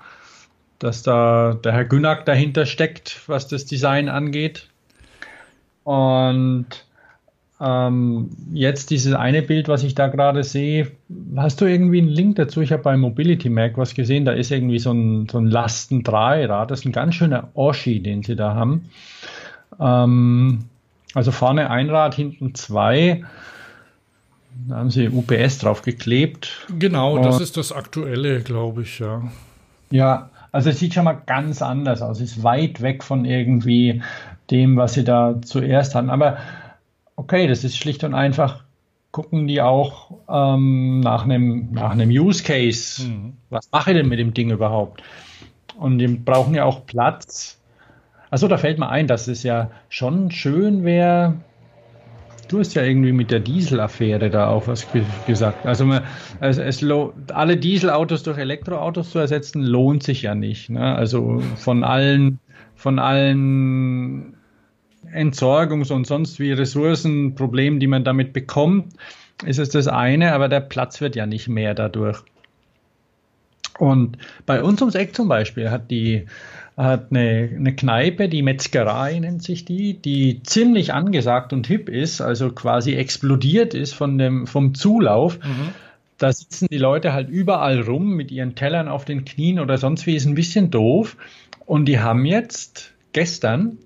dass 0.78 1.02
da 1.02 1.55
der 1.55 1.72
Herr 1.72 1.84
Günack 1.84 2.24
dahinter 2.26 2.66
steckt, 2.66 3.22
was 3.28 3.48
das 3.48 3.64
Design 3.64 4.09
angeht. 4.09 4.68
Und 5.84 6.66
ähm, 7.60 8.30
jetzt 8.52 8.90
dieses 8.90 9.14
eine 9.14 9.43
Bild, 9.43 9.68
was 9.68 9.82
ich 9.82 9.94
da 9.94 10.06
gerade 10.06 10.44
sehe, 10.44 10.93
hast 11.36 11.60
du 11.60 11.64
irgendwie 11.64 11.98
einen 11.98 12.09
Link 12.09 12.36
dazu? 12.36 12.60
Ich 12.60 12.70
habe 12.72 12.82
bei 12.82 12.97
Mobility 12.97 13.48
Mac 13.48 13.76
was 13.76 13.94
gesehen, 13.94 14.24
da 14.24 14.32
ist 14.32 14.52
irgendwie 14.52 14.78
so 14.78 14.93
ein, 14.93 15.28
so 15.28 15.39
ein 15.39 15.47
Lasten-3-Rad. 15.47 16.70
Das 16.70 16.80
ist 16.80 16.86
ein 16.86 16.93
ganz 16.93 17.16
schöner 17.16 17.48
Oschi, 17.55 18.01
den 18.01 18.22
sie 18.22 18.36
da 18.36 18.55
haben. 18.55 18.90
Ähm, 19.80 20.64
also 21.14 21.32
vorne 21.32 21.70
ein 21.70 21.90
Rad, 21.90 22.14
hinten 22.14 22.55
zwei. 22.55 23.24
Da 24.68 24.76
haben 24.76 24.90
sie 24.90 25.09
UPS 25.09 25.59
drauf 25.59 25.82
geklebt. 25.82 26.66
Genau, 26.78 27.22
das 27.22 27.40
ist 27.40 27.56
das 27.56 27.72
aktuelle, 27.72 28.40
glaube 28.43 28.82
ich, 28.82 28.98
ja. 28.98 29.22
Ja, 29.90 30.30
also 30.52 30.70
es 30.70 30.78
sieht 30.78 30.94
schon 30.94 31.05
mal 31.05 31.20
ganz 31.26 31.62
anders 31.62 32.02
aus. 32.02 32.20
Es 32.20 32.32
ist 32.32 32.43
weit 32.43 32.82
weg 32.82 33.02
von 33.02 33.24
irgendwie 33.24 34.02
dem, 34.51 34.76
was 34.76 34.94
sie 34.94 35.05
da 35.05 35.36
zuerst 35.43 35.94
hatten. 35.94 36.10
Aber 36.10 36.39
okay, 37.18 37.48
das 37.48 37.64
ist 37.64 37.76
schlicht 37.76 38.04
und 38.04 38.14
einfach, 38.14 38.64
gucken 39.10 39.48
die 39.48 39.60
auch 39.60 40.12
ähm, 40.28 41.00
nach 41.00 41.24
einem 41.24 41.72
nach 41.72 41.90
einem 41.90 42.10
Use 42.10 42.44
Case. 42.44 43.02
Mhm. 43.02 43.34
Was 43.50 43.68
mache 43.72 43.90
ich 43.90 43.96
denn 43.96 44.08
mit 44.08 44.18
dem 44.18 44.32
Ding 44.32 44.50
überhaupt? 44.50 45.02
Und 45.78 45.98
die 45.98 46.06
brauchen 46.06 46.54
ja 46.54 46.64
auch 46.64 46.86
Platz. 46.86 47.60
Also 48.30 48.46
da 48.46 48.58
fällt 48.58 48.78
mir 48.78 48.88
ein, 48.88 49.06
dass 49.06 49.26
es 49.26 49.42
ja 49.42 49.70
schon 49.88 50.30
schön 50.30 50.84
wäre. 50.84 51.34
Du 52.48 52.60
hast 52.60 52.74
ja 52.74 52.82
irgendwie 52.82 53.12
mit 53.12 53.30
der 53.30 53.40
Dieselaffäre 53.40 54.30
da 54.30 54.48
auch 54.48 54.68
was 54.68 54.86
gesagt. 55.26 55.66
Also, 55.66 55.84
man, 55.84 56.02
also 56.40 56.62
es, 56.62 56.84
alle 57.32 57.56
Dieselautos 57.56 58.22
durch 58.22 58.38
Elektroautos 58.38 59.10
zu 59.10 59.18
ersetzen, 59.18 59.62
lohnt 59.62 60.02
sich 60.02 60.22
ja 60.22 60.34
nicht. 60.34 60.70
Ne? 60.70 60.94
Also 60.94 61.42
von 61.56 61.84
allen, 61.84 62.38
von 62.74 62.98
allen 62.98 64.38
Entsorgungs- 65.12 65.93
und 65.93 66.06
sonst 66.06 66.40
wie 66.40 66.52
Ressourcenproblemen, 66.52 67.80
die 67.80 67.86
man 67.86 68.05
damit 68.05 68.32
bekommt, 68.32 68.94
ist 69.44 69.59
es 69.59 69.68
das 69.70 69.89
eine, 69.89 70.32
aber 70.32 70.48
der 70.48 70.60
Platz 70.60 71.01
wird 71.01 71.16
ja 71.16 71.26
nicht 71.26 71.48
mehr 71.48 71.74
dadurch. 71.74 72.22
Und 73.78 74.18
bei 74.44 74.62
uns 74.62 74.80
ums 74.82 74.97
Eck 74.97 75.14
zum 75.14 75.28
Beispiel 75.28 75.70
hat 75.70 75.90
die 75.90 76.26
hat 76.78 77.09
eine, 77.10 77.51
eine 77.56 77.74
Kneipe, 77.74 78.28
die 78.28 78.43
Metzgerei 78.43 79.18
nennt 79.18 79.43
sich 79.43 79.64
die, 79.64 79.94
die 79.94 80.43
ziemlich 80.44 80.94
angesagt 80.94 81.52
und 81.52 81.66
hip 81.66 81.89
ist, 81.89 82.20
also 82.20 82.52
quasi 82.52 82.94
explodiert 82.94 83.74
ist 83.74 83.94
von 83.94 84.16
dem, 84.16 84.47
vom 84.47 84.74
Zulauf. 84.74 85.40
Mhm. 85.40 85.70
Da 86.18 86.32
sitzen 86.32 86.68
die 86.70 86.78
Leute 86.78 87.12
halt 87.12 87.28
überall 87.30 87.80
rum 87.80 88.14
mit 88.14 88.30
ihren 88.30 88.55
Tellern 88.55 88.86
auf 88.86 89.05
den 89.05 89.24
Knien 89.24 89.59
oder 89.59 89.76
sonst 89.76 90.06
wie, 90.06 90.14
ist 90.14 90.26
ein 90.26 90.36
bisschen 90.36 90.70
doof. 90.70 91.16
Und 91.66 91.86
die 91.86 91.98
haben 91.98 92.24
jetzt 92.24 92.93
gestern, 93.12 93.78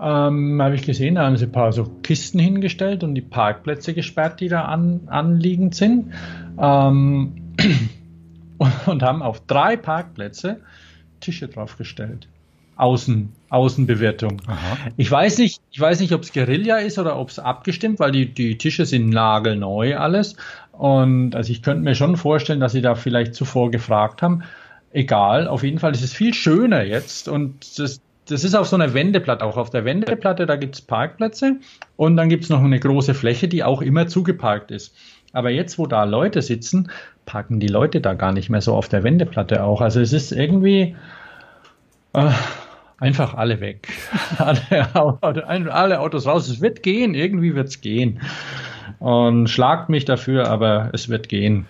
ähm, 0.00 0.62
habe 0.62 0.74
ich 0.74 0.82
gesehen, 0.82 1.16
da 1.16 1.26
haben 1.26 1.36
sie 1.36 1.46
ein 1.46 1.52
paar 1.52 1.72
so 1.72 1.84
Kisten 2.02 2.38
hingestellt 2.38 3.04
und 3.04 3.14
die 3.14 3.20
Parkplätze 3.20 3.92
gesperrt, 3.92 4.40
die 4.40 4.48
da 4.48 4.64
an, 4.64 5.02
anliegend 5.06 5.74
sind. 5.74 6.12
Ähm, 6.58 7.54
und 8.86 9.02
haben 9.02 9.22
auf 9.22 9.40
drei 9.46 9.76
Parkplätze 9.76 10.60
Tische 11.20 11.48
draufgestellt. 11.48 12.28
Außen, 12.76 13.30
Außenbewertung. 13.50 14.40
Aha. 14.46 14.78
Ich 14.96 15.10
weiß 15.10 15.36
nicht, 15.36 15.60
ich 15.70 15.78
weiß 15.78 16.00
nicht, 16.00 16.14
ob 16.14 16.22
es 16.22 16.32
Guerilla 16.32 16.78
ist 16.78 16.98
oder 16.98 17.18
ob 17.18 17.28
es 17.28 17.38
abgestimmt, 17.38 18.00
weil 18.00 18.10
die, 18.10 18.32
die 18.32 18.56
Tische 18.56 18.86
sind 18.86 19.10
nagelneu 19.10 19.98
alles. 19.98 20.36
Und 20.72 21.34
also 21.34 21.52
ich 21.52 21.62
könnte 21.62 21.82
mir 21.82 21.94
schon 21.94 22.16
vorstellen, 22.16 22.60
dass 22.60 22.72
sie 22.72 22.80
da 22.80 22.94
vielleicht 22.94 23.34
zuvor 23.34 23.70
gefragt 23.70 24.22
haben. 24.22 24.44
Egal, 24.92 25.46
auf 25.46 25.62
jeden 25.62 25.78
Fall 25.78 25.92
ist 25.92 26.02
es 26.02 26.14
viel 26.14 26.32
schöner 26.32 26.82
jetzt 26.82 27.28
und 27.28 27.78
das, 27.78 28.00
das 28.30 28.44
ist 28.44 28.54
auf 28.54 28.68
so 28.68 28.76
einer 28.76 28.94
Wendeplatte. 28.94 29.44
Auch 29.44 29.56
auf 29.56 29.70
der 29.70 29.84
Wendeplatte, 29.84 30.46
da 30.46 30.56
gibt 30.56 30.76
es 30.76 30.82
Parkplätze 30.82 31.56
und 31.96 32.16
dann 32.16 32.28
gibt 32.28 32.44
es 32.44 32.50
noch 32.50 32.62
eine 32.62 32.78
große 32.78 33.14
Fläche, 33.14 33.48
die 33.48 33.64
auch 33.64 33.82
immer 33.82 34.06
zugeparkt 34.06 34.70
ist. 34.70 34.94
Aber 35.32 35.50
jetzt, 35.50 35.78
wo 35.78 35.86
da 35.86 36.04
Leute 36.04 36.42
sitzen, 36.42 36.90
parken 37.26 37.60
die 37.60 37.68
Leute 37.68 38.00
da 38.00 38.14
gar 38.14 38.32
nicht 38.32 38.50
mehr 38.50 38.60
so 38.60 38.74
auf 38.74 38.88
der 38.88 39.04
Wendeplatte 39.04 39.62
auch. 39.62 39.80
Also 39.80 40.00
es 40.00 40.12
ist 40.12 40.32
irgendwie 40.32 40.96
äh, 42.12 42.30
einfach 42.98 43.34
alle 43.34 43.60
weg. 43.60 43.88
alle, 44.38 45.72
alle, 45.72 46.00
Autos 46.00 46.26
raus. 46.26 46.48
Es 46.48 46.60
wird 46.60 46.82
gehen, 46.82 47.14
irgendwie 47.14 47.54
wird 47.54 47.68
es 47.68 47.80
gehen. 47.80 48.20
Und 48.98 49.48
schlagt 49.48 49.88
mich 49.88 50.04
dafür, 50.04 50.48
aber 50.48 50.90
es 50.92 51.08
wird 51.08 51.28
gehen. 51.28 51.66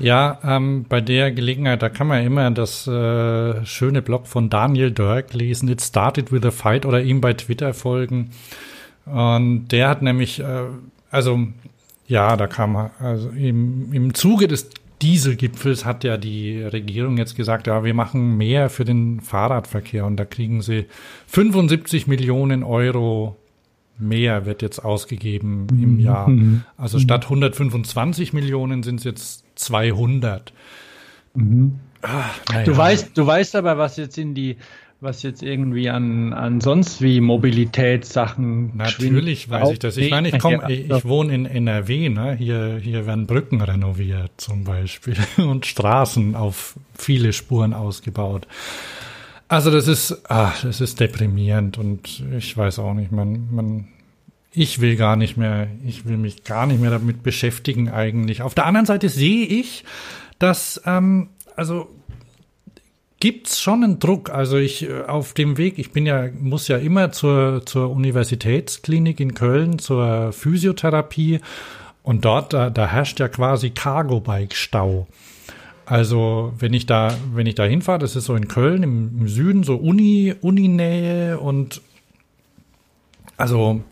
Ja, 0.00 0.38
ähm, 0.42 0.86
bei 0.88 1.00
der 1.00 1.30
Gelegenheit, 1.30 1.82
da 1.82 1.90
kann 1.90 2.06
man 2.06 2.24
immer 2.24 2.50
das 2.50 2.86
äh, 2.86 3.64
schöne 3.66 4.02
Blog 4.02 4.26
von 4.26 4.48
Daniel 4.48 4.90
Dirk 4.90 5.34
lesen, 5.34 5.68
It 5.68 5.82
Started 5.82 6.32
with 6.32 6.44
a 6.44 6.50
Fight 6.50 6.86
oder 6.86 7.02
ihm 7.02 7.20
bei 7.20 7.34
Twitter 7.34 7.74
folgen. 7.74 8.30
Und 9.04 9.68
der 9.68 9.88
hat 9.88 10.02
nämlich, 10.02 10.40
äh, 10.40 10.64
also 11.10 11.40
ja, 12.06 12.36
da 12.36 12.46
kam, 12.46 12.90
also 12.98 13.28
im, 13.28 13.92
im 13.92 14.14
Zuge 14.14 14.48
des 14.48 14.70
Dieselgipfels 15.02 15.84
hat 15.84 16.04
ja 16.04 16.16
die 16.16 16.62
Regierung 16.62 17.16
jetzt 17.16 17.36
gesagt, 17.36 17.66
ja, 17.66 17.84
wir 17.84 17.94
machen 17.94 18.36
mehr 18.36 18.68
für 18.68 18.84
den 18.84 19.20
Fahrradverkehr 19.20 20.04
und 20.04 20.16
da 20.16 20.24
kriegen 20.24 20.60
sie 20.60 20.86
75 21.26 22.06
Millionen 22.06 22.62
Euro 22.62 23.36
mehr 23.98 24.46
wird 24.46 24.62
jetzt 24.62 24.78
ausgegeben 24.78 25.66
im 25.70 25.94
mhm. 25.94 26.00
Jahr. 26.00 26.28
Mhm. 26.28 26.62
Also 26.76 26.98
statt 26.98 27.24
125 27.24 28.32
Millionen 28.32 28.82
sind 28.82 29.00
es 29.00 29.04
jetzt 29.04 29.44
200. 29.60 30.52
Mhm. 31.34 31.80
Ach, 32.02 32.40
ja. 32.52 32.64
Du 32.64 32.76
weißt, 32.76 33.16
du 33.16 33.26
weißt 33.26 33.56
aber, 33.56 33.76
was 33.78 33.96
jetzt 33.96 34.18
in 34.18 34.34
die 34.34 34.56
was 35.00 35.22
jetzt 35.22 35.42
irgendwie 35.42 35.88
an, 35.88 36.34
an 36.34 36.60
sonst 36.60 37.00
wie 37.00 37.20
Mobilitätssachen. 37.20 38.76
Natürlich 38.76 39.48
weiß 39.48 39.70
ich 39.70 39.78
das. 39.78 39.96
Ich 39.96 40.10
meine, 40.10 40.28
ich 40.28 40.38
komme, 40.38 40.70
ich, 40.70 40.90
ich, 40.90 41.04
wohne 41.06 41.34
in 41.34 41.46
NRW, 41.46 42.10
ne? 42.10 42.34
Hier, 42.34 42.78
hier 42.82 43.06
werden 43.06 43.26
Brücken 43.26 43.62
renoviert 43.62 44.32
zum 44.36 44.64
Beispiel 44.64 45.16
und 45.38 45.64
Straßen 45.64 46.34
auf 46.34 46.76
viele 46.94 47.32
Spuren 47.32 47.72
ausgebaut. 47.72 48.46
Also 49.48 49.70
das 49.70 49.88
ist, 49.88 50.22
ach, 50.28 50.62
das 50.62 50.80
ist 50.80 51.00
deprimierend 51.00 51.78
und 51.78 52.22
ich 52.36 52.56
weiß 52.56 52.78
auch 52.78 52.94
nicht, 52.94 53.10
man, 53.10 53.48
man, 53.50 53.88
ich 54.52 54.80
will 54.80 54.96
gar 54.96 55.16
nicht 55.16 55.36
mehr, 55.36 55.68
ich 55.84 56.06
will 56.06 56.16
mich 56.16 56.44
gar 56.44 56.66
nicht 56.66 56.80
mehr 56.80 56.90
damit 56.90 57.22
beschäftigen 57.22 57.88
eigentlich. 57.88 58.42
Auf 58.42 58.54
der 58.54 58.66
anderen 58.66 58.86
Seite 58.86 59.08
sehe 59.08 59.46
ich, 59.46 59.84
dass, 60.38 60.80
ähm, 60.86 61.28
also 61.56 61.88
gibt's 63.20 63.60
schon 63.60 63.84
einen 63.84 63.98
Druck. 64.00 64.30
Also 64.30 64.56
ich 64.56 64.88
äh, 64.88 65.02
auf 65.02 65.34
dem 65.34 65.56
Weg, 65.56 65.78
ich 65.78 65.92
bin 65.92 66.06
ja, 66.06 66.28
muss 66.38 66.66
ja 66.68 66.78
immer 66.78 67.12
zur, 67.12 67.64
zur 67.64 67.90
Universitätsklinik 67.90 69.20
in 69.20 69.34
Köln, 69.34 69.78
zur 69.78 70.32
Physiotherapie 70.32 71.40
und 72.02 72.24
dort, 72.24 72.52
da, 72.52 72.70
da 72.70 72.86
herrscht 72.88 73.20
ja 73.20 73.28
quasi 73.28 73.70
Cargo-Bike-Stau. 73.70 75.06
Also 75.84 76.52
wenn 76.58 76.72
ich 76.72 76.86
da, 76.86 77.14
wenn 77.34 77.46
ich 77.46 77.56
da 77.56 77.64
hinfahre, 77.64 77.98
das 77.98 78.16
ist 78.16 78.24
so 78.24 78.34
in 78.34 78.48
Köln 78.48 78.82
im, 78.82 79.20
im 79.20 79.28
Süden, 79.28 79.64
so 79.64 79.76
Uni, 79.76 80.34
Uni-Nähe 80.40 81.38
und 81.38 81.82
also 83.36 83.82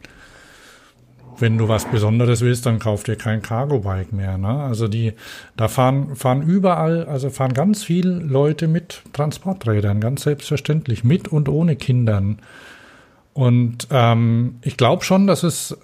wenn 1.40 1.58
du 1.58 1.68
was 1.68 1.84
Besonderes 1.84 2.40
willst, 2.40 2.66
dann 2.66 2.78
kauf 2.78 3.04
dir 3.04 3.16
kein 3.16 3.42
Cargo-Bike 3.42 4.12
mehr. 4.12 4.38
Ne? 4.38 4.48
Also 4.48 4.88
die, 4.88 5.12
da 5.56 5.68
fahren, 5.68 6.16
fahren 6.16 6.42
überall, 6.42 7.06
also 7.06 7.30
fahren 7.30 7.54
ganz 7.54 7.84
viele 7.84 8.18
Leute 8.18 8.68
mit 8.68 9.02
Transporträdern, 9.12 10.00
ganz 10.00 10.22
selbstverständlich, 10.22 11.04
mit 11.04 11.28
und 11.28 11.48
ohne 11.48 11.76
Kindern. 11.76 12.38
Und 13.34 13.86
ähm, 13.90 14.56
ich 14.62 14.76
glaube 14.76 15.04
schon, 15.04 15.26
dass 15.26 15.42
es, 15.44 15.76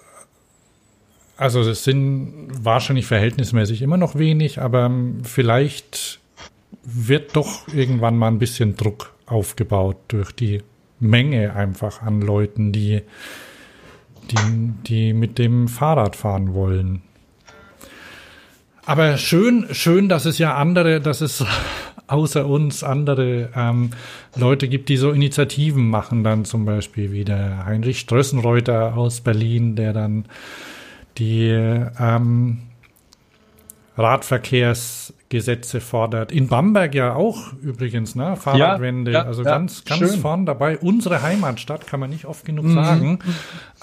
also 1.37 1.61
es 1.61 1.83
sind 1.83 2.47
wahrscheinlich 2.51 3.05
verhältnismäßig 3.05 3.81
immer 3.81 3.97
noch 3.97 4.15
wenig, 4.15 4.61
aber 4.61 4.91
vielleicht 5.23 6.19
wird 6.83 7.35
doch 7.35 7.67
irgendwann 7.73 8.17
mal 8.17 8.27
ein 8.27 8.39
bisschen 8.39 8.75
Druck 8.75 9.13
aufgebaut 9.25 9.97
durch 10.09 10.31
die 10.33 10.61
Menge 10.99 11.55
einfach 11.55 12.01
an 12.01 12.21
Leuten, 12.21 12.71
die 12.71 13.01
die, 14.31 14.73
die 14.87 15.13
mit 15.13 15.37
dem 15.37 15.67
Fahrrad 15.67 16.15
fahren 16.15 16.53
wollen. 16.53 17.01
Aber 18.85 19.17
schön, 19.17 19.67
schön, 19.71 20.09
dass 20.09 20.25
es 20.25 20.37
ja 20.37 20.55
andere, 20.55 21.01
dass 21.01 21.21
es 21.21 21.43
außer 22.07 22.45
uns 22.45 22.83
andere 22.83 23.49
ähm, 23.55 23.89
Leute 24.35 24.67
gibt, 24.67 24.89
die 24.89 24.97
so 24.97 25.11
Initiativen 25.11 25.89
machen, 25.89 26.23
dann 26.23 26.45
zum 26.45 26.65
Beispiel 26.65 27.11
wie 27.11 27.25
der 27.25 27.65
Heinrich 27.65 27.99
Strössenreuter 27.99 28.95
aus 28.95 29.21
Berlin, 29.21 29.75
der 29.75 29.93
dann 29.93 30.25
die 31.17 31.47
ähm, 31.49 32.59
Radverkehrsgesetze 35.25 35.81
fordert. 35.81 36.31
In 36.31 36.47
Bamberg 36.47 36.95
ja 36.95 37.15
auch 37.15 37.53
übrigens, 37.61 38.15
ne? 38.15 38.35
Fahrradwende. 38.35 39.11
Ja, 39.11 39.21
ja, 39.21 39.25
also 39.25 39.43
ja, 39.43 39.49
ganz, 39.51 39.83
ganz 39.85 39.99
schön. 39.99 40.19
vorn 40.19 40.45
dabei. 40.45 40.77
Unsere 40.77 41.21
Heimatstadt, 41.21 41.87
kann 41.87 41.99
man 41.99 42.09
nicht 42.09 42.25
oft 42.25 42.45
genug 42.45 42.65
mhm. 42.65 42.73
sagen. 42.73 43.19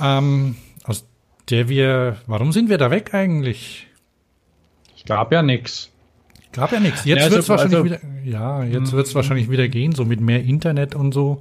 Ähm, 0.01 0.57
aus 0.85 1.05
der 1.51 1.69
wir, 1.69 2.17
warum 2.27 2.53
sind 2.53 2.69
wir 2.69 2.79
da 2.79 2.91
weg 2.91 3.15
eigentlich? 3.15 3.87
Ich 4.97 5.05
gab 5.05 5.33
ja 5.33 5.43
nichts. 5.43 5.91
Gab 6.53 6.73
ja 6.73 6.81
nichts. 6.81 7.05
Jetzt 7.05 7.25
also, 7.25 7.31
wird 7.33 7.43
es 7.43 7.49
wahrscheinlich 7.49 7.77
also, 7.77 7.85
wieder, 7.85 8.01
ja, 8.25 8.63
jetzt 8.63 8.93
wird 8.93 9.07
es 9.07 9.15
wahrscheinlich 9.15 9.51
wieder 9.51 9.69
gehen, 9.69 9.93
so 9.93 10.05
mit 10.05 10.21
mehr 10.21 10.43
Internet 10.43 10.95
und 10.95 11.13
so. 11.13 11.41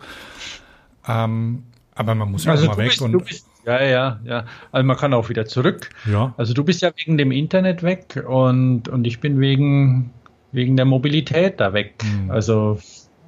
Ähm, 1.08 1.64
aber 1.94 2.16
man 2.16 2.32
muss 2.32 2.46
ja 2.46 2.54
also 2.54 2.66
auch 2.66 2.78
mal 2.78 2.78
weg. 2.78 2.90
Bist, 2.90 3.02
und, 3.02 3.12
du 3.12 3.20
bist 3.20 3.46
ja, 3.66 3.84
ja, 3.84 4.20
ja. 4.24 4.46
Also 4.72 4.86
man 4.86 4.98
kann 4.98 5.14
auch 5.14 5.30
wieder 5.30 5.46
zurück. 5.46 5.90
Ja. 6.12 6.34
Also 6.38 6.54
du 6.54 6.64
bist 6.64 6.82
ja 6.82 6.92
wegen 6.96 7.18
dem 7.18 7.32
Internet 7.32 7.84
weg 7.84 8.24
und, 8.28 8.88
und 8.88 9.06
ich 9.06 9.20
bin 9.20 9.40
wegen, 9.40 10.12
wegen 10.52 10.76
der 10.76 10.86
Mobilität 10.86 11.60
da 11.60 11.74
weg. 11.74 11.96
Mhm. 12.04 12.32
Also 12.32 12.80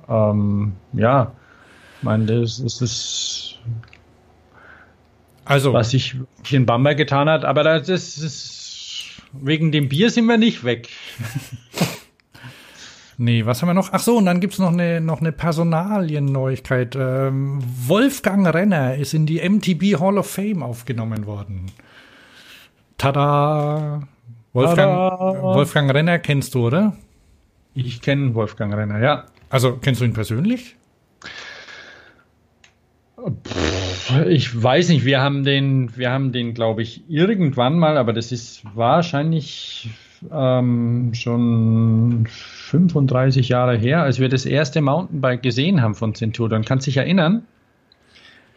ähm, 0.10 0.74
ja, 0.94 1.32
ich 1.98 2.04
meine, 2.04 2.26
das, 2.26 2.62
das 2.62 2.82
ist 2.82 3.60
also 5.46 5.74
was 5.74 5.94
ich 5.94 6.16
in 6.52 6.66
Bamberg 6.66 6.98
getan 6.98 7.30
hat, 7.30 7.44
aber 7.44 7.64
das 7.64 7.90
ist 7.90 9.22
wegen 9.34 9.72
dem 9.72 9.90
Bier 9.90 10.10
sind 10.10 10.26
wir 10.26 10.38
nicht 10.38 10.64
weg. 10.64 10.90
Nee, 13.18 13.46
was 13.46 13.62
haben 13.62 13.70
wir 13.70 13.74
noch? 13.74 13.90
Ach 13.92 14.00
so, 14.00 14.18
und 14.18 14.26
dann 14.26 14.40
gibt's 14.40 14.60
noch 14.60 14.72
eine, 14.72 15.00
noch 15.00 15.22
eine 15.22 15.32
Personalien-Neuigkeit. 15.32 16.96
Ähm, 17.00 17.60
Wolfgang 17.88 18.48
Renner 18.48 18.96
ist 18.96 19.14
in 19.14 19.26
die 19.26 19.48
MTB 19.48 20.00
Hall 20.00 20.18
of 20.18 20.30
Fame 20.30 20.64
aufgenommen 20.64 21.26
worden. 21.26 21.72
Tada! 22.98 24.02
Wolfgang, 24.54 24.92
Tada. 24.94 25.42
Wolfgang 25.42 25.94
Renner 25.94 26.20
kennst 26.20 26.56
du, 26.56 26.68
oder? 26.68 26.96
Ich 27.76 28.02
kenne 28.02 28.34
Wolfgang 28.36 28.74
Renner, 28.74 29.00
ja. 29.00 29.26
Also, 29.50 29.78
kennst 29.78 30.02
du 30.02 30.06
ihn 30.06 30.14
persönlich? 30.14 30.76
Ich 34.28 34.64
weiß 34.64 34.90
nicht, 34.90 35.06
wir 35.06 35.22
haben 35.22 35.44
den, 35.44 35.96
wir 35.96 36.12
haben 36.12 36.32
den, 36.32 36.54
glaube 36.54 36.82
ich, 36.82 37.04
irgendwann 37.08 37.80
mal, 37.80 37.98
aber 37.98 38.14
das 38.14 38.32
ist 38.32 38.64
wahrscheinlich 38.76 39.90
ähm, 40.32 41.12
schon 41.14 42.28
35 42.74 43.50
Jahre 43.50 43.78
her, 43.78 44.02
als 44.02 44.20
wir 44.20 44.30
das 44.30 44.48
erste 44.48 44.82
Mountainbike 44.82 45.44
gesehen 45.44 45.84
haben 45.84 45.94
von 45.94 46.16
Centurion. 46.16 46.66
Kannst 46.66 46.88
dich 46.88 46.98
erinnern? 46.98 47.44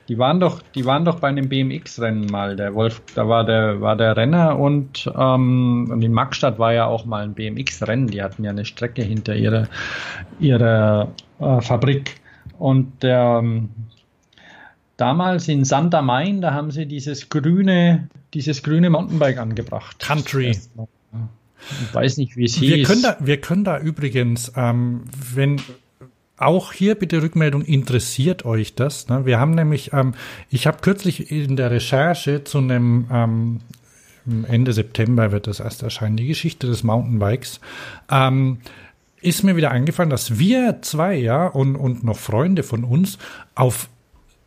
Die 0.08 0.16
waren 0.16 0.40
doch, 0.40 0.62
die 0.74 0.86
waren 0.86 1.04
doch 1.04 1.20
bei 1.20 1.28
einem 1.28 1.50
BMX-Rennen 1.50 2.26
mal. 2.26 2.56
Der 2.56 2.74
Wolf, 2.74 3.02
da 3.14 3.28
war 3.28 3.44
der, 3.44 3.82
war 3.82 3.94
der 3.94 4.16
Renner 4.16 4.58
und, 4.58 5.10
ähm, 5.14 5.88
und 5.90 6.00
in 6.00 6.12
Magstadt 6.12 6.58
war 6.58 6.72
ja 6.72 6.86
auch 6.86 7.04
mal 7.04 7.24
ein 7.24 7.34
BMX-Rennen. 7.34 8.06
Die 8.06 8.22
hatten 8.22 8.42
ja 8.42 8.52
eine 8.52 8.64
Strecke 8.64 9.02
hinter 9.02 9.34
ihrer, 9.34 9.68
ihrer 10.40 11.08
äh, 11.38 11.60
Fabrik. 11.60 12.20
Und 12.58 13.02
der, 13.02 13.40
ähm, 13.42 13.68
damals 14.96 15.46
in 15.48 15.64
Santa 15.64 16.00
Main, 16.00 16.40
da 16.40 16.54
haben 16.54 16.70
sie 16.70 16.86
dieses 16.86 17.28
grüne, 17.28 18.08
dieses 18.32 18.62
grüne 18.62 18.88
Mountainbike 18.88 19.38
angebracht. 19.38 19.98
Country. 19.98 20.56
Ich 21.88 21.94
weiß 21.94 22.16
nicht, 22.18 22.36
wie 22.36 22.44
es 22.44 22.54
hieß. 22.54 22.74
Wir 22.74 22.82
können 22.84 23.02
da, 23.02 23.16
wir 23.20 23.40
können 23.40 23.64
da 23.64 23.78
übrigens, 23.78 24.52
ähm, 24.56 25.04
wenn 25.34 25.60
auch 26.38 26.72
hier 26.72 26.94
bitte 26.94 27.22
Rückmeldung, 27.22 27.62
interessiert 27.62 28.44
euch 28.44 28.74
das? 28.74 29.08
Ne? 29.08 29.24
Wir 29.24 29.40
haben 29.40 29.54
nämlich, 29.54 29.92
ähm, 29.92 30.14
ich 30.50 30.66
habe 30.66 30.78
kürzlich 30.80 31.30
in 31.30 31.56
der 31.56 31.70
Recherche 31.70 32.44
zu 32.44 32.58
einem 32.58 33.06
ähm, 33.10 33.60
Ende 34.48 34.72
September 34.72 35.30
wird 35.30 35.46
das 35.46 35.60
erst 35.60 35.82
erscheinen, 35.82 36.16
die 36.16 36.26
Geschichte 36.26 36.66
des 36.66 36.82
Mountainbikes. 36.82 37.60
Ähm, 38.10 38.58
ist 39.20 39.44
mir 39.44 39.56
wieder 39.56 39.70
eingefallen, 39.70 40.10
dass 40.10 40.38
wir 40.38 40.82
zwei, 40.82 41.14
ja, 41.14 41.46
und, 41.46 41.76
und 41.76 42.04
noch 42.04 42.18
Freunde 42.18 42.62
von 42.62 42.84
uns 42.84 43.18
auf 43.54 43.88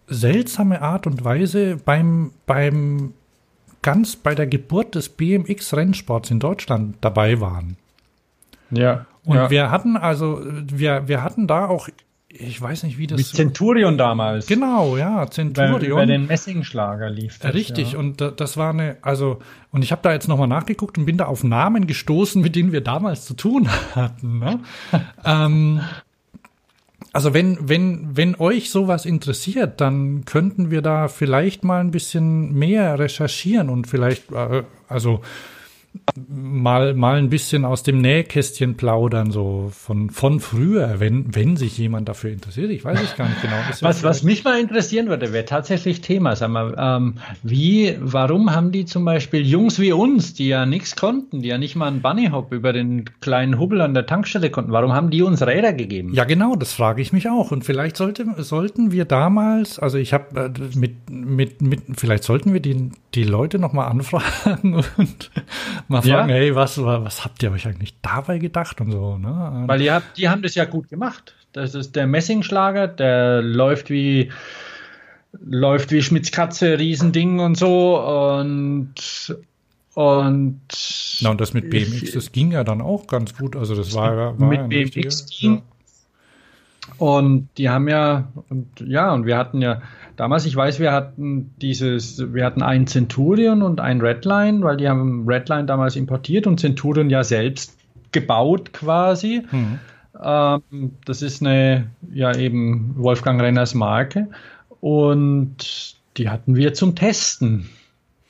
seltsame 0.07 0.81
Art 0.81 1.07
und 1.07 1.23
Weise 1.23 1.77
beim, 1.83 2.31
beim 2.45 3.13
ganz 3.81 4.15
bei 4.15 4.35
der 4.35 4.47
Geburt 4.47 4.95
des 4.95 5.09
BMX-Rennsports 5.09 6.31
in 6.31 6.39
Deutschland 6.39 6.97
dabei 7.01 7.39
waren. 7.39 7.77
Ja. 8.71 9.05
Und 9.25 9.35
ja. 9.35 9.49
wir 9.49 9.71
hatten 9.71 9.97
also, 9.97 10.41
wir, 10.43 11.07
wir 11.07 11.23
hatten 11.23 11.47
da 11.47 11.67
auch, 11.67 11.89
ich 12.29 12.61
weiß 12.61 12.83
nicht, 12.83 12.97
wie 12.97 13.07
das. 13.07 13.17
Mit 13.17 13.27
Centurion 13.27 13.97
damals. 13.97 14.47
Genau, 14.47 14.97
ja, 14.97 15.29
Centurion. 15.29 15.81
Über, 15.81 15.87
über 15.87 16.05
den 16.05 16.27
Messingschlager 16.27 17.09
lief 17.09 17.39
das, 17.39 17.53
Richtig, 17.53 17.93
ja. 17.93 17.99
und 17.99 18.21
das 18.21 18.57
war 18.57 18.71
eine, 18.71 18.97
also, 19.01 19.39
und 19.71 19.83
ich 19.83 19.91
habe 19.91 20.01
da 20.03 20.13
jetzt 20.13 20.27
nochmal 20.27 20.47
nachgeguckt 20.47 20.97
und 20.97 21.05
bin 21.05 21.17
da 21.17 21.25
auf 21.25 21.43
Namen 21.43 21.87
gestoßen, 21.87 22.41
mit 22.41 22.55
denen 22.55 22.71
wir 22.71 22.81
damals 22.81 23.25
zu 23.25 23.33
tun 23.33 23.67
hatten. 23.95 24.39
Ne? 24.39 24.59
ähm, 25.25 25.81
also 27.11 27.33
wenn, 27.33 27.57
wenn, 27.67 28.15
wenn 28.15 28.35
euch 28.35 28.69
sowas 28.69 29.05
interessiert, 29.05 29.81
dann 29.81 30.25
könnten 30.25 30.69
wir 30.69 30.81
da 30.81 31.07
vielleicht 31.07 31.63
mal 31.63 31.79
ein 31.79 31.91
bisschen 31.91 32.53
mehr 32.53 32.99
recherchieren 32.99 33.69
und 33.69 33.87
vielleicht, 33.87 34.31
äh, 34.31 34.63
also 34.87 35.21
mal, 36.27 36.93
mal 36.93 37.17
ein 37.17 37.29
bisschen 37.29 37.65
aus 37.65 37.83
dem 37.83 38.01
Nähkästchen 38.01 38.75
plaudern, 38.75 39.31
so 39.31 39.71
von, 39.71 40.09
von 40.09 40.39
früher, 40.39 40.99
wenn, 40.99 41.33
wenn 41.35 41.57
sich 41.57 41.77
jemand 41.77 42.09
dafür 42.09 42.31
interessiert. 42.31 42.71
Ich 42.71 42.83
weiß 42.83 43.01
es 43.01 43.15
gar 43.15 43.27
nicht 43.27 43.41
genau. 43.41 43.55
Was, 43.81 44.03
was 44.03 44.23
mich 44.23 44.43
mal 44.43 44.59
interessieren 44.59 45.07
würde, 45.07 45.33
wäre 45.33 45.45
tatsächlich 45.45 46.01
Thema. 46.01 46.35
Sag 46.35 46.49
mal, 46.49 46.75
ähm, 46.77 47.15
wie, 47.43 47.95
warum 47.99 48.53
haben 48.53 48.71
die 48.71 48.85
zum 48.85 49.05
Beispiel 49.05 49.45
Jungs 49.45 49.79
wie 49.79 49.91
uns, 49.91 50.33
die 50.33 50.47
ja 50.47 50.65
nichts 50.65 50.95
konnten, 50.95 51.41
die 51.41 51.49
ja 51.49 51.57
nicht 51.57 51.75
mal 51.75 51.87
einen 51.87 52.01
Bunnyhop 52.01 52.51
über 52.51 52.73
den 52.73 53.05
kleinen 53.21 53.59
Hubbel 53.59 53.81
an 53.81 53.93
der 53.93 54.05
Tankstelle 54.05 54.49
konnten, 54.49 54.71
warum 54.71 54.93
haben 54.93 55.09
die 55.09 55.21
uns 55.21 55.41
Räder 55.45 55.73
gegeben? 55.73 56.13
Ja, 56.13 56.23
genau, 56.23 56.55
das 56.55 56.73
frage 56.73 57.01
ich 57.01 57.13
mich 57.13 57.29
auch. 57.29 57.51
Und 57.51 57.63
vielleicht 57.63 57.97
sollte, 57.97 58.25
sollten 58.37 58.91
wir 58.91 59.05
damals, 59.05 59.79
also 59.79 59.97
ich 59.97 60.13
habe 60.13 60.51
äh, 60.55 60.77
mit, 60.77 61.09
mit, 61.09 61.61
mit, 61.61 61.81
vielleicht 61.97 62.23
sollten 62.23 62.53
wir 62.53 62.59
die, 62.59 62.91
die 63.15 63.23
Leute 63.23 63.59
nochmal 63.59 63.89
anfragen 63.89 64.75
und 64.97 65.31
mal 65.89 66.01
fragen, 66.01 66.29
ja. 66.29 66.35
hey, 66.35 66.55
was, 66.55 66.81
was 66.81 67.25
habt 67.25 67.43
ihr 67.43 67.51
euch 67.51 67.67
eigentlich 67.67 67.95
dabei 68.01 68.37
gedacht 68.37 68.79
und 68.81 68.91
so, 68.91 69.17
ne? 69.17 69.63
Weil 69.67 69.81
ihr 69.81 69.93
habt, 69.93 70.17
die 70.17 70.29
haben 70.29 70.41
das 70.41 70.55
ja 70.55 70.65
gut 70.65 70.89
gemacht. 70.89 71.35
Das 71.51 71.75
ist 71.75 71.95
der 71.95 72.07
Messingschlager, 72.07 72.87
der 72.87 73.41
läuft 73.41 73.89
wie 73.89 74.31
läuft 75.31 75.91
wie 75.91 76.01
Schmitz 76.01 76.31
Katze, 76.31 76.79
Riesending 76.79 77.39
und 77.39 77.55
so 77.55 77.99
und 77.99 78.93
und 79.93 80.61
Na 81.21 81.31
und 81.31 81.41
das 81.41 81.53
mit 81.53 81.69
BMX, 81.69 82.11
das 82.13 82.31
ging 82.31 82.51
ja 82.51 82.63
dann 82.63 82.81
auch 82.81 83.07
ganz 83.07 83.35
gut. 83.35 83.55
Also 83.55 83.75
das 83.75 83.93
war, 83.93 84.39
war 84.39 84.47
mit 84.47 84.59
ja 84.59 84.67
BMX 84.67 85.25
ging. 85.25 85.55
Ja. 85.55 85.61
Und 86.97 87.49
die 87.57 87.69
haben 87.69 87.87
ja 87.87 88.27
und 88.49 88.67
ja 88.79 89.13
und 89.13 89.25
wir 89.25 89.37
hatten 89.37 89.61
ja 89.61 89.81
Damals, 90.19 90.45
ich 90.45 90.53
weiß, 90.53 90.81
wir 90.81 90.91
hatten 90.91 91.53
dieses, 91.61 92.33
wir 92.33 92.43
hatten 92.43 92.61
einen 92.61 92.87
Centurion 92.87 93.61
und 93.61 93.79
einen 93.79 94.01
Redline, 94.01 94.61
weil 94.63 94.75
die 94.75 94.89
haben 94.89 95.23
Redline 95.25 95.63
damals 95.63 95.95
importiert 95.95 96.45
und 96.45 96.59
Centurion 96.59 97.09
ja 97.09 97.23
selbst 97.23 97.77
gebaut 98.11 98.73
quasi. 98.73 99.43
Mhm. 99.49 99.79
Ähm, 100.21 100.61
das 101.05 101.21
ist 101.21 101.41
eine, 101.41 101.89
ja 102.11 102.35
eben 102.35 102.95
Wolfgang 102.97 103.39
Renners 103.39 103.75
Marke 103.75 104.27
und 104.81 105.95
die 106.17 106.27
hatten 106.27 106.57
wir 106.57 106.73
zum 106.73 106.95
Testen. 106.95 107.69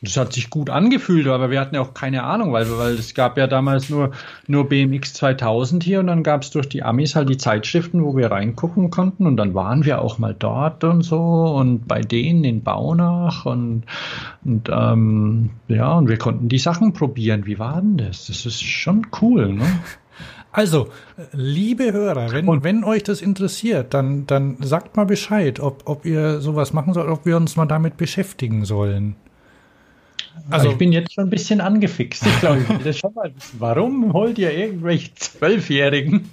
Das 0.02 0.16
hat 0.16 0.32
sich 0.32 0.50
gut 0.50 0.70
angefühlt, 0.70 1.28
aber 1.28 1.52
wir 1.52 1.60
hatten 1.60 1.76
ja 1.76 1.82
auch 1.82 1.94
keine 1.94 2.24
Ahnung, 2.24 2.54
weil, 2.54 2.66
weil 2.78 2.94
es 2.94 3.14
gab 3.14 3.38
ja 3.38 3.48
damals 3.48 3.90
nur, 3.90 4.12
nur 4.48 4.70
BMX 4.70 5.14
2000 5.14 5.84
hier 5.84 6.00
und 6.00 6.08
dann 6.08 6.24
gab 6.24 6.44
es 6.44 6.52
durch 6.52 6.70
die 6.70 6.84
Amis 6.84 7.16
halt 7.16 7.28
die 7.28 7.36
Zeitschriften, 7.36 8.06
wo 8.06 8.16
wir 8.16 8.32
reingucken 8.32 8.92
konnten 8.92 9.28
und 9.28 9.36
dann 9.36 9.54
waren 9.56 9.84
wir 9.84 10.02
auch 10.02 10.18
mal 10.18 10.34
dort 10.34 10.86
und 10.86 11.02
so 11.02 11.20
und 11.20 11.86
bei 11.86 12.00
denen 12.00 12.46
in 12.46 12.64
Baunach 12.64 13.46
und, 13.46 13.84
und 14.46 14.70
ähm, 14.72 15.50
ja, 15.68 15.92
und 15.98 16.08
wir 16.08 16.18
konnten 16.18 16.48
die 16.48 16.60
Sachen 16.60 16.94
probieren. 16.94 17.46
Wie 17.46 17.60
war 17.60 17.82
denn 17.82 17.98
das? 17.98 18.28
Das 18.28 18.46
ist 18.46 18.64
schon 18.64 19.08
cool, 19.22 19.54
ne? 19.54 19.66
Also, 20.52 20.88
liebe 21.32 21.94
Hörer, 21.94 22.32
wenn, 22.32 22.48
und 22.48 22.64
wenn 22.64 22.84
euch 22.84 23.04
das 23.04 23.22
interessiert, 23.22 23.94
dann, 23.94 24.26
dann 24.26 24.58
sagt 24.62 24.98
mal 24.98 25.06
Bescheid, 25.06 25.60
ob, 25.60 25.84
ob 25.86 26.06
ihr 26.06 26.42
sowas 26.42 26.74
machen 26.74 26.96
sollt, 26.96 27.08
ob 27.08 27.28
wir 27.28 27.38
uns 27.38 27.56
mal 27.56 27.68
damit 27.68 27.98
beschäftigen 27.98 28.66
sollen. 28.66 29.16
Also 30.50 30.72
ich 30.72 30.78
bin 30.78 30.92
jetzt 30.92 31.14
schon 31.14 31.26
ein 31.26 31.30
bisschen 31.30 31.62
angefixt. 31.62 32.26
Ich 32.26 32.40
glaube, 32.40 32.62
ich 32.62 32.70
will 32.70 32.80
das 32.84 32.98
schon 32.98 33.14
mal 33.14 33.32
wissen. 33.36 33.60
Warum 33.60 34.14
holt 34.14 34.38
ihr 34.38 34.52
irgendwelche 34.52 35.14
Zwölfjährigen 35.16 36.30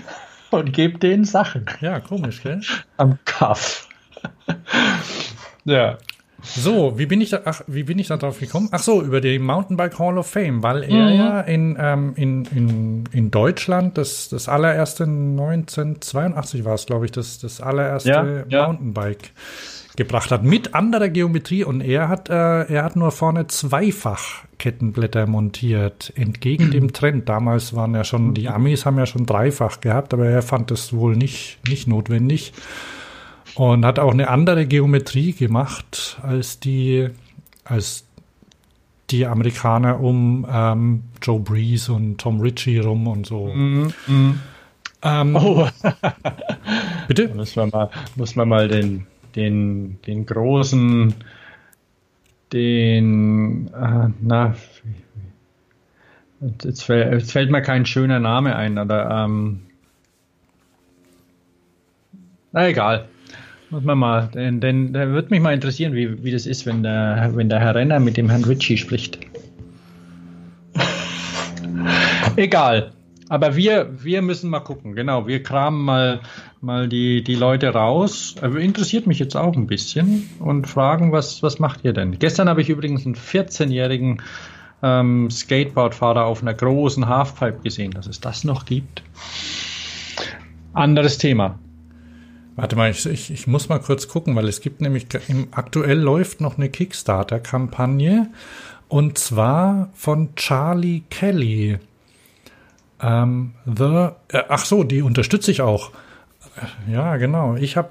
und 0.50 0.72
gebt 0.72 1.02
denen 1.02 1.24
Sachen? 1.24 1.66
Ja, 1.80 2.00
komisch, 2.00 2.42
gell? 2.42 2.60
Am 2.96 3.18
Kaff. 3.24 3.88
ja. 5.64 5.98
So, 6.46 6.98
wie 6.98 7.06
bin 7.06 7.22
ich 7.22 7.30
da, 7.30 7.40
ach, 7.46 7.62
wie 7.66 7.84
bin 7.84 7.98
ich 7.98 8.08
da 8.08 8.18
drauf 8.18 8.38
gekommen? 8.38 8.68
Ach 8.70 8.82
so, 8.82 9.00
über 9.00 9.22
die 9.22 9.38
Mountainbike 9.38 9.98
Hall 9.98 10.18
of 10.18 10.26
Fame, 10.26 10.62
weil 10.62 10.82
er 10.82 11.10
mhm. 11.10 11.16
ja 11.16 11.40
in, 11.40 11.76
ähm, 11.80 12.12
in, 12.16 12.44
in, 12.44 13.04
in 13.12 13.30
Deutschland 13.30 13.96
das, 13.96 14.28
das 14.28 14.48
allererste 14.48 15.04
1982 15.04 16.66
war 16.66 16.74
es, 16.74 16.84
glaube 16.84 17.06
ich, 17.06 17.12
das, 17.12 17.38
das 17.38 17.62
allererste 17.62 18.44
ja, 18.48 18.66
Mountainbike 18.66 19.30
gebracht 19.96 20.30
hat 20.30 20.42
mit 20.42 20.74
anderer 20.74 21.08
Geometrie 21.08 21.64
und 21.64 21.80
er 21.80 22.08
hat 22.08 22.28
äh, 22.28 22.64
er 22.64 22.84
hat 22.84 22.96
nur 22.96 23.10
vorne 23.10 23.46
zweifach 23.46 24.44
Kettenblätter 24.58 25.26
montiert 25.26 26.12
entgegen 26.16 26.70
dem 26.70 26.92
Trend 26.92 27.28
damals 27.28 27.74
waren 27.74 27.94
ja 27.94 28.04
schon 28.04 28.34
die 28.34 28.48
Amis 28.48 28.86
haben 28.86 28.98
ja 28.98 29.06
schon 29.06 29.26
dreifach 29.26 29.80
gehabt 29.80 30.12
aber 30.14 30.26
er 30.26 30.42
fand 30.42 30.70
es 30.70 30.92
wohl 30.92 31.16
nicht 31.16 31.58
nicht 31.68 31.86
notwendig 31.86 32.52
und 33.54 33.84
hat 33.84 33.98
auch 33.98 34.12
eine 34.12 34.28
andere 34.28 34.66
Geometrie 34.66 35.32
gemacht 35.32 36.18
als 36.22 36.58
die 36.58 37.10
als 37.64 38.04
die 39.10 39.26
Amerikaner 39.26 40.00
um 40.00 40.46
ähm, 40.50 41.04
Joe 41.22 41.40
Breeze 41.40 41.92
und 41.92 42.18
Tom 42.18 42.40
Ritchie 42.40 42.78
rum 42.78 43.06
und 43.06 43.26
so. 43.26 43.46
Mm, 43.54 43.92
mm. 44.06 44.40
Ähm, 45.02 45.36
oh. 45.36 45.68
bitte? 47.08 47.28
muss 47.34 47.54
man 47.54 47.68
mal, 47.68 47.90
muss 48.16 48.34
man 48.34 48.48
mal 48.48 48.68
den 48.68 49.06
den, 49.34 49.98
den 50.06 50.26
großen, 50.26 51.14
den, 52.52 53.68
äh, 53.68 54.08
na, 54.20 54.54
jetzt 56.62 56.84
fällt, 56.84 57.12
jetzt 57.12 57.32
fällt, 57.32 57.50
mir 57.50 57.62
kein 57.62 57.86
schöner 57.86 58.20
Name 58.20 58.56
ein, 58.56 58.78
oder, 58.78 59.10
ähm, 59.10 59.60
na 62.52 62.68
egal. 62.68 63.08
Muss 63.70 63.82
man 63.82 63.98
mal, 63.98 64.30
denn, 64.34 64.60
denn 64.60 64.92
da 64.92 65.08
würde 65.08 65.30
mich 65.30 65.40
mal 65.40 65.54
interessieren, 65.54 65.94
wie, 65.94 66.22
wie 66.22 66.30
das 66.30 66.46
ist, 66.46 66.66
wenn 66.66 66.82
der, 66.82 67.32
wenn 67.34 67.48
der 67.48 67.58
Herr 67.58 67.74
Renner 67.74 67.98
mit 67.98 68.16
dem 68.16 68.30
Herrn 68.30 68.44
Ritchie 68.44 68.76
spricht. 68.76 69.18
egal. 72.36 72.92
Aber 73.28 73.56
wir, 73.56 73.88
wir 74.04 74.22
müssen 74.22 74.50
mal 74.50 74.60
gucken, 74.60 74.94
genau. 74.94 75.26
Wir 75.26 75.42
kramen 75.42 75.82
mal, 75.82 76.20
mal 76.64 76.88
die, 76.88 77.22
die 77.22 77.34
Leute 77.34 77.68
raus. 77.68 78.34
Aber 78.40 78.58
interessiert 78.58 79.06
mich 79.06 79.18
jetzt 79.18 79.36
auch 79.36 79.54
ein 79.54 79.66
bisschen 79.66 80.30
und 80.40 80.66
fragen, 80.66 81.12
was, 81.12 81.42
was 81.42 81.58
macht 81.58 81.84
ihr 81.84 81.92
denn? 81.92 82.18
Gestern 82.18 82.48
habe 82.48 82.62
ich 82.62 82.68
übrigens 82.68 83.04
einen 83.04 83.14
14-jährigen 83.14 84.22
ähm, 84.82 85.30
Skateboardfahrer 85.30 86.24
auf 86.24 86.42
einer 86.42 86.54
großen 86.54 87.06
Halfpipe 87.06 87.60
gesehen, 87.62 87.92
dass 87.92 88.06
es 88.06 88.20
das 88.20 88.44
noch 88.44 88.64
gibt. 88.64 89.02
Anderes 90.72 91.18
Thema. 91.18 91.58
Warte 92.56 92.76
mal, 92.76 92.90
ich, 92.90 93.30
ich, 93.30 93.46
muss 93.46 93.68
mal 93.68 93.80
kurz 93.80 94.06
gucken, 94.08 94.36
weil 94.36 94.48
es 94.48 94.60
gibt 94.60 94.80
nämlich, 94.80 95.06
aktuell 95.50 95.98
läuft 95.98 96.40
noch 96.40 96.56
eine 96.56 96.68
Kickstarter-Kampagne 96.68 98.30
und 98.88 99.18
zwar 99.18 99.90
von 99.94 100.36
Charlie 100.36 101.02
Kelly. 101.10 101.78
Ähm, 103.02 103.54
the, 103.66 104.08
äh, 104.28 104.44
ach 104.48 104.64
so, 104.64 104.84
die 104.84 105.02
unterstütze 105.02 105.50
ich 105.50 105.62
auch. 105.62 105.90
Ja, 106.90 107.16
genau. 107.16 107.56
Ich 107.56 107.76
habe. 107.76 107.90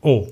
Oh, 0.00 0.28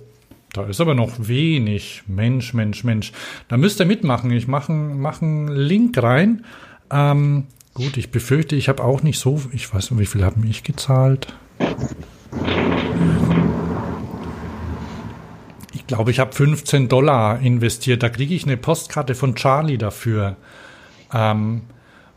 da 0.52 0.64
ist 0.66 0.81
aber 0.81 0.94
noch 0.94 1.12
wenig. 1.18 2.05
Mensch, 2.06 2.55
Mensch, 2.55 2.85
Mensch. 2.85 3.12
Da 3.48 3.56
müsst 3.56 3.81
ihr 3.81 3.86
mitmachen. 3.86 4.31
Ich 4.31 4.47
mache 4.47 4.72
mach 4.72 5.20
einen 5.20 5.48
Link 5.48 6.01
rein. 6.02 6.44
Ähm, 6.90 7.48
gut, 7.74 7.97
ich 7.97 8.10
befürchte, 8.10 8.55
ich 8.55 8.68
habe 8.68 8.85
auch 8.85 9.02
nicht 9.02 9.18
so. 9.18 9.43
Ich 9.52 9.72
weiß 9.72 9.90
nicht, 9.90 10.01
wie 10.01 10.06
viel 10.06 10.24
haben 10.24 10.44
ich 10.48 10.62
gezahlt? 10.62 11.35
Ich 15.72 15.86
glaube, 15.89 16.12
ich 16.12 16.20
habe 16.20 16.32
15 16.32 16.89
Dollar 16.89 17.40
investiert. 17.40 18.02
Da 18.02 18.09
kriege 18.09 18.35
ich 18.35 18.44
eine 18.44 18.56
Postkarte 18.56 19.14
von 19.14 19.35
Charlie 19.35 19.78
dafür. 19.78 20.36
Ähm, 21.12 21.62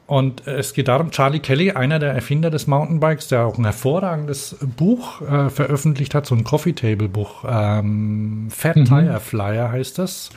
und 0.08 0.48
es 0.48 0.74
geht 0.74 0.88
darum, 0.88 1.12
Charlie 1.12 1.42
Kelly, 1.42 1.72
einer 1.72 2.00
der 2.00 2.14
Erfinder 2.14 2.50
des 2.50 2.66
Mountainbikes, 2.66 3.28
der 3.28 3.46
auch 3.46 3.58
ein 3.58 3.66
hervorragendes 3.66 4.56
Buch 4.78 5.22
äh, 5.22 5.50
veröffentlicht 5.50 6.16
hat, 6.16 6.26
so 6.26 6.34
ein 6.34 6.46
Coffee 6.46 6.72
Table 6.72 7.10
Buch, 7.10 7.44
ähm, 7.46 8.48
Fat 8.50 8.78
mhm. 8.78 8.86
Tire 8.86 9.20
Flyer 9.20 9.70
heißt 9.70 10.00
das. 10.00 10.30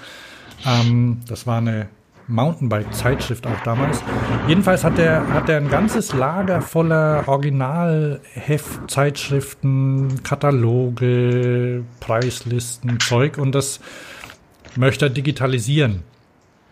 Ähm, 0.66 1.20
das 1.28 1.47
war 1.47 1.59
eine 1.59 1.86
Mountainbike-Zeitschrift 2.26 3.47
auch 3.47 3.60
damals. 3.62 4.02
Jedenfalls 4.48 4.82
hat 4.82 4.98
er 4.98 5.32
hat 5.32 5.48
er 5.48 5.59
ein 5.59 5.70
ganzes 5.70 6.12
Lager 6.14 6.62
voller 6.62 7.28
Originalheft-Zeitschriften, 7.28 10.24
Kataloge, 10.24 11.84
Preislisten, 12.01 12.98
Zeug 12.98 13.38
und 13.38 13.55
das 13.55 13.78
möchte 14.74 15.06
er 15.06 15.10
digitalisieren. 15.10 16.02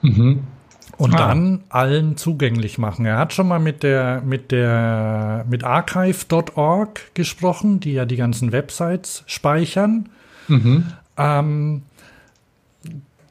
Mhm 0.02 0.42
und 0.98 1.14
ah. 1.14 1.28
dann 1.28 1.60
allen 1.70 2.16
zugänglich 2.16 2.76
machen. 2.76 3.06
Er 3.06 3.16
hat 3.16 3.32
schon 3.32 3.48
mal 3.48 3.60
mit 3.60 3.82
der 3.82 4.20
mit 4.24 4.50
der 4.50 5.44
mit 5.48 5.64
archive.org 5.64 7.14
gesprochen, 7.14 7.80
die 7.80 7.94
ja 7.94 8.04
die 8.04 8.16
ganzen 8.16 8.52
Websites 8.52 9.22
speichern. 9.26 10.08
Mhm. 10.48 10.86
Ähm, 11.16 11.82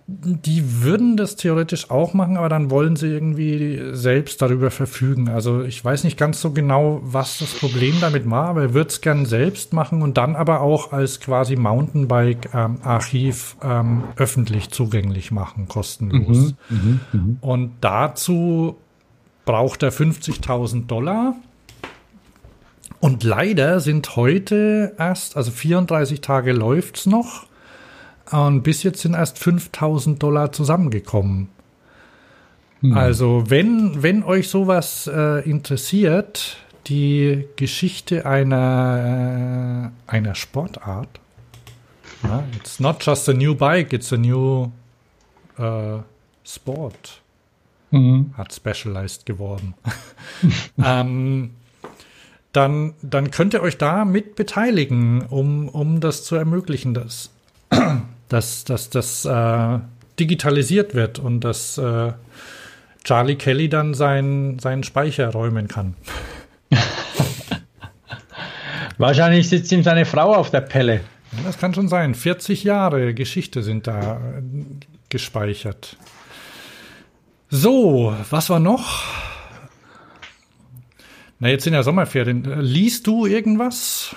die 0.10 0.84
würden 0.84 1.18
das 1.18 1.36
theoretisch 1.36 1.92
auch 1.92 2.14
machen, 2.14 2.38
aber 2.38 2.48
dann 2.48 2.72
wollen 2.72 2.96
sie 2.96 3.08
irgendwie 3.08 3.90
selbst 3.92 4.42
darüber 4.42 4.72
verfügen. 4.72 5.28
Also 5.28 5.64
ich 5.64 5.84
weiß 5.84 6.06
nicht 6.06 6.18
ganz 6.18 6.40
so 6.40 6.52
genau, 6.52 7.02
was 7.04 7.40
das 7.40 7.54
Problem 7.54 7.96
damit 8.00 8.30
war, 8.30 8.48
aber 8.48 8.62
er 8.62 8.74
würde 8.74 8.88
es 8.88 9.02
gern 9.02 9.26
selbst 9.26 9.74
machen 9.74 10.02
und 10.02 10.18
dann 10.18 10.38
aber 10.38 10.62
auch 10.62 10.94
als 10.94 11.20
quasi 11.20 11.58
Mountainbike-Archiv 11.58 13.58
ähm, 13.62 13.70
ähm, 13.70 14.04
öffentlich 14.16 14.70
zugänglich 14.70 15.32
machen, 15.32 15.68
kostenlos. 15.68 16.54
Mhm, 16.70 17.02
mh, 17.12 17.20
mh. 17.20 17.36
Und 17.42 17.72
dazu 17.82 18.78
braucht 19.44 19.84
er 19.84 19.92
50.000 19.92 20.88
Dollar. 20.88 21.36
Und 23.02 23.26
leider 23.26 23.82
sind 23.82 24.16
heute 24.16 24.96
erst, 24.98 25.36
also 25.36 25.52
34 25.52 26.22
Tage 26.22 26.54
läuft's 26.54 27.06
noch 27.06 27.48
und 28.32 28.64
bis 28.64 28.84
jetzt 28.84 29.02
sind 29.02 29.14
erst 29.14 29.40
5000 29.40 30.22
Dollar 30.22 30.52
zusammengekommen. 30.52 31.50
Hm. 32.82 32.96
Also, 32.96 33.50
wenn, 33.50 34.04
wenn 34.04 34.24
euch 34.24 34.50
sowas 34.50 35.10
äh, 35.12 35.48
interessiert, 35.50 36.58
die 36.88 37.46
Geschichte 37.56 38.26
einer, 38.26 39.92
äh, 40.08 40.12
einer 40.12 40.36
Sportart, 40.36 41.20
ja, 42.24 42.44
it's 42.56 42.80
not 42.80 43.04
just 43.04 43.30
a 43.30 43.34
new 43.34 43.56
bike, 43.56 43.94
it's 43.94 44.12
a 44.12 44.18
new 44.18 44.72
uh, 45.60 46.00
sport. 46.44 47.22
Mhm. 47.92 48.34
Hat 48.38 48.54
Specialized 48.54 49.26
geworden. 49.26 49.74
ähm, 50.84 51.52
dann, 52.52 52.96
dann 53.02 53.32
könnt 53.32 53.54
ihr 53.54 53.62
euch 53.62 53.78
da 53.78 54.04
mit 54.04 54.36
beteiligen, 54.36 55.22
um, 55.22 55.70
um 55.70 56.00
das 56.00 56.24
zu 56.24 56.36
ermöglichen, 56.36 56.94
dass, 58.30 58.64
das 58.90 59.26
äh, 59.26 59.80
digitalisiert 60.20 60.96
wird 60.96 61.20
und 61.20 61.42
dass 61.42 61.78
äh, 61.78 62.14
Charlie 63.04 63.36
Kelly 63.36 63.70
dann 63.70 63.94
sein, 63.94 64.60
seinen 64.60 64.84
Speicher 64.84 65.30
räumen 65.30 65.68
kann. 65.68 65.96
Wahrscheinlich 68.98 69.48
sitzt 69.48 69.72
ihm 69.72 69.84
seine 69.84 70.06
Frau 70.06 70.34
auf 70.34 70.50
der 70.52 70.62
Pelle. 70.62 71.02
Das 71.46 71.58
kann 71.58 71.74
schon 71.74 71.88
sein. 71.88 72.16
40 72.16 72.64
Jahre 72.64 73.14
Geschichte 73.14 73.62
sind 73.64 73.88
da 73.88 74.18
äh, 74.18 74.42
gespeichert. 75.10 75.98
So, 77.50 78.14
was 78.30 78.50
war 78.50 78.60
noch? 78.60 79.04
Na, 81.40 81.50
jetzt 81.50 81.64
sind 81.64 81.74
ja 81.74 81.84
Sommerferien. 81.84 82.62
Liest 82.62 83.08
du 83.08 83.26
irgendwas? 83.26 84.16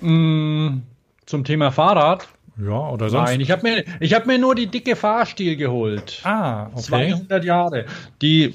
Mm, 0.00 0.82
zum 1.26 1.44
Thema 1.44 1.70
Fahrrad. 1.70 2.28
Ja, 2.58 2.90
oder 2.90 3.08
sonst? 3.08 3.30
Nein, 3.30 3.40
ich 3.40 3.50
habe 3.50 3.62
mir, 3.62 3.84
hab 4.12 4.26
mir 4.26 4.38
nur 4.38 4.54
die 4.54 4.66
dicke 4.66 4.96
Fahrstil 4.96 5.56
geholt. 5.56 6.20
Ah, 6.24 6.66
okay. 6.72 6.82
200 6.82 7.44
Jahre. 7.44 7.86
Die, 8.20 8.54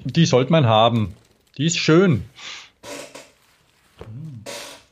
die 0.00 0.26
sollte 0.26 0.50
man 0.50 0.66
haben. 0.66 1.14
Die 1.56 1.66
ist 1.66 1.78
schön. 1.78 2.24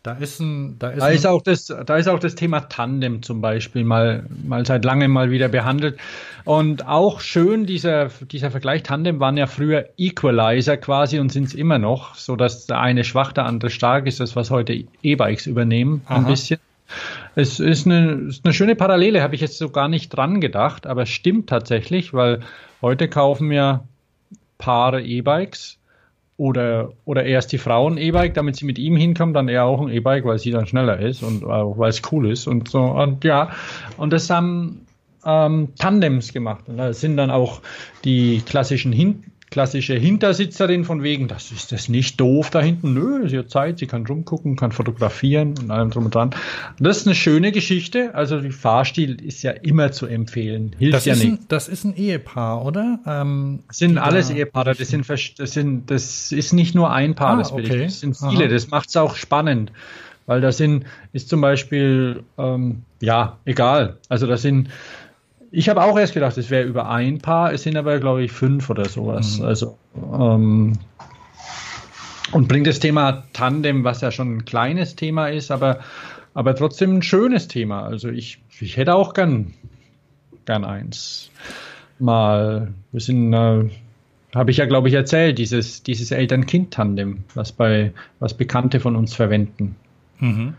Da 0.05 0.13
ist 0.13 0.39
ein, 0.39 0.79
da 0.79 0.91
ist, 0.91 1.01
da 1.01 1.09
ist 1.09 1.27
auch 1.27 1.41
das, 1.41 1.65
da 1.65 1.97
ist 1.97 2.09
auch 2.09 2.19
das 2.19 2.35
Thema 2.35 2.61
Tandem 2.61 3.23
zum 3.23 3.41
Beispiel 3.41 3.85
mal, 3.85 4.27
mal 4.45 4.67
seit 4.67 4.85
langem 4.85 5.11
mal 5.11 5.31
wieder 5.31 5.49
behandelt. 5.49 5.99
Und 6.45 6.87
auch 6.87 7.21
schön 7.21 7.65
dieser, 7.65 8.11
dieser 8.31 8.51
Vergleich 8.51 8.83
Tandem 8.83 9.19
waren 9.19 9.39
ja 9.39 9.47
früher 9.47 9.89
Equalizer 9.97 10.77
quasi 10.77 11.19
und 11.19 11.33
sind 11.33 11.45
es 11.45 11.55
immer 11.55 11.79
noch, 11.79 12.17
so 12.17 12.37
dass 12.37 12.67
der 12.67 12.81
eine 12.81 13.03
schwach, 13.03 13.33
der 13.33 13.47
andere 13.47 13.71
stark 13.71 14.07
ist, 14.07 14.21
das 14.21 14.37
was 14.37 14.51
heute 14.51 14.85
E-Bikes 15.03 15.47
übernehmen, 15.47 16.03
Aha. 16.05 16.17
ein 16.17 16.27
bisschen. 16.27 16.61
Es 17.35 17.59
ist 17.59 17.87
eine, 17.87 18.11
ist 18.29 18.45
eine 18.45 18.53
schöne 18.53 18.75
Parallele, 18.75 19.23
habe 19.23 19.35
ich 19.35 19.41
jetzt 19.41 19.57
so 19.57 19.71
gar 19.71 19.89
nicht 19.89 20.11
dran 20.11 20.43
gedacht, 20.43 20.87
aber 20.87 21.07
stimmt 21.07 21.49
tatsächlich, 21.49 22.13
weil 22.13 22.41
heute 22.83 23.09
kaufen 23.09 23.49
wir 23.49 23.85
Paare 24.59 25.03
E-Bikes 25.03 25.79
oder, 26.36 26.93
oder 27.05 27.24
erst 27.24 27.52
die 27.52 27.59
Frauen 27.59 27.97
E-Bike, 27.97 28.35
damit 28.35 28.56
sie 28.56 28.65
mit 28.65 28.78
ihm 28.78 28.97
hinkommen, 28.97 29.35
dann 29.35 29.48
er 29.48 29.65
auch 29.65 29.81
ein 29.81 29.89
E-Bike, 29.89 30.24
weil 30.24 30.39
sie 30.39 30.51
dann 30.51 30.66
schneller 30.66 30.98
ist 30.98 31.23
und 31.23 31.43
weil 31.44 31.90
es 31.90 32.02
cool 32.11 32.31
ist 32.31 32.47
und 32.47 32.69
so. 32.69 32.82
Und 32.82 33.24
ja, 33.24 33.51
und 33.97 34.12
das 34.12 34.28
haben 34.31 34.85
ähm, 35.24 35.69
Tandems 35.78 36.32
gemacht. 36.32 36.65
Und 36.69 36.78
da 36.78 36.93
sind 36.93 37.16
dann 37.16 37.31
auch 37.31 37.61
die 38.05 38.43
klassischen 38.44 38.93
Hin 38.93 39.24
klassische 39.55 39.95
Hintersitzerin 39.95 40.85
von 40.85 41.05
wegen, 41.05 41.29
das 41.29 41.53
ist 41.53 41.71
das 41.71 41.89
nicht 41.89 42.21
doof 42.21 42.51
da 42.51 42.61
hinten. 42.61 42.93
Nö, 42.93 43.29
sie 43.29 43.39
hat 43.39 43.51
Zeit, 43.51 43.79
sie 43.79 43.87
kann 43.87 44.05
rumgucken, 44.05 44.57
kann 44.57 44.73
fotografieren 44.73 45.55
und 45.57 45.71
allem 45.71 45.91
drum 45.91 46.07
und 46.07 46.15
dran. 46.17 46.31
Das 46.81 46.97
ist 46.97 47.07
eine 47.07 47.15
schöne 47.15 47.53
Geschichte. 47.53 48.17
Also 48.17 48.41
die 48.41 48.51
Fahrstil 48.51 49.25
ist 49.25 49.45
ja 49.45 49.53
immer 49.53 49.93
zu 49.93 50.07
empfehlen. 50.07 50.75
Hilft 50.77 50.95
das 50.95 51.05
ja 51.05 51.15
nicht. 51.15 51.25
Ein, 51.25 51.39
das 51.47 51.69
ist 51.69 51.85
ein 51.85 51.95
Ehepaar, 51.95 52.65
oder? 52.65 52.99
Ähm, 53.07 53.61
das 53.69 53.79
sind 53.79 53.97
alles 53.97 54.27
da 54.27 54.35
Ehepaare. 54.35 54.75
Das 54.75 54.89
sind, 54.89 55.09
das 55.09 55.53
sind, 55.53 55.89
das 55.89 56.33
ist 56.33 56.53
nicht 56.53 56.75
nur 56.75 56.93
ein 56.93 57.15
Paar. 57.15 57.35
Ah, 57.35 57.37
das, 57.37 57.53
okay. 57.53 57.85
das 57.85 58.01
sind 58.01 58.17
viele. 58.17 58.47
Aha. 58.47 58.53
Das 58.53 58.71
macht 58.71 58.89
es 58.89 58.97
auch 58.97 59.15
spannend. 59.15 59.71
Weil 60.27 60.41
da 60.41 60.51
sind, 60.51 60.85
ist 61.13 61.29
zum 61.29 61.41
Beispiel, 61.41 62.25
ähm, 62.39 62.83
ja, 63.01 63.39
egal. 63.45 63.99
Also 64.09 64.27
da 64.27 64.37
sind, 64.37 64.69
ich 65.55 65.69
habe 65.69 65.83
auch 65.85 65.97
erst 65.97 66.15
gedacht, 66.15 66.37
es 66.37 66.51
wäre 66.51 66.65
über 66.65 66.91
ein 66.91 67.19
Paar, 67.19 67.53
es 67.53 67.63
sind 67.63 67.77
aber, 67.77 68.01
glaube 68.01 68.25
ich, 68.25 68.33
fünf 68.33 68.71
oder 68.71 68.87
sowas. 68.87 69.39
Mhm. 69.39 69.45
Also, 69.45 69.79
ähm, 69.95 70.73
und 72.33 72.49
bringt 72.49 72.67
das 72.67 72.81
Thema 72.81 73.25
Tandem, 73.33 73.85
was 73.85 74.01
ja 74.01 74.11
schon 74.11 74.37
ein 74.37 74.45
kleines 74.45 74.97
Thema 74.97 75.29
ist, 75.29 75.53
aber, 75.53 75.79
aber 76.35 76.57
trotzdem 76.57 76.97
ein 76.97 77.03
schönes 77.03 77.47
Thema. 77.47 77.85
Also 77.85 78.09
ich, 78.09 78.41
ich 78.61 78.77
hätte 78.77 78.95
auch 78.97 79.15
gern, 79.15 79.55
gern 80.45 80.65
eins. 80.65 81.31
Mal, 82.01 82.75
wir 82.91 83.01
sind, 83.01 83.33
äh, 83.33 83.71
habe 84.35 84.51
ich 84.51 84.57
ja, 84.57 84.67
glaube 84.67 84.89
ich, 84.89 84.95
erzählt, 84.95 85.39
dieses, 85.39 85.85
dieses 85.85 86.11
Eltern-Kind-Tandem, 86.11 87.23
was 87.35 87.53
bei, 87.53 87.93
was 88.19 88.35
Bekannte 88.35 88.81
von 88.81 88.97
uns 88.97 89.15
verwenden. 89.15 89.77
Mhm. 90.19 90.55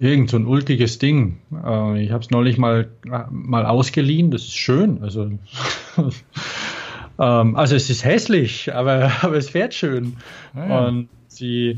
Irgend 0.00 0.30
so 0.30 0.38
ein 0.38 0.46
ulkiges 0.46 0.98
Ding. 0.98 1.40
Äh, 1.52 2.02
ich 2.02 2.10
habe 2.10 2.24
es 2.24 2.30
neulich 2.30 2.56
mal, 2.56 2.88
mal 3.30 3.66
ausgeliehen. 3.66 4.30
Das 4.30 4.42
ist 4.42 4.56
schön. 4.56 5.02
Also, 5.02 5.26
ähm, 7.18 7.54
also 7.54 7.76
es 7.76 7.90
ist 7.90 8.02
hässlich, 8.02 8.74
aber, 8.74 9.12
aber 9.20 9.36
es 9.36 9.50
fährt 9.50 9.74
schön. 9.74 10.16
Ah, 10.54 10.66
ja. 10.66 10.86
Und 10.86 11.10
die, 11.38 11.76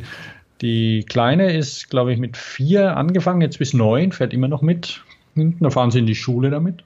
die 0.61 1.05
Kleine 1.09 1.53
ist, 1.53 1.91
glaube 1.91 2.13
ich, 2.13 2.21
mit 2.21 2.37
vier 2.37 2.97
angefangen, 2.97 3.41
jetzt 3.41 3.59
bis 3.59 3.75
neun, 3.75 4.13
fährt 4.13 4.33
immer 4.33 4.49
noch 4.49 4.63
mit. 4.63 5.03
Da 5.35 5.71
fahren 5.71 5.91
sie 5.91 5.99
in 5.99 6.07
die 6.07 6.15
Schule 6.15 6.51
damit. 6.51 6.85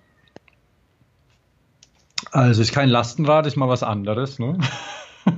Also 2.30 2.62
ist 2.62 2.72
kein 2.72 2.88
Lastenrad, 2.88 3.46
ist 3.46 3.56
mal 3.56 3.68
was 3.68 3.82
anderes. 3.82 4.38
Ne? 4.38 4.58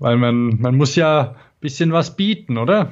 Weil 0.00 0.16
man, 0.16 0.60
man 0.60 0.76
muss 0.76 0.96
ja 0.96 1.30
ein 1.30 1.36
bisschen 1.60 1.92
was 1.92 2.16
bieten, 2.16 2.58
oder? 2.58 2.90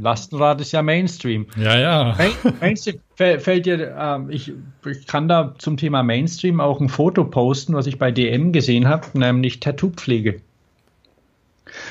Lastenrad 0.00 0.60
ist 0.60 0.72
ja 0.72 0.82
Mainstream. 0.82 1.46
Ja, 1.56 1.78
ja. 1.78 2.16
Mainstream 2.60 3.00
fällt 3.16 3.66
dir, 3.66 3.96
äh, 3.96 4.34
ich, 4.34 4.52
ich 4.86 5.06
kann 5.06 5.28
da 5.28 5.54
zum 5.58 5.76
Thema 5.76 6.02
Mainstream 6.02 6.60
auch 6.60 6.80
ein 6.80 6.88
Foto 6.88 7.24
posten, 7.24 7.74
was 7.74 7.86
ich 7.86 7.98
bei 7.98 8.10
DM 8.10 8.52
gesehen 8.52 8.88
habe, 8.88 9.06
nämlich 9.18 9.60
Tattoo-Pflege. 9.60 10.40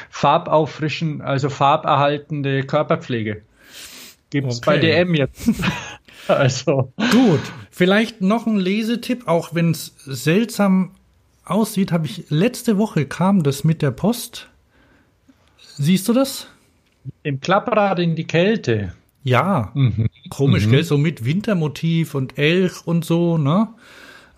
Farbauffrischen, 0.10 1.22
also 1.22 1.50
farberhaltende 1.50 2.64
Körperpflege. 2.64 3.44
Gibt 4.30 4.52
es 4.52 4.58
okay. 4.58 4.66
bei 4.66 4.78
DM 4.80 5.16
jetzt. 5.16 5.50
also. 6.28 6.92
Gut, 7.12 7.40
vielleicht 7.72 8.22
noch 8.22 8.46
ein 8.48 8.58
Lesetipp, 8.58 9.28
auch 9.28 9.54
wenn 9.54 9.72
es 9.72 9.96
seltsam 10.06 10.92
aussieht, 11.46 11.92
habe 11.92 12.06
ich 12.06 12.26
letzte 12.30 12.78
Woche 12.78 13.06
kam 13.06 13.44
das 13.44 13.64
mit 13.64 13.82
der 13.82 13.92
Post. 13.92 14.50
Siehst 15.78 16.08
du 16.10 16.14
das? 16.14 16.48
Im 17.24 17.40
Klapprad 17.40 18.00
in 18.00 18.16
die 18.16 18.26
Kälte. 18.26 18.94
Ja, 19.24 19.72
mhm. 19.74 20.08
komisch, 20.30 20.68
mhm. 20.68 20.72
gell? 20.72 20.84
So 20.84 20.98
mit 20.98 21.26
Wintermotiv 21.26 22.16
und 22.16 22.38
Elch 22.38 22.86
und 22.86 23.04
so, 23.04 23.38
ne? 23.38 23.70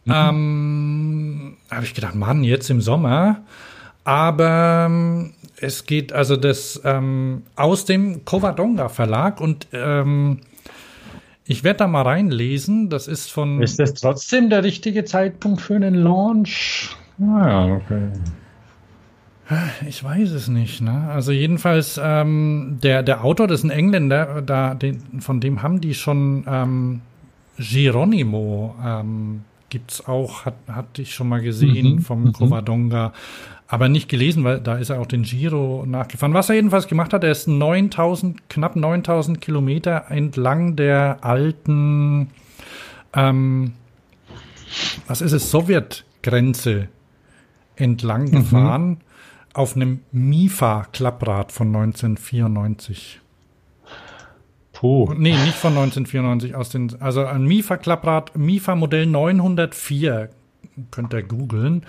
Mhm. 0.05 0.13
Ähm, 0.15 1.57
habe 1.69 1.85
ich 1.85 1.93
gedacht, 1.93 2.15
Mann, 2.15 2.43
jetzt 2.43 2.69
im 2.69 2.81
Sommer. 2.81 3.41
Aber 4.03 4.87
ähm, 4.87 5.33
es 5.57 5.85
geht 5.85 6.13
also 6.13 6.35
das 6.35 6.81
ähm, 6.83 7.43
aus 7.55 7.85
dem 7.85 8.25
Covadonga 8.25 8.89
Verlag 8.89 9.41
und 9.41 9.67
ähm, 9.73 10.39
ich 11.45 11.63
werde 11.63 11.79
da 11.79 11.87
mal 11.87 12.03
reinlesen. 12.03 12.89
Das 12.89 13.07
ist 13.07 13.31
von. 13.31 13.61
Ist 13.61 13.79
das 13.79 13.93
trotzdem 13.95 14.49
der 14.49 14.63
richtige 14.63 15.03
Zeitpunkt 15.03 15.61
für 15.61 15.75
einen 15.75 15.95
Launch? 15.95 16.95
Ah, 17.19 17.47
ja, 17.47 17.75
okay. 17.75 18.09
Ich 19.87 20.03
weiß 20.03 20.31
es 20.31 20.47
nicht. 20.47 20.81
Ne? 20.81 21.09
Also 21.09 21.31
jedenfalls 21.31 21.99
ähm, 22.01 22.77
der 22.83 23.01
der 23.01 23.23
Autor, 23.23 23.47
das 23.47 23.61
ist 23.61 23.63
ein 23.63 23.71
Engländer, 23.71 24.41
da 24.41 24.75
den, 24.75 25.21
von 25.21 25.41
dem 25.41 25.63
haben 25.63 25.81
die 25.81 25.95
schon 25.95 26.45
ähm, 26.47 27.01
Geronimo 27.57 28.75
ähm, 28.83 29.41
gibt's 29.69 30.07
auch, 30.07 30.45
hat 30.45 30.55
hatte 30.67 31.01
ich 31.01 31.13
schon 31.13 31.29
mal 31.29 31.41
gesehen 31.41 31.95
mhm, 31.95 32.01
vom 32.01 32.23
mhm. 32.25 32.33
Covadonga, 32.33 33.13
aber 33.67 33.89
nicht 33.89 34.09
gelesen, 34.09 34.43
weil 34.43 34.59
da 34.59 34.77
ist 34.77 34.89
er 34.89 34.99
auch 34.99 35.05
den 35.05 35.23
Giro 35.23 35.83
nachgefahren. 35.87 36.33
Was 36.33 36.49
er 36.49 36.55
jedenfalls 36.55 36.87
gemacht 36.87 37.13
hat, 37.13 37.23
er 37.23 37.31
ist 37.31 37.47
9000 37.47 38.49
knapp 38.49 38.75
9000 38.75 39.41
Kilometer 39.41 40.05
entlang 40.09 40.75
der 40.75 41.19
alten, 41.21 42.29
ähm, 43.13 43.73
was 45.07 45.21
ist 45.21 45.33
es, 45.33 45.49
Sowjetgrenze 45.49 46.87
entlang 47.75 48.31
mhm. 48.31 48.97
Auf 49.59 49.75
einem 49.75 49.99
Mifa-Klapprad 50.13 51.51
von 51.51 51.67
1994. 51.67 53.19
Puh. 54.71 55.13
Nee, 55.17 55.33
nicht 55.33 55.55
von 55.55 55.73
1994, 55.73 56.55
aus 56.55 56.69
den, 56.69 56.95
also 57.01 57.25
ein 57.25 57.43
Mifa-Klapprad, 57.43 58.37
Mifa-Modell 58.37 59.05
904, 59.05 60.29
könnt 60.91 61.13
ihr 61.13 61.23
googeln, 61.23 61.85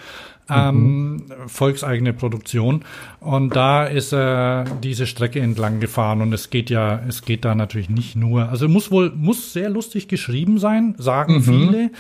ähm, 0.49 1.13
mhm. 1.13 1.23
volkseigene 1.47 2.13
Produktion. 2.13 2.85
Und 3.21 3.55
da 3.55 3.85
ist 3.85 4.13
er 4.13 4.65
diese 4.83 5.07
Strecke 5.07 5.39
entlang 5.39 5.79
gefahren 5.79 6.23
und 6.23 6.33
es 6.33 6.51
geht 6.51 6.71
ja, 6.71 7.01
es 7.07 7.23
geht 7.23 7.45
da 7.45 7.55
natürlich 7.55 7.89
nicht 7.89 8.17
nur, 8.17 8.49
also 8.49 8.69
muss 8.69 8.91
wohl, 8.91 9.13
muss 9.15 9.53
sehr 9.53 9.71
lustig 9.71 10.09
geschrieben 10.09 10.59
sein, 10.59 10.97
sagen 10.99 11.35
mhm. 11.35 11.43
viele. 11.43 11.91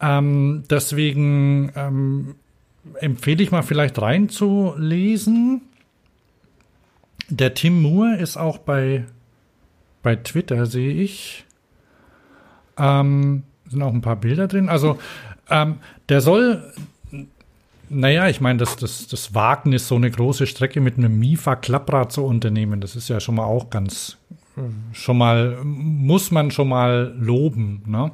Ähm, 0.00 0.62
deswegen 0.70 1.72
ähm, 1.74 2.36
empfehle 2.94 3.42
ich 3.42 3.50
mal 3.50 3.62
vielleicht 3.62 4.00
reinzulesen. 4.00 5.62
Der 7.28 7.54
Tim 7.54 7.82
Moore 7.82 8.16
ist 8.16 8.36
auch 8.36 8.58
bei, 8.58 9.04
bei 10.02 10.16
Twitter, 10.16 10.66
sehe 10.66 10.92
ich. 10.92 11.44
Ähm, 12.76 13.44
sind 13.68 13.82
auch 13.82 13.92
ein 13.92 14.00
paar 14.00 14.16
Bilder 14.16 14.48
drin. 14.48 14.68
Also, 14.68 14.98
ähm, 15.48 15.76
der 16.08 16.20
soll, 16.20 16.72
naja, 17.88 18.28
ich 18.28 18.40
meine, 18.40 18.58
das, 18.58 18.76
das, 18.76 19.06
das 19.06 19.34
Wagnis, 19.34 19.86
so 19.86 19.96
eine 19.96 20.10
große 20.10 20.46
Strecke 20.46 20.80
mit 20.80 20.98
einem 20.98 21.18
Mifa-Klapprad 21.18 22.12
zu 22.12 22.24
unternehmen, 22.24 22.80
das 22.80 22.96
ist 22.96 23.08
ja 23.08 23.20
schon 23.20 23.36
mal 23.36 23.44
auch 23.44 23.70
ganz, 23.70 24.16
schon 24.92 25.18
mal, 25.18 25.58
muss 25.62 26.30
man 26.30 26.50
schon 26.50 26.68
mal 26.68 27.14
loben, 27.18 27.82
ne? 27.86 28.10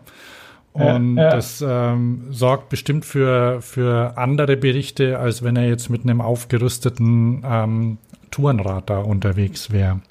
Und 0.77 1.17
ja, 1.17 1.31
das 1.31 1.65
ähm, 1.67 2.27
sorgt 2.31 2.69
bestimmt 2.69 3.07
für, 3.07 3.63
für 3.63 4.19
andere 4.19 4.57
Berichte, 4.59 5.19
als 5.19 5.43
wenn 5.43 5.57
er 5.57 5.67
jetzt 5.67 5.89
mit 5.89 6.05
einem 6.05 6.21
aufgerüsteten 6.21 7.43
ähm, 7.49 7.99
Tourenrad 8.31 8.91
da 8.91 8.99
unterwegs 8.99 9.71
wäre. 9.71 10.03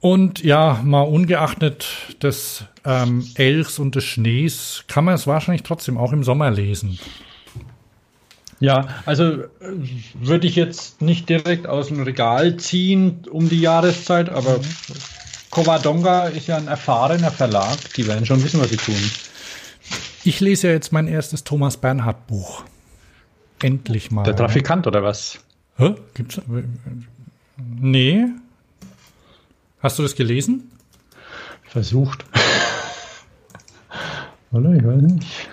Und 0.00 0.42
ja, 0.42 0.80
mal 0.82 1.02
ungeachtet 1.02 2.16
des 2.22 2.64
ähm, 2.84 3.26
Elchs 3.34 3.78
und 3.78 3.94
des 3.94 4.04
Schnees 4.04 4.84
kann 4.88 5.04
man 5.04 5.14
es 5.14 5.26
wahrscheinlich 5.26 5.62
trotzdem 5.64 5.98
auch 5.98 6.12
im 6.12 6.24
Sommer 6.24 6.50
lesen. 6.50 6.98
Ja, 8.60 8.88
also 9.04 9.24
äh, 9.24 9.46
würde 10.14 10.46
ich 10.46 10.56
jetzt 10.56 11.02
nicht 11.02 11.28
direkt 11.28 11.66
aus 11.66 11.88
dem 11.88 12.02
Regal 12.02 12.56
ziehen 12.56 13.24
um 13.30 13.50
die 13.50 13.60
Jahreszeit, 13.60 14.30
aber 14.30 14.58
mhm. 14.58 14.64
Covadonga 15.54 16.26
ist 16.26 16.48
ja 16.48 16.56
ein 16.56 16.66
erfahrener 16.66 17.30
Verlag, 17.30 17.78
die 17.96 18.06
werden 18.08 18.26
schon 18.26 18.42
wissen, 18.42 18.60
was 18.60 18.70
sie 18.70 18.76
tun. 18.76 18.96
Ich 20.24 20.40
lese 20.40 20.66
ja 20.66 20.72
jetzt 20.72 20.92
mein 20.92 21.06
erstes 21.06 21.44
Thomas 21.44 21.76
Bernhard 21.76 22.26
Buch. 22.26 22.64
Endlich 23.62 24.10
mal. 24.10 24.24
Der 24.24 24.34
Trafikant 24.34 24.86
oder 24.88 25.04
was? 25.04 25.38
Hä? 25.76 25.94
Gibt's? 26.14 26.40
Nee. 27.56 28.26
Hast 29.80 29.98
du 29.98 30.02
das 30.02 30.16
gelesen? 30.16 30.72
Versucht. 31.62 32.24
oder? 34.50 34.72
Ich 34.72 34.84
weiß 34.84 35.02
nicht. 35.02 35.48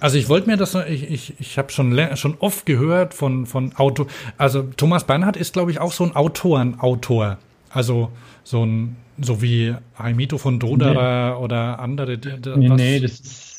Also 0.00 0.18
ich 0.18 0.28
wollte 0.28 0.50
mir 0.50 0.58
das, 0.58 0.74
ich, 0.74 1.10
ich, 1.10 1.40
ich 1.40 1.56
habe 1.56 1.72
schon, 1.72 1.98
schon 2.16 2.36
oft 2.40 2.66
gehört 2.66 3.14
von, 3.14 3.46
von 3.46 3.74
Auto, 3.76 4.06
also 4.36 4.64
Thomas 4.76 5.04
Bernhard 5.04 5.38
ist, 5.38 5.54
glaube 5.54 5.70
ich, 5.70 5.80
auch 5.80 5.92
so 5.92 6.04
ein 6.04 6.14
Autorenautor. 6.14 7.38
Also 7.74 8.10
so 8.44 8.64
ein, 8.64 8.96
so 9.20 9.42
wie 9.42 9.74
Aimito 9.98 10.38
von 10.38 10.60
Doderer 10.60 11.30
nee. 11.30 11.44
oder 11.44 11.80
andere. 11.80 12.18
Die, 12.18 12.30
nee, 12.56 12.68
nee, 12.68 13.00
das 13.00 13.20
ist. 13.20 13.54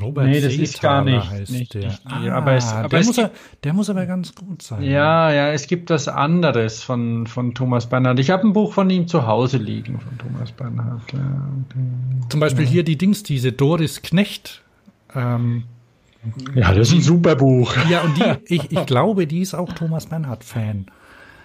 Robert 0.00 0.26
nee, 0.26 0.40
das 0.40 0.54
ist 0.54 0.80
gar 0.80 1.02
nicht, 1.02 1.28
heißt 1.28 1.50
nicht, 1.50 1.74
der. 1.74 1.86
Nicht, 1.86 2.02
ah, 2.04 2.36
aber 2.36 2.52
es, 2.52 2.72
aber 2.72 2.88
der, 2.88 3.00
es 3.00 3.06
muss 3.06 3.16
gibt, 3.16 3.28
er, 3.28 3.32
der 3.64 3.72
muss 3.72 3.90
aber 3.90 4.06
ganz 4.06 4.32
gut 4.34 4.62
sein. 4.62 4.82
Ja, 4.82 5.32
ja, 5.32 5.50
es 5.50 5.66
gibt 5.66 5.90
das 5.90 6.06
anderes 6.06 6.84
von, 6.84 7.26
von 7.26 7.54
Thomas 7.54 7.88
Bernhard. 7.88 8.20
Ich 8.20 8.30
habe 8.30 8.46
ein 8.46 8.52
Buch 8.52 8.74
von 8.74 8.90
ihm 8.90 9.08
zu 9.08 9.26
Hause 9.26 9.56
liegen, 9.56 9.98
von 9.98 10.16
Thomas 10.18 10.52
Bernhard. 10.52 11.02
Ja, 11.12 11.48
Zum 12.28 12.38
Beispiel 12.38 12.64
ja. 12.66 12.70
hier 12.70 12.84
die 12.84 12.96
Dings, 12.96 13.24
diese 13.24 13.50
Doris 13.50 14.02
Knecht. 14.02 14.62
Ähm, 15.16 15.64
ja, 16.54 16.72
das 16.74 16.88
ist 16.88 16.94
ein 16.94 17.02
super 17.02 17.34
Buch. 17.34 17.74
Ja, 17.90 18.02
und 18.02 18.16
die, 18.18 18.54
ich, 18.54 18.70
ich 18.70 18.86
glaube, 18.86 19.26
die 19.26 19.40
ist 19.40 19.54
auch 19.54 19.72
Thomas 19.72 20.06
Bernhard-Fan. 20.06 20.86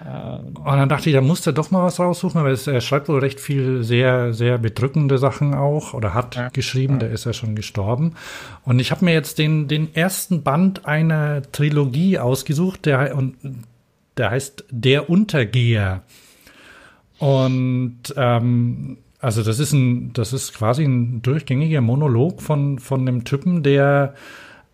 Und 0.05 0.65
dann 0.65 0.89
dachte 0.89 1.09
ich, 1.09 1.15
da 1.15 1.21
musste 1.21 1.51
er 1.51 1.53
doch 1.53 1.71
mal 1.71 1.83
was 1.83 1.99
raussuchen, 1.99 2.39
aber 2.39 2.49
er 2.51 2.81
schreibt 2.81 3.07
wohl 3.07 3.19
recht 3.19 3.39
viel 3.39 3.83
sehr, 3.83 4.33
sehr 4.33 4.57
bedrückende 4.57 5.17
Sachen 5.17 5.53
auch 5.53 5.93
oder 5.93 6.13
hat 6.13 6.35
ja. 6.35 6.49
geschrieben, 6.49 6.95
ja. 6.95 6.99
der 6.99 7.11
ist 7.11 7.25
ja 7.25 7.31
schon 7.31 7.55
gestorben. 7.55 8.15
Und 8.65 8.79
ich 8.79 8.91
habe 8.91 9.05
mir 9.05 9.13
jetzt 9.13 9.39
den, 9.39 9.69
den 9.69 9.95
ersten 9.95 10.43
Band 10.43 10.85
einer 10.85 11.41
Trilogie 11.53 12.19
ausgesucht, 12.19 12.85
der, 12.85 13.15
und, 13.15 13.35
der 14.17 14.31
heißt 14.31 14.65
Der 14.71 15.09
Untergeher. 15.09 16.01
Und 17.19 18.13
ähm, 18.17 18.97
also 19.19 19.41
das 19.41 19.59
ist 19.59 19.71
ein, 19.71 20.11
das 20.11 20.33
ist 20.33 20.53
quasi 20.53 20.83
ein 20.83 21.21
durchgängiger 21.21 21.79
Monolog 21.79 22.41
von, 22.41 22.77
von 22.79 23.07
einem 23.07 23.23
Typen, 23.23 23.63
der 23.63 24.15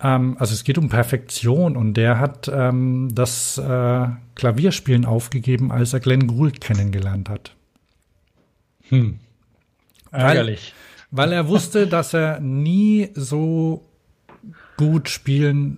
ähm, 0.01 0.37
also 0.39 0.53
es 0.53 0.63
geht 0.63 0.77
um 0.77 0.89
Perfektion 0.89 1.75
und 1.75 1.95
der 1.95 2.19
hat 2.19 2.49
ähm, 2.53 3.09
das 3.13 3.57
äh, 3.57 4.07
Klavierspielen 4.35 5.05
aufgegeben, 5.05 5.71
als 5.71 5.93
er 5.93 5.99
Glenn 5.99 6.27
Gould 6.27 6.61
kennengelernt 6.61 7.29
hat. 7.29 7.55
Hm. 8.89 9.19
Ärgerlich. 10.11 10.73
Weil, 11.11 11.27
weil 11.27 11.33
er 11.33 11.47
wusste, 11.47 11.87
dass 11.87 12.13
er 12.13 12.39
nie 12.39 13.09
so 13.13 13.85
gut 14.77 15.09
spielen 15.09 15.77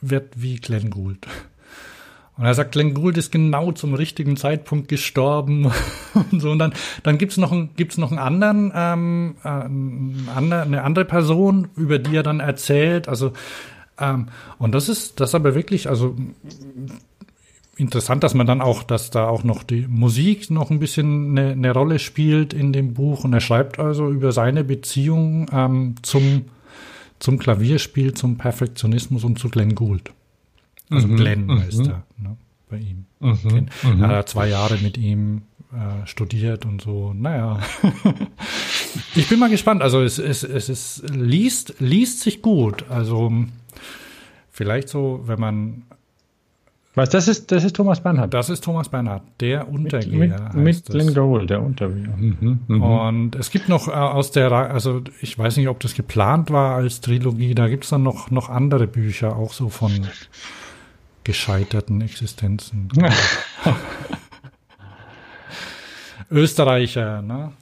wird 0.00 0.40
wie 0.40 0.56
Glenn 0.56 0.90
Gould. 0.90 1.26
Und 2.36 2.44
er 2.44 2.54
sagt, 2.54 2.72
Glenn 2.72 2.94
Gould 2.94 3.16
ist 3.16 3.30
genau 3.30 3.70
zum 3.72 3.94
richtigen 3.94 4.36
Zeitpunkt 4.36 4.88
gestorben 4.88 5.70
und 6.32 6.40
so. 6.40 6.50
Und 6.50 6.58
dann, 6.58 6.74
dann 7.04 7.18
gibt's 7.18 7.36
noch, 7.36 7.54
gibt's 7.76 7.96
noch 7.96 8.10
einen 8.10 8.18
anderen, 8.18 8.72
ähm, 8.74 9.36
äh, 9.44 9.48
eine 9.48 10.82
andere 10.82 11.04
Person, 11.04 11.68
über 11.76 11.98
die 11.98 12.16
er 12.16 12.24
dann 12.24 12.40
erzählt. 12.40 13.08
Also, 13.08 13.32
ähm, 14.00 14.26
und 14.58 14.74
das 14.74 14.88
ist, 14.88 15.20
das 15.20 15.34
aber 15.36 15.54
wirklich, 15.54 15.88
also 15.88 16.16
interessant, 17.76 18.24
dass 18.24 18.34
man 18.34 18.46
dann 18.46 18.60
auch, 18.60 18.82
dass 18.82 19.10
da 19.10 19.28
auch 19.28 19.44
noch 19.44 19.62
die 19.62 19.86
Musik 19.88 20.50
noch 20.50 20.70
ein 20.70 20.80
bisschen 20.80 21.38
eine, 21.38 21.52
eine 21.52 21.72
Rolle 21.72 22.00
spielt 22.00 22.52
in 22.52 22.72
dem 22.72 22.94
Buch. 22.94 23.22
Und 23.22 23.32
er 23.32 23.40
schreibt 23.40 23.78
also 23.78 24.10
über 24.10 24.32
seine 24.32 24.64
Beziehung 24.64 25.46
ähm, 25.52 25.94
zum, 26.02 26.46
zum 27.20 27.38
Klavierspiel, 27.38 28.14
zum 28.14 28.38
Perfektionismus 28.38 29.22
und 29.22 29.38
zu 29.38 29.48
Glenn 29.48 29.76
Gould. 29.76 30.12
Also 30.94 31.08
mhm, 31.08 31.16
Glenn 31.16 31.46
mhm. 31.46 31.60
heißt 31.60 31.86
er. 31.86 32.04
Ne? 32.18 32.36
bei 32.68 32.78
ihm. 32.78 33.04
Mhm, 33.20 33.66
mhm. 33.82 34.02
Er 34.02 34.08
hat 34.18 34.28
zwei 34.28 34.48
Jahre 34.48 34.78
mit 34.78 34.96
ihm 34.98 35.42
äh, 35.72 36.06
studiert 36.06 36.64
und 36.64 36.82
so. 36.82 37.12
Naja. 37.14 37.60
ich 39.14 39.28
bin 39.28 39.38
mal 39.38 39.50
gespannt. 39.50 39.82
Also 39.82 40.02
es, 40.02 40.18
es, 40.18 40.42
es 40.42 40.68
ist, 40.68 41.04
liest, 41.10 41.74
liest 41.78 42.20
sich 42.20 42.42
gut. 42.42 42.84
Also 42.88 43.32
vielleicht 44.50 44.88
so, 44.88 45.22
wenn 45.26 45.40
man 45.40 45.82
was, 46.96 47.10
das 47.10 47.26
ist, 47.26 47.50
das 47.50 47.64
ist 47.64 47.74
Thomas 47.74 48.00
Bernhard. 48.00 48.32
Das 48.32 48.48
ist 48.48 48.62
Thomas 48.62 48.88
Bernhard, 48.88 49.22
der 49.40 49.68
Untergeher. 49.68 50.52
Mit, 50.54 50.54
mit 50.54 50.86
Glenn 50.86 51.12
Gould, 51.12 51.50
der 51.50 51.60
Untergeher. 51.60 52.16
Mhm, 52.16 52.60
mhm. 52.68 52.82
Und 52.82 53.34
es 53.34 53.50
gibt 53.50 53.68
noch 53.68 53.88
äh, 53.88 53.90
aus 53.90 54.30
der, 54.30 54.52
also 54.52 55.02
ich 55.20 55.36
weiß 55.36 55.56
nicht, 55.56 55.66
ob 55.66 55.80
das 55.80 55.94
geplant 55.94 56.52
war 56.52 56.76
als 56.76 57.00
Trilogie, 57.00 57.56
da 57.56 57.66
gibt 57.66 57.82
es 57.82 57.90
dann 57.90 58.04
noch, 58.04 58.30
noch 58.30 58.48
andere 58.48 58.86
Bücher, 58.86 59.34
auch 59.34 59.52
so 59.52 59.70
von 59.70 59.90
gescheiterten 61.24 62.00
Existenzen. 62.00 62.88
Österreicher, 66.30 67.22
ne? 67.22 67.52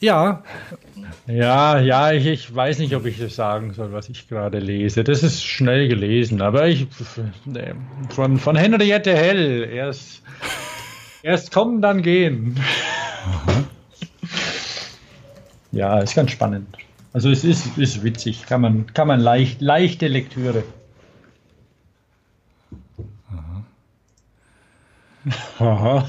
Ja. 0.00 0.42
Ja, 1.26 1.80
ja, 1.80 2.12
ich, 2.12 2.26
ich 2.26 2.54
weiß 2.54 2.78
nicht, 2.78 2.94
ob 2.94 3.06
ich 3.06 3.18
das 3.18 3.34
sagen 3.34 3.72
soll, 3.72 3.92
was 3.92 4.08
ich 4.08 4.28
gerade 4.28 4.58
lese. 4.58 5.04
Das 5.04 5.22
ist 5.22 5.44
schnell 5.44 5.88
gelesen, 5.88 6.42
aber 6.42 6.68
ich 6.68 6.86
von, 8.10 8.38
von 8.38 8.56
Henriette 8.56 9.14
Hell. 9.14 9.68
Erst, 9.72 10.22
erst 11.22 11.52
kommen, 11.52 11.80
dann 11.80 12.02
gehen. 12.02 12.60
Ja, 15.72 15.98
ist 15.98 16.14
ganz 16.14 16.30
spannend. 16.30 16.76
Also 17.12 17.30
es 17.30 17.44
ist, 17.44 17.78
ist 17.78 18.02
witzig, 18.02 18.44
kann 18.46 18.60
man, 18.60 18.92
kann 18.92 19.08
man 19.08 19.20
leicht, 19.20 19.62
leichte 19.62 20.08
Lektüre. 20.08 20.64
Aha. 25.58 26.08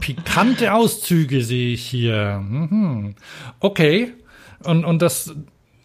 Pikante 0.00 0.72
Auszüge 0.72 1.42
sehe 1.42 1.72
ich 1.74 1.86
hier. 1.86 2.40
Mhm. 2.42 3.14
Okay. 3.60 4.14
Und, 4.64 4.84
und 4.84 5.02
das 5.02 5.34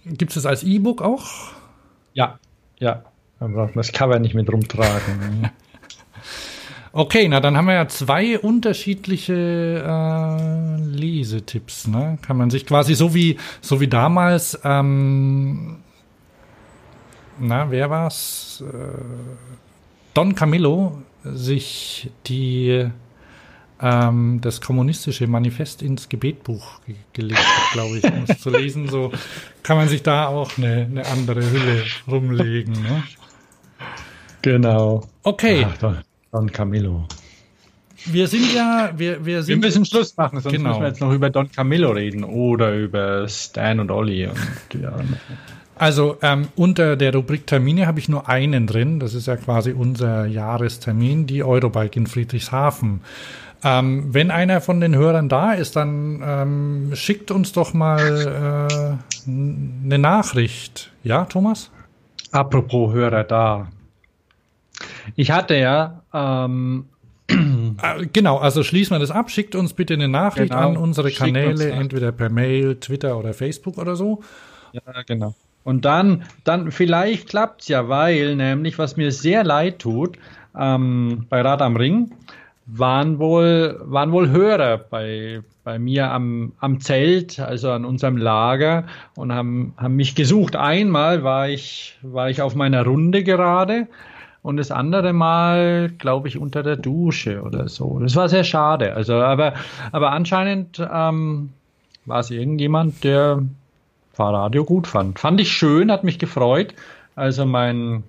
gibt 0.05 0.35
es 0.35 0.45
als 0.45 0.63
E-Book 0.63 1.01
auch? 1.01 1.25
Ja, 2.13 2.39
ja. 2.79 3.03
Dann 3.39 3.53
braucht 3.53 3.75
man 3.75 3.83
das 3.83 3.91
Cover 3.91 4.19
nicht 4.19 4.35
mit 4.35 4.51
rumtragen. 4.51 5.49
okay, 6.93 7.27
na 7.27 7.39
dann 7.39 7.57
haben 7.57 7.65
wir 7.65 7.73
ja 7.73 7.87
zwei 7.87 8.39
unterschiedliche 8.39 9.33
äh, 9.85 10.77
Lesetipps. 10.81 11.87
Ne? 11.87 12.17
Kann 12.21 12.37
man 12.37 12.49
sich 12.49 12.65
quasi 12.65 12.93
so 12.95 13.13
wie 13.13 13.37
so 13.61 13.81
wie 13.81 13.87
damals. 13.87 14.59
Ähm, 14.63 15.77
na, 17.39 17.69
wer 17.71 17.89
war's? 17.89 18.63
Äh, 18.65 19.03
Don 20.13 20.35
Camillo 20.35 21.01
sich 21.23 22.11
die 22.27 22.89
ähm, 23.81 24.39
das 24.41 24.61
kommunistische 24.61 25.27
Manifest 25.27 25.81
ins 25.81 26.07
Gebetbuch 26.07 26.79
ge 26.85 26.95
gelegt 27.11 27.39
hat, 27.39 27.73
glaube 27.73 27.97
ich, 27.97 28.03
um 28.05 28.25
es 28.27 28.39
zu 28.39 28.49
lesen. 28.49 28.87
So 28.87 29.11
kann 29.61 29.77
man 29.77 29.89
sich 29.89 30.03
da 30.03 30.27
auch 30.27 30.57
eine, 30.57 30.87
eine 30.89 31.05
andere 31.05 31.41
Hülle 31.41 31.83
rumlegen. 32.07 32.73
Ne? 32.73 33.03
Genau. 34.41 35.07
Okay. 35.23 35.67
Ach, 35.69 35.77
Don, 35.77 35.97
Don 36.31 36.51
Camillo. 36.51 37.07
Wir 38.05 38.27
sind 38.27 38.53
ja, 38.53 38.91
wir, 38.95 39.25
wir 39.25 39.43
sind. 39.43 39.61
Wir 39.61 39.67
müssen 39.67 39.85
Schluss 39.85 40.17
machen, 40.17 40.41
sonst 40.41 40.53
genau. 40.53 40.69
müssen 40.69 40.81
wir 40.81 40.87
jetzt 40.89 41.01
noch 41.01 41.13
über 41.13 41.29
Don 41.29 41.49
Camillo 41.49 41.91
reden 41.91 42.23
oder 42.23 42.73
über 42.75 43.27
Stan 43.29 43.79
und 43.79 43.91
Olli 43.91 44.27
und 44.27 44.81
ja. 44.81 44.93
Also 45.75 46.17
ähm, 46.21 46.49
unter 46.55 46.95
der 46.95 47.13
Rubrik 47.13 47.47
Termine 47.47 47.87
habe 47.87 47.99
ich 47.99 48.09
nur 48.09 48.29
einen 48.29 48.67
drin. 48.67 48.99
Das 48.99 49.13
ist 49.13 49.27
ja 49.27 49.35
quasi 49.37 49.71
unser 49.71 50.25
Jahrestermin, 50.25 51.25
die 51.25 51.43
Eurobike 51.43 51.99
in 51.99 52.07
Friedrichshafen. 52.07 53.01
Ähm, 53.63 54.13
wenn 54.13 54.29
einer 54.29 54.61
von 54.61 54.81
den 54.81 54.95
Hörern 54.95 55.29
da 55.29 55.53
ist, 55.53 55.75
dann 55.75 56.21
ähm, 56.23 56.91
schickt 56.95 57.31
uns 57.31 57.53
doch 57.53 57.73
mal 57.73 58.99
äh, 59.27 59.29
eine 59.29 59.97
Nachricht. 59.97 60.91
Ja, 61.03 61.25
Thomas? 61.25 61.71
Apropos 62.31 62.93
Hörer 62.93 63.23
da. 63.23 63.69
Ich 65.15 65.31
hatte 65.31 65.55
ja 65.55 66.03
ähm, 66.13 66.85
äh, 67.27 68.05
Genau, 68.11 68.37
also 68.37 68.63
schließen 68.63 68.95
wir 68.95 68.99
das 68.99 69.11
ab. 69.11 69.31
Schickt 69.31 69.55
uns 69.55 69.73
bitte 69.73 69.93
eine 69.93 70.09
Nachricht 70.09 70.51
genau, 70.51 70.69
an 70.69 70.77
unsere 70.77 71.11
Kanäle, 71.11 71.71
entweder 71.71 72.11
per 72.11 72.29
Mail, 72.29 72.75
Twitter 72.75 73.17
oder 73.17 73.33
Facebook 73.33 73.77
oder 73.77 73.95
so. 73.95 74.21
Ja, 74.73 74.81
genau. 75.05 75.35
Und 75.63 75.85
dann, 75.85 76.23
dann 76.43 76.71
vielleicht 76.71 77.29
klappt's 77.29 77.67
ja, 77.67 77.87
weil 77.87 78.35
nämlich, 78.35 78.77
was 78.77 78.97
mir 78.97 79.11
sehr 79.11 79.43
leid 79.43 79.79
tut, 79.79 80.17
ähm, 80.59 81.25
bei 81.29 81.41
Rad 81.41 81.61
am 81.61 81.75
Ring, 81.75 82.11
waren 82.65 83.19
wohl, 83.19 83.79
waren 83.83 84.11
wohl 84.11 84.29
Hörer 84.29 84.77
bei, 84.77 85.41
bei 85.63 85.79
mir 85.79 86.11
am, 86.11 86.53
am 86.59 86.79
Zelt, 86.79 87.39
also 87.39 87.71
an 87.71 87.85
unserem 87.85 88.17
Lager 88.17 88.85
und 89.15 89.33
haben, 89.33 89.73
haben 89.77 89.95
mich 89.95 90.15
gesucht. 90.15 90.55
Einmal 90.55 91.23
war 91.23 91.49
ich, 91.49 91.97
war 92.01 92.29
ich 92.29 92.41
auf 92.41 92.55
meiner 92.55 92.85
Runde 92.85 93.23
gerade 93.23 93.87
und 94.43 94.57
das 94.57 94.71
andere 94.71 95.13
Mal, 95.13 95.89
glaube 95.97 96.27
ich, 96.27 96.37
unter 96.37 96.63
der 96.63 96.75
Dusche 96.77 97.41
oder 97.41 97.67
so. 97.67 97.99
Das 97.99 98.15
war 98.15 98.29
sehr 98.29 98.43
schade. 98.43 98.93
Also, 98.93 99.15
aber, 99.15 99.53
aber 99.91 100.11
anscheinend 100.11 100.79
ähm, 100.79 101.49
war 102.05 102.19
es 102.19 102.31
irgendjemand, 102.31 103.03
der 103.03 103.43
Fahrradio 104.13 104.63
gut 104.63 104.87
fand. 104.87 105.19
Fand 105.19 105.41
ich 105.41 105.51
schön, 105.51 105.91
hat 105.91 106.03
mich 106.03 106.19
gefreut. 106.19 106.73
Also 107.15 107.45
mein 107.45 108.03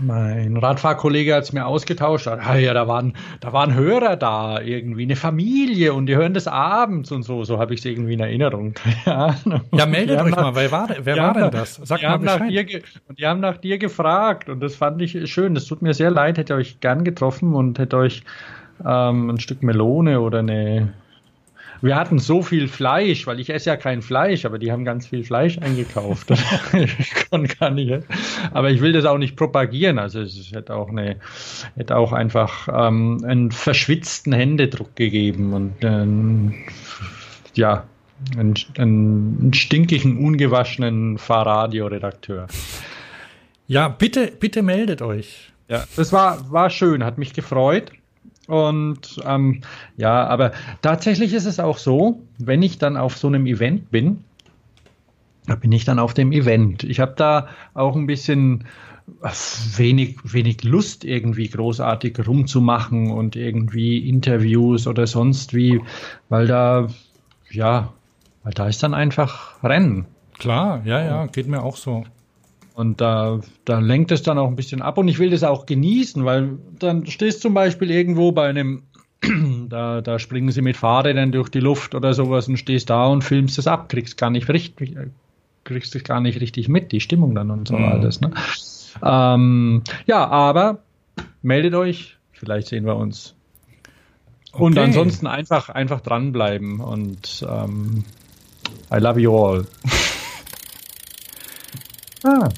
mein 0.00 0.56
Radfahrkollege 0.56 1.34
hat 1.34 1.44
es 1.44 1.52
mir 1.52 1.66
ausgetauscht. 1.66 2.28
Ah, 2.28 2.56
ja, 2.56 2.72
da 2.72 2.86
waren, 2.86 3.14
da 3.40 3.52
waren 3.52 3.74
Hörer 3.74 4.16
da, 4.16 4.60
irgendwie 4.60 5.02
eine 5.02 5.16
Familie 5.16 5.92
und 5.92 6.06
die 6.06 6.16
hören 6.16 6.34
das 6.34 6.46
abends 6.46 7.10
und 7.10 7.22
so. 7.22 7.44
So 7.44 7.58
habe 7.58 7.74
ich 7.74 7.80
es 7.80 7.86
irgendwie 7.86 8.14
in 8.14 8.20
Erinnerung. 8.20 8.74
ja, 9.06 9.34
meldet 9.86 10.20
euch 10.20 10.30
nach, 10.30 10.42
mal, 10.42 10.54
wer 10.54 10.70
war, 10.70 10.88
wer 11.00 11.16
war 11.16 11.34
denn 11.34 11.50
das? 11.50 11.80
Sag 11.82 12.02
mal 12.02 12.18
Bescheid. 12.18 12.50
Dir, 12.50 12.80
und 13.08 13.18
die 13.18 13.26
haben 13.26 13.40
nach 13.40 13.56
dir 13.56 13.78
gefragt 13.78 14.48
und 14.48 14.60
das 14.60 14.76
fand 14.76 15.02
ich 15.02 15.30
schön. 15.30 15.54
Das 15.54 15.64
tut 15.64 15.82
mir 15.82 15.94
sehr 15.94 16.10
leid, 16.10 16.38
hätte 16.38 16.54
euch 16.54 16.80
gern 16.80 17.04
getroffen 17.04 17.54
und 17.54 17.78
hätte 17.78 17.96
euch 17.96 18.22
ähm, 18.86 19.30
ein 19.30 19.40
Stück 19.40 19.62
Melone 19.62 20.20
oder 20.20 20.40
eine 20.40 20.92
wir 21.80 21.96
hatten 21.96 22.18
so 22.18 22.42
viel 22.42 22.68
Fleisch, 22.68 23.26
weil 23.26 23.40
ich 23.40 23.50
esse 23.50 23.70
ja 23.70 23.76
kein 23.76 24.02
Fleisch, 24.02 24.44
aber 24.44 24.58
die 24.58 24.72
haben 24.72 24.84
ganz 24.84 25.06
viel 25.06 25.24
Fleisch 25.24 25.58
eingekauft. 25.58 26.30
ich 26.72 27.30
konnte 27.30 27.54
gar 27.56 27.70
nicht. 27.70 28.02
Aber 28.52 28.70
ich 28.70 28.80
will 28.80 28.92
das 28.92 29.04
auch 29.04 29.18
nicht 29.18 29.36
propagieren. 29.36 29.98
Also 29.98 30.20
es 30.20 30.50
hätte 30.52 30.74
auch 30.74 30.88
eine, 30.88 31.16
hätte 31.76 31.96
auch 31.96 32.12
einfach 32.12 32.68
ähm, 32.72 33.24
einen 33.24 33.50
verschwitzten 33.50 34.32
Händedruck 34.32 34.96
gegeben 34.96 35.52
und 35.52 35.74
ähm, 35.82 36.54
ja, 37.54 37.84
einen, 38.36 38.54
einen 38.76 39.52
stinkigen, 39.54 40.18
ungewaschenen 40.18 41.18
Fahrradio-Redakteur. 41.18 42.48
Ja, 43.66 43.88
bitte, 43.88 44.32
bitte 44.38 44.62
meldet 44.62 45.02
euch. 45.02 45.52
Ja, 45.68 45.84
das 45.96 46.12
war, 46.12 46.50
war 46.50 46.70
schön, 46.70 47.04
hat 47.04 47.18
mich 47.18 47.34
gefreut. 47.34 47.92
Und 48.48 49.20
ähm, 49.26 49.60
ja, 49.98 50.26
aber 50.26 50.52
tatsächlich 50.80 51.34
ist 51.34 51.44
es 51.44 51.60
auch 51.60 51.76
so, 51.76 52.22
wenn 52.38 52.62
ich 52.62 52.78
dann 52.78 52.96
auf 52.96 53.18
so 53.18 53.28
einem 53.28 53.44
Event 53.46 53.90
bin, 53.90 54.24
da 55.46 55.54
bin 55.54 55.70
ich 55.70 55.84
dann 55.84 55.98
auf 55.98 56.14
dem 56.14 56.32
Event. 56.32 56.82
Ich 56.82 56.98
habe 56.98 57.12
da 57.14 57.48
auch 57.74 57.94
ein 57.94 58.06
bisschen 58.06 58.64
äh, 59.22 59.28
wenig, 59.76 60.16
wenig 60.24 60.64
Lust, 60.64 61.04
irgendwie 61.04 61.48
großartig 61.48 62.26
rumzumachen 62.26 63.10
und 63.10 63.36
irgendwie 63.36 64.08
Interviews 64.08 64.86
oder 64.86 65.06
sonst 65.06 65.52
wie, 65.52 65.82
weil 66.30 66.46
da, 66.46 66.88
ja, 67.50 67.92
weil 68.44 68.54
da 68.54 68.66
ist 68.66 68.82
dann 68.82 68.94
einfach 68.94 69.62
Rennen. 69.62 70.06
Klar, 70.38 70.80
ja, 70.86 71.04
ja, 71.04 71.26
geht 71.26 71.48
mir 71.48 71.62
auch 71.62 71.76
so. 71.76 72.04
Und 72.78 73.00
da, 73.00 73.40
da 73.64 73.80
lenkt 73.80 74.12
es 74.12 74.22
dann 74.22 74.38
auch 74.38 74.46
ein 74.46 74.54
bisschen 74.54 74.82
ab 74.82 74.98
und 74.98 75.08
ich 75.08 75.18
will 75.18 75.30
das 75.30 75.42
auch 75.42 75.66
genießen, 75.66 76.24
weil 76.24 76.58
dann 76.78 77.06
stehst 77.06 77.38
du 77.38 77.48
zum 77.48 77.54
Beispiel 77.54 77.90
irgendwo 77.90 78.30
bei 78.30 78.48
einem, 78.48 78.84
da, 79.68 80.00
da 80.00 80.20
springen 80.20 80.52
sie 80.52 80.62
mit 80.62 80.76
Fahrrädern 80.76 81.32
durch 81.32 81.48
die 81.48 81.58
Luft 81.58 81.96
oder 81.96 82.14
sowas 82.14 82.46
und 82.46 82.56
stehst 82.56 82.88
da 82.88 83.06
und 83.06 83.24
filmst 83.24 83.58
es 83.58 83.66
ab, 83.66 83.88
kriegst 83.88 84.16
gar 84.16 84.30
nicht 84.30 84.48
richtig, 84.48 84.94
kriegst 85.64 85.96
es 85.96 86.04
gar 86.04 86.20
nicht 86.20 86.40
richtig 86.40 86.68
mit, 86.68 86.92
die 86.92 87.00
Stimmung 87.00 87.34
dann 87.34 87.50
und 87.50 87.66
so 87.66 87.76
mhm. 87.76 87.84
alles. 87.84 88.20
Ne? 88.20 88.30
Ähm, 89.02 89.82
ja, 90.06 90.28
aber 90.28 90.78
meldet 91.42 91.74
euch, 91.74 92.16
vielleicht 92.30 92.68
sehen 92.68 92.86
wir 92.86 92.94
uns. 92.94 93.34
Okay. 94.52 94.62
Und 94.62 94.78
ansonsten 94.78 95.26
einfach, 95.26 95.68
einfach 95.68 96.00
dranbleiben 96.00 96.78
und 96.78 97.44
ähm, 97.50 98.04
I 98.94 98.98
love 98.98 99.18
you 99.18 99.36
all. 99.36 99.66
Ah. 102.24 102.48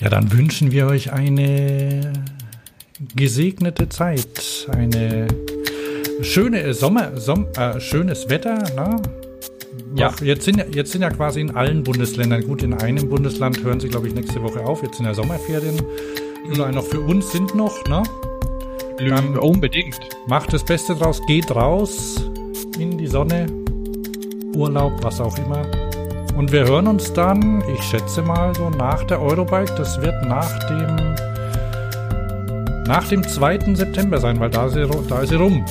Ja, 0.00 0.08
dann 0.08 0.32
wünschen 0.32 0.72
wir 0.72 0.86
euch 0.86 1.12
eine 1.12 2.12
gesegnete 3.14 3.88
Zeit, 3.88 4.68
eine 4.72 5.28
schöne 6.22 6.74
Sommer, 6.74 7.16
Som 7.18 7.46
äh, 7.56 7.80
schönes 7.80 8.28
Wetter. 8.28 8.58
Ne? 8.74 9.00
Ja. 9.94 10.12
Jetzt 10.22 10.44
sind, 10.44 10.64
jetzt 10.74 10.92
sind 10.92 11.02
ja 11.02 11.10
quasi 11.10 11.40
in 11.40 11.56
allen 11.56 11.82
Bundesländern, 11.82 12.46
gut, 12.46 12.62
in 12.62 12.74
einem 12.74 13.08
Bundesland 13.08 13.62
hören 13.62 13.80
sie, 13.80 13.88
glaube 13.88 14.08
ich, 14.08 14.14
nächste 14.14 14.42
Woche 14.42 14.60
auf. 14.60 14.82
Jetzt 14.82 14.96
sind 14.96 15.06
ja 15.06 15.14
Sommerferien. 15.14 15.80
überall 16.50 16.72
noch 16.72 16.84
für 16.84 17.00
uns 17.00 17.32
sind 17.32 17.54
noch, 17.54 17.84
ne? 17.86 18.02
Dann 18.98 19.38
unbedingt. 19.38 19.98
Macht 20.26 20.52
das 20.52 20.64
Beste 20.64 20.94
draus, 20.94 21.20
geht 21.26 21.50
raus 21.54 22.22
in 22.78 22.98
die 22.98 23.06
Sonne, 23.06 23.46
Urlaub, 24.54 24.92
was 25.02 25.20
auch 25.20 25.36
immer. 25.38 25.89
Und 26.40 26.52
wir 26.52 26.64
hören 26.64 26.86
uns 26.86 27.12
dann, 27.12 27.62
ich 27.70 27.82
schätze 27.82 28.22
mal, 28.22 28.54
so 28.54 28.70
nach 28.70 29.04
der 29.04 29.20
Eurobike. 29.20 29.74
Das 29.76 30.00
wird 30.00 30.24
nach 30.24 30.58
dem 30.70 30.96
nach 32.86 33.06
dem 33.08 33.22
2. 33.22 33.74
September 33.74 34.18
sein, 34.18 34.40
weil 34.40 34.48
da 34.48 34.64
ist 34.64 34.72
sie, 34.72 34.88
da 35.06 35.20
ist 35.20 35.28
sie 35.28 35.34
rum. 35.34 35.62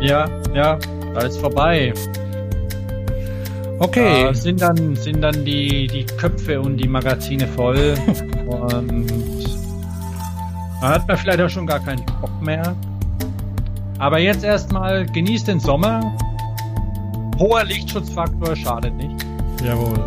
Ja, 0.00 0.26
ja, 0.54 0.78
da 1.12 1.22
ist 1.22 1.38
vorbei. 1.38 1.92
Okay. 3.80 4.22
Da 4.22 4.32
sind 4.32 4.62
dann, 4.62 4.94
sind 4.94 5.22
dann 5.22 5.44
die, 5.44 5.88
die 5.88 6.06
Köpfe 6.06 6.60
und 6.60 6.76
die 6.76 6.86
Magazine 6.86 7.48
voll. 7.48 7.96
und 8.46 9.10
da 10.80 10.88
hat 10.88 11.08
man 11.08 11.16
vielleicht 11.16 11.40
auch 11.40 11.50
schon 11.50 11.66
gar 11.66 11.80
keinen 11.80 12.06
Bock 12.20 12.40
mehr. 12.40 12.76
Aber 13.98 14.20
jetzt 14.20 14.44
erstmal 14.44 15.04
genießt 15.04 15.48
den 15.48 15.58
Sommer. 15.58 16.16
Hoher 17.40 17.64
Lichtschutzfaktor 17.64 18.54
schadet 18.54 18.94
nicht. 18.94 19.25
Jawohl. 19.66 19.98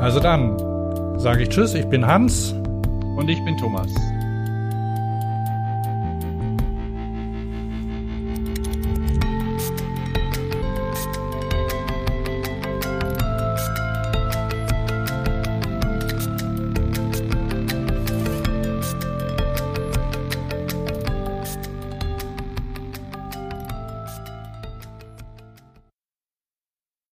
Also 0.00 0.18
dann 0.18 0.58
sage 1.16 1.44
ich 1.44 1.50
Tschüss, 1.50 1.74
ich 1.74 1.86
bin 1.86 2.04
Hans. 2.04 2.52
Und 3.16 3.28
ich 3.28 3.44
bin 3.44 3.56
Thomas. 3.56 3.88